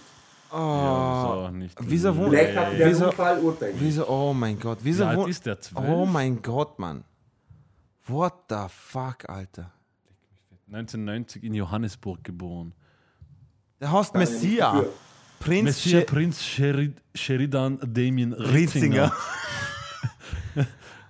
Ja, 0.51 1.47
so 1.49 1.51
nicht. 1.51 1.77
Wieso 1.81 2.13
Vielleicht 2.13 2.57
hat 2.57 2.77
der 2.79 2.89
Wieso- 2.89 3.05
Unfall 3.07 3.39
Urteil. 3.39 3.73
wieso? 3.77 4.07
Oh 4.07 4.33
mein 4.33 4.59
Gott. 4.59 4.79
Wie 4.81 4.89
Wieso? 4.89 5.05
alt 5.05 5.27
ist 5.27 5.45
der? 5.45 5.59
Zwölf? 5.59 5.87
Oh 5.89 6.05
mein 6.05 6.41
Gott, 6.41 6.79
Mann. 6.79 7.03
What 8.07 8.33
the 8.49 8.65
fuck, 8.69 9.27
Alter. 9.29 9.71
1990 10.69 11.43
in 11.43 11.53
Johannesburg 11.53 12.23
geboren. 12.23 12.73
Der 13.81 13.91
nicht 13.91 14.13
Messia. 14.13 14.83
Prinz 15.39 15.63
Messias 15.65 16.01
She 16.01 16.05
Prinz 16.05 16.43
Sherid, 16.43 17.01
Sheridan 17.13 17.79
Damien 17.81 18.33
Ritzinger. 18.33 18.53
Ritzinger. 18.53 19.11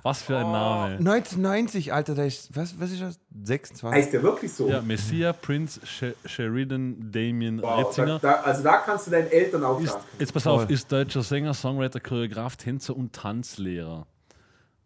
Was 0.08 0.22
für 0.22 0.38
ein 0.38 0.52
Name. 0.52 0.96
1990, 1.00 1.92
Alter, 1.94 2.16
der 2.16 2.28
ist. 2.28 2.56
Was, 2.56 2.80
was 2.80 2.92
ist 2.92 3.02
das? 3.02 3.20
26. 3.44 3.92
Heißt 4.04 4.14
der 4.14 4.24
wirklich 4.24 4.54
so? 4.54 4.70
Ja, 4.70 4.82
Messias 4.82 5.36
Prinz 5.42 5.80
She- 5.84 6.14
Sheridan 6.26 7.12
Damien 7.12 7.62
wow, 7.62 7.70
da, 7.70 7.76
Ritzinger. 7.88 8.20
da, 8.20 8.32
also 8.42 8.64
da 8.64 8.78
kannst 8.78 9.08
du 9.08 9.12
deinen 9.12 9.28
Eltern 9.30 9.64
auch 9.66 9.80
Ist, 9.82 9.98
jetzt 10.18 10.34
pass 10.34 10.48
auf, 10.48 10.70
ist 10.70 10.90
deutscher 10.92 11.24
Sänger, 11.24 11.54
Songwriter, 11.54 12.00
Choreograf, 12.00 12.56
Tänzer 12.56 12.96
und 12.96 13.12
Tanzlehrer. 13.14 14.08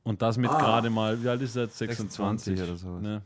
Und 0.03 0.21
das 0.23 0.37
mit 0.37 0.49
Ah. 0.49 0.57
gerade 0.57 0.89
mal, 0.89 1.21
wie 1.23 1.29
alt 1.29 1.41
ist 1.43 1.55
er 1.55 1.63
jetzt? 1.65 1.77
26, 1.77 2.57
26 2.57 2.61
oder 2.63 2.75
sowas. 2.77 3.01
Ne? 3.03 3.21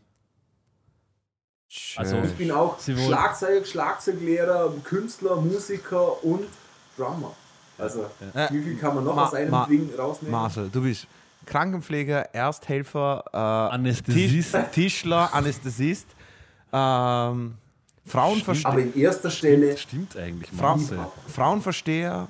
Also- 1.98 2.18
Ich 2.24 2.34
bin 2.36 2.52
auch 2.52 2.78
Schlagzeug, 2.80 3.66
Schlagzeuglehrer, 3.68 4.74
Künstler, 4.84 5.38
Musiker 5.38 6.24
und 6.24 6.46
Drummer. 6.98 7.34
Also, 7.78 8.06
Ja. 8.34 8.50
wie 8.52 8.62
viel 8.62 8.78
kann 8.78 8.96
man 8.96 9.04
noch 9.04 9.16
Ma- 9.16 9.26
aus 9.26 9.34
einem 9.34 9.52
Ma- 9.52 9.66
Ding 9.66 9.90
rausnehmen? 9.98 10.32
Marcel, 10.32 10.70
du 10.72 10.82
bist 10.82 11.08
Krankenpfleger, 11.46 12.34
Ersthelfer, 12.34 13.24
äh, 13.34 13.38
Anästhesist. 13.38 14.52
Tisch, 14.52 14.62
Tischler, 14.72 15.34
Anästhesist, 15.34 16.08
ähm, 16.74 17.56
Frauenverste 18.08 18.68
Aber 18.68 18.80
in 18.80 18.96
erster 18.96 19.32
Stelle, 19.32 19.76
Stimmt 19.78 20.16
eigentlich, 20.18 20.52
Marcel. 20.54 21.00
Frauenversteher. 21.28 22.28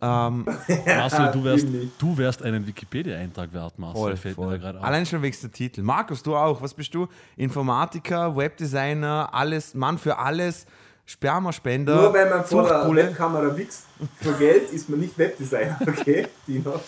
Ähm, 0.00 0.44
Marcel, 0.86 1.30
du 1.32 1.42
wärst, 1.42 1.66
du 1.98 2.18
wärst 2.18 2.42
einen 2.42 2.66
Wikipedia-Eintrag 2.66 3.52
wert, 3.52 3.78
Marcel. 3.78 4.00
voll, 4.00 4.16
Fällt 4.16 4.36
mir 4.38 4.44
voll. 4.44 4.52
da 4.54 4.58
gerade 4.62 4.78
auf. 4.78 4.84
Allein 4.84 5.06
schon 5.06 5.22
wegen 5.22 5.36
der 5.42 5.50
Titel. 5.50 5.82
Markus, 5.82 6.22
du 6.22 6.36
auch. 6.36 6.60
Was 6.60 6.74
bist 6.74 6.94
du? 6.94 7.08
Informatiker, 7.36 8.36
Webdesigner, 8.36 9.30
alles, 9.32 9.74
Mann 9.74 9.96
für 9.98 10.16
alles, 10.18 10.66
Spermaspender. 11.06 11.94
nur 11.94 12.12
weil 12.12 12.28
man 12.30 12.44
vor 12.44 12.68
der. 12.68 12.94
Webkamera 12.94 13.56
wächst 13.56 13.86
für 14.20 14.32
Geld, 14.34 14.70
ist 14.70 14.88
man 14.90 15.00
nicht 15.00 15.16
Webdesigner, 15.18 15.78
okay? 15.86 16.26
Dino. 16.46 16.78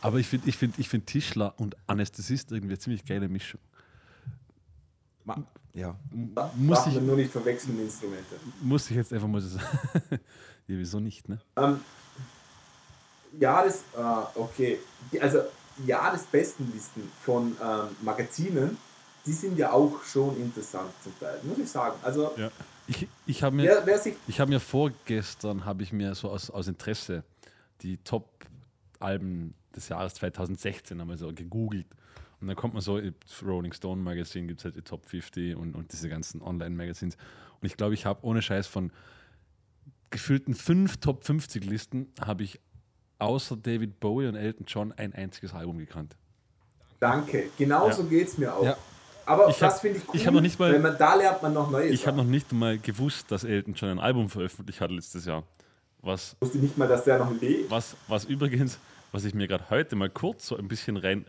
Aber 0.00 0.18
ich 0.18 0.26
finde 0.28 0.48
ich 0.48 0.56
find, 0.56 0.78
ich 0.78 0.88
find 0.88 1.06
Tischler 1.06 1.54
und 1.58 1.76
Anästhesist 1.86 2.52
irgendwie 2.52 2.72
eine 2.74 2.78
ziemlich 2.78 3.04
geile 3.04 3.28
Mischung. 3.28 3.60
Ma- 5.24 5.42
Ja. 5.74 5.96
Muss 6.56 6.78
Darf 6.84 6.86
ich, 6.94 7.00
nur 7.00 7.16
nicht 7.16 7.32
verwechseln, 7.32 7.80
Instrumente. 7.80 8.36
muss 8.62 8.88
ich 8.90 8.96
jetzt 8.96 9.12
einfach 9.12 9.28
mal 9.28 9.40
so 9.40 9.48
sagen. 9.58 9.78
ja, 10.10 10.18
wieso 10.66 11.00
nicht, 11.00 11.28
ne? 11.28 11.38
Ähm, 11.56 11.80
Jahres, 13.38 13.82
äh, 13.96 14.38
okay, 14.38 14.78
Die- 15.12 15.20
also 15.20 15.40
Jahresbestenlisten 15.86 17.02
von 17.22 17.56
ähm, 17.62 17.88
Magazinen, 18.02 18.78
die 19.26 19.32
sind 19.32 19.58
ja 19.58 19.70
auch 19.72 20.02
schon 20.04 20.36
interessant 20.40 20.90
zum 21.02 21.12
Teil, 21.20 21.38
muss 21.44 21.58
ich 21.58 21.68
sagen. 21.70 21.96
Also 22.02 22.32
Ja. 22.36 22.50
Ich, 22.90 23.06
ich 23.26 23.42
habe 23.42 23.54
mir, 23.56 23.64
wer, 23.64 23.84
wer 23.84 23.98
sich 23.98 24.14
ich 24.26 24.40
hab 24.40 24.48
mir 24.48 24.60
vorgestern, 24.60 25.66
habe 25.66 25.82
ich 25.82 25.92
mir 25.92 26.14
so 26.14 26.30
aus, 26.30 26.48
aus 26.48 26.68
Interesse 26.68 27.22
die 27.82 27.98
Top-Alben 27.98 29.52
des 29.78 29.88
Jahres 29.88 30.14
2016 30.14 31.00
einmal 31.00 31.16
so 31.18 31.32
gegoogelt. 31.32 31.86
Und 32.40 32.46
dann 32.46 32.56
kommt 32.56 32.74
man 32.74 32.82
so, 32.82 33.00
Rolling 33.44 33.72
Stone 33.72 34.00
Magazine 34.02 34.46
gibt 34.46 34.60
es 34.60 34.64
halt 34.64 34.76
die 34.76 34.82
Top 34.82 35.06
50 35.06 35.56
und, 35.56 35.74
und 35.74 35.92
diese 35.92 36.08
ganzen 36.08 36.40
Online-Magazins. 36.42 37.16
Und 37.60 37.66
ich 37.66 37.76
glaube, 37.76 37.94
ich 37.94 38.06
habe 38.06 38.24
ohne 38.24 38.42
Scheiß 38.42 38.66
von 38.68 38.92
gefühlten 40.10 40.54
fünf 40.54 40.98
Top 40.98 41.24
50 41.24 41.64
Listen, 41.64 42.06
habe 42.20 42.44
ich 42.44 42.60
außer 43.18 43.56
David 43.56 43.98
Bowie 44.00 44.28
und 44.28 44.36
Elton 44.36 44.66
John 44.68 44.92
ein 44.92 45.12
einziges 45.14 45.52
Album 45.52 45.78
gekannt. 45.78 46.16
Danke, 47.00 47.50
genauso 47.58 48.02
Ja. 48.02 48.08
geht 48.08 48.28
es 48.28 48.38
mir 48.38 48.54
auch. 48.54 48.64
Ja. 48.64 48.76
Aber 49.26 49.48
Ich 49.50 49.58
das 49.58 49.80
finde 49.80 49.98
ich 49.98 50.08
cool, 50.08 50.16
ich 50.16 50.24
noch 50.30 50.40
nicht 50.40 50.58
mal- 50.58 50.72
weil 50.72 50.78
man, 50.80 50.96
da 50.96 51.14
lernt 51.14 51.42
man 51.42 51.52
noch 51.52 51.70
Neues. 51.70 51.92
Ich 51.92 52.06
habe 52.06 52.16
noch 52.16 52.24
nicht 52.24 52.50
mal 52.52 52.78
gewusst, 52.78 53.30
dass 53.30 53.44
Elton 53.44 53.74
John 53.74 53.90
ein 53.90 53.98
Album 53.98 54.30
veröffentlicht 54.30 54.80
hat 54.80 54.90
letztes 54.90 55.26
Jahr. 55.26 55.42
Was, 56.00 56.32
Ich 56.34 56.40
wusste 56.42 56.58
nicht 56.58 56.78
mal, 56.78 56.88
dass 56.88 57.04
der 57.04 57.18
noch 57.18 57.30
lebt. 57.40 57.70
was, 57.70 57.94
was 58.06 58.24
übrigens, 58.24 58.78
was 59.12 59.24
ich 59.24 59.34
mir 59.34 59.48
gerade 59.48 59.70
heute 59.70 59.96
mal 59.96 60.10
kurz 60.10 60.46
so 60.46 60.56
ein 60.56 60.68
bisschen 60.68 60.96
rein, 60.96 61.24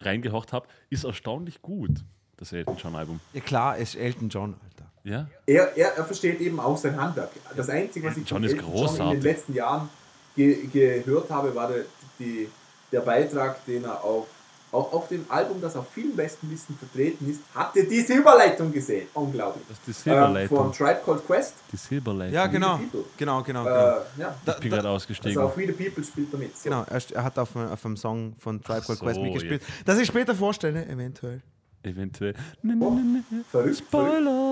reingehorcht 0.00 0.52
habe, 0.52 0.68
ist 0.88 1.04
erstaunlich 1.04 1.62
gut, 1.62 2.04
das 2.36 2.52
Elton 2.52 2.76
John 2.76 2.94
Album. 2.96 3.20
ja, 3.32 3.40
klar, 3.40 3.76
ist 3.76 3.94
Elton 3.94 4.28
John, 4.28 4.54
Alter. 4.64 4.90
Ja? 5.04 5.28
Er, 5.46 5.76
er, 5.76 5.96
er 5.96 6.04
versteht 6.04 6.40
eben 6.40 6.60
auch 6.60 6.76
sein 6.76 7.00
Handwerk. 7.00 7.30
Das 7.56 7.68
Einzige, 7.68 8.08
was 8.08 8.16
ich 8.16 8.28
John 8.28 8.42
von 8.42 8.58
John 8.58 9.06
in 9.08 9.12
den 9.12 9.22
letzten 9.22 9.54
Jahren 9.54 9.88
ge 10.36 10.66
gehört 10.66 11.30
habe, 11.30 11.54
war 11.54 11.68
der, 11.68 11.84
die, 12.18 12.48
der 12.92 13.00
Beitrag, 13.00 13.64
den 13.66 13.84
er 13.84 14.02
auf, 14.04 14.26
auch 14.72 14.92
auf 14.92 15.08
dem 15.08 15.24
Album, 15.28 15.60
das 15.60 15.76
auf 15.76 15.86
vielen 15.92 16.14
Bestenlisten 16.14 16.76
vertreten 16.76 17.28
ist, 17.30 17.40
habt 17.54 17.76
ihr 17.76 17.88
diese 17.88 18.14
Überleitung 18.14 18.72
gesehen? 18.72 19.08
Unglaublich. 19.14 19.64
Das 19.68 19.76
ist 19.78 20.06
die 20.06 20.10
Ähm, 20.10 20.16
Silberleitung. 20.16 20.56
von 20.58 20.72
Tribe 20.72 21.00
Called 21.04 21.26
Quest. 21.26 21.54
die 21.72 21.76
Silberleitung. 21.76 22.34
Ja, 22.34 22.46
genau. 22.46 22.80
Genau, 23.16 23.42
genau, 23.42 23.64
genau. 23.64 23.64
Äh, 23.64 24.00
ja. 24.18 24.34
ich 24.46 24.56
bin 24.56 24.70
gerade 24.70 24.88
ausgestiegen. 24.88 25.38
Also 25.38 25.48
auf 25.50 25.56
We 25.56 25.66
the 25.66 25.72
People 25.72 26.04
spielt 26.04 26.32
er 26.32 26.38
mit. 26.38 26.56
So. 26.56 26.64
Genau, 26.64 26.84
er, 26.88 27.00
er 27.12 27.24
hat 27.24 27.38
auf, 27.38 27.54
auf 27.56 27.84
einem 27.86 27.96
Song 27.96 28.34
von 28.38 28.62
Tribe 28.62 28.82
Called 28.86 28.98
so, 28.98 29.04
Quest 29.04 29.20
mitgespielt. 29.20 29.62
Das 29.84 29.98
ich 29.98 30.06
später 30.06 30.34
vorstelle, 30.34 30.86
eventuell. 30.86 31.42
Eventuell. 31.82 32.34
Ne. 32.62 32.76
Verrückt, 32.78 33.46
verrückt. 33.50 33.76
Spoiler! 33.78 34.49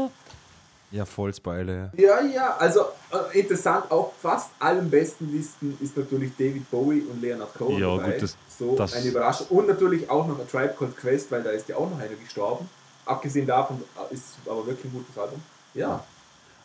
Ja, 0.91 1.05
voll 1.05 1.35
Spoiler. 1.35 1.93
Ja, 1.99 2.23
ja, 2.23 2.57
also 2.57 2.81
äh, 3.33 3.41
interessant, 3.41 3.91
auf 3.91 4.15
fast 4.17 4.51
allen 4.59 4.89
besten 4.89 5.31
Listen 5.31 5.77
ist 5.83 5.95
natürlich 5.97 6.33
David 6.37 6.71
Bowie 6.71 7.03
und 7.03 7.21
Leonard 7.21 7.53
Cohen 7.55 7.79
Ja, 7.79 7.95
dabei. 7.97 8.13
gut, 8.13 8.23
das- 8.23 8.37
so 8.49 8.75
das- 8.75 8.95
eine 8.95 9.07
Überraschung. 9.07 9.47
Und 9.49 9.69
natürlich 9.69 10.09
auch 10.09 10.27
noch 10.27 10.39
A 10.39 10.45
Tribe 10.45 10.75
Called 10.79 10.97
Quest, 10.97 11.31
weil 11.31 11.43
da 11.43 11.51
ist 11.51 11.69
ja 11.69 11.77
auch 11.77 11.91
noch 11.91 11.99
einer 11.99 12.15
gestorben. 12.15 12.69
Abgesehen 13.05 13.47
davon 13.47 13.83
äh, 14.11 14.15
ist 14.15 14.39
es 14.43 14.49
aber 14.51 14.67
wirklich 14.67 14.87
ein 14.87 14.93
gutes 14.93 15.17
Album. 15.19 15.41
Ja, 15.75 16.03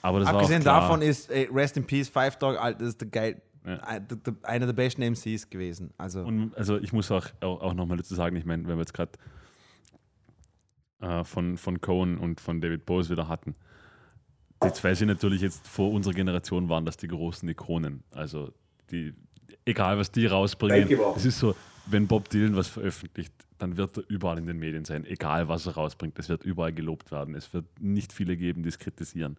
Aber 0.01 0.19
das 0.21 0.29
Abgesehen 0.29 0.63
war 0.65 0.73
auch 0.75 0.77
klar. 0.79 0.89
davon 0.89 1.01
ist 1.01 1.29
ey, 1.29 1.49
Rest 1.53 1.75
in 1.77 1.85
Peace, 1.85 2.07
Five 2.09 2.37
Dog, 2.37 2.57
Alter, 2.57 2.79
das 2.79 2.87
ist 2.89 3.01
der 3.01 3.07
geil, 3.09 3.41
Ja. 3.65 3.99
der- 3.99 4.17
einer 4.43 4.65
der 4.65 4.73
besten 4.73 5.01
MCs 5.01 5.49
gewesen. 5.49 5.91
Also, 5.97 6.21
Und 6.21 6.55
also 6.57 6.77
ich 6.77 6.93
muss 6.93 7.11
auch, 7.11 7.25
auch, 7.41 7.61
auch 7.61 7.73
nochmal 7.73 7.97
dazu 7.97 8.15
sagen, 8.15 8.35
ich 8.37 8.45
meine, 8.45 8.63
wenn 8.67 8.75
wir 8.77 8.81
jetzt 8.81 8.93
gerade 8.93 9.11
äh, 11.01 11.23
von, 11.25 11.57
von 11.57 11.81
Cohen 11.81 12.17
und 12.17 12.39
von 12.39 12.61
David 12.61 12.85
Bose 12.85 13.09
wieder 13.09 13.27
hatten, 13.27 13.55
die 14.63 14.73
zwei 14.73 14.93
sind 14.95 15.07
natürlich 15.07 15.41
jetzt 15.41 15.67
vor 15.67 15.91
unserer 15.91 16.13
Generation 16.13 16.69
waren 16.69 16.85
das 16.85 16.97
die 16.97 17.07
großen 17.07 17.47
Ikonen. 17.49 18.03
Also 18.11 18.51
die, 18.91 19.13
egal 19.65 19.97
was 19.97 20.11
die 20.11 20.25
rausbringen, 20.25 20.99
es 21.15 21.25
ist 21.25 21.39
so, 21.39 21.55
wenn 21.85 22.07
Bob 22.07 22.29
Dylan 22.29 22.55
was 22.55 22.67
veröffentlicht, 22.67 23.33
dann 23.57 23.77
wird 23.77 23.97
er 23.97 24.03
überall 24.09 24.37
in 24.37 24.45
den 24.45 24.59
Medien 24.59 24.85
sein, 24.85 25.05
egal 25.05 25.47
was 25.47 25.65
er 25.65 25.73
rausbringt, 25.73 26.17
es 26.19 26.29
wird 26.29 26.43
überall 26.43 26.73
gelobt 26.73 27.11
werden. 27.11 27.35
Es 27.35 27.53
wird 27.53 27.65
nicht 27.79 28.13
viele 28.13 28.35
geben, 28.37 28.63
die 28.63 28.69
es 28.69 28.79
kritisieren. 28.79 29.37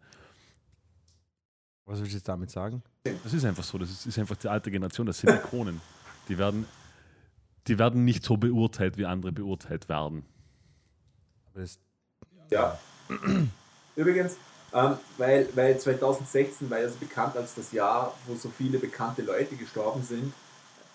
was 1.85 1.99
willst 1.99 2.13
du 2.13 2.17
jetzt 2.17 2.29
damit 2.29 2.51
sagen? 2.51 2.83
Das 3.23 3.33
ist 3.35 3.45
einfach 3.45 3.65
so, 3.65 3.79
das 3.79 3.91
ist, 3.91 4.07
ist 4.07 4.19
einfach 4.19 4.37
die 4.37 4.49
alte 4.49 4.71
Generation, 4.71 5.07
das 5.07 5.19
sind 5.19 5.31
Ikonen. 5.31 5.81
Die 6.29 6.39
werden, 6.39 6.67
die 7.67 7.79
werden 7.79 8.05
nicht 8.05 8.25
so 8.25 8.37
beurteilt, 8.37 8.97
wie 8.97 9.05
andere 9.05 9.33
beurteilt 9.33 9.89
werden. 9.89 10.25
Aber 11.47 11.61
das, 11.61 11.79
ja. 12.51 12.79
Übrigens, 13.97 14.39
ähm, 14.75 14.97
weil, 15.19 15.49
weil 15.55 15.79
2016 15.79 16.69
war 16.69 16.81
ja 16.81 16.89
so 16.89 16.97
bekannt 16.99 17.37
als 17.37 17.55
das 17.55 17.73
Jahr, 17.73 18.15
wo 18.27 18.35
so 18.35 18.51
viele 18.57 18.79
bekannte 18.79 19.23
Leute 19.23 19.55
gestorben 19.57 20.03
sind. 20.03 20.33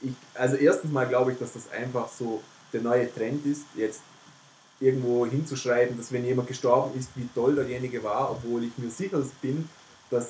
Ich, 0.02 0.14
also 0.34 0.56
erstens 0.56 0.91
mal 0.91 1.08
glaube 1.08 1.32
ich, 1.32 1.40
dass 1.40 1.54
das 1.54 1.72
einfach 1.72 2.10
so 2.10 2.41
der 2.74 2.82
neue 2.82 3.14
Trend 3.14 3.45
ist, 3.45 3.64
jetzt 3.76 4.02
irgendwo 4.80 5.26
hinzuschreiben, 5.26 5.98
dass 5.98 6.12
wenn 6.12 6.26
jemand 6.26 6.48
gestorben 6.48 6.98
ist, 6.98 7.10
wie 7.16 7.28
toll 7.36 7.56
derjenige 7.56 8.04
war, 8.04 8.32
obwohl 8.32 8.64
ich 8.64 8.78
mir 8.78 8.90
sicher 8.90 9.22
bin, 9.41 9.68
dass, 10.10 10.30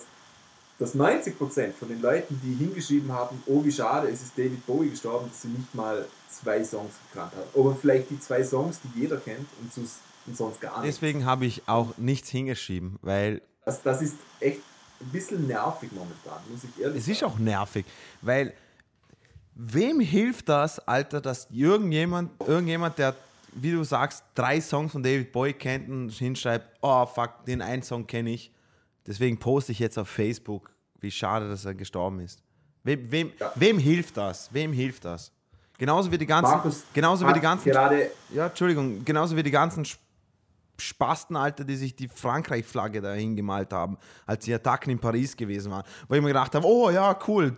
dass 0.79 0.95
90% 0.95 1.73
von 1.73 1.87
den 1.89 2.01
Leuten, 2.01 2.39
die 2.43 2.53
hingeschrieben 2.55 3.11
haben, 3.11 3.43
oh 3.45 3.63
wie 3.63 3.71
schade, 3.71 4.09
es 4.09 4.21
ist 4.23 4.37
David 4.37 4.65
Bowie 4.65 4.89
gestorben, 4.89 5.29
dass 5.29 5.41
sie 5.43 5.49
nicht 5.49 5.75
mal 5.75 6.05
zwei 6.29 6.63
Songs 6.63 6.93
gekannt 7.11 7.33
haben. 7.33 7.49
Oder 7.53 7.75
vielleicht 7.75 8.09
die 8.09 8.19
zwei 8.19 8.43
Songs, 8.43 8.79
die 8.83 9.01
jeder 9.01 9.17
kennt 9.17 9.47
und, 9.61 9.71
sus- 9.73 9.97
und 10.29 10.37
sonst 10.37 10.61
gar 10.61 10.81
nicht. 10.81 10.87
deswegen 10.93 11.25
habe 11.25 11.45
ich 11.45 11.61
auch 11.67 11.97
nichts 11.97 12.29
hingeschrieben, 12.29 12.97
weil 13.01 13.41
Das, 13.65 13.81
das 13.81 14.01
ist 14.01 14.15
echt 14.39 14.59
ein 15.01 15.09
bisschen 15.09 15.47
nervig 15.47 15.91
momentan, 15.91 16.39
muss 16.49 16.63
ich 16.63 16.81
ehrlich 16.81 16.97
es 17.01 17.07
ist 17.07 17.19
sagen. 17.19 17.33
auch 17.33 17.39
nervig, 17.39 17.85
weil 18.21 18.53
wem 19.55 19.99
hilft 19.99 20.47
das, 20.49 20.79
Alter, 20.87 21.21
dass 21.21 21.47
irgendjemand, 21.51 22.31
irgendjemand, 22.47 22.97
der, 22.97 23.15
wie 23.53 23.71
du 23.71 23.83
sagst, 23.83 24.23
drei 24.35 24.61
Songs 24.61 24.91
von 24.93 25.03
David 25.03 25.31
Bowie 25.31 25.53
kennt 25.53 25.89
und 25.89 26.11
hinschreibt, 26.11 26.77
oh 26.81 27.05
fuck, 27.05 27.45
den 27.45 27.61
einen 27.61 27.83
Song 27.83 28.07
kenne 28.07 28.29
ich, 28.31 28.51
deswegen 29.05 29.37
poste 29.37 29.71
ich 29.71 29.79
jetzt 29.79 29.97
auf 29.97 30.07
Facebook, 30.07 30.71
wie 31.01 31.11
schade, 31.11 31.49
dass 31.49 31.65
er 31.65 31.73
gestorben 31.75 32.19
ist. 32.21 32.41
Wem, 32.83 33.11
wem, 33.11 33.31
Ja. 33.39 33.51
wem 33.55 33.77
hilft 33.79 34.15
das? 34.17 34.53
Wem 34.53 34.71
hilft 34.73 35.03
das? 35.05 35.31
Genauso 35.77 36.11
wie 36.11 36.17
die 36.17 36.25
ganzen, 36.25 36.51
Markus 36.51 36.83
genauso 36.93 37.25
wie 37.27 37.33
die 37.33 37.39
ganzen 37.39 37.69
gerade 37.71 38.11
Ja, 38.33 38.47
Entschuldigung, 38.47 39.03
genauso 39.05 39.35
wie 39.37 39.43
die 39.43 39.51
ganzen 39.51 39.85
Spasten, 40.79 41.35
Alter, 41.35 41.63
die 41.63 41.75
sich 41.75 41.95
die 41.95 42.07
Frankreich-Flagge 42.07 43.01
dahin 43.01 43.35
gemalt 43.35 43.71
haben, 43.73 43.97
als 44.25 44.45
die 44.45 44.53
Attacken 44.53 44.91
in 44.91 44.99
Paris 44.99 45.35
gewesen 45.35 45.71
waren. 45.71 45.83
Wo 46.07 46.15
ich 46.15 46.21
mir 46.21 46.29
gedacht 46.29 46.55
habe, 46.55 46.65
oh 46.65 46.89
ja, 46.89 47.17
cool, 47.27 47.55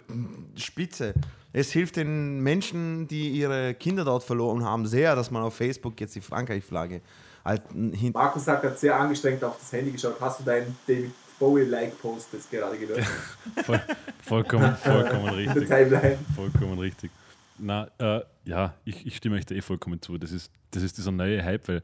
spitze. 0.56 1.14
Es 1.54 1.72
hilft 1.72 1.98
den 1.98 2.40
Menschen, 2.42 3.08
die 3.08 3.30
ihre 3.30 3.74
Kinder 3.74 4.06
dort 4.06 4.24
verloren 4.24 4.64
haben, 4.64 4.86
sehr, 4.86 5.16
dass 5.16 5.32
man 5.32 5.44
auf 5.44 5.56
Facebook 5.56 6.00
jetzt 6.00 6.16
die 6.16 6.22
Frankreich-Flagge 6.22 7.02
halt 7.44 7.64
hin. 7.72 8.12
Markus 8.14 8.48
hat 8.48 8.62
gerade 8.62 8.78
sehr 8.78 8.96
angestrengt 8.98 9.44
auf 9.44 9.58
das 9.58 9.72
Handy 9.72 9.92
geschaut. 9.92 10.16
Hast 10.20 10.40
du 10.40 10.44
deinen 10.44 10.78
David 10.88 11.12
Bowie-Like-Post 11.40 12.34
jetzt 12.34 12.52
gerade 12.52 12.78
gelöscht? 12.78 13.10
Voll, 13.66 13.82
vollkommen, 14.24 14.76
vollkommen 14.76 15.40
In 15.40 15.46
der 15.46 15.56
richtig. 15.56 15.68
Timeline. 15.68 16.18
Vollkommen 16.36 16.80
richtig. 16.80 17.12
Na, 17.58 17.88
äh, 17.98 18.22
ja, 18.46 18.74
ich, 18.86 19.06
ich 19.06 19.18
stimme 19.18 19.36
euch 19.36 19.46
da 19.46 19.56
eh 19.56 19.62
vollkommen 19.62 20.02
zu. 20.02 20.18
Das 20.18 20.32
ist, 20.32 20.52
das 20.72 20.84
ist 20.84 20.98
dieser 20.98 21.12
neue 21.12 21.44
Hype, 21.44 21.68
weil 21.68 21.84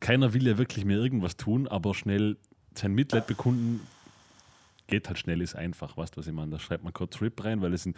keiner 0.00 0.32
will 0.34 0.46
ja 0.46 0.58
wirklich 0.58 0.84
mehr 0.84 0.98
irgendwas 0.98 1.36
tun, 1.36 1.68
aber 1.68 1.94
schnell 1.94 2.36
sein 2.74 2.94
Mitleid 2.94 3.26
bekunden 3.26 3.80
geht 4.88 5.06
halt 5.06 5.18
schnell, 5.18 5.40
ist 5.40 5.54
einfach. 5.54 5.96
Weißt 5.96 6.16
du, 6.16 6.20
was 6.20 6.26
ich 6.26 6.32
meine? 6.32 6.50
Da 6.50 6.58
schreibt 6.58 6.82
man 6.82 6.92
kurz 6.92 7.16
Trip 7.16 7.44
rein, 7.44 7.62
weil 7.62 7.72
es 7.74 7.84
sind. 7.84 7.96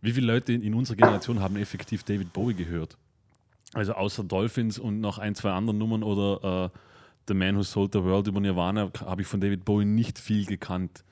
Wie, 0.00 0.12
viele 0.12 0.26
Leute 0.26 0.52
in, 0.52 0.62
in 0.62 0.74
unserer 0.74 0.96
Generation 0.96 1.40
haben 1.40 1.56
effektiv 1.56 2.02
David 2.02 2.32
Bowie 2.32 2.54
gehört? 2.54 2.96
Also 3.74 3.94
außer 3.94 4.24
Dolphins 4.24 4.78
und 4.78 5.00
noch 5.00 5.18
ein, 5.18 5.34
zwei 5.34 5.52
anderen 5.52 5.78
Nummern 5.78 6.02
oder 6.02 6.70
äh, 6.74 6.78
The 7.28 7.34
Man 7.34 7.56
Who 7.56 7.62
Sold 7.62 7.92
the 7.92 8.02
World 8.02 8.26
über 8.26 8.40
Nirvana 8.40 8.90
habe 9.00 9.22
ich 9.22 9.28
von 9.28 9.40
David 9.40 9.64
Bowie 9.64 9.84
nicht 9.84 10.18
viel 10.18 10.44
gekannt. 10.44 11.04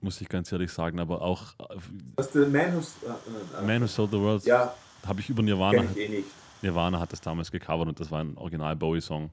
muss 0.00 0.20
ich 0.20 0.28
ganz 0.28 0.52
ehrlich 0.52 0.70
sagen, 0.70 1.00
aber 1.00 1.20
auch 1.20 1.54
äh, 1.58 1.76
Das 2.16 2.26
ist 2.26 2.34
der 2.36 2.46
Man 2.46 2.76
Who's. 2.76 2.94
Äh, 3.02 3.58
äh, 3.58 3.66
Man 3.66 3.82
Who 3.82 3.86
Sold 3.88 4.12
the 4.12 4.18
World 4.18 4.44
ja, 4.44 4.72
habe 5.04 5.20
ich 5.20 5.28
über 5.28 5.42
Nirvana. 5.42 5.82
kenne 5.82 5.90
ich 5.92 5.98
eh 5.98 6.08
nicht. 6.08 6.28
Nirvana 6.62 6.98
hat 7.00 7.12
das 7.12 7.20
damals 7.20 7.50
gecovert 7.50 7.88
und 7.88 8.00
das 8.00 8.10
war 8.10 8.20
ein 8.20 8.36
Original 8.38 8.74
Bowie-Song. 8.76 9.30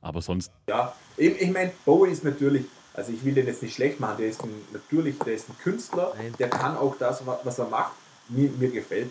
Aber 0.00 0.22
sonst, 0.22 0.52
Ja, 0.68 0.94
ich, 1.16 1.40
ich 1.40 1.50
meine, 1.50 1.72
Bowie 1.84 2.10
ist 2.10 2.22
natürlich, 2.24 2.64
also 2.94 3.12
ich 3.12 3.24
will 3.24 3.34
den 3.34 3.46
jetzt 3.46 3.62
nicht 3.62 3.74
schlecht 3.74 3.98
machen, 3.98 4.16
der 4.18 4.28
ist 4.28 4.42
ein, 4.42 4.50
natürlich, 4.72 5.18
der 5.18 5.34
ist 5.34 5.48
ein 5.48 5.56
Künstler, 5.58 6.12
Nein. 6.16 6.34
der 6.38 6.48
kann 6.50 6.76
auch 6.76 6.94
das, 6.98 7.26
wa- 7.26 7.40
was 7.42 7.58
er 7.58 7.66
macht. 7.66 7.92
Mir, 8.28 8.50
mir 8.50 8.70
gefällt 8.70 9.10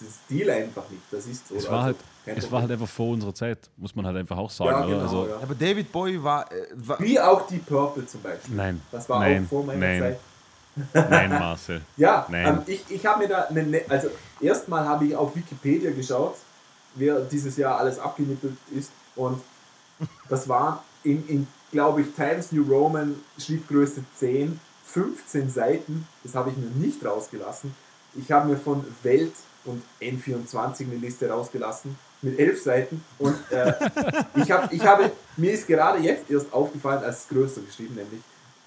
der 0.00 0.08
Stil 0.08 0.50
einfach 0.50 0.88
nicht. 0.90 1.02
Das 1.10 1.26
ist 1.26 1.48
so. 1.48 1.54
es 1.54 1.64
Also, 1.64 1.72
war 1.74 1.84
halt, 1.84 1.96
kein 2.24 2.36
es 2.36 2.50
war 2.52 2.60
halt 2.62 2.70
einfach 2.70 2.88
vor 2.88 3.10
unserer 3.10 3.34
Zeit, 3.34 3.70
muss 3.76 3.94
man 3.94 4.04
halt 4.06 4.16
einfach 4.16 4.36
auch 4.36 4.50
sagen. 4.50 4.70
ja, 4.70 4.78
oder? 4.80 4.86
genau, 4.88 5.00
also, 5.02 5.26
ja. 5.28 5.36
Aber 5.40 5.54
David 5.54 5.90
Bowie 5.92 6.22
war, 6.22 6.50
äh, 6.52 6.66
war 6.74 6.98
Wie 7.00 7.18
auch 7.18 7.46
die 7.46 7.58
Purple 7.58 8.06
zum 8.06 8.20
Beispiel. 8.22 8.54
Nein, 8.54 8.82
Das 8.92 9.08
war 9.08 9.20
nein, 9.20 9.44
auch 9.44 9.48
vor 9.48 9.64
meiner 9.64 9.78
nein, 9.80 10.00
Zeit. 10.00 10.20
nein, 11.10 11.30
Marcel. 11.30 11.80
Ja, 11.96 12.26
Nein. 12.28 12.46
ähm, 12.46 12.62
ich, 12.66 12.84
ich 12.90 13.06
habe 13.06 13.20
mir 13.22 13.28
da, 13.28 13.44
eine, 13.44 13.62
ne- 13.62 13.82
also 13.88 14.08
erstmal 14.40 14.84
habe 14.86 15.06
ich 15.06 15.16
auf 15.16 15.34
Wikipedia 15.34 15.90
geschaut, 15.92 16.36
wer 16.96 17.20
dieses 17.20 17.56
Jahr 17.56 17.78
alles 17.78 17.98
abgenippelt 17.98 18.56
ist. 18.76 18.90
Und 19.14 19.40
das 20.28 20.48
war 20.48 20.84
in, 21.04 21.26
in 21.28 21.46
glaube 21.70 22.02
ich, 22.02 22.08
Times 22.14 22.52
New 22.52 22.62
Roman 22.62 23.16
Schriftgröße 23.38 24.04
10, 24.18 24.58
15 24.86 25.50
Seiten, 25.50 26.06
das 26.22 26.34
habe 26.34 26.50
ich 26.50 26.56
mir 26.56 26.70
nicht 26.86 27.04
rausgelassen. 27.04 27.74
Ich 28.14 28.30
habe 28.32 28.48
mir 28.48 28.56
von 28.56 28.84
Welt 29.02 29.34
und 29.64 29.82
N24 30.00 30.86
eine 30.86 30.96
Liste 30.96 31.28
rausgelassen 31.28 31.98
mit 32.22 32.38
11 32.38 32.62
Seiten. 32.62 33.04
Und 33.18 33.36
äh, 33.50 33.74
ich, 34.36 34.50
hab, 34.50 34.72
ich 34.72 34.84
habe, 34.86 35.10
mir 35.36 35.52
ist 35.52 35.66
gerade 35.66 35.98
jetzt 35.98 36.30
erst 36.30 36.52
aufgefallen, 36.52 37.04
als 37.04 37.24
es 37.24 37.28
größer 37.28 37.60
geschrieben 37.60 37.94
nämlich, 37.94 38.20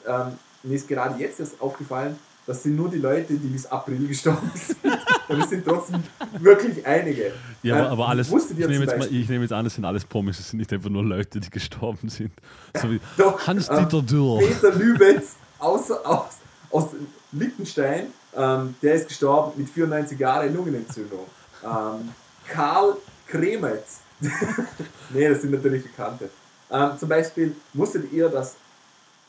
ähm, 0.05 0.37
mir 0.61 0.75
ist 0.75 0.87
gerade 0.87 1.19
jetzt 1.19 1.39
erst 1.39 1.59
aufgefallen, 1.61 2.19
das 2.49 2.63
sind 2.63 2.75
nur 2.75 2.89
die 2.89 2.97
Leute, 2.97 3.35
die 3.35 3.47
bis 3.47 3.67
April 3.67 4.07
gestorben 4.07 4.49
sind. 4.55 4.79
Und 5.27 5.43
es 5.43 5.49
sind 5.51 5.63
trotzdem 5.63 6.01
wirklich 6.39 6.83
einige. 6.83 7.31
Ja, 7.61 7.75
Ähm, 7.75 7.81
aber, 7.81 7.91
aber 7.91 8.07
alles, 8.07 8.31
ich 8.31 8.57
ihr 8.57 8.67
nehme, 8.67 8.87
mal, 8.87 9.05
ich 9.05 9.29
nehme 9.29 9.43
jetzt 9.43 9.53
an, 9.53 9.67
es 9.67 9.75
sind 9.75 9.85
alles 9.85 10.03
Promis, 10.03 10.39
es 10.39 10.49
sind 10.49 10.57
nicht 10.57 10.73
einfach 10.73 10.89
nur 10.89 11.03
Leute, 11.03 11.39
die 11.39 11.49
gestorben 11.51 12.09
sind. 12.09 12.31
So 12.75 12.89
wie 12.89 12.99
Doch, 13.17 13.45
Hans-Dieter 13.45 14.01
Dürr. 14.01 14.39
Peter 14.39 14.73
Lübetz 14.73 15.35
aus, 15.59 15.91
aus, 15.91 16.37
aus 16.71 16.87
Liechtenstein, 17.31 18.07
ähm, 18.35 18.73
der 18.81 18.95
ist 18.95 19.07
gestorben 19.09 19.51
mit 19.55 19.69
94 19.69 20.17
Jahren 20.17 20.51
Lungenentzündung. 20.55 21.27
Ähm, 21.63 22.09
Karl 22.47 22.97
Kremetz. 23.27 23.99
nee, 25.11 25.29
das 25.29 25.43
sind 25.43 25.51
natürlich 25.51 25.83
Bekannte. 25.83 26.31
Ähm, 26.71 26.97
zum 26.97 27.09
Beispiel 27.09 27.55
wusstet 27.73 28.11
ihr, 28.11 28.27
dass, 28.27 28.55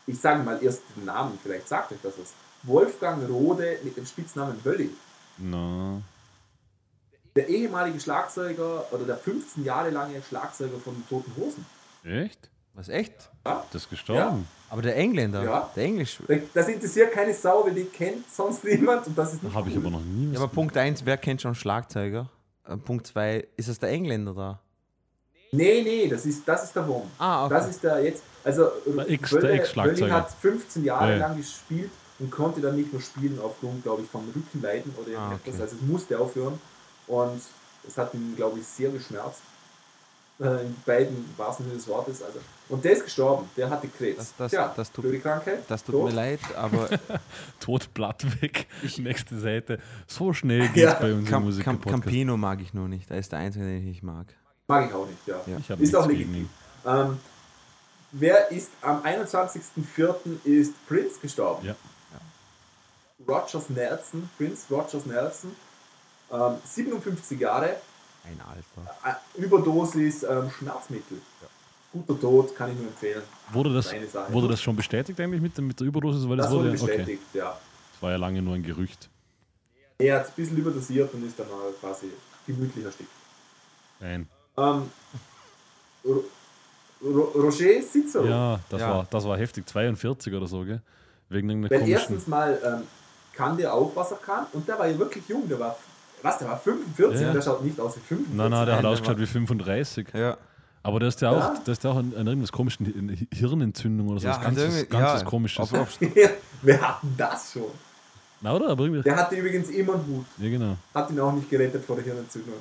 ich 0.06 0.18
sage 0.18 0.42
mal 0.42 0.58
erst 0.62 0.80
den 0.96 1.04
Namen, 1.04 1.38
vielleicht 1.42 1.68
sagt 1.68 1.92
euch 1.92 1.98
das 2.02 2.14
was, 2.18 2.32
Wolfgang 2.62 3.28
Rode 3.28 3.78
mit 3.82 3.96
dem 3.96 4.06
Spitznamen 4.06 4.62
Wölli. 4.64 4.90
No. 5.38 6.02
Der 7.36 7.48
ehemalige 7.48 8.00
Schlagzeuger 8.00 8.84
oder 8.92 9.04
der 9.04 9.16
15 9.16 9.64
Jahre 9.64 9.90
lange 9.90 10.20
Schlagzeuger 10.22 10.78
von 10.78 11.02
Toten 11.08 11.32
Hosen. 11.36 11.64
Echt? 12.04 12.48
was 12.74 12.88
echt? 12.88 13.28
Ja? 13.44 13.64
Das 13.72 13.82
ist 13.82 13.90
gestorben? 13.90 14.46
Aber 14.70 14.80
der 14.82 14.96
Engländer, 14.96 15.42
Ja. 15.42 15.70
der 15.74 15.84
Englisch. 15.84 16.18
Das 16.54 16.68
interessiert 16.68 17.12
keine 17.12 17.34
Sau, 17.34 17.64
weil 17.66 17.74
die 17.74 17.84
kennt 17.84 18.30
sonst 18.32 18.62
niemand 18.64 19.06
und 19.08 19.18
das 19.18 19.34
ist 19.34 19.42
nicht 19.42 19.54
Habe 19.54 19.68
ich 19.68 19.74
cool. 19.76 19.82
aber 19.82 19.90
noch 19.90 20.00
nie. 20.00 20.32
Ja, 20.32 20.38
aber 20.38 20.48
Punkt 20.48 20.76
1, 20.76 21.04
wer 21.04 21.16
kennt 21.18 21.42
schon 21.42 21.54
Schlagzeuger? 21.54 22.28
Äh, 22.66 22.76
Punkt 22.76 23.06
2, 23.08 23.46
ist 23.56 23.68
es 23.68 23.78
der 23.78 23.90
Engländer 23.90 24.32
da? 24.34 24.60
Nee, 25.52 25.82
nee, 25.82 26.06
das 26.08 26.24
ist, 26.26 26.46
das 26.46 26.64
ist 26.64 26.76
der 26.76 26.86
Wurm. 26.86 27.10
Ah, 27.18 27.44
okay. 27.46 27.54
Das 27.54 27.68
ist 27.68 27.82
der 27.82 28.04
jetzt, 28.04 28.22
also 28.44 28.62
Der 28.86 28.92
der 29.04 29.30
Wölle- 29.30 29.50
Ex-Schlagzeuger. 29.50 30.00
Wölli 30.00 30.10
hat 30.12 30.30
15 30.30 30.84
Jahre 30.84 31.06
Ja, 31.10 31.16
ja. 31.16 31.26
lang 31.26 31.36
gespielt 31.36 31.90
und 32.20 32.30
konnte 32.30 32.60
dann 32.60 32.76
nicht 32.76 32.92
mehr 32.92 33.02
spielen 33.02 33.38
aufgrund, 33.42 33.82
glaube 33.82 34.02
ich, 34.02 34.08
vom 34.10 34.28
Rückenleiden 34.34 34.94
oder 34.96 35.18
Ah, 35.18 35.32
okay. 35.34 35.50
Also 35.50 35.64
es 35.76 35.80
musste 35.82 36.18
aufhören 36.18 36.60
und 37.06 37.40
es 37.86 37.96
hat 37.98 38.14
ihn, 38.14 38.34
glaube 38.36 38.58
ich, 38.60 38.66
sehr 38.66 38.90
geschmerzt. 38.90 39.40
Äh, 40.38 40.64
In 40.64 40.74
beiden 40.86 41.28
wahrsten 41.36 41.66
Sinne 41.66 41.76
des 41.76 41.86
Wortes. 41.88 42.22
Also. 42.22 42.38
Und 42.70 42.82
der 42.84 42.92
ist 42.92 43.04
gestorben, 43.04 43.50
der 43.58 43.68
hatte 43.68 43.88
Krebs. 43.88 44.16
Das- 44.18 44.34
das- 44.38 44.50
Tja, 44.52 44.72
das 44.74 44.90
tut- 44.92 45.22
Krankheit. 45.22 45.64
Das 45.68 45.84
tut 45.84 45.94
Tot. 45.94 46.04
mir 46.10 46.14
leid, 46.16 46.40
aber 46.56 46.88
Tot, 47.60 47.92
Blatt 47.92 48.24
weg. 48.40 48.66
Nächste 48.96 49.38
Seite. 49.38 49.80
So 50.06 50.32
schnell 50.32 50.68
geht 50.74 50.84
Ja. 50.84 50.92
es 50.94 50.98
bei 51.00 51.12
uns 51.12 51.24
Cam 51.24 51.30
Cam 51.40 51.44
Musiker-Podcast. 51.44 52.02
Campino 52.04 52.36
mag 52.38 52.60
ich 52.62 52.72
nur 52.72 52.88
nicht. 52.88 53.10
Er 53.10 53.18
ist 53.18 53.32
der 53.32 53.40
Einzige, 53.40 53.66
den 53.66 53.78
ich 53.78 53.84
nicht 53.84 54.02
mag. 54.02 54.26
Mag 54.66 54.88
ich 54.88 54.94
auch 54.94 55.06
nicht, 55.06 55.26
ja. 55.26 55.40
Ja. 55.46 55.58
Ich 55.58 55.70
habe 55.70 55.82
Ist 55.82 55.94
auch 55.96 56.06
legitim. 56.06 56.48
Ähm, 56.86 57.18
wer 58.12 58.50
ist 58.50 58.70
am 58.80 59.02
21.04. 59.02 60.14
ist 60.44 60.72
Prince 60.86 61.18
gestorben? 61.20 61.66
Ja. 61.66 61.74
Rogers 63.30 63.68
Nelson, 63.70 64.28
Prince 64.36 64.66
Rogers 64.70 65.06
Nelson, 65.06 65.50
ähm, 66.32 66.54
57 66.64 67.38
Jahre, 67.40 67.76
Ein 68.24 68.40
Alter. 68.46 69.18
äh, 69.36 69.40
Überdosis 69.40 70.22
ähm, 70.24 70.50
Schmerzmittel. 70.50 71.18
Guter 71.92 72.20
Tod, 72.20 72.54
kann 72.54 72.70
ich 72.70 72.76
nur 72.78 72.86
empfehlen. 72.88 73.22
Wurde 73.52 73.74
das, 73.74 73.86
Sache. 74.12 74.32
wurde 74.32 74.46
das 74.48 74.62
schon 74.62 74.76
bestätigt 74.76 75.18
eigentlich 75.20 75.40
mit, 75.42 75.58
mit 75.58 75.80
der 75.80 75.86
Überdosis? 75.88 76.28
Weil 76.28 76.36
das, 76.36 76.46
Das 76.46 76.54
wurde 76.54 76.68
wurde, 76.70 76.82
okay. 76.82 76.96
bestätigt, 76.98 77.22
ja. 77.34 77.58
Das 77.92 78.02
war 78.02 78.10
ja 78.12 78.16
lange 78.16 78.40
nur 78.42 78.54
ein 78.54 78.62
Gerücht. 78.62 79.08
Er 79.98 80.20
hat 80.20 80.28
ein 80.28 80.32
bisschen 80.36 80.56
überdosiert 80.56 81.12
und 81.12 81.26
ist 81.26 81.38
dann 81.38 81.48
mal 81.50 81.72
quasi 81.80 82.06
gemütlich 82.46 82.84
erstickt. 82.84 83.10
Nein. 83.98 84.28
Ähm, 84.56 84.90
Ro 86.04 86.24
Ro 87.02 87.22
Roger 87.34 87.82
Cicero. 87.82 88.24
Ja, 88.24 88.60
das, 88.68 88.80
Ja. 88.80 88.90
War, 88.90 89.06
das 89.10 89.24
war 89.24 89.36
heftig. 89.36 89.66
42 89.66 90.32
oder 90.32 90.46
so, 90.46 90.64
gell? 90.64 90.80
Wegen 91.28 91.48
irgendeiner 91.50 91.70
Weil 91.72 91.80
komischen. 91.80 92.00
erstens 92.14 92.26
mal 92.28 92.60
ähm, 92.64 92.86
kann 93.40 93.56
der 93.56 93.72
auch, 93.74 93.92
was 93.94 94.10
er 94.10 94.18
kann. 94.18 94.46
Und 94.52 94.68
der 94.68 94.78
war 94.78 94.86
ja 94.86 94.98
wirklich 94.98 95.24
jung. 95.28 95.48
Der 95.48 95.58
war, 95.58 95.76
was, 96.22 96.38
der 96.38 96.48
war 96.48 96.58
45 96.58 97.20
Ja. 97.20 97.28
und 97.28 97.34
der 97.34 97.42
schaut 97.42 97.64
nicht 97.64 97.80
aus 97.80 97.96
wie 97.96 98.00
45. 98.00 98.36
Nein, 98.36 98.50
nein, 98.50 98.66
der 98.66 98.76
hat 98.76 98.84
ausgeschaut 98.84 99.16
war- 99.16 99.22
wie 99.22 99.26
35. 99.26 100.06
Ja. 100.14 100.36
Aber 100.82 100.98
der 101.00 101.08
ist 101.08 101.20
ja 101.20 101.30
auch, 101.30 101.36
Ja. 101.54 101.54
der 101.66 101.72
ist 101.72 101.84
ja 101.84 101.90
auch 101.90 101.96
an, 101.96 102.12
an 102.16 102.26
irgendwas 102.26 102.52
komischen 102.52 102.86
Hi- 102.86 103.28
Hirnentzündung 103.34 104.08
oder 104.08 104.20
so. 104.20 104.26
Ja, 104.28 104.34
das 104.34 104.42
ganzes, 104.44 104.86
ja, 104.90 105.22
komisches. 105.24 105.58
Auf, 105.60 105.74
auf, 105.74 105.98
Wer 106.62 106.80
hat 106.80 107.02
denn 107.02 107.14
das 107.18 107.52
schon? 107.52 107.64
Na, 108.42 108.54
oder? 108.54 108.68
Aber 108.70 108.84
irgendwie. 108.84 109.02
Der 109.02 109.16
hatte 109.16 109.34
übrigens 109.36 109.68
immer 109.68 109.94
einen 109.94 110.06
Hut. 110.06 110.24
Ja, 110.38 110.48
genau. 110.48 110.76
Hat 110.94 111.10
ihn 111.10 111.20
auch 111.20 111.32
nicht 111.32 111.50
gerettet 111.50 111.84
vor 111.84 111.96
der 111.96 112.04
Hirnentzündung. 112.06 112.54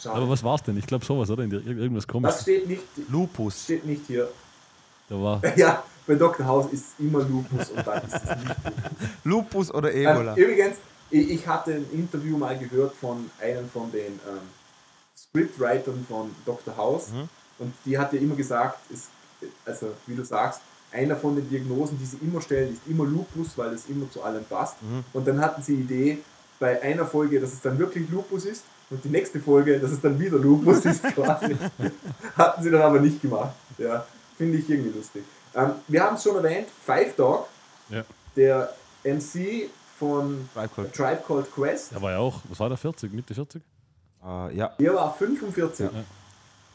Schade. 0.00 0.16
Aber 0.16 0.28
was 0.28 0.42
war's 0.42 0.62
denn? 0.64 0.76
Ich 0.76 0.86
glaube 0.86 1.04
sowas, 1.04 1.30
oder? 1.30 1.44
In 1.44 1.50
der, 1.50 1.60
ir- 1.60 1.76
irgendwas 1.78 2.04
das 2.04 2.12
komisches. 2.12 2.42
steht 2.42 2.68
nicht, 2.68 2.82
Lupus. 3.08 3.62
steht 3.64 3.84
nicht 3.86 4.02
hier. 4.08 4.28
Da 5.08 5.14
war. 5.20 5.40
Ja, 5.56 5.82
bei 6.06 6.14
Dr. 6.14 6.46
House 6.46 6.72
ist 6.72 6.84
immer 6.98 7.20
Lupus 7.20 7.70
und 7.70 7.86
dann 7.86 8.02
ist 8.04 8.14
es 8.14 8.22
nicht 8.24 8.44
Lupus. 8.44 9.04
Lupus 9.24 9.74
oder 9.74 9.92
Ähm, 9.92 10.08
Ebola? 10.08 10.34
übrigens, 10.36 10.76
ich, 11.10 11.30
ich 11.30 11.46
hatte 11.46 11.72
ein 11.74 11.86
Interview 11.92 12.36
mal 12.36 12.56
gehört 12.58 12.94
von 12.96 13.30
einem 13.40 13.68
von 13.68 13.90
den 13.92 14.12
ähm, 14.28 14.40
Scriptwritern 15.16 16.04
von 16.08 16.30
Dr. 16.44 16.76
House 16.76 17.10
Mhm. 17.10 17.28
und 17.58 17.72
die 17.84 17.96
hat 17.98 18.12
ja 18.12 18.20
immer 18.20 18.34
gesagt, 18.34 18.78
es, 18.92 19.08
also 19.64 19.88
wie 20.06 20.14
du 20.14 20.24
sagst, 20.24 20.60
einer 20.92 21.16
von 21.16 21.34
den 21.36 21.48
Diagnosen, 21.48 21.98
die 21.98 22.04
sie 22.04 22.18
immer 22.22 22.40
stellen, 22.40 22.72
ist 22.72 22.82
immer 22.86 23.04
Lupus, 23.04 23.48
weil 23.56 23.72
es 23.74 23.86
immer 23.88 24.08
zu 24.10 24.22
allem 24.22 24.44
passt. 24.44 24.80
Mhm. 24.82 25.04
Und 25.12 25.26
dann 25.26 25.40
hatten 25.40 25.60
sie 25.62 25.76
die 25.76 25.82
Idee, 25.82 26.18
bei 26.60 26.80
einer 26.80 27.04
Folge, 27.04 27.40
dass 27.40 27.52
es 27.52 27.60
dann 27.60 27.76
wirklich 27.78 28.08
Lupus 28.10 28.44
ist 28.44 28.62
und 28.88 29.04
die 29.04 29.08
nächste 29.08 29.40
Folge, 29.40 29.78
dass 29.80 29.90
es 29.90 30.00
dann 30.00 30.18
wieder 30.20 30.38
Lupus 30.38 30.84
ist 30.84 31.02
quasi. 31.02 31.56
hatten 32.36 32.62
sie 32.62 32.70
dann 32.70 32.82
aber 32.82 33.00
nicht 33.00 33.20
gemacht. 33.20 33.54
Ja, 33.76 34.06
finde 34.38 34.58
ich 34.58 34.70
irgendwie 34.70 34.96
lustig. 34.96 35.24
Ähm, 35.54 35.72
wir 35.88 36.02
haben 36.02 36.16
es 36.16 36.22
schon 36.22 36.36
erwähnt, 36.36 36.68
Five 36.84 37.14
Dog, 37.16 37.46
Ja. 37.88 38.04
der 38.36 38.72
MC 39.04 39.68
von 39.98 40.48
Tribe 40.54 40.68
Called- 40.74 40.92
Tribe 40.94 41.22
Called 41.26 41.52
Quest, 41.54 41.92
Der 41.92 42.02
war 42.02 42.12
ja 42.12 42.18
auch, 42.18 42.40
was 42.48 42.58
war 42.60 42.68
der, 42.68 42.78
40, 42.78 43.12
Mitte 43.12 43.34
40? 43.34 43.62
Äh, 44.24 44.56
ja, 44.56 44.68
der 44.78 44.94
war 44.94 45.14
45. 45.14 45.88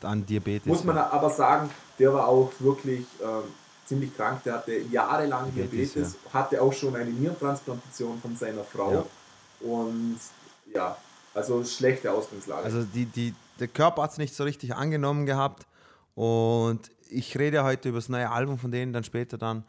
an 0.03 0.25
Diabetes. 0.25 0.65
Muss 0.65 0.83
man 0.83 0.97
aber 0.97 1.29
sagen, 1.29 1.69
der 1.97 2.13
war 2.13 2.27
auch 2.27 2.51
wirklich 2.59 3.05
ähm, 3.21 3.43
ziemlich 3.85 4.15
krank. 4.15 4.43
Der 4.43 4.53
hatte 4.53 4.77
jahrelang 4.77 5.53
Diabetes, 5.53 5.93
Diabetes, 5.93 6.17
hatte 6.33 6.61
auch 6.61 6.71
schon 6.71 6.95
eine 6.95 7.09
Nierentransplantation 7.09 8.21
von 8.21 8.35
seiner 8.37 8.63
Frau. 8.63 8.91
Ja. 8.93 9.05
Und 9.67 10.19
ja, 10.73 10.95
also 11.33 11.63
schlechte 11.65 12.11
Ausgangslage. 12.11 12.63
Also 12.63 12.83
die, 12.83 13.05
die, 13.05 13.33
der 13.59 13.67
Körper 13.67 14.03
hat 14.03 14.11
es 14.11 14.17
nicht 14.17 14.33
so 14.33 14.43
richtig 14.45 14.73
angenommen 14.73 15.25
gehabt. 15.25 15.65
Und 16.15 16.89
ich 17.09 17.37
rede 17.37 17.63
heute 17.63 17.89
über 17.89 17.97
das 17.97 18.09
neue 18.09 18.29
Album 18.29 18.57
von 18.57 18.71
denen 18.71 18.93
dann 18.93 19.03
später 19.03 19.37
dann. 19.37 19.63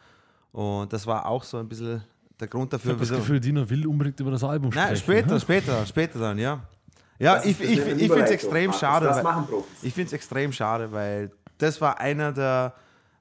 Und 0.52 0.92
das 0.92 1.06
war 1.06 1.26
auch 1.26 1.44
so 1.44 1.58
ein 1.58 1.68
bisschen 1.68 2.02
der 2.38 2.48
Grund 2.48 2.66
Ich 2.72 2.78
dafür. 2.78 2.92
habe 2.92 3.00
das 3.00 3.10
Gefühl, 3.10 3.40
Dino 3.40 3.68
will 3.68 3.86
unbedingt 3.86 4.18
über 4.20 4.30
das 4.30 4.42
Album 4.44 4.72
sprechen. 4.72 4.86
Nein, 4.88 4.96
später, 4.96 5.40
später, 5.40 5.86
später 5.86 6.18
dann, 6.18 6.38
ja. 6.38 6.60
Ja, 7.18 7.36
Das 7.36 7.44
ich, 7.44 7.60
ich, 7.60 7.70
ich 7.78 7.80
finde 7.82 8.22
es 8.24 8.30
extrem 8.30 8.72
schade. 8.72 9.06
Das 9.06 9.16
weil- 9.16 9.22
machen 9.24 9.46
Profis. 9.46 9.82
Ich 9.82 9.92
finde 9.92 10.06
es 10.08 10.12
extrem 10.14 10.52
schade, 10.52 10.90
weil 10.92 11.30
das 11.58 11.80
war 11.80 11.98
einer 12.00 12.32
der. 12.32 12.74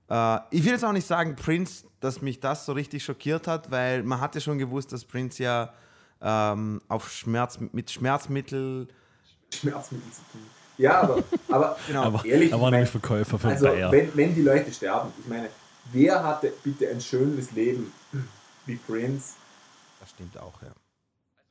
Äh, 0.09 0.39
ich 0.51 0.63
will 0.63 0.71
jetzt 0.71 0.85
auch 0.85 0.93
nicht 0.93 1.05
sagen, 1.05 1.35
Prince, 1.35 1.85
dass 1.99 2.21
mich 2.21 2.39
das 2.39 2.65
so 2.65 2.71
richtig 2.71 3.03
schockiert 3.03 3.45
hat, 3.47 3.69
weil 3.71 4.03
man 4.03 4.21
hatte 4.21 4.39
schon 4.39 4.57
gewusst, 4.57 4.93
dass 4.93 5.03
Prince 5.03 5.43
ja 5.43 5.73
ähm, 6.21 6.81
auf 6.87 7.11
Schmerz, 7.11 7.59
mit 7.73 7.91
Schmerzmittel. 7.91 8.87
Schmerzmittel 9.53 10.11
zu 10.11 10.21
tun. 10.31 10.41
Ja, 10.79 11.01
aber, 11.01 11.23
aber 11.49 11.77
genau, 11.85 12.03
Aber 12.03 12.25
ehrlich, 12.25 12.51
er 12.51 12.59
war 12.59 12.69
ich 12.69 12.71
nämlich 12.71 12.89
Verkäufer 12.89 13.37
für 13.37 13.49
also 13.49 13.65
Bayer. 13.65 13.91
wenn, 13.91 14.15
wenn 14.15 14.33
die 14.33 14.41
Leute 14.41 14.71
sterben, 14.71 15.11
ich 15.19 15.27
meine, 15.27 15.49
wer 15.91 16.23
hatte 16.23 16.53
bitte 16.63 16.89
ein 16.89 17.01
schönes 17.01 17.51
Leben 17.51 17.91
wie 18.65 18.77
Prince. 18.77 19.33
Das 19.99 20.09
stimmt 20.11 20.39
auch, 20.39 20.61
ja. 20.61 20.69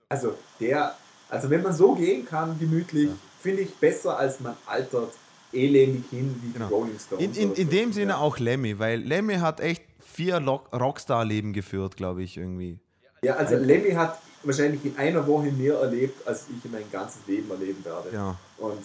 Also 0.08 0.34
der, 0.58 0.96
also 1.28 1.50
wenn 1.50 1.62
man 1.62 1.74
so 1.74 1.94
gehen 1.94 2.24
kann, 2.24 2.58
gemütlich, 2.58 3.10
finde 3.42 3.62
ich 3.62 3.74
besser, 3.74 4.18
als 4.18 4.40
man 4.40 4.56
altert 4.64 5.12
elendig 5.52 6.04
hin 6.08 6.34
wie 6.42 6.52
Genau. 6.52 6.68
die 6.68 6.72
Rolling 6.74 6.98
Stones. 6.98 7.24
In, 7.24 7.34
in, 7.34 7.54
in 7.54 7.66
so. 7.66 7.70
dem 7.70 7.92
Sinne 7.92 8.12
ja. 8.12 8.18
auch 8.18 8.38
Lemmy, 8.38 8.78
weil 8.78 9.00
Lemmy 9.00 9.34
hat 9.36 9.60
echt 9.60 9.82
vier 9.98 10.38
Rockstar-Leben 10.38 11.52
geführt, 11.52 11.96
glaube 11.98 12.22
ich, 12.22 12.38
irgendwie. 12.38 12.78
Ja, 13.22 13.34
also 13.34 13.56
Lemmy 13.56 13.90
hat 13.90 14.18
wahrscheinlich 14.42 14.82
in 14.84 14.96
einer 14.96 15.26
Woche 15.26 15.50
mehr 15.52 15.74
erlebt, 15.74 16.26
als 16.26 16.46
ich 16.48 16.64
in 16.64 16.72
mein 16.72 16.90
ganzes 16.90 17.20
Leben 17.26 17.50
erleben 17.50 17.84
werde. 17.84 18.08
Ja. 18.12 18.36
Und, 18.56 18.78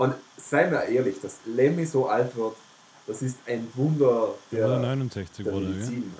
und 0.00 0.14
seien 0.36 0.70
wir 0.72 0.82
ehrlich, 0.84 1.20
dass 1.20 1.38
Lemmy 1.44 1.84
so 1.84 2.08
alt 2.08 2.34
wird, 2.34 2.56
das 3.06 3.20
ist 3.22 3.36
ein 3.46 3.68
Wunder 3.74 4.34
der, 4.50 4.66
Oder 4.66 4.78
69 4.78 5.44
der 5.44 5.52
wurde, 5.54 5.66
ja. 5.66 5.72
Medizin. 5.72 6.14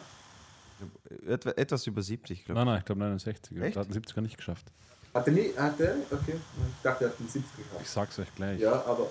Etwa, 1.26 1.50
etwas 1.50 1.86
über 1.86 2.02
70, 2.02 2.44
glaube 2.44 2.58
Nein, 2.60 2.66
nein, 2.66 2.78
ich 2.80 2.84
glaube 2.84 3.00
69. 3.00 3.56
Echt? 3.60 3.76
Er 3.76 3.80
hat 3.82 3.94
den 3.94 4.02
70er 4.02 4.20
nicht 4.20 4.36
geschafft. 4.36 4.66
Hat 5.14 5.26
er 5.26 5.32
nie, 5.32 5.52
hat 5.56 5.80
er? 5.80 5.96
Okay. 6.10 6.34
Ich 6.36 6.82
dachte, 6.82 7.04
er 7.04 7.10
hat 7.10 7.18
einen 7.18 7.28
70 7.28 7.42
Ich 7.58 7.70
gehabt. 7.70 7.86
sag's 7.86 8.18
euch 8.18 8.34
gleich. 8.34 8.60
Ja, 8.60 8.72
aber 8.84 9.08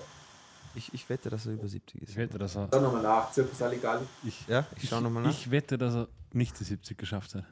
ich. 0.74 0.88
Ich, 0.88 0.94
ich 0.94 1.08
wette, 1.08 1.30
dass 1.30 1.46
er 1.46 1.52
über 1.54 1.66
70 1.66 2.02
ist. 2.02 2.10
Ich 2.10 2.16
wette, 2.16 2.38
dass 2.38 2.56
er. 2.56 2.68
schau 2.72 2.80
nochmal 2.80 3.02
nach, 3.02 3.32
Zirkus 3.32 3.60
Aligali. 3.60 4.04
Ich, 4.24 4.46
Ja, 4.46 4.64
ich 4.76 4.88
schaue 4.88 5.02
nochmal 5.02 5.24
nach. 5.24 5.30
ich 5.30 5.50
wette, 5.50 5.76
dass 5.78 5.94
er 5.94 6.08
nicht 6.32 6.58
die 6.60 6.64
70 6.64 6.96
geschafft 6.96 7.34
hat. 7.34 7.44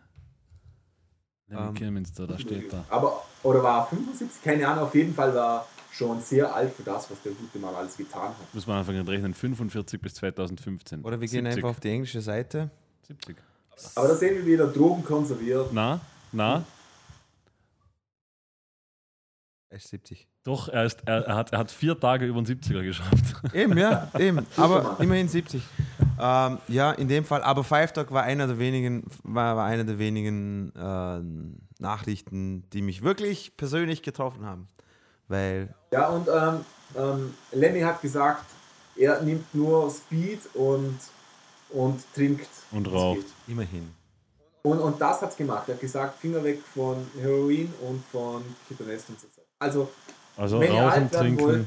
Ähm, 1.50 1.74
Kilminster, 1.74 2.26
da 2.26 2.38
steht 2.38 2.72
da. 2.72 2.84
Aber, 2.90 3.24
oder 3.42 3.62
war 3.62 3.80
er 3.80 3.86
75? 3.86 4.42
Keine 4.42 4.68
Ahnung, 4.68 4.84
auf 4.84 4.94
jeden 4.94 5.14
Fall 5.14 5.34
war 5.34 5.60
er 5.60 5.66
schon 5.90 6.20
sehr 6.20 6.54
alt 6.54 6.72
für 6.74 6.82
das, 6.82 7.10
was 7.10 7.20
der 7.22 7.32
gute 7.32 7.58
Mann 7.58 7.74
alles 7.74 7.96
getan 7.96 8.28
hat. 8.28 8.54
Muss 8.54 8.66
man 8.66 8.78
einfach 8.78 8.92
rechnen, 8.92 9.34
45 9.34 10.00
bis 10.00 10.14
2015. 10.14 11.02
Oder 11.02 11.20
wir 11.20 11.26
gehen 11.28 11.44
70. 11.44 11.56
einfach 11.56 11.70
auf 11.70 11.80
die 11.80 11.90
englische 11.90 12.20
Seite. 12.20 12.70
70. 13.06 13.36
Aber 13.94 14.08
da 14.08 14.14
sehen 14.14 14.36
wir 14.36 14.46
wieder 14.46 14.66
Drogen 14.66 15.04
konserviert. 15.04 15.68
Na, 15.72 16.00
na, 16.32 16.64
Er 19.70 19.76
ist 19.76 19.88
70. 19.88 20.26
doch, 20.44 20.68
er, 20.68 20.84
ist, 20.84 21.00
er, 21.04 21.26
er, 21.26 21.36
hat, 21.36 21.52
er 21.52 21.58
hat 21.58 21.70
vier 21.70 21.98
Tage 21.98 22.24
über 22.26 22.40
den 22.40 22.46
70er 22.58 22.82
geschafft. 22.82 23.36
Eben, 23.52 23.76
ja, 23.76 24.10
eben. 24.18 24.46
Aber 24.56 24.96
immerhin 24.98 25.28
70. 25.28 25.62
Ähm, 26.20 26.58
ja, 26.68 26.92
in 26.92 27.08
dem 27.08 27.24
Fall. 27.24 27.42
Aber 27.42 27.64
Five 27.64 27.92
Dog 27.92 28.10
war 28.12 28.22
einer 28.22 28.46
der 28.46 28.58
wenigen, 28.58 29.04
war, 29.22 29.56
war 29.56 29.64
einer 29.66 29.84
der 29.84 29.98
wenigen 29.98 30.72
ähm, 30.76 31.56
Nachrichten, 31.78 32.64
die 32.72 32.82
mich 32.82 33.02
wirklich 33.02 33.56
persönlich 33.56 34.02
getroffen 34.02 34.44
haben. 34.44 34.68
Weil, 35.28 35.74
Ja, 35.92 36.08
und 36.08 36.28
ähm, 36.28 36.64
ähm, 36.96 37.34
Lemmy 37.52 37.80
hat 37.80 38.00
gesagt, 38.00 38.44
er 38.96 39.20
nimmt 39.22 39.54
nur 39.54 39.90
Speed 39.90 40.40
und, 40.54 40.98
und 41.70 42.02
trinkt. 42.14 42.48
Und 42.72 42.90
raucht. 42.90 43.26
immerhin. 43.46 43.92
Und, 44.62 44.80
und 44.80 45.00
das 45.00 45.22
hat's 45.22 45.36
gemacht. 45.36 45.68
Er 45.68 45.74
hat 45.74 45.80
gesagt, 45.80 46.18
Finger 46.18 46.42
weg 46.42 46.60
von 46.74 47.06
Heroin 47.20 47.72
und 47.88 48.02
von 48.10 48.42
Ketones 48.68 49.04
und 49.08 49.20
so. 49.20 49.26
Also, 49.58 49.88
Also 50.36 50.60
wenn 50.60 50.72
ihr 50.72 50.80
rauchen, 50.82 50.92
alt 50.92 51.12
werden 51.12 51.26
trinken. 51.36 51.40
wollt, 51.42 51.66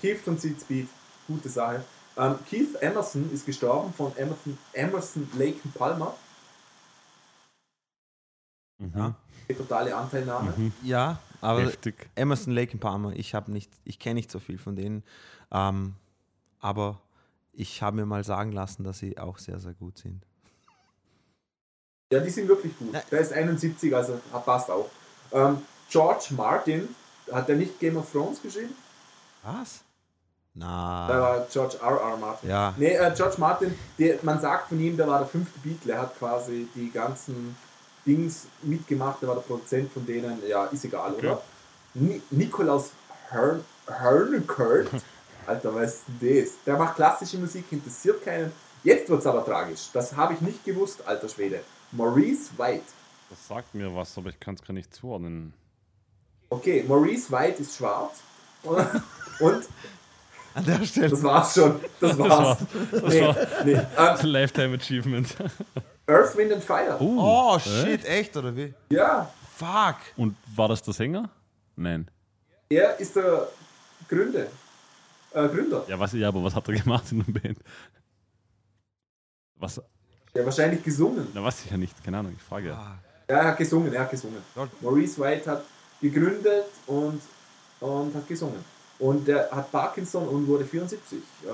kifft 0.00 0.28
und 0.28 0.40
zieht 0.40 0.60
Speed. 0.60 0.88
Gute 1.26 1.48
Sache. 1.48 1.82
Ähm, 2.20 2.38
Keith 2.48 2.74
Emerson 2.82 3.32
ist 3.32 3.46
gestorben 3.46 3.94
von 3.94 4.14
Emerson, 4.14 4.58
Emerson 4.74 5.26
Lake 5.38 5.58
and 5.64 5.74
Palmer. 5.74 6.14
Mhm. 8.78 9.14
Die 9.48 9.54
totale 9.54 9.96
Anteilnahme. 9.96 10.52
Mhm. 10.54 10.72
Ja, 10.82 11.18
aber 11.40 11.62
Heftig. 11.62 12.10
Emerson 12.14 12.52
Lake 12.52 12.76
Palmer, 12.76 13.14
ich 13.14 13.34
habe 13.34 13.50
nicht, 13.50 13.72
ich 13.84 13.98
kenne 13.98 14.16
nicht 14.16 14.30
so 14.30 14.38
viel 14.38 14.58
von 14.58 14.76
denen. 14.76 15.02
Ähm, 15.50 15.94
aber 16.58 17.00
ich 17.52 17.80
habe 17.80 17.96
mir 17.96 18.06
mal 18.06 18.22
sagen 18.22 18.52
lassen, 18.52 18.84
dass 18.84 18.98
sie 18.98 19.16
auch 19.16 19.38
sehr, 19.38 19.58
sehr 19.58 19.72
gut 19.72 19.96
sind. 19.96 20.26
Ja, 22.12 22.20
die 22.20 22.28
sind 22.28 22.48
wirklich 22.48 22.76
gut. 22.76 22.92
Ja. 22.92 23.02
Der 23.10 23.20
ist 23.20 23.32
71, 23.32 23.96
also 23.96 24.20
passt 24.44 24.70
auch. 24.70 24.90
Ähm, 25.32 25.62
George 25.88 26.28
Martin, 26.36 26.94
hat 27.32 27.48
der 27.48 27.56
nicht 27.56 27.80
Game 27.80 27.96
of 27.96 28.12
Thrones 28.12 28.42
geschrieben? 28.42 28.74
Was? 29.42 29.84
Da 30.54 31.06
Na. 31.08 31.20
war 31.20 31.46
George 31.50 31.76
R. 31.80 32.00
R. 32.00 32.16
Martin. 32.16 32.48
Ja. 32.50 32.74
Nee, 32.76 32.94
äh, 32.94 33.12
George 33.14 33.36
Martin, 33.38 33.74
der, 33.98 34.18
man 34.22 34.40
sagt 34.40 34.68
von 34.68 34.80
ihm, 34.80 34.96
der 34.96 35.06
war 35.06 35.18
der 35.20 35.28
fünfte 35.28 35.58
Beatle. 35.60 35.92
Er 35.92 36.02
hat 36.02 36.18
quasi 36.18 36.66
die 36.74 36.90
ganzen 36.90 37.56
Dings 38.04 38.46
mitgemacht. 38.62 39.22
Der 39.22 39.28
war 39.28 39.36
der 39.36 39.42
Produzent 39.42 39.92
von 39.92 40.04
denen. 40.04 40.42
Ja, 40.48 40.64
ist 40.66 40.84
egal, 40.84 41.12
Okay. 41.12 41.26
oder? 41.28 41.42
Ni 41.94 42.20
Nikolaus 42.30 42.90
Hern. 43.30 43.64
Alter, 45.46 45.74
was 45.74 45.94
ist 45.94 46.02
denn 46.20 46.42
das? 46.44 46.52
Der 46.64 46.76
macht 46.76 46.94
klassische 46.96 47.38
Musik, 47.38 47.64
interessiert 47.70 48.22
keinen. 48.24 48.52
Jetzt 48.84 49.08
wird 49.08 49.20
es 49.20 49.26
aber 49.26 49.44
tragisch. 49.44 49.88
Das 49.92 50.14
habe 50.16 50.34
ich 50.34 50.40
nicht 50.40 50.64
gewusst, 50.64 51.02
alter 51.06 51.28
Schwede. 51.28 51.60
Maurice 51.92 52.50
White. 52.56 52.84
Das 53.28 53.48
sagt 53.48 53.74
mir 53.74 53.92
was, 53.94 54.16
aber 54.16 54.28
ich 54.30 54.38
kann 54.38 54.54
es 54.54 54.62
gar 54.62 54.74
nicht 54.74 54.94
zuordnen. 54.94 55.52
Okay, 56.50 56.84
Maurice 56.86 57.30
White 57.32 57.62
ist 57.62 57.76
schwarz. 57.76 58.20
Und, 58.62 58.86
und 59.40 59.64
An 60.54 60.64
der 60.64 60.84
Stelle. 60.84 61.08
das 61.10 61.22
war's 61.22 61.54
schon. 61.54 61.80
Das 62.00 62.18
war's. 62.18 62.58
nee, 63.08 63.34
nee. 63.64 63.72
Ähm, 63.96 64.16
Lifetime 64.22 64.74
Achievement. 64.76 65.36
Earth, 66.06 66.36
Wind 66.36 66.52
and 66.52 66.64
Fire. 66.64 66.96
Oh, 67.00 67.56
echt? 67.56 67.66
shit, 67.66 68.04
echt, 68.04 68.36
oder 68.36 68.54
wie? 68.56 68.74
Ja, 68.90 69.30
Fuck. 69.56 69.96
Und 70.16 70.36
war 70.56 70.68
das 70.68 70.82
der 70.82 70.94
Sänger? 70.94 71.28
Nein. 71.76 72.10
er 72.70 72.98
ist 72.98 73.14
der 73.14 73.46
Gründer. 74.08 74.46
Äh, 75.32 75.48
Gründer. 75.48 75.84
Ja, 75.86 75.98
was, 76.00 76.12
ja, 76.14 76.28
aber 76.28 76.42
was 76.42 76.54
hat 76.54 76.66
er 76.68 76.74
gemacht 76.74 77.04
in 77.12 77.22
der 77.24 77.40
Band? 77.40 77.58
Was? 79.56 79.80
Ja, 80.34 80.44
wahrscheinlich 80.44 80.82
gesungen. 80.82 81.28
Na, 81.34 81.44
weiß 81.44 81.64
ich 81.66 81.70
ja 81.70 81.76
nicht. 81.76 82.02
Keine 82.02 82.18
Ahnung, 82.18 82.32
ich 82.36 82.42
frage 82.42 82.68
ja. 82.68 82.74
Ah, 82.74 82.98
Ja, 83.28 83.36
er 83.36 83.44
hat 83.48 83.58
gesungen, 83.58 83.92
er 83.92 84.00
hat 84.00 84.10
gesungen. 84.10 84.38
Maurice 84.80 85.20
White 85.20 85.50
hat 85.50 85.62
gegründet 86.00 86.64
und, 86.86 87.20
und 87.80 88.14
hat 88.14 88.26
gesungen. 88.26 88.64
Und 89.00 89.28
er 89.28 89.50
hat 89.50 89.72
Parkinson 89.72 90.28
und 90.28 90.46
wurde 90.46 90.64
74. 90.64 91.18
Ähm, 91.46 91.52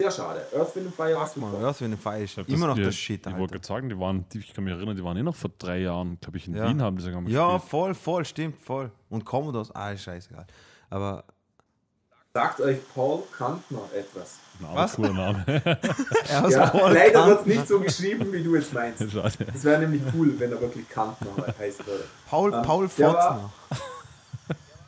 sehr 0.00 0.10
schade. 0.10 0.46
Earth, 0.56 0.74
Wind 0.76 0.94
Fire 0.94 1.14
war 1.14 1.26
super. 1.26 1.52
Earth, 1.62 1.80
Wind 1.80 2.00
Fire 2.00 2.22
ist 2.22 2.36
immer 2.38 2.46
das- 2.46 2.60
noch 2.60 2.74
die, 2.76 2.82
das 2.84 2.94
Shit, 2.94 3.26
Ich 3.26 3.36
wollte 3.36 3.52
gerade 3.54 3.66
sagen, 3.66 3.88
die 3.88 3.98
waren, 3.98 4.24
die, 4.32 4.38
ich 4.38 4.54
kann 4.54 4.64
mich 4.64 4.72
erinnern, 4.74 4.96
die 4.96 5.04
waren 5.04 5.16
eh 5.16 5.22
noch 5.22 5.34
vor 5.36 5.50
drei 5.58 5.78
Jahren, 5.80 6.18
glaube 6.20 6.38
ich, 6.38 6.46
in 6.46 6.54
Ja. 6.56 6.68
Wien 6.68 6.80
haben 6.82 6.96
die 6.96 7.02
sogar 7.02 7.20
mal 7.20 7.30
Ja, 7.30 7.52
gespielt. 7.54 7.70
voll, 7.70 7.94
voll, 7.94 8.24
stimmt, 8.24 8.60
voll. 8.62 8.90
Und 9.10 9.24
Commodores, 9.24 9.74
ah, 9.74 9.90
ist 9.92 10.02
scheißegal. 10.04 10.46
Aber 10.90 11.24
Sagt 12.32 12.60
euch 12.60 12.78
Paul 12.94 13.24
Kantner 13.36 13.80
etwas. 13.92 14.38
Ein 14.60 14.66
Was? 14.76 14.94
cooler 14.94 15.12
Name. 15.12 15.44
er 15.64 16.48
Ja, 16.48 16.88
leider 16.88 17.26
wird 17.26 17.40
es 17.40 17.46
nicht 17.46 17.66
so 17.66 17.80
geschrieben, 17.80 18.32
wie 18.32 18.42
du 18.44 18.54
jetzt 18.54 18.72
meinst. 18.72 19.02
Schade. 19.10 19.46
Es 19.52 19.64
wäre 19.64 19.80
nämlich 19.80 20.00
cool, 20.14 20.38
wenn 20.38 20.52
er 20.52 20.60
wirklich 20.60 20.88
Kantner 20.88 21.30
heißen 21.58 21.84
würde. 21.84 22.04
Paul, 22.28 22.54
Ähm, 22.54 22.62
Paul 22.62 22.88
der 22.96 23.12
war- 23.12 23.50
Fotzner. 23.68 23.80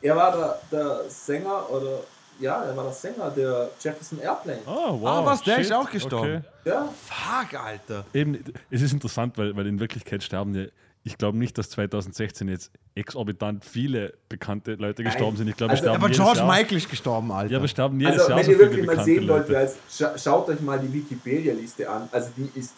Er 0.03 0.15
war 0.17 0.31
der, 0.31 0.59
der 0.71 1.09
Sänger 1.09 1.69
oder 1.69 2.01
ja, 2.39 2.61
er 2.63 2.75
war 2.75 2.83
der 2.83 2.93
Sänger 2.93 3.31
der 3.31 3.69
Jefferson 3.79 4.19
Airplane. 4.19 4.59
Oh, 4.65 4.99
wow. 4.99 5.07
Ah, 5.07 5.25
was, 5.25 5.41
der 5.43 5.55
shit. 5.55 5.65
ist 5.65 5.71
auch 5.71 5.89
gestorben. 5.89 6.43
Ja, 6.65 6.89
Fuck, 7.07 7.59
Alter. 7.59 8.05
Eben, 8.13 8.43
es 8.69 8.81
ist 8.81 8.91
interessant, 8.91 9.37
weil, 9.37 9.55
weil 9.55 9.65
in 9.65 9.79
Wirklichkeit 9.79 10.21
sterben 10.21 10.53
ja, 10.53 10.65
ich 11.05 11.17
glaube 11.17 11.37
nicht, 11.37 11.57
dass 11.57 11.69
2016 11.69 12.47
jetzt 12.49 12.71
exorbitant 12.95 13.63
viele 13.63 14.13
bekannte 14.27 14.75
Leute 14.75 15.03
gestorben 15.03 15.37
sind. 15.37 15.47
Ich 15.47 15.55
glaube, 15.55 15.71
Also, 15.71 15.83
sterben 15.83 16.03
Aber 16.03 16.13
George 16.13 16.39
Jahr. 16.39 16.47
Michael 16.47 16.77
ist 16.77 16.89
gestorben, 16.89 17.31
Alter. 17.31 17.51
Ja, 17.51 17.57
aber 17.59 17.67
sterben 17.67 17.99
jedes 17.99 18.19
also 18.19 18.29
Jahr 18.29 18.39
wenn 18.39 18.45
so 18.45 18.51
ihr 18.51 18.57
viele 18.57 18.69
wirklich 18.71 18.85
mal 18.85 19.03
sehen 19.03 19.27
wollt, 19.27 19.49
Leute. 19.49 19.73
scha 19.89 20.17
schaut 20.17 20.49
euch 20.49 20.59
mal 20.61 20.79
die 20.79 20.91
Wikipedia-Liste 20.91 21.89
an. 21.89 22.09
Also 22.11 22.29
die 22.35 22.49
ist 22.57 22.73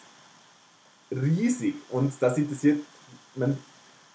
riesig 1.10 1.74
und 1.90 2.12
das 2.20 2.38
interessiert, 2.38 2.80
man 3.36 3.56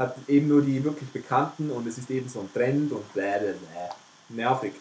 hat 0.01 0.15
eben 0.27 0.47
nur 0.47 0.61
die 0.61 0.83
wirklich 0.83 1.09
Bekannten 1.09 1.69
und 1.71 1.87
es 1.87 1.97
ist 1.97 2.09
eben 2.09 2.27
so 2.29 2.41
ein 2.41 2.53
Trend 2.53 2.91
und 2.91 3.13
bläh. 3.13 3.53
nervig. 4.29 4.73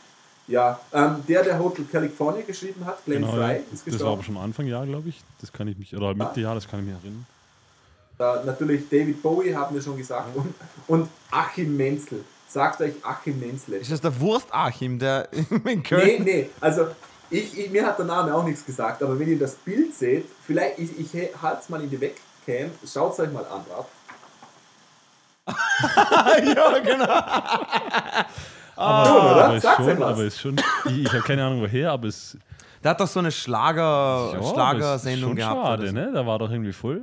Ja, 0.46 0.80
ähm, 0.92 1.22
der, 1.28 1.44
der 1.44 1.58
Hotel 1.58 1.84
California 1.84 2.42
geschrieben 2.42 2.84
hat, 2.84 3.04
Glenn 3.04 3.22
Genau, 3.22 3.34
Fry, 3.34 3.56
ist 3.58 3.64
das 3.72 3.80
war 3.86 3.92
gestorben. 3.92 4.12
aber 4.14 4.22
schon 4.24 4.36
Anfang 4.36 4.66
Jahr, 4.66 4.84
glaube 4.84 5.08
ich. 5.08 5.22
Das 5.40 5.52
kann 5.52 5.68
ich 5.68 5.78
mich, 5.78 5.94
oder 5.94 6.12
Mitte 6.14 6.40
Jahr, 6.40 6.56
das 6.56 6.66
kann 6.66 6.80
ich 6.80 6.86
mich 6.86 6.94
erinnern. 6.96 7.24
Da, 8.18 8.42
natürlich 8.44 8.88
David 8.88 9.22
Bowie, 9.22 9.54
haben 9.54 9.74
wir 9.74 9.80
schon 9.80 9.96
gesagt. 9.96 10.34
Und, 10.36 10.52
und 10.88 11.08
Achim 11.30 11.76
Menzel. 11.76 12.24
Sagt 12.48 12.80
euch 12.80 12.94
Achim 13.02 13.38
Menzel. 13.38 13.74
Ist 13.74 13.92
das 13.92 14.00
der 14.00 14.18
Wurst-Achim, 14.20 14.98
der 14.98 15.28
in 15.32 15.46
Nee, 15.64 15.76
Köln... 15.76 16.24
nee, 16.24 16.50
also 16.60 16.88
ich, 17.30 17.56
ich, 17.56 17.70
mir 17.70 17.86
hat 17.86 17.96
der 17.98 18.06
Name 18.06 18.34
auch 18.34 18.42
nichts 18.44 18.66
gesagt, 18.66 19.02
aber 19.04 19.16
wenn 19.20 19.28
ihr 19.28 19.38
das 19.38 19.54
Bild 19.54 19.94
seht, 19.94 20.24
vielleicht, 20.44 20.80
ich, 20.80 20.98
ich 20.98 21.14
halte 21.40 21.60
es 21.62 21.68
mal 21.68 21.80
in 21.80 21.88
die 21.88 22.00
Webcam, 22.00 22.72
schaut 22.92 23.12
es 23.12 23.20
euch 23.20 23.32
mal 23.32 23.44
an, 23.44 23.64
wart. 23.68 23.86
ja, 26.54 26.78
genau. 26.78 27.04
Aber, 28.76 29.06
Schon, 29.06 29.16
oder? 29.16 29.44
aber, 29.44 29.56
ist 29.56 29.62
Sag's 29.62 29.76
schon, 29.76 30.02
aber 30.02 30.22
ist 30.24 30.40
schon, 30.40 30.56
ich, 30.86 30.98
ich 31.02 31.12
habe 31.12 31.22
keine 31.22 31.44
Ahnung 31.44 31.60
woher, 31.60 31.92
aber 31.92 32.08
es 32.08 32.38
Der 32.82 32.92
hat 32.92 33.00
doch 33.00 33.06
so 33.06 33.18
eine 33.18 33.30
Schlager, 33.30 34.32
ja, 34.32 34.42
Schlagersendung 34.42 35.30
schon 35.30 35.36
gehabt. 35.36 35.60
schade, 35.66 35.86
so. 35.88 35.92
ne? 35.92 36.10
Da 36.14 36.24
war 36.26 36.38
doch 36.38 36.50
irgendwie 36.50 36.72
voll 36.72 37.02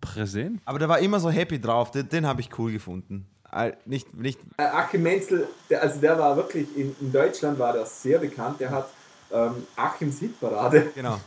präsent. 0.00 0.60
Aber 0.64 0.78
der 0.78 0.88
war 0.88 1.00
immer 1.00 1.18
so 1.18 1.28
happy 1.28 1.60
drauf. 1.60 1.90
Den, 1.90 2.08
den 2.08 2.24
habe 2.26 2.40
ich 2.42 2.56
cool 2.58 2.70
gefunden. 2.70 3.26
Al- 3.50 3.76
Nicht, 3.86 4.14
nicht, 4.14 4.38
Äh, 4.56 4.62
Achim 4.66 5.02
Menzel, 5.02 5.48
der, 5.68 5.82
also 5.82 5.98
der 6.00 6.16
war 6.16 6.36
wirklich, 6.36 6.68
in, 6.76 6.94
in 7.00 7.10
Deutschland 7.12 7.58
war 7.58 7.72
der 7.72 7.86
sehr 7.86 8.18
bekannt, 8.20 8.60
der 8.60 8.70
hat 8.70 8.88
ähm, 9.32 9.66
Achims 9.74 10.20
Hitparade 10.20 10.92
genau. 10.94 11.18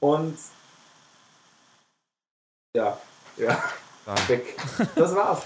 und 0.00 0.36
Ja, 2.76 2.98
ja. 3.38 3.56
Weg. 4.28 4.56
Das 4.96 5.14
war's. 5.14 5.42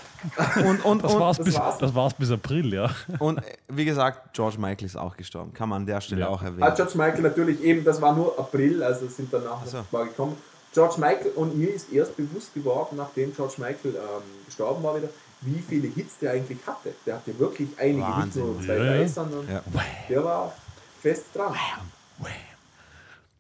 Und, 0.65 0.85
und, 0.85 1.05
Das 1.05 1.15
und, 1.15 1.21
war's, 1.21 1.37
das 1.37 1.47
bis, 1.47 1.55
war's. 1.59 1.79
das 1.79 1.95
war's 1.95 2.15
bis 2.15 2.31
April, 2.33 2.75
ja. 2.75 2.91
und 3.21 3.41
wie 3.69 3.85
gesagt, 3.85 4.33
George 4.35 4.59
Michael 4.59 4.85
ist 4.87 4.97
auch 4.97 5.17
gestorben. 5.17 5.53
Kann 5.55 5.69
man 5.69 5.83
an 5.83 5.87
der 5.87 6.01
Stelle 6.01 6.23
Ja. 6.23 6.29
auch 6.29 6.43
Ah, 6.43 6.47
erwähnen. 6.47 6.73
George 6.75 6.93
Michael 6.97 7.21
natürlich 7.23 7.63
eben, 7.63 7.85
das 7.85 8.01
war 8.03 8.15
nur 8.15 8.37
April, 8.39 8.83
also 8.83 9.07
sind 9.09 9.33
danach 9.33 9.61
Ach 9.63 9.67
so. 9.67 9.83
paar 9.91 10.07
gekommen. 10.07 10.37
George 10.75 10.97
Michael 10.99 11.31
und 11.37 11.57
mir 11.57 11.73
ist 11.73 11.93
erst 11.93 12.17
bewusst 12.17 12.53
geworden, 12.53 12.97
nachdem 12.97 13.35
George 13.35 13.55
Michael 13.59 13.95
ähm, 13.95 14.23
gestorben 14.47 14.83
war 14.83 14.97
wieder, 14.97 15.09
wie 15.41 15.63
viele 15.67 15.89
Hits 15.89 16.19
der 16.19 16.33
eigentlich 16.33 16.59
hatte. 16.67 16.93
Der 17.07 17.15
hatte 17.15 17.39
wirklich 17.39 17.69
einige, 17.79 17.99
nicht 17.99 18.37
nur 18.37 18.57
Wahnsinn. 18.57 18.65
zwei, 18.67 18.75
Ja, 18.77 18.85
drei, 18.85 19.01
ja. 19.03 19.09
sondern 19.09 19.49
Ja. 19.51 19.63
der 20.09 20.25
war 20.25 20.53
fest 21.01 21.25
dran. 21.33 21.55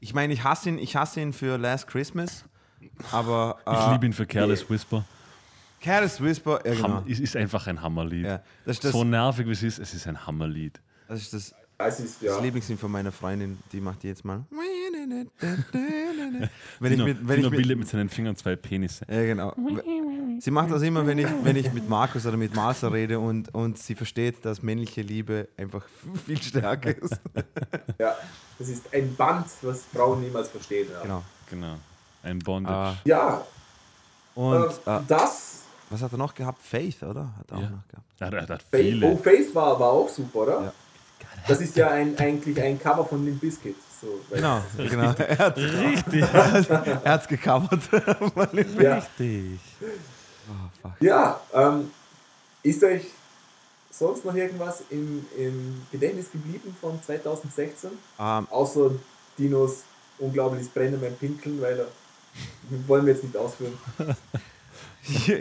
Ich 0.00 0.14
meine, 0.14 0.32
ich 0.32 0.44
hasse 0.44 0.68
ihn, 0.68 0.78
ich 0.78 0.94
hasse 0.94 1.20
ihn 1.20 1.32
für 1.32 1.56
Last 1.58 1.88
Christmas, 1.88 2.44
aber 3.12 3.58
Ich 3.66 3.72
äh, 3.72 3.92
liebe 3.92 4.06
ihn 4.06 4.12
für 4.12 4.26
Careless 4.26 4.68
Whisper. 4.68 5.04
Careless 5.80 6.20
Whisper, 6.20 6.60
ja 6.64 6.74
genau. 6.74 6.88
Ham, 6.88 7.04
es 7.08 7.20
ist 7.20 7.36
einfach 7.36 7.66
ein 7.66 7.80
Hammerlied. 7.80 8.26
Ja, 8.26 8.42
das 8.64 8.76
ist 8.76 8.84
das, 8.84 8.92
so 8.92 9.04
nervig 9.04 9.46
wie 9.46 9.52
es 9.52 9.62
ist, 9.62 9.78
es 9.78 9.94
ist 9.94 10.06
ein 10.06 10.26
Hammerlied. 10.26 10.80
das, 11.06 11.20
ist 11.22 11.32
das, 11.32 11.54
Das 11.78 12.00
ist 12.00 12.16
das 12.22 12.36
ja. 12.36 12.40
Lieblingslied 12.40 12.80
von 12.80 12.90
meiner 12.90 13.12
Freundin, 13.12 13.58
die 13.72 13.80
macht 13.80 14.02
jedes 14.02 14.24
Mal. 14.24 14.44
Wenn 16.80 16.92
ich 16.92 16.98
mit, 17.04 17.26
wenn 17.26 17.36
ich 17.36 17.36
Tino 17.36 17.50
mit, 17.50 17.58
bildet 17.58 17.78
mit 17.78 17.88
seinen 17.88 18.08
Fingern 18.08 18.36
zwei 18.36 18.56
Penisse. 18.56 19.04
Ja, 19.08 19.22
genau. 19.22 19.54
Sie 20.40 20.50
macht 20.50 20.70
das 20.70 20.82
immer, 20.82 21.06
wenn 21.06 21.18
ich, 21.18 21.26
wenn 21.42 21.56
ich 21.56 21.72
mit 21.72 21.88
Markus 21.88 22.26
oder 22.26 22.36
mit 22.36 22.54
Marcel 22.54 22.90
rede 22.90 23.18
und, 23.18 23.52
und 23.54 23.78
sie 23.78 23.94
versteht, 23.94 24.44
dass 24.44 24.62
männliche 24.62 25.02
Liebe 25.02 25.48
einfach 25.56 25.84
viel 26.26 26.40
stärker 26.40 26.96
ist. 26.96 27.20
ja. 27.98 28.14
Das 28.58 28.68
ist 28.68 28.92
ein 28.92 29.14
Band, 29.14 29.46
was 29.62 29.84
Frauen 29.84 30.20
niemals 30.20 30.48
verstehen. 30.48 30.88
Ja, 30.92 31.02
Genau. 31.02 31.24
Genau. 31.50 31.76
Ein 32.28 32.38
Bondage. 32.40 32.96
Äh, 33.04 33.08
ja 33.08 33.42
und 34.34 34.54
äh, 34.86 34.96
äh, 34.96 35.00
das. 35.08 35.62
was 35.90 36.02
hat 36.02 36.12
er 36.12 36.18
noch 36.18 36.34
gehabt? 36.34 36.62
Faith, 36.62 37.02
oder? 37.02 37.28
Hat 37.38 37.50
er 37.50 37.56
auch 37.56 37.60
Ja. 37.62 37.70
noch 37.70 37.88
gehabt. 37.88 38.06
Ja, 38.20 38.30
der 38.30 38.42
hat 38.42 38.62
Faith, 38.70 38.84
viele. 38.84 39.06
oh, 39.06 39.16
Faith 39.16 39.54
war, 39.54 39.80
war 39.80 39.90
auch 39.90 40.08
super, 40.08 40.38
oder? 40.40 40.60
Ja. 40.62 40.72
Das 41.48 41.60
ist 41.60 41.76
ja 41.76 41.88
ein, 41.90 42.16
eigentlich 42.18 42.60
ein 42.60 42.78
Cover 42.80 43.04
von 43.04 43.24
Limp 43.24 43.40
Bizkit. 43.40 43.76
So, 44.00 44.20
Genau, 44.30 44.60
genau. 44.76 45.12
Er 45.12 45.38
hat 45.38 45.56
Richtig. 45.56 46.24
es 47.04 47.28
gecovert. 47.28 47.80
Ja, 48.80 48.94
Richtig. 48.94 49.60
oh, 50.84 50.88
ja 51.00 51.40
ähm, 51.52 51.90
ist 52.62 52.82
euch 52.84 53.06
sonst 53.90 54.24
noch 54.24 54.34
irgendwas 54.34 54.82
im, 54.90 55.26
im 55.36 55.82
Gedächtnis 55.90 56.30
geblieben 56.30 56.76
von 56.80 57.02
2016? 57.02 57.90
Ähm, 58.20 58.46
Außer 58.50 58.90
Dinos 59.36 59.82
unglaubliches 60.18 60.68
Brennen 60.68 61.00
beim 61.00 61.14
Pinkeln, 61.16 61.60
weil 61.60 61.78
er, 61.80 61.86
wollen 62.86 63.06
wir 63.06 63.12
jetzt 63.12 63.24
nicht 63.24 63.36
ausführen. 63.36 63.74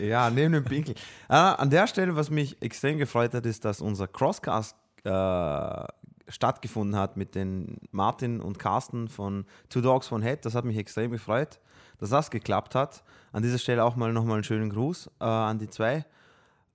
ja, 0.02 0.30
neben 0.30 0.54
dem 0.54 0.64
Pinkel. 0.64 0.96
Äh, 1.30 1.34
an 1.34 1.70
der 1.70 1.88
Stelle, 1.88 2.16
was 2.16 2.30
mich 2.30 2.62
extrem 2.62 2.98
gefreut 2.98 3.34
hat, 3.34 3.46
ist, 3.46 3.66
dass 3.66 3.82
unser 3.82 4.08
Crosscast 4.08 4.76
äh, 5.04 5.84
stattgefunden 6.30 7.00
hat 7.00 7.18
mit 7.18 7.36
den 7.36 7.78
Martin 7.92 8.42
und 8.42 8.60
Carsten 8.60 9.08
von 9.08 9.46
Two 9.70 9.82
Dogs 9.82 10.12
One 10.12 10.24
Head. 10.24 10.46
Das 10.46 10.56
hat 10.56 10.66
mich 10.66 10.78
extrem 10.78 11.12
gefreut, 11.12 11.60
dass 12.00 12.10
das 12.10 12.30
geklappt 12.32 12.76
hat. 12.76 13.04
An 13.32 13.44
dieser 13.44 13.58
Stelle 13.58 13.84
auch 13.84 13.96
mal 13.96 14.12
nochmal 14.14 14.36
einen 14.36 14.44
schönen 14.44 14.70
Gruß 14.70 15.10
äh, 15.20 15.24
an 15.24 15.60
die 15.60 15.70
zwei. 15.70 16.06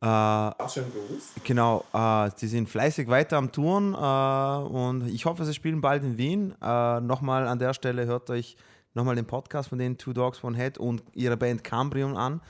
Äh, 0.03 0.07
Ach, 0.07 0.69
schön 0.69 0.85
groß. 0.91 1.45
Genau, 1.45 1.85
äh, 1.93 2.31
sie 2.35 2.49
sind 2.49 2.69
fleißig 2.69 3.09
weiter 3.09 3.37
am 3.37 3.53
Touren 3.53 3.95
äh, 3.95 4.69
und 4.69 5.07
ich 5.09 5.27
hoffe, 5.27 5.45
sie 5.45 5.55
spielen 5.55 5.81
bald 5.81 6.03
in 6.03 6.19
Wien. 6.19 6.55
Äh, 6.61 7.01
nochmal 7.01 7.47
an 7.47 7.59
der 7.59 7.73
Stelle 7.73 8.07
hört 8.07 8.29
euch 8.31 8.57
nochmal 8.95 9.17
den 9.17 9.27
Podcast 9.27 9.69
von 9.69 9.79
den 9.79 9.99
Two 9.99 10.13
Dogs 10.13 10.43
One 10.45 10.57
Head 10.57 10.79
und 10.79 11.03
ihrer 11.15 11.37
Band 11.37 11.65
Cambrium 11.65 12.17
an. 12.17 12.41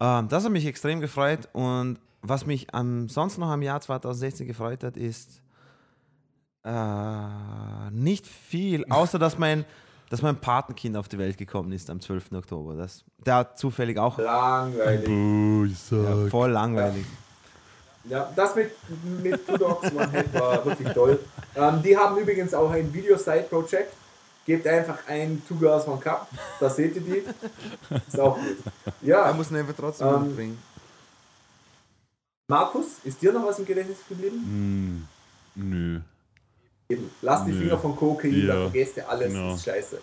Ähm, 0.00 0.28
das 0.28 0.44
hat 0.44 0.52
mich 0.52 0.66
extrem 0.66 1.00
gefreut 1.00 1.48
und 1.52 1.98
was 2.22 2.46
mich 2.46 2.74
am, 2.74 3.08
sonst 3.08 3.38
noch 3.38 3.48
am 3.48 3.62
Jahr 3.62 3.80
2016 3.80 4.46
gefreut 4.46 4.82
hat, 4.82 4.96
ist 4.96 5.42
äh, 6.64 7.90
nicht 7.90 8.26
viel, 8.26 8.84
außer 8.90 9.18
dass 9.18 9.38
mein, 9.38 9.64
dass 10.10 10.22
mein 10.22 10.36
Patenkind 10.36 10.96
auf 10.96 11.08
die 11.08 11.18
Welt 11.18 11.36
gekommen 11.36 11.72
ist 11.72 11.90
am 11.90 12.00
12. 12.00 12.32
Oktober. 12.32 12.74
Das, 12.74 13.04
der 13.24 13.36
hat 13.36 13.58
zufällig 13.58 13.98
auch 13.98 14.18
Langweilig. 14.18 15.70
Ich 15.70 15.78
sag. 15.78 16.04
ja, 16.04 16.26
voll 16.28 16.50
langweilig. 16.50 17.04
Ja, 18.06 18.30
das 18.36 18.54
mit, 18.54 18.70
mit 19.22 19.46
Two 19.46 19.56
Dogs 19.56 19.90
One 19.92 20.10
Head 20.10 20.34
war 20.34 20.64
wirklich 20.64 20.88
toll. 20.92 21.18
Ähm, 21.56 21.82
die 21.82 21.96
haben 21.96 22.18
übrigens 22.18 22.52
auch 22.52 22.70
ein 22.70 22.92
Video-Side-Project. 22.92 23.92
Gebt 24.46 24.66
einfach 24.66 24.98
ein 25.08 25.42
Two 25.48 25.54
Girls 25.56 25.86
One 25.88 26.00
Cup, 26.00 26.28
da 26.60 26.68
seht 26.68 26.94
ihr 26.96 27.00
die. 27.02 27.22
Ist 28.06 28.20
auch 28.20 28.36
gut. 28.36 28.56
Er 28.84 28.92
Ja, 29.08 29.32
muss 29.32 29.50
ihn 29.50 29.56
einfach 29.56 29.74
trotzdem 29.74 30.06
Ähm, 30.08 30.26
mitbringen. 30.28 30.58
Markus, 32.48 32.98
ist 33.04 33.22
dir 33.22 33.32
noch 33.32 33.46
was 33.46 33.58
im 33.58 33.64
Gedächtnis 33.64 33.98
geblieben? 34.06 35.08
Hm, 35.56 35.62
nö. 35.70 36.00
Eben, 36.90 37.10
lass 37.22 37.44
die 37.46 37.52
Nö. 37.52 37.60
Finger 37.62 37.78
von 37.78 37.96
Kokain, 37.96 38.46
Ja, 38.46 38.54
da 38.54 38.60
vergesst 38.64 38.98
ihr 38.98 39.08
alles, 39.08 39.32
genau. 39.32 39.48
das 39.52 39.58
ist 39.60 39.64
scheiße. 39.64 39.98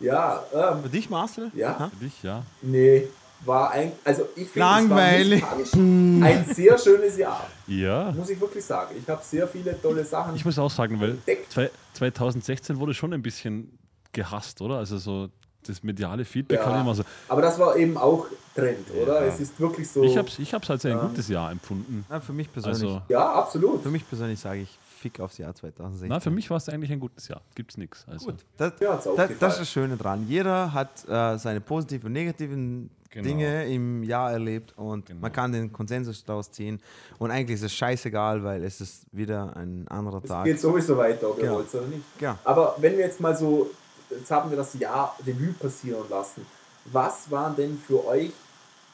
Ja, 0.00 0.42
ähm, 0.52 0.82
Für 0.82 0.88
dich, 0.88 1.08
Marcel? 1.08 1.52
ja, 1.54 1.88
Für 1.96 2.04
dich, 2.04 2.20
ja. 2.24 2.42
nee, 2.62 3.06
war 3.44 3.70
ein, 3.72 3.92
also 4.04 4.22
ich 4.36 4.48
finde, 4.48 4.50
es 4.50 4.56
Langweilig. 4.56 5.44
ein 5.74 6.44
sehr 6.54 6.78
schönes 6.78 7.16
Jahr, 7.16 7.46
Ja. 7.66 8.12
muss 8.12 8.30
ich 8.30 8.40
wirklich 8.40 8.64
sagen. 8.64 8.94
Ich 9.00 9.08
habe 9.08 9.22
sehr 9.24 9.48
viele 9.48 9.80
tolle 9.80 10.04
Sachen 10.04 10.36
Ich 10.36 10.44
muss 10.44 10.58
auch 10.58 10.70
sagen, 10.70 11.00
weil 11.00 11.10
entdeckt. 11.12 11.50
zwei- 11.52 11.70
2016 11.94 12.78
wurde 12.78 12.94
schon 12.94 13.12
ein 13.12 13.22
bisschen 13.22 13.78
gehasst, 14.12 14.60
oder? 14.60 14.76
Also 14.76 14.98
so 14.98 15.28
das 15.66 15.82
mediale 15.82 16.24
Feedback 16.24 16.60
Ja. 16.60 16.80
immer 16.80 16.94
so. 16.94 17.04
Aber 17.28 17.40
das 17.42 17.58
war 17.58 17.76
eben 17.76 17.96
auch 17.96 18.26
Trend, 18.54 18.90
oder? 19.00 19.20
Ja. 19.24 19.32
Es 19.32 19.40
ist 19.40 19.58
wirklich 19.60 19.88
so. 19.90 20.02
Ich 20.02 20.16
habe 20.18 20.28
es 20.28 20.38
ich 20.38 20.52
hab's 20.52 20.68
als 20.70 20.84
ein 20.84 20.92
Ja. 20.92 20.98
gutes 21.00 21.28
Jahr 21.28 21.50
empfunden. 21.52 22.04
Na, 22.08 22.20
für 22.20 22.32
mich 22.32 22.52
persönlich. 22.52 22.82
Also, 22.82 23.02
ja, 23.08 23.32
absolut. 23.32 23.82
Für 23.82 23.90
mich 23.90 24.06
persönlich 24.08 24.38
sage 24.40 24.60
ich 24.62 24.78
Fick 24.98 25.18
aufs 25.20 25.38
Jahr 25.38 25.54
2016. 25.54 26.08
na, 26.08 26.20
für 26.20 26.30
mich 26.30 26.48
war 26.50 26.56
es 26.58 26.68
eigentlich 26.68 26.92
ein 26.92 27.00
gutes 27.00 27.26
Jahr. 27.28 27.40
Gibt's 27.54 27.76
nichts. 27.76 28.04
Also, 28.08 28.26
Gut. 28.26 28.36
Das, 28.56 28.72
auch 28.74 29.16
das, 29.16 29.30
das 29.40 29.52
ist 29.54 29.60
das 29.62 29.70
Schöne 29.70 29.96
dran. 29.96 30.26
Jeder 30.28 30.72
hat 30.72 31.08
äh, 31.08 31.38
seine 31.38 31.60
positiven 31.60 32.06
und 32.06 32.12
negativen 32.12 32.90
Genau. 33.12 33.28
Dinge 33.28 33.66
im 33.66 34.02
Jahr 34.02 34.32
erlebt 34.32 34.72
und 34.76 35.04
Genau. 35.06 35.20
man 35.20 35.32
kann 35.32 35.52
den 35.52 35.70
Konsensus 35.72 36.24
daraus 36.24 36.50
ziehen. 36.50 36.80
Und 37.18 37.30
eigentlich 37.30 37.56
ist 37.56 37.64
es 37.64 37.74
scheißegal, 37.74 38.42
weil 38.42 38.64
es 38.64 38.80
ist 38.80 39.02
wieder 39.12 39.54
ein 39.56 39.86
anderer 39.88 40.20
Es 40.22 40.28
Tag. 40.28 40.44
geht 40.44 40.58
sowieso 40.60 40.96
weiter, 40.96 41.28
ob 41.30 41.36
ihr 41.36 41.42
Genau. 41.44 41.54
wollt 41.56 41.74
oder 41.74 41.86
nicht. 41.86 42.02
Genau. 42.18 42.38
Aber 42.44 42.74
wenn 42.78 42.92
wir 42.96 43.04
jetzt 43.04 43.20
mal 43.20 43.36
so, 43.36 43.70
jetzt 44.10 44.30
haben 44.30 44.48
wir 44.50 44.56
das 44.56 44.72
Jahr 44.74 45.14
Revue 45.26 45.52
passieren 45.52 46.04
lassen. 46.08 46.46
Was 46.86 47.30
waren 47.30 47.54
denn 47.54 47.78
für 47.86 48.04
euch 48.06 48.32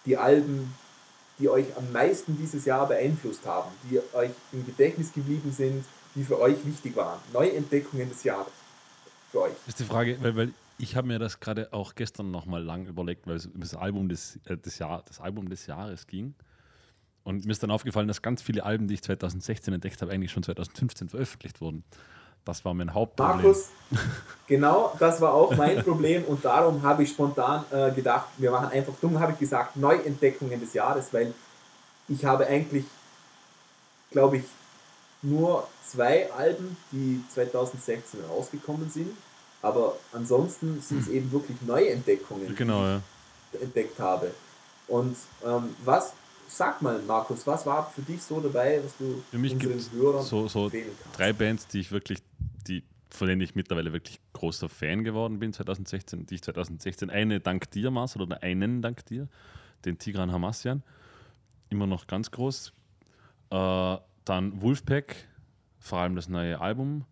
die 0.04 0.16
Alben, 0.16 0.74
die 1.38 1.48
euch 1.48 1.66
am 1.76 1.90
meisten 1.92 2.36
dieses 2.36 2.64
Jahr 2.64 2.86
beeinflusst 2.88 3.46
haben, 3.46 3.70
die 3.88 4.00
euch 4.14 4.30
im 4.52 4.66
Gedächtnis 4.66 5.12
geblieben 5.12 5.52
sind, 5.56 5.84
die 6.16 6.24
für 6.24 6.40
euch 6.40 6.56
wichtig 6.66 6.96
waren? 6.96 7.20
Neuentdeckungen 7.32 8.08
des 8.08 8.24
Jahres 8.24 8.52
für 9.30 9.42
euch. 9.42 9.52
ist 9.68 9.78
die 9.78 9.84
Frage, 9.84 10.18
weil, 10.20 10.34
weil 10.36 10.52
ich 10.78 10.96
habe 10.96 11.08
mir 11.08 11.18
das 11.18 11.40
gerade 11.40 11.72
auch 11.72 11.94
gestern 11.94 12.30
nochmal 12.30 12.62
lang 12.62 12.86
überlegt, 12.86 13.26
weil 13.26 13.36
es 13.36 13.46
um 13.46 13.60
das 13.60 13.74
Album 13.74 14.08
des, 14.08 14.38
äh, 14.46 14.56
des, 14.56 14.78
Jahr, 14.78 15.02
das 15.06 15.20
Album 15.20 15.48
des 15.48 15.66
Jahres 15.66 16.06
ging. 16.06 16.34
Und 17.24 17.44
mir 17.44 17.52
ist 17.52 17.62
dann 17.62 17.70
aufgefallen, 17.70 18.08
dass 18.08 18.22
ganz 18.22 18.40
viele 18.40 18.64
Alben, 18.64 18.88
die 18.88 18.94
ich 18.94 19.02
2016 19.02 19.74
entdeckt 19.74 20.00
habe, 20.00 20.12
eigentlich 20.12 20.32
schon 20.32 20.42
2015 20.42 21.08
veröffentlicht 21.08 21.60
wurden. 21.60 21.84
Das 22.44 22.64
war 22.64 22.72
mein 22.72 22.94
Hauptproblem. 22.94 23.36
Markus, 23.36 23.68
genau, 24.46 24.94
das 24.98 25.20
war 25.20 25.34
auch 25.34 25.54
mein 25.54 25.82
Problem 25.84 26.24
und 26.24 26.44
darum 26.44 26.82
habe 26.82 27.02
ich 27.02 27.10
spontan 27.10 27.64
äh, 27.70 27.90
gedacht, 27.90 28.28
wir 28.38 28.50
machen 28.50 28.70
einfach 28.70 28.94
dumm, 29.00 29.20
habe 29.20 29.32
ich 29.32 29.38
gesagt, 29.38 29.76
Neuentdeckungen 29.76 30.58
des 30.58 30.72
Jahres, 30.72 31.12
weil 31.12 31.34
ich 32.08 32.24
habe 32.24 32.46
eigentlich, 32.46 32.86
glaube 34.10 34.38
ich, 34.38 34.44
nur 35.20 35.68
zwei 35.84 36.32
Alben, 36.32 36.76
die 36.92 37.22
2016 37.34 38.20
rausgekommen 38.24 38.88
sind, 38.88 39.10
aber 39.62 39.96
ansonsten 40.12 40.80
sind 40.80 41.00
es 41.02 41.08
eben 41.08 41.30
wirklich 41.32 41.60
Neuentdeckungen, 41.62 42.54
Genau, 42.54 42.84
ja. 42.84 43.02
die 43.52 43.56
ich 43.56 43.62
entdeckt 43.62 43.98
habe. 43.98 44.32
Und 44.86 45.16
ähm, 45.44 45.74
was, 45.84 46.12
sag 46.48 46.80
mal, 46.80 47.00
Markus, 47.02 47.46
was 47.46 47.66
war 47.66 47.90
für 47.90 48.02
dich 48.02 48.22
so 48.22 48.40
dabei, 48.40 48.80
was 48.84 48.96
du 48.96 49.22
Für 49.30 49.38
mich 49.38 49.52
unseren 49.52 50.00
Hörern 50.00 50.24
so, 50.24 50.48
so 50.48 50.70
drei 51.16 51.32
Bands, 51.32 51.66
die 51.66 51.80
ich 51.80 51.90
wirklich, 51.90 52.20
die, 52.66 52.82
von 53.10 53.26
denen 53.28 53.40
ich 53.42 53.54
mittlerweile 53.54 53.92
wirklich 53.92 54.20
großer 54.32 54.68
Fan 54.68 55.04
geworden 55.04 55.38
bin 55.38 55.52
2016, 55.52 56.26
die 56.26 56.36
ich 56.36 56.42
2016, 56.42 57.10
eine 57.10 57.40
dank 57.40 57.70
dir, 57.72 57.90
Marcel, 57.90 58.22
oder 58.22 58.42
einen 58.42 58.80
dank 58.80 59.04
dir, 59.06 59.28
den 59.84 59.98
Tigran 59.98 60.32
Hamassian, 60.32 60.82
immer 61.68 61.86
noch 61.86 62.06
ganz 62.06 62.30
groß. 62.30 62.72
Äh, 63.50 63.96
dann 64.24 64.62
Wolfpack, 64.62 65.16
vor 65.80 65.98
allem 65.98 66.16
das 66.16 66.28
neue 66.28 66.60
Album 66.60 67.04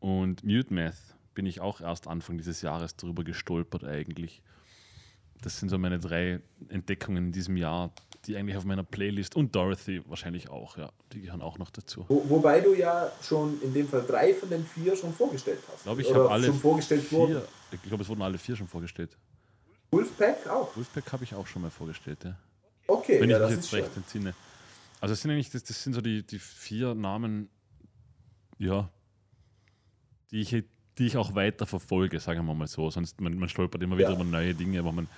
und 0.00 0.42
Mute 0.44 0.72
Math 0.74 0.96
bin 1.34 1.46
ich 1.46 1.60
auch 1.60 1.80
erst 1.80 2.06
Anfang 2.06 2.36
dieses 2.38 2.62
Jahres 2.62 2.96
darüber 2.96 3.24
gestolpert 3.24 3.84
eigentlich. 3.84 4.42
Das 5.40 5.58
sind 5.58 5.68
so 5.68 5.78
meine 5.78 5.98
drei 5.98 6.40
Entdeckungen 6.68 7.26
in 7.26 7.32
diesem 7.32 7.56
Jahr, 7.56 7.92
die 8.26 8.36
eigentlich 8.36 8.56
auf 8.56 8.64
meiner 8.64 8.84
Playlist 8.84 9.34
und 9.34 9.54
Dorothy 9.54 10.02
wahrscheinlich 10.06 10.48
auch, 10.48 10.76
ja, 10.76 10.92
die 11.12 11.22
gehören 11.22 11.42
auch 11.42 11.58
noch 11.58 11.70
dazu. 11.70 12.04
Wo, 12.08 12.24
wobei 12.28 12.60
du 12.60 12.74
ja 12.74 13.10
schon 13.22 13.60
in 13.62 13.74
dem 13.74 13.88
Fall 13.88 14.04
drei 14.06 14.34
von 14.34 14.48
den 14.48 14.64
vier 14.64 14.94
schon 14.96 15.12
vorgestellt 15.12 15.58
hast. 15.66 15.78
Ich 15.78 15.82
glaube, 15.82 16.02
ich 16.02 16.14
habe 16.14 16.30
alle 16.30 16.46
schon 16.46 16.60
vorgestellt 16.60 17.02
vier, 17.02 17.18
wurden. 17.18 17.42
ich 17.72 17.82
glaube, 17.82 18.02
es 18.04 18.08
wurden 18.08 18.22
alle 18.22 18.38
vier 18.38 18.54
schon 18.54 18.68
vorgestellt. 18.68 19.16
Wolfpack 19.90 20.46
auch. 20.48 20.76
Wolfpack 20.76 21.12
habe 21.12 21.24
ich 21.24 21.34
auch 21.34 21.46
schon 21.46 21.62
mal 21.62 21.70
vorgestellt, 21.70 22.24
ja. 22.24 22.36
Okay, 22.86 23.20
Wenn 23.20 23.30
ja, 23.30 23.38
ich 23.38 23.46
mich 23.46 23.56
jetzt 23.56 23.72
recht 23.72 23.88
schön. 23.88 24.02
entsinne. 24.02 24.34
Also 25.00 25.12
das 25.12 25.22
sind 25.22 25.32
eigentlich, 25.32 25.50
das, 25.50 25.64
das 25.64 25.82
sind 25.82 25.94
so 25.94 26.00
die, 26.00 26.24
die 26.24 26.38
vier 26.38 26.94
Namen, 26.94 27.48
ja, 28.58 28.88
die 30.30 30.40
ich, 30.40 30.64
die 30.98 31.06
ich 31.06 31.16
auch 31.16 31.34
weiter 31.34 31.66
verfolge, 31.66 32.20
sagen 32.20 32.44
wir 32.46 32.54
mal 32.54 32.66
so. 32.66 32.90
Sonst 32.90 33.20
man, 33.20 33.36
man 33.38 33.48
stolpert 33.48 33.82
immer 33.82 33.96
wieder 33.96 34.10
Ja. 34.10 34.14
über 34.14 34.24
neue 34.24 34.54
Dinge, 34.54 34.78
aber 34.78 34.92
man 34.92 35.08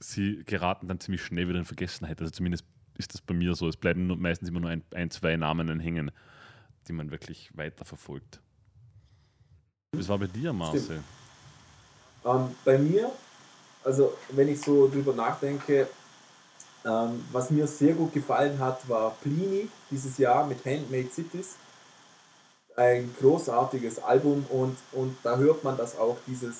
sie 0.00 0.42
geraten 0.44 0.88
dann 0.88 1.00
ziemlich 1.00 1.22
schnell 1.24 1.48
wieder 1.48 1.58
in 1.58 1.64
Vergessenheit. 1.64 2.20
Also 2.20 2.30
zumindest 2.30 2.64
ist 2.98 3.14
das 3.14 3.20
bei 3.20 3.34
mir 3.34 3.54
so. 3.54 3.68
Es 3.68 3.76
bleiben 3.76 4.06
nur, 4.06 4.16
meistens 4.16 4.48
immer 4.48 4.60
nur 4.60 4.70
ein, 4.70 4.82
ein, 4.94 5.10
zwei 5.10 5.36
Namen 5.36 5.80
hängen, 5.80 6.10
die 6.88 6.92
man 6.92 7.10
wirklich 7.10 7.50
weiter 7.56 7.84
verfolgt. 7.84 8.40
Was 9.92 10.08
war 10.08 10.18
bei 10.18 10.26
dir, 10.26 10.52
Marcel? 10.52 11.02
Ähm, 12.24 12.48
bei 12.64 12.78
mir, 12.78 13.10
also 13.84 14.16
wenn 14.30 14.48
ich 14.48 14.60
so 14.60 14.88
drüber 14.88 15.14
nachdenke, 15.14 15.88
ähm, 16.84 17.24
was 17.32 17.50
mir 17.50 17.66
sehr 17.66 17.94
gut 17.94 18.12
gefallen 18.12 18.58
hat, 18.58 18.86
war 18.88 19.12
Plini 19.22 19.68
dieses 19.90 20.18
Jahr 20.18 20.46
mit 20.46 20.64
Handmade 20.64 21.10
Cities. 21.10 21.56
Ein 22.76 23.14
großartiges 23.20 24.02
Album 24.02 24.44
und, 24.50 24.76
und 24.92 25.16
da 25.22 25.36
hört 25.36 25.62
man, 25.62 25.76
dass 25.76 25.96
auch 25.98 26.16
dieses, 26.26 26.56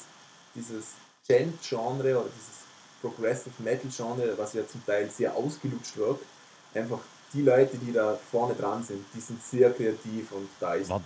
dieses 0.54 0.92
Gent-Genre 1.26 2.16
oder 2.18 2.28
dieses 2.36 2.54
Progressive 3.02 3.50
Metal-Genre, 3.58 4.34
was 4.38 4.52
ja 4.54 4.66
zum 4.66 4.84
Teil 4.86 5.10
sehr 5.10 5.34
ausgelutscht 5.34 5.96
wird, 5.96 6.20
einfach 6.74 7.00
die 7.32 7.42
Leute, 7.42 7.76
die 7.78 7.92
da 7.92 8.16
vorne 8.30 8.54
dran 8.54 8.82
sind, 8.84 9.04
die 9.14 9.20
sind 9.20 9.42
sehr 9.42 9.72
kreativ 9.72 10.30
und 10.32 10.48
da 10.60 10.74
ist 10.74 10.88
Wart, 10.88 11.02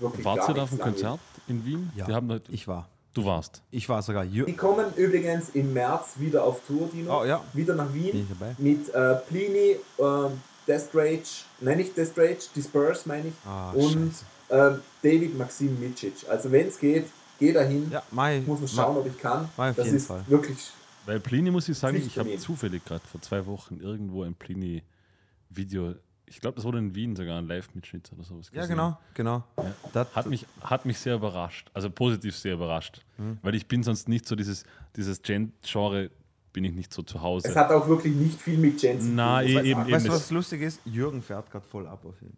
wirklich 0.00 0.24
gar 0.24 0.48
ihr 0.48 0.54
da 0.54 0.62
auf 0.64 0.70
dem. 0.70 0.78
Konzert 0.80 1.20
in 1.46 1.64
Wien? 1.64 1.92
Ja. 1.94 2.06
Die 2.06 2.14
haben 2.14 2.28
da, 2.28 2.38
Ich 2.48 2.66
war. 2.66 2.88
du 3.14 3.24
warst. 3.24 3.62
Ich 3.70 3.88
war 3.88 4.02
sogar. 4.02 4.24
Die 4.26 4.56
kommen 4.56 4.92
übrigens 4.96 5.50
im 5.50 5.72
März 5.72 6.14
wieder 6.16 6.42
auf 6.42 6.60
Tour, 6.66 6.88
Dino. 6.92 7.20
Oh 7.20 7.24
ja, 7.24 7.42
Wieder 7.52 7.74
nach 7.76 7.86
bin 7.86 7.94
Wien 7.94 8.26
ich 8.28 8.38
dabei. 8.38 8.54
mit 8.58 8.88
äh, 8.92 9.14
Plini, 9.28 9.76
ähm, 10.00 10.40
Death 10.66 10.88
Rage, 10.94 11.44
nein 11.60 11.78
nicht 11.78 11.96
Death 11.96 12.12
Rage, 12.18 12.48
Disperse 12.56 13.02
meine 13.08 13.28
ich, 13.28 13.34
Ah, 13.46 13.70
und 13.70 13.84
scheiße. 14.12 14.24
Ähm, 14.50 14.80
David 15.02 15.36
Maxim 15.38 15.78
Micic. 15.80 16.28
Also 16.28 16.50
wenn 16.52 16.68
es 16.68 16.78
geht, 16.78 17.06
geh 17.38 17.52
dahin. 17.52 17.90
Ja, 17.90 18.02
Mai. 18.10 18.38
Ich 18.38 18.46
muss 18.46 18.60
mal 18.60 18.68
schauen, 18.68 18.96
ob 18.96 19.06
ich 19.06 19.16
kann. 19.18 19.48
Mach 19.56 19.70
auf 19.70 19.76
das 19.76 19.86
jeden 19.86 19.96
ist 19.98 20.06
Fall. 20.06 20.24
wirklich 20.26 20.70
Bei 21.06 21.18
Plini 21.18 21.50
muss 21.50 21.68
ich 21.68 21.78
sagen, 21.78 21.96
ich 21.96 22.18
habe 22.18 22.36
zufällig 22.38 22.84
gerade 22.84 23.04
vor 23.06 23.20
zwei 23.22 23.44
Wochen 23.46 23.78
irgendwo 23.80 24.22
ein 24.24 24.34
Plini-Video, 24.34 25.94
ich 26.26 26.40
glaube, 26.42 26.56
das 26.56 26.64
wurde 26.64 26.78
in 26.78 26.94
Wien 26.94 27.16
sogar 27.16 27.38
ein 27.38 27.46
Live-Mitschnitt 27.48 28.10
oder 28.12 28.22
sowas. 28.22 28.50
Ja, 28.52 28.60
gesehen. 28.62 28.76
genau, 28.76 28.98
genau. 29.14 29.44
Ja. 29.56 29.72
Das, 29.94 30.14
Hat 30.14 30.26
mich, 30.26 30.46
hat 30.60 30.84
mich 30.84 30.98
sehr 30.98 31.14
überrascht, 31.14 31.70
also 31.72 31.88
positiv 31.88 32.36
sehr 32.36 32.54
überrascht, 32.54 33.00
Mhm. 33.16 33.38
weil 33.42 33.54
ich 33.54 33.66
bin 33.66 33.82
sonst 33.82 34.08
nicht 34.08 34.28
so 34.28 34.36
dieses, 34.36 34.64
dieses 34.96 35.22
Gent-Genre, 35.22 36.10
bin 36.52 36.64
ich 36.64 36.72
nicht 36.74 36.92
so 36.92 37.02
zu 37.02 37.22
Hause. 37.22 37.48
Es 37.48 37.56
hat 37.56 37.70
auch 37.70 37.88
wirklich 37.88 38.14
nicht 38.14 38.40
viel 38.40 38.58
mit 38.58 38.82
Na, 38.82 38.90
muss 38.90 39.04
man 39.04 39.14
eh- 39.14 39.46
eben, 39.48 39.54
sagen. 39.54 39.66
eben. 39.66 39.92
weißt 39.92 40.04
du, 40.06 40.10
das- 40.10 40.20
was 40.20 40.30
lustig 40.30 40.60
ist? 40.62 40.80
Jürgen 40.84 41.22
fährt 41.22 41.50
gerade 41.50 41.64
voll 41.66 41.86
ab 41.86 42.04
auf 42.04 42.20
ihn. 42.20 42.36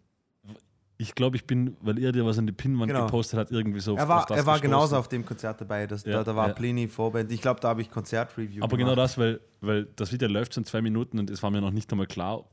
Ich 1.01 1.15
glaube, 1.15 1.35
ich 1.35 1.45
bin, 1.45 1.75
weil 1.81 1.97
er 1.97 2.11
dir 2.11 2.25
was 2.25 2.37
an 2.37 2.45
die 2.45 2.53
Pinnwand 2.53 2.91
Genau. 2.91 3.05
gepostet 3.05 3.39
hat, 3.39 3.51
irgendwie 3.51 3.79
so 3.79 3.95
Er 3.95 4.03
auf 4.03 4.09
war, 4.09 4.25
das 4.27 4.37
er 4.37 4.45
war 4.45 4.53
gestoßen. 4.55 4.61
genauso 4.71 4.97
auf 4.97 5.07
dem 5.07 5.25
Konzert 5.25 5.59
dabei. 5.59 5.87
Das, 5.87 6.03
Ja, 6.05 6.13
da, 6.13 6.23
da 6.23 6.35
war 6.35 6.49
ja. 6.49 6.53
Plini 6.53 6.87
Vorband. 6.87 7.31
Ich 7.31 7.41
glaube, 7.41 7.59
da 7.59 7.69
habe 7.69 7.81
ich 7.81 7.89
Konzertreview 7.89 8.63
Aber 8.63 8.77
gemacht. 8.77 8.91
genau 8.91 8.95
das, 8.95 9.17
weil, 9.17 9.39
weil 9.61 9.85
das 9.95 10.11
Video 10.11 10.27
läuft 10.27 10.53
schon 10.53 10.63
zwei 10.65 10.81
Minuten 10.81 11.17
und 11.19 11.29
es 11.29 11.41
war 11.41 11.49
mir 11.49 11.61
noch 11.61 11.71
nicht 11.71 11.91
einmal 11.91 12.07
klar, 12.07 12.43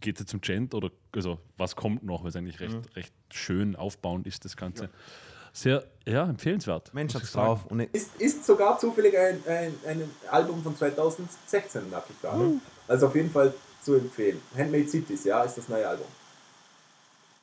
geht 0.00 0.18
es 0.18 0.26
zum 0.26 0.40
Gent 0.40 0.74
oder 0.74 0.90
also 1.14 1.38
was 1.58 1.76
kommt 1.76 2.02
noch, 2.02 2.22
weil 2.22 2.30
es 2.30 2.36
eigentlich 2.36 2.58
recht, 2.60 2.74
Mhm. 2.74 2.82
recht 2.96 3.12
schön 3.30 3.76
aufbauend 3.76 4.26
ist, 4.26 4.44
das 4.46 4.56
Ganze. 4.56 4.88
Sehr, 5.52 5.84
ja, 6.06 6.24
empfehlenswert. 6.28 6.94
Mensch 6.94 7.14
hat's 7.14 7.32
drauf. 7.32 7.66
Und 7.66 7.80
Ist, 7.80 8.14
ist 8.18 8.46
sogar 8.46 8.78
zufällig 8.78 9.18
ein, 9.18 9.40
ein, 9.46 9.74
ein 9.86 10.02
Album 10.30 10.62
von 10.62 10.74
2016, 10.76 11.90
merke 11.90 12.12
ich 12.14 12.20
gerade. 12.22 12.54
Also 12.88 13.08
auf 13.08 13.14
jeden 13.14 13.30
Fall 13.30 13.52
zu 13.82 13.94
empfehlen. 13.96 14.40
Handmade 14.56 14.86
Cities, 14.88 15.24
ja, 15.24 15.42
ist 15.42 15.58
das 15.58 15.68
neue 15.68 15.86
Album. 15.86 16.06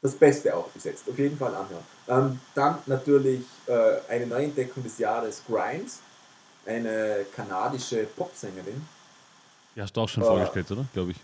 Das 0.08 0.16
Beste 0.16 0.56
auch 0.56 0.68
bis 0.70 0.86
jetzt, 0.86 1.04
auf 1.10 1.18
jeden 1.20 1.38
Fall 1.38 1.54
anhören. 1.54 1.84
Ähm, 2.08 2.40
dann 2.56 2.78
natürlich 2.86 3.42
äh, 3.66 3.74
eine 4.10 4.26
Neuentdeckung 4.26 4.82
des 4.84 4.98
Jahres, 5.00 5.42
Grimes, 5.46 6.00
eine 6.66 7.26
kanadische 7.36 8.06
Popsängerin. 8.16 8.82
Die 9.76 9.82
hast 9.82 9.92
du 9.96 10.02
auch 10.02 10.08
schon 10.08 10.24
Ah. 10.24 10.28
vorgestellt, 10.28 10.72
oder? 10.72 10.86
Glaube 10.94 11.12
ich. 11.12 11.18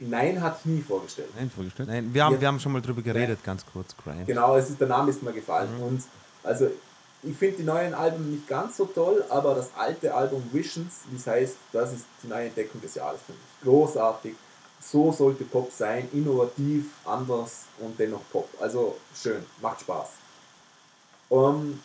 Nein, 0.00 0.42
hat 0.42 0.58
ich 0.60 0.66
nie 0.66 0.82
vorgestellt. 0.82 1.28
Nein, 1.36 1.48
vorgestellt? 1.54 1.88
Nein, 1.88 2.12
wir 2.12 2.24
haben, 2.24 2.34
Ja. 2.34 2.40
wir 2.40 2.48
haben 2.48 2.58
schon 2.58 2.72
mal 2.72 2.82
drüber 2.82 3.02
geredet, 3.02 3.38
ganz 3.44 3.64
kurz. 3.72 3.94
Crime. 4.02 4.24
Genau, 4.26 4.56
es 4.56 4.68
ist, 4.68 4.80
der 4.80 4.88
Name 4.88 5.10
ist 5.10 5.22
mir 5.22 5.32
gefallen. 5.32 5.68
Und 5.80 6.02
also 6.42 6.68
ich 7.22 7.36
finde 7.36 7.58
die 7.58 7.62
neuen 7.62 7.94
Alben 7.94 8.32
nicht 8.32 8.48
ganz 8.48 8.76
so 8.76 8.84
toll, 8.86 9.24
aber 9.30 9.54
das 9.54 9.70
alte 9.76 10.12
Album 10.12 10.42
Visions, 10.52 10.92
wie 11.10 11.16
es 11.16 11.26
heißt, 11.28 11.56
das 11.72 11.92
ist 11.92 12.04
die 12.22 12.26
neue 12.26 12.46
Entdeckung 12.46 12.80
des 12.80 12.96
Jahres 12.96 13.20
für 13.24 13.32
mich. 13.32 13.40
Großartig. 13.62 14.34
So 14.90 15.10
sollte 15.12 15.44
Pop 15.44 15.72
sein, 15.72 16.08
innovativ, 16.12 16.90
anders 17.04 17.64
und 17.78 17.98
dennoch 17.98 18.20
Pop. 18.30 18.48
Also 18.60 18.98
schön, 19.14 19.44
macht 19.62 19.80
Spaß. 19.80 20.08
Um, 21.30 21.80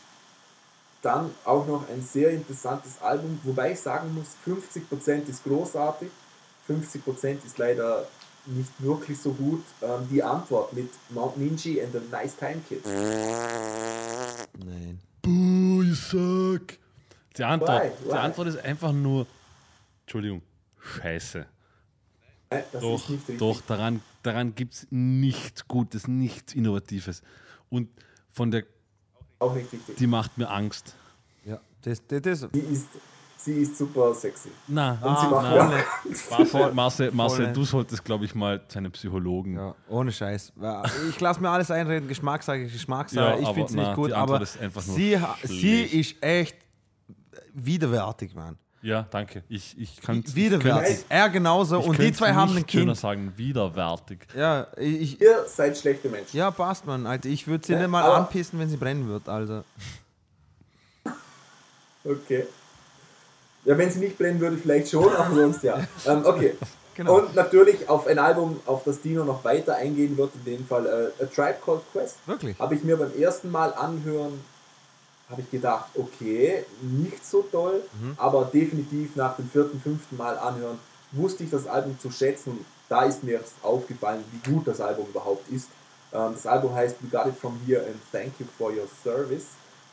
dann 1.01 1.33
auch 1.45 1.65
noch 1.65 1.87
ein 1.89 2.01
sehr 2.01 2.31
interessantes 2.31 3.01
Album, 3.01 3.39
wobei 3.43 3.71
ich 3.71 3.79
sagen 3.79 4.13
muss, 4.13 4.35
50% 4.45 5.29
ist 5.29 5.43
großartig, 5.45 6.09
50% 6.67 7.45
ist 7.45 7.57
leider 7.57 8.05
nicht 8.45 8.69
wirklich 8.79 9.19
so 9.19 9.31
gut. 9.31 9.63
Ähm, 9.81 10.07
die 10.11 10.21
Antwort 10.21 10.73
mit 10.73 10.89
Mount 11.09 11.37
Minji 11.37 11.81
and 11.81 11.93
the 11.93 11.99
Nice 12.11 12.35
Time 12.35 12.61
Kids. 12.67 12.85
Nein. 14.65 14.99
Boo, 15.21 15.83
you 15.83 15.93
suck. 15.93 16.77
Die 17.37 17.43
Antwort, 17.43 17.83
Why? 17.83 17.91
die 18.03 18.09
Why? 18.09 18.17
Antwort 18.17 18.47
ist 18.49 18.57
einfach 18.57 18.91
nur, 18.91 19.25
Entschuldigung, 20.01 20.41
scheiße. 20.79 21.45
Nein, 22.51 22.63
das 22.71 22.81
doch, 22.81 22.95
ist 22.95 23.09
nicht 23.09 23.19
richtig. 23.21 23.37
doch, 23.39 23.61
daran, 23.61 24.01
daran 24.23 24.55
gibt 24.55 24.73
es 24.73 24.87
nichts 24.89 25.67
Gutes, 25.67 26.07
nichts 26.07 26.53
Innovatives. 26.55 27.21
Und 27.69 27.89
von 28.31 28.49
der, 28.51 28.63
Auch 29.39 29.53
nicht 29.53 29.71
richtig. 29.71 29.95
die 29.97 30.07
macht 30.07 30.37
mir 30.37 30.49
Angst. 30.49 30.95
Ja, 31.45 31.59
das, 31.83 32.01
das, 32.07 32.21
das, 32.21 32.39
Sie 32.51 32.59
ist, 32.59 32.87
sie 33.37 33.53
ist 33.61 33.77
super 33.77 34.13
sexy. 34.15 34.49
Na, 34.67 34.93
Und 34.93 34.99
sie 35.19 35.25
Ah, 35.27 35.29
macht 35.29 36.43
na. 36.51 36.59
ja, 36.65 36.73
Marcel, 36.73 37.11
Marcel, 37.11 37.53
du 37.53 37.63
solltest, 37.63 38.03
glaube 38.03 38.25
ich, 38.25 38.33
mal 38.33 38.67
zu 38.67 38.79
einem 38.79 38.91
Psychologen. 38.93 39.55
ja, 39.55 39.75
ohne 39.87 40.11
Scheiß. 40.11 40.51
Ich 41.09 41.19
lasse 41.19 41.39
mir 41.41 41.49
alles 41.49 41.69
einreden, 41.69 42.07
Geschmackssache, 42.09 42.63
Geschmackssache. 42.63 43.39
Ja, 43.39 43.39
ich 43.39 43.47
finde 43.49 43.65
es 43.65 43.73
nicht 43.73 43.93
gut, 43.95 44.09
die 44.09 44.13
aber 44.15 44.41
ist 44.41 44.57
sie, 44.79 45.19
sie 45.43 45.81
ist 45.83 46.15
echt 46.23 46.57
widerwärtig, 47.53 48.33
Mann. 48.33 48.57
Ja, 48.81 49.05
danke. 49.11 49.43
Ich, 49.49 49.77
ich 49.77 50.01
kann 50.01 50.23
Widerwärtig. 50.33 51.03
Er 51.09 51.29
genauso 51.29 51.79
und 51.81 51.97
die 51.99 52.13
zwei 52.13 52.33
haben 52.33 52.55
ein 52.55 52.65
Schöner 52.69 52.85
Kind. 52.93 52.97
sagen, 52.97 53.33
widerwärtig. 53.35 54.19
Ja, 54.35 54.67
ich, 54.77 55.19
ihr 55.19 55.43
seid 55.47 55.77
schlechte 55.77 56.07
Menschen. 56.07 56.37
ja, 56.37 56.49
passt, 56.49 56.85
Mann. 56.85 57.05
Alter, 57.05 57.27
ich 57.27 57.45
würde 57.47 57.65
sie 57.65 57.73
Ja, 57.73 57.79
nicht 57.79 57.89
mal 57.89 58.03
aber- 58.03 58.15
anpissen, 58.17 58.57
wenn 58.57 58.69
sie 58.69 58.77
brennen 58.77 59.07
wird, 59.09 59.27
Alter. 59.27 59.65
Okay. 62.05 62.45
Ja, 63.65 63.77
wenn 63.77 63.91
sie 63.91 63.99
nicht 63.99 64.17
brennen 64.17 64.39
würde, 64.39 64.57
vielleicht 64.57 64.89
schon, 64.89 65.13
aber 65.13 65.35
sonst 65.41 65.63
ja. 65.63 65.85
Ähm, 66.05 66.21
okay. 66.25 66.55
Genau. 66.95 67.17
Und 67.19 67.35
natürlich 67.35 67.87
auf 67.87 68.07
ein 68.07 68.19
Album, 68.19 68.59
auf 68.65 68.83
das 68.83 68.99
Dino 69.01 69.23
noch 69.23 69.43
weiter 69.43 69.75
eingehen 69.75 70.17
wird, 70.17 70.31
in 70.35 70.45
dem 70.57 70.65
Fall 70.67 70.85
äh, 70.85 71.23
A 71.23 71.27
Tribe 71.27 71.57
Called 71.63 71.81
Quest. 71.93 72.17
Wirklich? 72.25 72.59
Habe 72.59 72.75
ich 72.75 72.83
mir 72.83 72.97
beim 72.97 73.11
ersten 73.17 73.51
Mal 73.51 73.73
anhören, 73.73 74.39
habe 75.29 75.41
ich 75.41 75.51
gedacht, 75.51 75.85
okay, 75.95 76.65
nicht 76.81 77.25
so 77.25 77.43
toll, 77.51 77.81
Mhm. 78.01 78.13
aber 78.17 78.45
definitiv 78.45 79.15
nach 79.15 79.35
dem 79.35 79.49
vierten, 79.49 79.79
fünften 79.79 80.17
Mal 80.17 80.37
anhören, 80.39 80.79
wusste 81.11 81.43
ich 81.43 81.49
das 81.51 81.67
Album 81.67 81.97
zu 81.99 82.09
schätzen 82.11 82.51
und 82.51 82.65
da 82.87 83.03
ist 83.03 83.23
mir 83.23 83.33
erst 83.33 83.53
aufgefallen, 83.61 84.23
wie 84.31 84.51
gut 84.51 84.67
das 84.67 84.81
Album 84.81 85.05
überhaupt 85.07 85.47
ist. 85.51 85.67
Ähm, 86.11 86.31
das 86.33 86.47
Album 86.47 86.73
heißt 86.73 86.95
We 87.01 87.07
Got 87.15 87.27
It 87.27 87.37
From 87.37 87.59
Here 87.67 87.81
and 87.85 87.97
Thank 88.11 88.33
You 88.39 88.47
For 88.57 88.71
Your 88.71 88.87
Service 89.03 89.45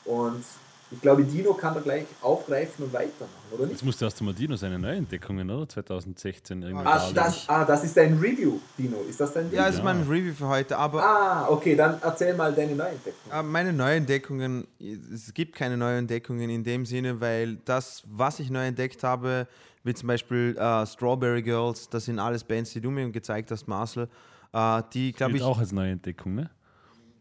und 0.07 0.43
ich 0.91 1.01
glaube, 1.01 1.25
Dino 1.25 1.53
kann 1.55 1.75
da 1.75 1.81
gleich 1.81 2.05
aufgreifen 2.23 2.85
und 2.85 2.93
weitermachen, 2.93 3.31
oder 3.53 3.65
nicht? 3.65 3.73
Jetzt 3.73 3.85
musste 3.85 4.05
erst 4.05 4.21
einmal 4.21 4.35
Dino 4.35 4.55
seine 4.57 4.79
Neuentdeckungen, 4.79 5.51
oder? 5.51 5.69
2016 5.69 6.63
irgendwie. 6.63 6.87
Ah, 6.87 7.11
das, 7.13 7.49
ah, 7.49 7.65
das 7.65 7.85
ist 7.85 7.97
dein 7.97 8.15
Review, 8.19 8.59
Dino. 8.79 8.99
Ist 9.09 9.21
das 9.21 9.33
dein 9.33 9.47
Review? 9.47 9.57
Ja, 9.59 9.69
es 9.69 9.75
ist 9.77 9.85
mein 9.85 10.03
Review 10.03 10.33
für 10.35 10.49
heute, 10.49 10.77
aber 10.79 11.03
Ah, 11.03 11.49
okay, 11.49 11.75
dann 11.75 11.99
erzähl 12.03 12.35
mal 12.35 12.53
deine 12.55 12.75
Neuentdeckung. 12.77 13.33
äh, 13.33 13.43
meine 13.43 13.73
Neuentdeckungen, 13.73 14.67
es 15.13 15.35
gibt 15.35 15.57
keine 15.57 15.77
Neuentdeckungen 15.77 16.49
in 16.51 16.63
dem 16.63 16.87
Sinne, 16.87 17.21
weil 17.21 17.57
das, 17.65 18.03
was 18.07 18.39
ich 18.41 18.51
neu 18.51 18.67
entdeckt 18.67 19.03
habe, 19.03 19.47
wie 19.83 19.95
zum 19.95 20.07
Beispiel 20.09 20.57
äh, 20.59 20.87
Strawberry 20.87 21.43
Girls, 21.43 21.89
das 21.89 22.05
sind 22.07 22.19
alles 22.19 22.45
Bands, 22.45 22.73
die 22.73 22.81
du 22.81 22.91
mir 22.91 23.09
gezeigt 23.11 23.51
hast, 23.51 23.67
Marcel, 23.69 24.09
äh, 24.53 24.83
die, 24.93 25.13
glaube 25.13 25.37
ich, 25.37 25.43
auch 25.43 25.59
als 25.59 25.73
Neuentdeckung, 25.73 26.35
ne? 26.35 26.51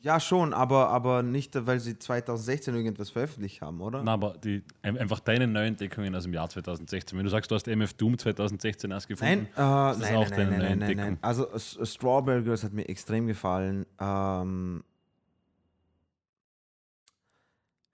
Ja 0.06 0.20
schon, 0.20 0.54
aber, 0.54 0.90
aber 0.90 1.24
nicht, 1.24 1.54
weil 1.66 1.80
sie 1.80 1.98
2016 2.00 2.74
irgendwas 2.76 3.10
veröffentlicht 3.10 3.62
haben, 3.62 3.82
oder? 3.82 4.02
Na, 4.04 4.14
aber 4.14 4.38
die, 4.38 4.64
ein- 4.84 4.98
einfach 4.98 5.20
deine 5.20 5.48
Neuentdeckungen 5.48 6.16
aus 6.16 6.24
dem 6.24 6.34
Jahr 6.34 6.48
2016. 6.48 7.18
Wenn 7.18 7.26
du 7.26 7.32
sagst, 7.32 7.50
du 7.52 7.56
hast 7.56 7.68
MF 7.68 7.94
Doom 7.96 8.18
2016 8.18 8.92
erst 8.92 9.08
gefunden, 9.08 9.48
Nein, 9.58 9.90
äh, 9.90 9.92
ist 9.92 10.00
das 10.02 10.10
nein, 10.10 10.16
auch 10.16 10.30
nein, 10.30 10.38
deine 10.38 10.50
nein, 10.50 10.50
nein, 10.50 10.60
nein, 10.60 10.60
Neuentdeckung. 10.80 11.04
nein. 11.14 11.18
Also 11.22 11.48
Strawberry 11.86 12.44
Girls 12.44 12.64
hat 12.64 12.72
mir 12.72 12.88
extrem 12.88 13.28
gefallen. 13.28 13.86
Ähm, 14.00 14.84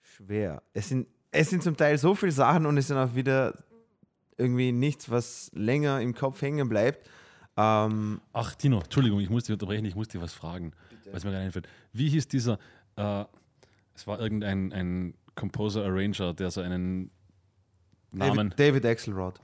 schwer. 0.02 0.62
Es 0.74 0.90
sind, 0.90 1.08
es 1.32 1.50
sind 1.50 1.64
zum 1.64 1.78
Teil 1.78 1.98
so 1.98 2.16
viele 2.16 2.32
Sachen 2.32 2.66
und 2.66 2.78
es 2.78 2.88
sind 2.88 2.98
auch 2.98 3.16
wieder 3.16 3.54
irgendwie 4.38 4.72
nichts, 4.72 5.10
was 5.10 5.50
länger 5.54 6.02
im 6.02 6.14
Kopf 6.14 6.42
hängen 6.42 6.68
bleibt. 6.68 7.08
Ähm, 7.58 8.22
Ach, 8.34 8.56
Tino, 8.56 8.80
Entschuldigung, 8.80 9.20
ich 9.20 9.30
muss 9.30 9.44
dich 9.44 9.54
unterbrechen, 9.54 9.86
ich 9.86 9.96
muss 9.96 10.08
dir 10.08 10.22
was 10.22 10.34
fragen, 10.34 10.72
was 11.14 11.24
mir 11.24 11.32
gerade 11.32 11.46
einfällt. 11.46 11.68
Wie 11.94 12.10
hieß 12.10 12.28
dieser, 12.28 12.60
äh, 12.96 13.26
es 13.96 14.08
war 14.08 14.20
irgendein 14.20 14.72
ein 14.72 15.14
Composer 15.36 15.86
Arranger, 15.86 16.34
der 16.34 16.52
so 16.52 16.62
einen 16.62 17.12
Namen, 18.12 18.50
David, 18.50 18.84
David 18.84 18.86
Axelrod. 18.86 19.40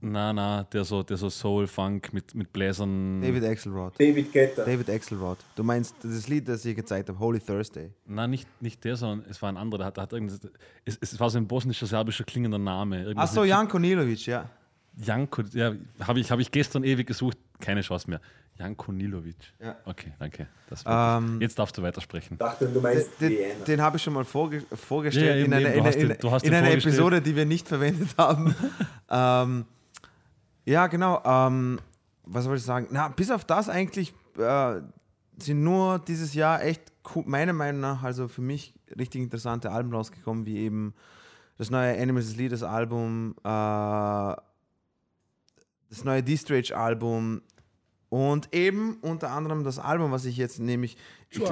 na, 0.00 0.32
na, 0.32 0.64
der 0.64 0.84
so, 0.84 1.02
der 1.02 1.16
so 1.16 1.30
Soul, 1.30 1.66
Funk 1.66 2.12
mit, 2.12 2.34
mit 2.34 2.52
Bläsern, 2.52 3.22
David 3.22 3.44
Axelrod. 3.44 3.98
David 3.98 4.32
Guetta. 4.32 4.64
David 4.64 4.90
Axelrod. 4.90 5.38
Du 5.56 5.64
meinst 5.64 5.96
das 6.02 6.28
Lied, 6.28 6.46
das 6.46 6.64
ich 6.66 6.76
gezeigt 6.76 7.08
habe, 7.08 7.18
Holy 7.18 7.40
Thursday. 7.40 7.90
na, 8.06 8.26
nicht, 8.26 8.46
nicht 8.60 8.84
der, 8.84 8.96
sondern 8.96 9.26
es 9.30 9.40
war 9.40 9.48
ein 9.48 9.56
anderer, 9.56 9.78
der 9.78 9.86
hat, 9.86 9.96
der 9.96 10.02
hat 10.02 10.12
irgend, 10.12 10.32
es, 10.84 10.98
es 11.00 11.18
war 11.18 11.30
so 11.30 11.38
ein 11.38 11.46
bosnischer, 11.48 11.86
serbischer 11.86 12.24
klingender 12.24 12.58
Name. 12.58 13.04
Irgendwas 13.04 13.30
Achso, 13.30 13.40
mit 13.40 13.50
Janko 13.50 13.78
Nilovic, 13.78 14.26
ja. 14.26 14.50
Janko, 14.96 15.42
ja, 15.52 15.74
habe 16.00 16.20
ich, 16.20 16.30
hab 16.30 16.38
ich 16.38 16.50
gestern 16.50 16.84
ewig 16.84 17.06
gesucht, 17.06 17.38
keine 17.60 17.80
Chance 17.80 18.08
mehr. 18.10 18.20
Janko 18.56 18.92
Nilovic. 18.92 19.52
Ja. 19.60 19.76
Okay, 19.84 20.12
danke. 20.18 20.46
Ähm, 20.86 21.40
Jetzt 21.40 21.58
darfst 21.58 21.76
du 21.76 21.82
weitersprechen. 21.82 22.38
dachte, 22.38 22.66
du 22.66 22.74
Den, 22.74 22.82
meinst 22.82 23.10
den, 23.20 23.64
den 23.66 23.80
habe 23.82 23.96
ich 23.96 24.02
schon 24.02 24.12
mal 24.12 24.24
vorge 24.24 24.62
vorgestellt 24.72 25.26
Ja, 25.26 25.34
ja, 25.36 25.44
in 25.44 25.52
einer, 25.52 25.74
in, 25.74 25.84
hast 25.84 25.96
in, 25.96 26.30
hast 26.30 26.46
in 26.46 26.54
einer. 26.54 26.70
Episode, 26.70 27.20
die 27.20 27.34
wir 27.34 27.46
nicht 27.46 27.66
verwendet 27.74 28.10
haben. 28.16 28.54
ähm, 29.10 29.64
ja, 30.64 30.86
genau. 30.86 31.20
Ähm, 31.24 31.80
was 32.24 32.44
soll 32.44 32.56
ich 32.56 32.62
sagen? 32.62 32.86
Na, 32.90 33.08
bis 33.08 33.30
auf 33.30 33.44
das 33.44 33.68
eigentlich 33.68 34.14
äh, 34.38 34.80
sind 35.38 35.62
nur 35.62 35.98
dieses 35.98 36.34
Jahr 36.34 36.62
echt, 36.62 36.92
meiner 37.24 37.52
Meinung 37.52 37.80
nach, 37.80 38.02
also 38.02 38.28
für 38.28 38.40
mich 38.40 38.72
richtig 38.96 39.20
interessante 39.20 39.70
Alben 39.70 39.92
rausgekommen, 39.92 40.46
wie 40.46 40.58
eben 40.58 40.94
das 41.58 41.70
neue 41.70 42.00
Animals 42.00 42.36
Leaders 42.36 42.62
Album, 42.62 43.34
äh, 43.44 44.36
das 45.90 46.04
neue 46.04 46.22
D-Stretch 46.22 46.72
Album 46.72 47.42
und 48.14 48.54
eben 48.54 48.98
unter 49.00 49.32
anderem 49.32 49.64
das 49.64 49.80
Album, 49.80 50.12
was 50.12 50.24
ich 50.24 50.36
jetzt 50.36 50.60
nämlich 50.60 50.96
ich, 51.30 51.42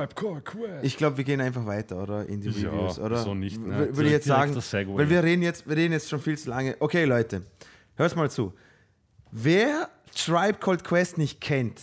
ich 0.82 0.96
glaube, 0.96 1.16
wir 1.16 1.24
gehen 1.24 1.40
einfach 1.40 1.66
weiter, 1.66 2.00
oder? 2.00 2.24
In 2.26 2.40
die 2.40 2.50
Ja, 2.50 2.70
Reviews, 2.70 3.00
oder? 3.00 3.18
wieso 3.18 3.34
nicht, 3.34 3.58
ne? 3.60 3.88
Würde 3.96 4.04
ich 4.04 4.12
jetzt 4.12 4.26
sagen, 4.28 4.54
weil 4.96 5.10
wir 5.10 5.24
reden 5.24 5.42
jetzt, 5.42 5.68
wir 5.68 5.76
reden 5.76 5.92
jetzt 5.92 6.08
schon 6.08 6.20
viel 6.20 6.38
zu 6.38 6.50
lange. 6.50 6.76
Okay, 6.78 7.04
Leute, 7.04 7.42
hört 7.96 8.14
mal 8.14 8.30
zu. 8.30 8.52
Wer 9.32 9.90
Tribe 10.14 10.58
Called 10.60 10.84
Quest 10.84 11.18
nicht 11.18 11.40
kennt, 11.40 11.80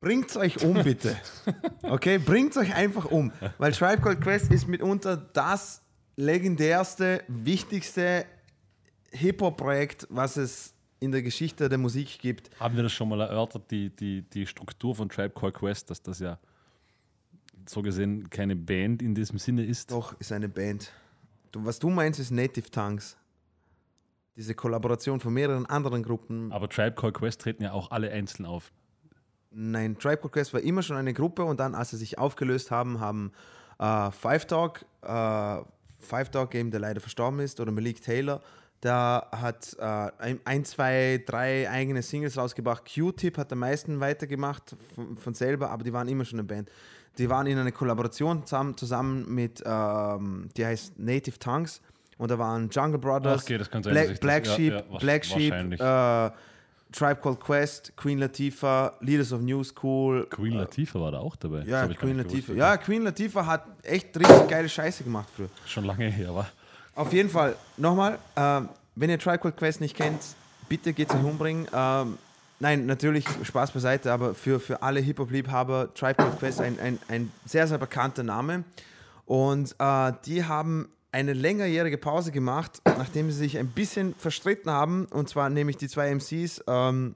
bringt's 0.00 0.34
euch 0.38 0.64
um, 0.64 0.82
bitte. 0.82 1.18
Okay, 1.82 2.16
bringt's 2.16 2.56
euch 2.56 2.74
einfach 2.74 3.04
um. 3.04 3.32
Weil 3.58 3.72
Tribe 3.72 4.00
Called 4.00 4.22
Quest 4.22 4.50
ist 4.50 4.66
mitunter 4.66 5.18
das 5.18 5.82
legendärste, 6.16 7.22
wichtigste 7.28 8.24
Hip-Hop-Projekt, 9.10 10.06
was 10.08 10.38
es 10.38 10.72
in 11.00 11.12
der 11.12 11.22
Geschichte 11.22 11.68
der 11.68 11.78
Musik 11.78 12.18
gibt. 12.20 12.50
Haben 12.60 12.76
wir 12.76 12.82
das 12.82 12.92
schon 12.92 13.08
mal 13.08 13.20
erörtert, 13.20 13.70
die, 13.70 13.90
die, 13.90 14.22
die 14.22 14.46
Struktur 14.46 14.94
von 14.94 15.08
Tribe 15.08 15.30
Called 15.30 15.54
Quest, 15.54 15.90
dass 15.90 16.02
das 16.02 16.20
ja 16.20 16.38
so 17.66 17.82
gesehen 17.82 18.28
keine 18.30 18.54
Band 18.54 19.02
in 19.02 19.14
diesem 19.14 19.38
Sinne 19.38 19.64
ist? 19.64 19.90
Doch, 19.90 20.18
ist 20.20 20.30
eine 20.30 20.48
Band. 20.48 20.92
Du, 21.52 21.64
was 21.64 21.78
du 21.78 21.90
meinst, 21.90 22.20
ist 22.20 22.30
Native 22.30 22.70
Tongues. 22.70 23.16
Diese 24.36 24.54
Kollaboration 24.54 25.20
von 25.20 25.32
mehreren 25.32 25.66
anderen 25.66 26.02
Gruppen. 26.02 26.52
Aber 26.52 26.68
Tribe 26.68 26.94
Called 26.94 27.14
Quest 27.14 27.40
treten 27.40 27.62
ja 27.62 27.72
auch 27.72 27.90
alle 27.90 28.10
einzeln 28.10 28.46
auf. 28.46 28.72
Nein, 29.50 29.98
Tribe 29.98 30.18
Called 30.18 30.32
Quest 30.32 30.54
war 30.54 30.60
immer 30.60 30.82
schon 30.82 30.96
eine 30.96 31.12
Gruppe 31.12 31.44
und 31.44 31.58
dann, 31.58 31.74
als 31.74 31.90
sie 31.90 31.96
sich 31.96 32.18
aufgelöst 32.18 32.70
haben, 32.70 33.00
haben 33.00 33.32
äh, 33.78 34.10
Five 34.10 34.46
Dog, 34.46 34.84
äh, 35.02 35.58
Five 35.98 36.30
Dog 36.30 36.54
eben, 36.54 36.70
der 36.70 36.80
leider 36.80 37.00
verstorben 37.00 37.40
ist, 37.40 37.58
oder 37.58 37.72
Malik 37.72 38.00
Taylor, 38.02 38.40
der 38.82 39.26
hat 39.32 39.76
äh, 39.78 40.34
ein, 40.44 40.64
zwei, 40.64 41.22
drei 41.26 41.68
eigene 41.70 42.02
Singles 42.02 42.36
rausgebracht. 42.38 42.84
Q-Tip 42.92 43.36
hat 43.38 43.52
am 43.52 43.58
meisten 43.60 44.00
weitergemacht 44.00 44.74
von, 44.94 45.16
von 45.18 45.34
selber, 45.34 45.70
aber 45.70 45.84
die 45.84 45.92
waren 45.92 46.08
immer 46.08 46.24
schon 46.24 46.38
eine 46.38 46.48
Band. 46.48 46.70
Die 47.18 47.28
waren 47.28 47.46
in 47.46 47.58
einer 47.58 47.72
Kollaboration 47.72 48.46
zusammen, 48.46 48.76
zusammen 48.76 49.34
mit, 49.34 49.62
ähm, 49.66 50.48
die 50.56 50.64
heißt 50.64 50.98
Native 50.98 51.38
Tongues 51.38 51.82
und 52.16 52.30
da 52.30 52.38
waren 52.38 52.70
Jungle 52.70 52.98
Brothers, 52.98 53.42
Okay, 53.42 53.58
kann 53.70 53.82
sein, 53.82 53.92
Black, 53.92 54.08
das- 54.08 54.20
Black 54.20 54.46
ja, 54.46 54.54
Sheep, 54.54 54.72
ja, 54.72 54.80
wahrsch- 54.80 55.00
Black 55.00 55.24
Sheep, 55.26 55.52
äh, 55.52 56.30
Tribe 56.92 57.20
Called 57.20 57.38
Quest, 57.40 57.92
Queen 57.96 58.18
Latifah, 58.18 58.94
Leaders 59.00 59.32
of 59.32 59.42
New 59.42 59.62
School. 59.62 60.26
Queen 60.30 60.54
Latifah 60.54 61.00
war 61.00 61.12
da 61.12 61.18
auch 61.18 61.36
dabei. 61.36 61.60
Äh, 61.60 61.68
Ja, 61.68 61.86
Queen. 61.86 62.16
Latifah. 62.16 62.52
Ja, 62.54 62.76
Queen 62.78 63.02
Latifah 63.02 63.46
hat 63.46 63.64
echt 63.84 64.16
richtig 64.18 64.48
geile 64.48 64.68
Scheiße 64.68 65.04
gemacht 65.04 65.28
früher. 65.36 65.48
Schon 65.66 65.84
lange 65.84 66.06
her, 66.06 66.34
war. 66.34 66.48
Auf 66.94 67.12
jeden 67.12 67.30
Fall, 67.30 67.56
nochmal, 67.76 68.18
ähm, 68.36 68.68
wenn 68.96 69.10
ihr 69.10 69.18
Called 69.18 69.56
Quest 69.56 69.80
nicht 69.80 69.96
kennt, 69.96 70.20
bitte 70.68 70.92
geht 70.92 71.10
sich 71.10 71.22
umbringen. 71.22 71.66
Ähm, 71.72 72.18
nein, 72.58 72.86
natürlich, 72.86 73.24
Spaß 73.42 73.72
beiseite, 73.72 74.12
aber 74.12 74.34
für, 74.34 74.60
für 74.60 74.82
alle 74.82 75.00
Hip-Hop-Liebhaber, 75.00 75.88
Called 75.94 76.16
Quest 76.38 76.60
ein, 76.60 76.78
ein, 76.80 76.98
ein 77.08 77.32
sehr, 77.46 77.66
sehr 77.66 77.78
bekannter 77.78 78.22
Name. 78.22 78.64
Und 79.26 79.74
äh, 79.78 80.12
die 80.26 80.44
haben 80.44 80.88
eine 81.12 81.32
längerjährige 81.32 81.98
Pause 81.98 82.32
gemacht, 82.32 82.80
nachdem 82.84 83.30
sie 83.30 83.38
sich 83.38 83.58
ein 83.58 83.68
bisschen 83.68 84.14
verstritten 84.16 84.70
haben. 84.70 85.06
Und 85.06 85.28
zwar 85.28 85.50
nämlich 85.50 85.76
die 85.76 85.88
zwei 85.88 86.14
MCs, 86.14 86.64
ähm, 86.68 87.14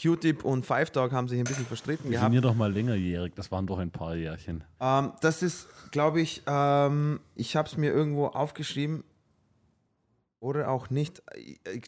Q-Tip 0.00 0.44
und 0.44 0.64
Five 0.64 0.90
Dog, 0.90 1.12
haben 1.12 1.28
sich 1.28 1.38
ein 1.38 1.44
bisschen 1.44 1.66
verstritten 1.66 2.10
gehabt. 2.10 2.24
Definier 2.26 2.40
doch 2.40 2.54
mal 2.54 2.72
längerjährig, 2.72 3.32
das 3.34 3.50
waren 3.50 3.66
doch 3.66 3.78
ein 3.78 3.90
paar 3.90 4.14
Jährchen. 4.14 4.64
Ähm, 4.80 5.12
das 5.20 5.42
ist, 5.42 5.68
glaube 5.90 6.20
ich, 6.20 6.42
ähm, 6.46 7.20
ich 7.34 7.56
habe 7.56 7.68
es 7.68 7.76
mir 7.76 7.92
irgendwo 7.92 8.26
aufgeschrieben. 8.26 9.04
Oder 10.40 10.70
auch 10.70 10.88
nicht. 10.88 11.20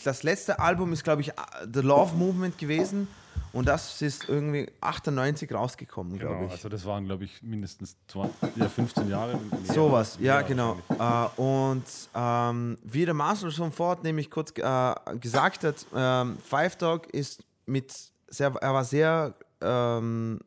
Das 0.03 0.25
letzte 0.25 0.59
Album 0.59 0.93
ist, 0.93 1.05
glaube 1.05 1.23
ich, 1.23 1.31
The 1.73 1.81
Love 1.83 2.17
Movement 2.17 2.59
gewesen. 2.59 3.07
Und 3.53 3.69
das 3.69 4.03
ist 4.03 4.29
irgendwie 4.29 4.69
98 4.81 5.53
rausgekommen, 5.53 6.19
glaube 6.19 6.35
Genau, 6.35 6.47
ich. 6.47 6.53
also 6.53 6.69
das 6.69 6.85
waren, 6.85 7.05
glaube 7.05 7.25
ich, 7.25 7.43
mindestens 7.43 7.97
20, 8.09 8.57
ja, 8.57 8.69
15 8.69 9.09
Jahre. 9.09 9.39
Sowas, 9.65 10.19
ja, 10.21 10.43
genau. 10.43 10.77
wahrscheinlich. 10.89 11.39
Äh, 11.39 11.41
und 11.43 11.85
ähm, 12.15 12.79
wie 12.83 13.05
der 13.05 13.15
Marcel 13.15 13.51
schon 13.53 13.71
fort 13.73 14.03
nämlich 14.03 14.31
kurz 14.31 14.53
äh, 14.57 14.95
gesagt 15.21 15.63
hat, 15.65 15.87
ähm, 15.95 16.39
Five 16.45 16.77
Dog 16.77 17.07
ist 17.09 17.45
mit 17.71 17.95
sehr, 18.29 18.53
er 18.61 18.75
war 18.75 18.85
sehr, 18.85 19.35
ähm, 19.61 20.41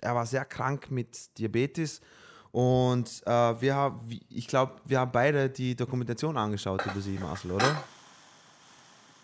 er 0.00 0.14
war 0.14 0.26
sehr 0.26 0.44
krank 0.44 0.90
mit 0.90 1.38
Diabetes 1.38 2.00
und 2.52 3.22
äh, 3.26 3.60
wir 3.60 3.74
haben, 3.74 4.00
ich 4.28 4.48
glaube, 4.48 4.72
wir 4.84 5.00
haben 5.00 5.12
beide 5.12 5.48
die 5.48 5.76
Dokumentation 5.76 6.36
angeschaut 6.36 6.84
über 6.84 7.00
sie, 7.00 7.18
Marcel, 7.18 7.52
oder? 7.52 7.84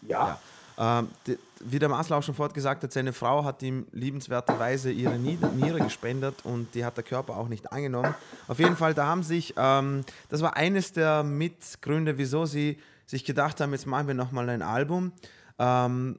Ja. 0.02 0.38
Ähm, 0.78 1.08
die, 1.26 1.38
wie 1.60 1.78
der 1.78 1.88
Marcel 1.88 2.12
auch 2.12 2.22
schon 2.22 2.34
fort 2.34 2.52
gesagt 2.52 2.82
hat, 2.82 2.92
seine 2.92 3.12
Frau 3.12 3.44
hat 3.44 3.62
ihm 3.62 3.86
liebenswerterweise 3.92 4.92
ihre 4.92 5.18
Niere, 5.18 5.48
Niere 5.48 5.78
gespendet 5.80 6.44
und 6.44 6.74
die 6.74 6.84
hat 6.84 6.96
der 6.98 7.04
Körper 7.04 7.36
auch 7.36 7.48
nicht 7.48 7.72
angenommen. 7.72 8.14
Auf 8.46 8.58
jeden 8.58 8.76
Fall, 8.76 8.94
da 8.94 9.06
haben 9.06 9.22
sich, 9.22 9.54
ähm, 9.56 10.04
das 10.28 10.42
war 10.42 10.56
eines 10.56 10.92
der 10.92 11.22
Mitgründe, 11.22 12.18
wieso 12.18 12.44
sie 12.44 12.78
sich 13.06 13.24
gedacht 13.24 13.60
haben, 13.60 13.72
jetzt 13.72 13.86
machen 13.86 14.06
wir 14.06 14.14
nochmal 14.14 14.48
ein 14.50 14.62
Album. 14.62 15.12
Ähm, 15.58 16.18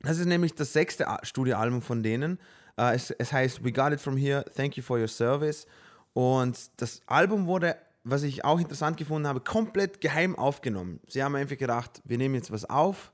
das 0.00 0.18
ist 0.18 0.26
nämlich 0.26 0.54
das 0.54 0.72
sechste 0.72 1.06
Studioalbum 1.22 1.82
von 1.82 2.02
denen. 2.02 2.38
Äh, 2.76 2.94
es, 2.94 3.10
es 3.10 3.32
heißt 3.32 3.64
We 3.64 3.72
Got 3.72 3.92
It 3.92 4.00
From 4.00 4.16
Here, 4.16 4.44
Thank 4.56 4.76
You 4.76 4.82
For 4.82 4.98
Your 4.98 5.08
Service. 5.08 5.66
Und 6.12 6.70
das 6.80 7.00
Album 7.06 7.46
wurde, 7.46 7.76
was 8.04 8.22
ich 8.22 8.44
auch 8.44 8.58
interessant 8.58 8.96
gefunden 8.96 9.26
habe, 9.28 9.40
komplett 9.40 10.00
geheim 10.00 10.36
aufgenommen. 10.36 11.00
Sie 11.08 11.22
haben 11.22 11.34
einfach 11.36 11.56
gedacht, 11.58 12.00
wir 12.04 12.18
nehmen 12.18 12.34
jetzt 12.34 12.50
was 12.50 12.64
auf. 12.68 13.12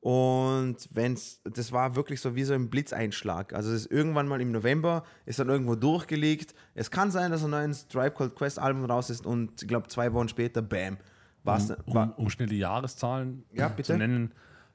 Und 0.00 0.76
wenn's, 0.90 1.40
das 1.44 1.70
war 1.70 1.94
wirklich 1.94 2.20
so 2.20 2.34
wie 2.34 2.42
so 2.42 2.54
ein 2.54 2.68
Blitzeinschlag. 2.70 3.52
Also 3.52 3.70
es 3.70 3.82
ist 3.82 3.92
irgendwann 3.92 4.26
mal 4.26 4.40
im 4.40 4.50
November, 4.50 5.04
ist 5.26 5.38
dann 5.38 5.48
irgendwo 5.48 5.76
durchgelegt. 5.76 6.54
Es 6.74 6.90
kann 6.90 7.12
sein, 7.12 7.30
dass 7.30 7.44
ein 7.44 7.50
neues 7.50 7.86
Tribe 7.86 8.10
Called 8.10 8.34
Quest 8.34 8.58
Album 8.58 8.84
raus 8.84 9.10
ist 9.10 9.24
und 9.24 9.62
ich 9.62 9.68
glaube 9.68 9.86
zwei 9.86 10.12
Wochen 10.12 10.28
später, 10.28 10.60
bam, 10.60 10.96
war's, 11.44 11.70
Um, 11.86 11.94
war, 11.94 12.18
um 12.18 12.28
schnell 12.30 12.48
die 12.48 12.58
Jahreszahlen 12.58 13.44
Ja, 13.52 13.68
bitte. 13.68 13.92
zu 13.92 13.98
nennen. 13.98 14.32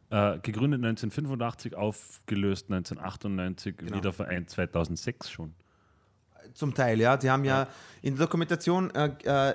Äh, 0.10 0.40
gegründet 0.40 0.80
1985, 0.84 1.76
aufgelöst 1.76 2.72
1998, 2.72 3.76
Genau. 3.78 3.98
wieder 3.98 4.14
vereint 4.14 4.50
2006 4.50 5.30
schon. 5.30 5.54
Zum 6.54 6.74
Teil, 6.74 7.00
ja. 7.02 7.18
Die 7.18 7.30
haben 7.30 7.44
ja, 7.44 7.68
in 8.02 8.16
der 8.16 8.26
Dokumentation 8.26 8.90
äh, 8.92 9.12
äh, 9.26 9.54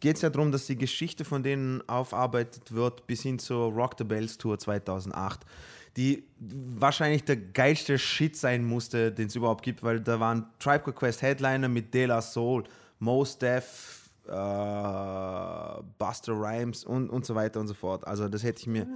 geht 0.00 0.16
es 0.16 0.22
ja 0.22 0.30
darum, 0.30 0.50
dass 0.50 0.66
die 0.66 0.76
Geschichte 0.76 1.24
von 1.24 1.44
denen 1.44 1.88
aufarbeitet 1.88 2.72
wird 2.72 3.06
bis 3.06 3.22
hin 3.22 3.38
zur 3.38 3.72
Rock 3.72 3.94
the 3.96 4.04
Bells 4.04 4.36
Tour 4.36 4.58
2008, 4.58 5.46
die 5.96 6.24
wahrscheinlich 6.40 7.24
der 7.24 7.36
geilste 7.36 7.96
Shit 7.96 8.36
sein 8.36 8.64
musste, 8.64 9.12
den 9.12 9.28
es 9.28 9.36
überhaupt 9.36 9.62
gibt, 9.62 9.84
weil 9.84 10.00
da 10.00 10.18
waren 10.18 10.46
Tribe 10.58 10.92
Quest 10.92 11.22
Headliner 11.22 11.68
mit 11.68 11.94
De 11.94 12.06
La 12.06 12.20
Soul, 12.20 12.64
Mos 12.98 13.38
Def, 13.38 13.99
äh, 14.30 15.82
Buster 15.98 16.32
Rhymes 16.32 16.84
und, 16.84 17.10
und 17.10 17.26
so 17.26 17.34
weiter 17.34 17.60
und 17.60 17.68
so 17.68 17.74
fort. 17.74 18.06
Also 18.06 18.28
das 18.28 18.42
hätte 18.42 18.60
ich 18.60 18.66
mir, 18.66 18.86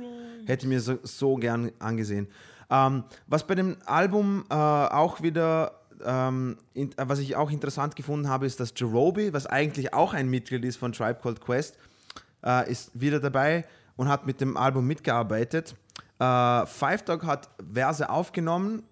hätte 0.47 0.65
ich 0.65 0.69
mir 0.69 0.81
so, 0.81 0.99
so 1.03 1.35
gern 1.37 1.73
angesehen. 1.79 2.29
Ähm, 2.71 3.05
was 3.27 3.47
bei 3.47 3.55
dem 3.55 3.77
Album 3.85 4.45
äh, 4.49 4.55
auch 4.55 5.23
wieder 5.23 5.81
ähm, 6.05 6.57
in, 6.73 6.93
äh, 6.93 7.09
was 7.09 7.19
ich 7.19 7.37
auch 7.37 7.51
interessant 7.51 7.97
gefunden 7.97 8.29
habe, 8.29 8.47
ist, 8.47 8.61
dass 8.61 8.73
Jerobi, 8.77 9.33
was 9.33 9.47
eigentlich 9.47 9.93
auch 9.93 10.15
ein 10.15 10.29
Mitglied 10.29 10.65
ist 10.65 10.77
von 10.77 10.93
Tribe 10.93 11.19
Called 11.21 11.41
Quest, 11.41 11.77
äh, 12.45 12.71
ist 12.71 12.91
wieder 12.99 13.21
dabei 13.21 13.65
und 13.97 14.09
hat 14.09 14.27
mit 14.27 14.41
dem 14.41 14.57
Album 14.57 14.87
mitgearbeitet. 14.87 15.75
Äh, 16.19 16.67
Five 16.67 17.03
Dog 17.05 17.25
hat 17.25 17.49
Verse 17.73 18.09
aufgenommen 18.09 18.85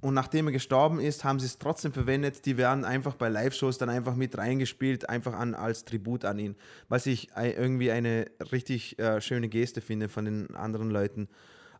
und 0.00 0.14
nachdem 0.14 0.46
er 0.46 0.52
gestorben 0.52 1.00
ist, 1.00 1.24
haben 1.24 1.40
sie 1.40 1.46
es 1.46 1.58
trotzdem 1.58 1.92
verwendet. 1.92 2.46
Die 2.46 2.56
werden 2.56 2.84
einfach 2.84 3.14
bei 3.16 3.28
Live-Shows 3.28 3.78
dann 3.78 3.88
einfach 3.88 4.14
mit 4.14 4.38
reingespielt, 4.38 5.08
einfach 5.08 5.32
an, 5.32 5.54
als 5.54 5.84
Tribut 5.84 6.24
an 6.24 6.38
ihn. 6.38 6.54
Was 6.88 7.06
ich 7.06 7.34
äh, 7.36 7.50
irgendwie 7.50 7.90
eine 7.90 8.26
richtig 8.52 8.98
äh, 9.00 9.20
schöne 9.20 9.48
Geste 9.48 9.80
finde 9.80 10.08
von 10.08 10.24
den 10.24 10.54
anderen 10.54 10.90
Leuten. 10.90 11.28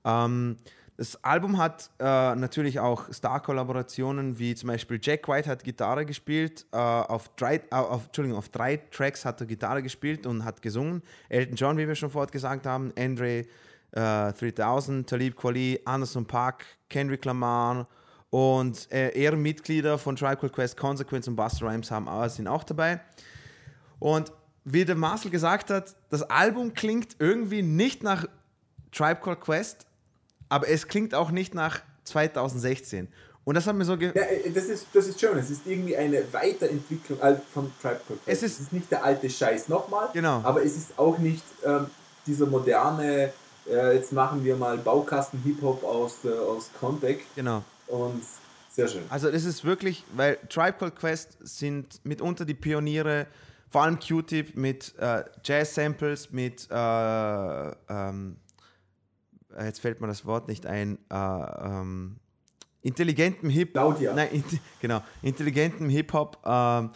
Ähm, 0.05 0.57
das 0.97 1.23
Album 1.23 1.59
hat 1.59 1.91
äh, 2.01 2.35
natürlich 2.35 2.81
auch 2.81 3.13
Star-Kollaborationen, 3.13 4.41
wie 4.41 4.57
zum 4.57 4.67
Beispiel 4.67 4.99
Jack 5.01 5.29
White 5.29 5.49
hat 5.49 5.63
Gitarre 5.63 6.05
gespielt. 6.05 6.67
Äh, 6.73 6.77
auf, 6.77 7.29
drei, 7.37 7.59
äh, 7.59 7.63
auf, 7.71 8.07
Entschuldigung, 8.07 8.37
auf 8.37 8.49
drei 8.49 8.79
Tracks 8.91 9.25
hat 9.25 9.41
er 9.41 9.47
Gitarre 9.47 9.81
gespielt 9.81 10.27
und 10.27 10.45
hat 10.45 10.61
gesungen. 10.61 11.03
Elton 11.29 11.55
John, 11.55 11.79
wie 11.79 11.87
wir 11.87 11.95
schon 11.95 12.11
vorher 12.11 12.31
gesagt 12.31 12.67
haben, 12.67 12.93
Andre 12.99 13.45
3000, 13.91 15.09
Talib 15.09 15.35
Kweli, 15.35 15.81
Anderson 15.87 16.27
Park, 16.27 16.67
Kendrick 16.91 17.25
Lamar 17.25 17.89
und 18.31 18.91
äh, 18.93 19.11
Ehrenmitglieder 19.11 19.99
von 19.99 20.17
Tribe 20.17 20.37
Called 20.37 20.53
Quest, 20.53 20.77
Consequence 20.77 21.29
und 21.29 21.37
Buster 21.37 21.67
Rhymes 21.67 21.91
haben, 21.91 22.07
äh, 22.07 22.29
sind 22.29 22.47
auch 22.47 22.65
dabei. 22.65 23.01
Und 23.99 24.33
wie 24.65 24.85
der 24.85 24.97
Marcel 24.97 25.31
gesagt 25.31 25.71
hat, 25.71 25.95
das 26.11 26.23
Album 26.23 26.75
klingt 26.75 27.17
irgendwie 27.19 27.63
nicht 27.63 28.03
nach 28.03 28.27
Tribe 28.93 29.21
Called 29.23 29.41
Quest, 29.41 29.87
aber 30.49 30.69
es 30.69 30.89
klingt 30.89 31.15
auch 31.15 31.31
nicht 31.31 31.55
nach 31.55 31.81
2016. 32.05 33.09
Und 33.45 33.55
das 33.55 33.67
hat 33.67 33.77
mir 33.77 33.85
so 33.87 33.97
ge 33.97 34.13
ja, 34.15 34.23
äh, 34.23 34.51
das, 34.51 34.65
ist, 34.65 34.89
das 34.93 35.07
ist 35.07 35.19
schön. 35.19 35.39
Es 35.39 35.49
ist 35.49 35.63
irgendwie 35.67 35.97
eine 35.97 36.23
Weiterentwicklung 36.33 37.19
von 37.53 37.73
Tribe 37.81 38.01
Called 38.07 38.07
Quest. 38.07 38.21
Es 38.27 38.43
ist, 38.43 38.55
es 38.55 38.61
ist 38.61 38.73
nicht 38.75 38.91
der 38.91 39.03
alte 39.03 39.31
Scheiß 39.31 39.69
nochmal, 39.69 40.11
genau. 40.13 40.43
aber 40.45 40.63
es 40.63 40.77
ist 40.77 40.99
auch 40.99 41.17
nicht 41.17 41.45
ähm, 41.65 41.87
dieser 42.27 42.45
moderne, 42.45 43.33
äh, 43.67 43.95
jetzt 43.95 44.13
machen 44.13 44.45
wir 44.45 44.55
mal 44.55 44.77
Baukasten-Hip-Hop 44.77 45.83
aus, 45.83 46.17
äh, 46.25 46.29
aus 46.29 46.71
Contact. 46.79 47.23
Genau. 47.35 47.65
Und 47.89 48.23
sehr 48.71 48.89
schön. 48.89 49.03
Also 49.09 49.31
das 49.31 49.45
ist 49.45 49.65
wirklich, 49.65 50.05
weil 50.15 50.37
Tribe 50.49 50.75
Called 50.79 50.97
Quest 50.97 51.39
sind 51.41 52.05
mitunter 52.05 52.45
die 52.45 52.55
Pioniere, 52.55 53.27
vor 53.71 53.83
allem 53.83 53.99
Q-Tip 53.99 54.57
mit 54.57 54.95
äh, 54.99 55.25
Jazz-Samples, 55.45 56.31
mit, 56.33 56.69
äh, 56.71 56.75
ähm, 57.89 58.37
jetzt 59.63 59.81
fällt 59.81 60.01
mir 60.01 60.07
das 60.07 60.25
Wort 60.25 60.49
nicht 60.49 60.65
ein, 60.65 60.99
äh, 61.11 61.15
ähm, 61.15 62.17
intelligentem 62.83 63.51
Hip 63.51 63.73
Claudia. 63.73 64.15
Nein, 64.15 64.29
in, 64.33 64.45
genau, 64.81 65.03
intelligentem 65.23 65.89
Hip-Hop, 65.89 66.39
ähm, 66.45 66.91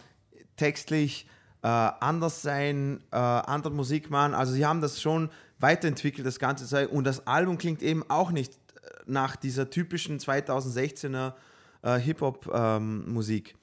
textlich 0.56 1.26
äh, 1.62 1.66
anders 1.66 2.42
sein, 2.42 3.02
äh, 3.10 3.16
andere 3.16 3.72
Musik 3.72 4.10
machen. 4.10 4.34
Also 4.34 4.52
sie 4.52 4.64
haben 4.64 4.80
das 4.80 5.00
schon 5.00 5.30
weiterentwickelt, 5.58 6.26
das 6.26 6.38
ganze 6.38 6.66
Zeug. 6.66 6.90
Und 6.90 7.04
das 7.04 7.26
Album 7.26 7.58
klingt 7.58 7.82
eben 7.82 8.08
auch 8.08 8.30
nicht 8.30 8.61
nach 9.06 9.36
dieser 9.36 9.70
typischen 9.70 10.18
2016er 10.18 11.34
äh, 11.82 11.98
Hip-Hop-Musik. 11.98 13.50
Ähm, 13.50 13.58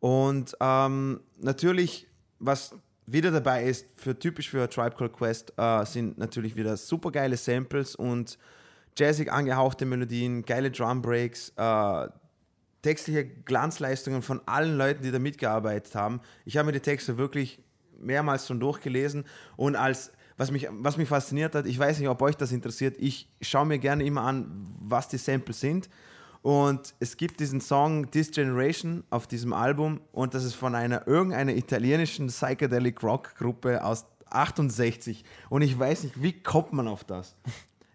und 0.00 0.56
ähm, 0.60 1.20
natürlich, 1.38 2.06
was 2.38 2.74
wieder 3.06 3.30
dabei 3.30 3.64
ist, 3.64 3.86
für 3.96 4.18
typisch 4.18 4.50
für 4.50 4.68
Tribe 4.68 4.96
Called 4.96 5.12
Quest, 5.12 5.52
äh, 5.56 5.84
sind 5.84 6.18
natürlich 6.18 6.56
wieder 6.56 6.76
super 6.76 7.10
geile 7.10 7.36
Samples 7.36 7.94
und 7.94 8.38
jazzig 8.96 9.32
angehauchte 9.32 9.86
Melodien, 9.86 10.44
geile 10.44 10.70
Drum 10.70 11.02
Breaks, 11.02 11.52
äh, 11.56 12.08
textliche 12.82 13.24
Glanzleistungen 13.24 14.22
von 14.22 14.42
allen 14.46 14.76
Leuten, 14.76 15.02
die 15.02 15.10
da 15.10 15.18
mitgearbeitet 15.18 15.94
haben. 15.94 16.20
Ich 16.44 16.56
habe 16.56 16.66
mir 16.66 16.72
die 16.72 16.80
Texte 16.80 17.16
wirklich 17.16 17.62
mehrmals 17.98 18.46
schon 18.46 18.60
durchgelesen 18.60 19.24
und 19.56 19.76
als 19.76 20.12
was 20.36 20.50
mich, 20.50 20.68
was 20.70 20.96
mich 20.96 21.08
fasziniert 21.08 21.54
hat, 21.54 21.66
ich 21.66 21.78
weiß 21.78 21.98
nicht, 21.98 22.08
ob 22.08 22.20
euch 22.22 22.36
das 22.36 22.52
interessiert, 22.52 22.96
ich 22.98 23.28
schaue 23.40 23.66
mir 23.66 23.78
gerne 23.78 24.04
immer 24.04 24.22
an, 24.22 24.66
was 24.80 25.08
die 25.08 25.18
Samples 25.18 25.60
sind. 25.60 25.88
Und 26.42 26.94
es 27.00 27.16
gibt 27.16 27.40
diesen 27.40 27.62
Song 27.62 28.10
This 28.10 28.30
Generation 28.30 29.02
auf 29.08 29.26
diesem 29.26 29.54
Album 29.54 30.00
und 30.12 30.34
das 30.34 30.44
ist 30.44 30.54
von 30.54 30.74
einer 30.74 31.06
irgendeiner 31.08 31.54
italienischen 31.54 32.26
Psychedelic 32.26 33.02
Rock 33.02 33.34
Gruppe 33.36 33.82
aus 33.82 34.04
68. 34.28 35.24
Und 35.48 35.62
ich 35.62 35.78
weiß 35.78 36.04
nicht, 36.04 36.22
wie 36.22 36.32
kommt 36.32 36.74
man 36.74 36.86
auf 36.86 37.04
das? 37.04 37.34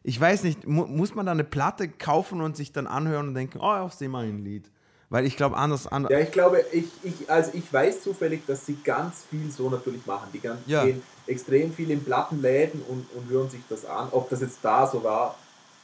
Ich 0.01 0.19
weiß 0.19 0.43
nicht, 0.43 0.65
mu 0.65 0.87
muss 0.87 1.13
man 1.13 1.25
da 1.25 1.33
eine 1.33 1.43
Platte 1.43 1.89
kaufen 1.89 2.41
und 2.41 2.55
sich 2.55 2.71
dann 2.71 2.87
anhören 2.87 3.27
und 3.27 3.33
denken, 3.35 3.59
oh, 3.59 3.65
auf 3.65 3.93
seh 3.93 4.07
mal 4.07 4.25
ein 4.25 4.43
Lied. 4.43 4.71
Weil 5.10 5.26
ich 5.26 5.36
glaube, 5.36 5.57
anders, 5.57 5.88
anders. 5.88 6.11
Ja, 6.11 6.19
ich 6.19 6.31
glaube, 6.31 6.64
ich, 6.72 6.86
ich, 7.03 7.30
also 7.30 7.52
ich 7.53 7.72
weiß 7.72 8.03
zufällig, 8.03 8.45
dass 8.45 8.65
sie 8.65 8.77
ganz 8.84 9.26
viel 9.27 9.49
so 9.49 9.69
natürlich 9.69 10.06
machen. 10.06 10.30
Die 10.34 10.40
ganz, 10.40 10.60
ja. 10.68 10.86
gehen 10.86 11.02
extrem 11.26 11.73
viel 11.73 11.90
in 11.90 12.03
Plattenläden 12.03 12.81
und, 12.88 13.07
und 13.15 13.30
hören 13.30 13.49
sich 13.49 13.61
das 13.69 13.86
an. 13.86 14.10
Ob 14.11 14.30
das 14.30 14.41
jetzt 14.41 14.60
da 14.61 14.86
so 14.86 15.03
war, 15.03 15.36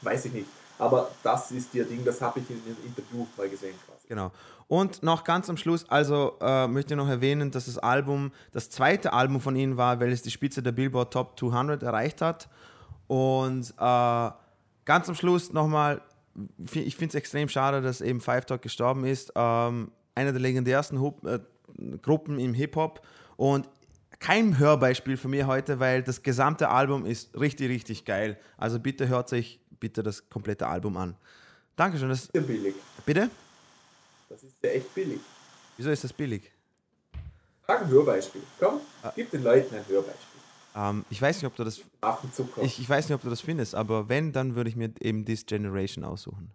weiß 0.02 0.26
ich 0.26 0.34
nicht. 0.34 0.48
Aber 0.78 1.10
das 1.24 1.52
ist 1.52 1.74
ihr 1.74 1.86
Ding, 1.86 2.04
das 2.04 2.22
habe 2.22 2.40
ich 2.40 2.50
in 2.50 2.62
einem 2.66 2.78
Interview 2.86 3.26
mal 3.38 3.50
gesehen. 3.50 3.76
Quasi. 3.86 4.08
Genau. 4.08 4.32
Und 4.68 5.04
noch 5.04 5.24
ganz 5.24 5.50
am 5.50 5.58
Schluss, 5.58 5.88
also 5.90 6.38
äh, 6.42 6.68
möchte 6.68 6.94
ich 6.94 6.98
noch 6.98 7.08
erwähnen, 7.08 7.52
dass 7.52 7.66
das 7.66 7.78
Album 7.78 8.32
das 8.52 8.70
zweite 8.70 9.14
Album 9.14 9.40
von 9.40 9.56
ihnen 9.56 9.78
war, 9.78 10.00
welches 10.00 10.22
die 10.22 10.32
Spitze 10.32 10.62
der 10.62 10.72
Billboard 10.72 11.14
Top 11.14 11.40
200 11.40 11.82
erreicht 11.82 12.22
hat. 12.22 12.50
Und 13.08 13.74
äh, 13.80 14.30
ganz 14.86 15.10
am 15.10 15.16
Schluss 15.16 15.54
nochmal 15.54 16.02
ich 16.74 16.96
finde 16.96 17.10
es 17.10 17.16
extrem 17.16 17.50
schade, 17.50 17.82
dass 17.82 18.02
eben 18.02 18.22
Five 18.22 18.46
Talk 18.46 18.62
gestorben 18.62 19.06
ist. 19.06 19.32
Ähm, 19.36 19.92
einer 20.16 20.32
der 20.32 20.42
legendärsten 20.42 21.00
Hub, 21.00 21.26
äh, 21.26 21.40
Gruppen 22.02 22.40
im 22.40 22.54
Hip-Hop 22.54 23.06
und 23.38 23.68
kein 24.20 24.58
Hörbeispiel 24.58 25.18
für 25.18 25.28
mich 25.28 25.46
heute, 25.46 25.80
weil 25.80 26.02
das 26.02 26.24
gesamte 26.24 26.70
Album 26.70 27.06
ist 27.06 27.38
richtig, 27.38 27.70
richtig 27.70 28.06
geil. 28.06 28.38
Also 28.58 28.80
bitte 28.80 29.08
hört 29.08 29.30
sich 29.30 29.60
bitte 29.80 30.04
das 30.04 30.30
komplette 30.30 30.68
Album 30.68 30.98
an. 30.98 31.16
Dankeschön. 31.76 32.10
Das 32.10 32.24
ist 32.24 32.36
ja 32.36 32.42
billig. 32.42 32.76
Bitte? 33.06 33.30
Das 34.30 34.42
ist 34.42 34.56
ja 34.64 34.70
echt 34.70 34.94
billig. 34.96 35.20
Wieso 35.78 35.90
ist 35.90 36.04
das 36.04 36.14
billig? 36.14 36.52
Sag 37.68 37.82
ein 37.82 37.90
Hörbeispiel. 37.90 38.42
Komm, 38.60 38.80
ah. 39.04 39.12
gib 39.16 39.32
den 39.32 39.44
Leuten 39.44 39.76
ein 39.76 39.86
Hörbeispiel. 39.88 40.35
Ähm, 40.76 41.06
ich 41.10 41.22
weiß 41.22 41.38
nicht, 41.38 41.46
ob 41.46 41.56
du 41.56 41.64
das. 41.64 41.82
Ich, 42.62 42.80
ich 42.80 42.90
weiß 42.90 43.08
nicht, 43.08 43.16
ob 43.16 43.22
du 43.22 43.30
das 43.30 43.42
findest, 43.42 43.76
aber 43.76 44.10
wenn, 44.10 44.34
dann 44.34 44.56
würde 44.56 44.70
ich 44.70 44.76
mir 44.76 44.92
eben 45.00 45.26
This 45.26 45.46
Generation 45.46 46.04
aussuchen. 46.04 46.52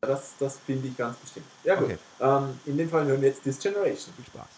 Das, 0.00 0.34
das 0.38 0.58
finde 0.58 0.88
ich 0.88 0.96
ganz 0.96 1.16
bestimmt. 1.16 1.46
Ja, 1.64 1.76
gut. 1.76 1.84
Okay. 1.86 1.98
Ähm, 2.20 2.60
in 2.66 2.76
dem 2.76 2.90
Fall 2.90 3.06
hören 3.06 3.20
wir 3.20 3.28
jetzt 3.28 3.42
This 3.42 3.58
Generation. 3.58 4.12
Viel 4.14 4.26
Spaß. 4.26 4.48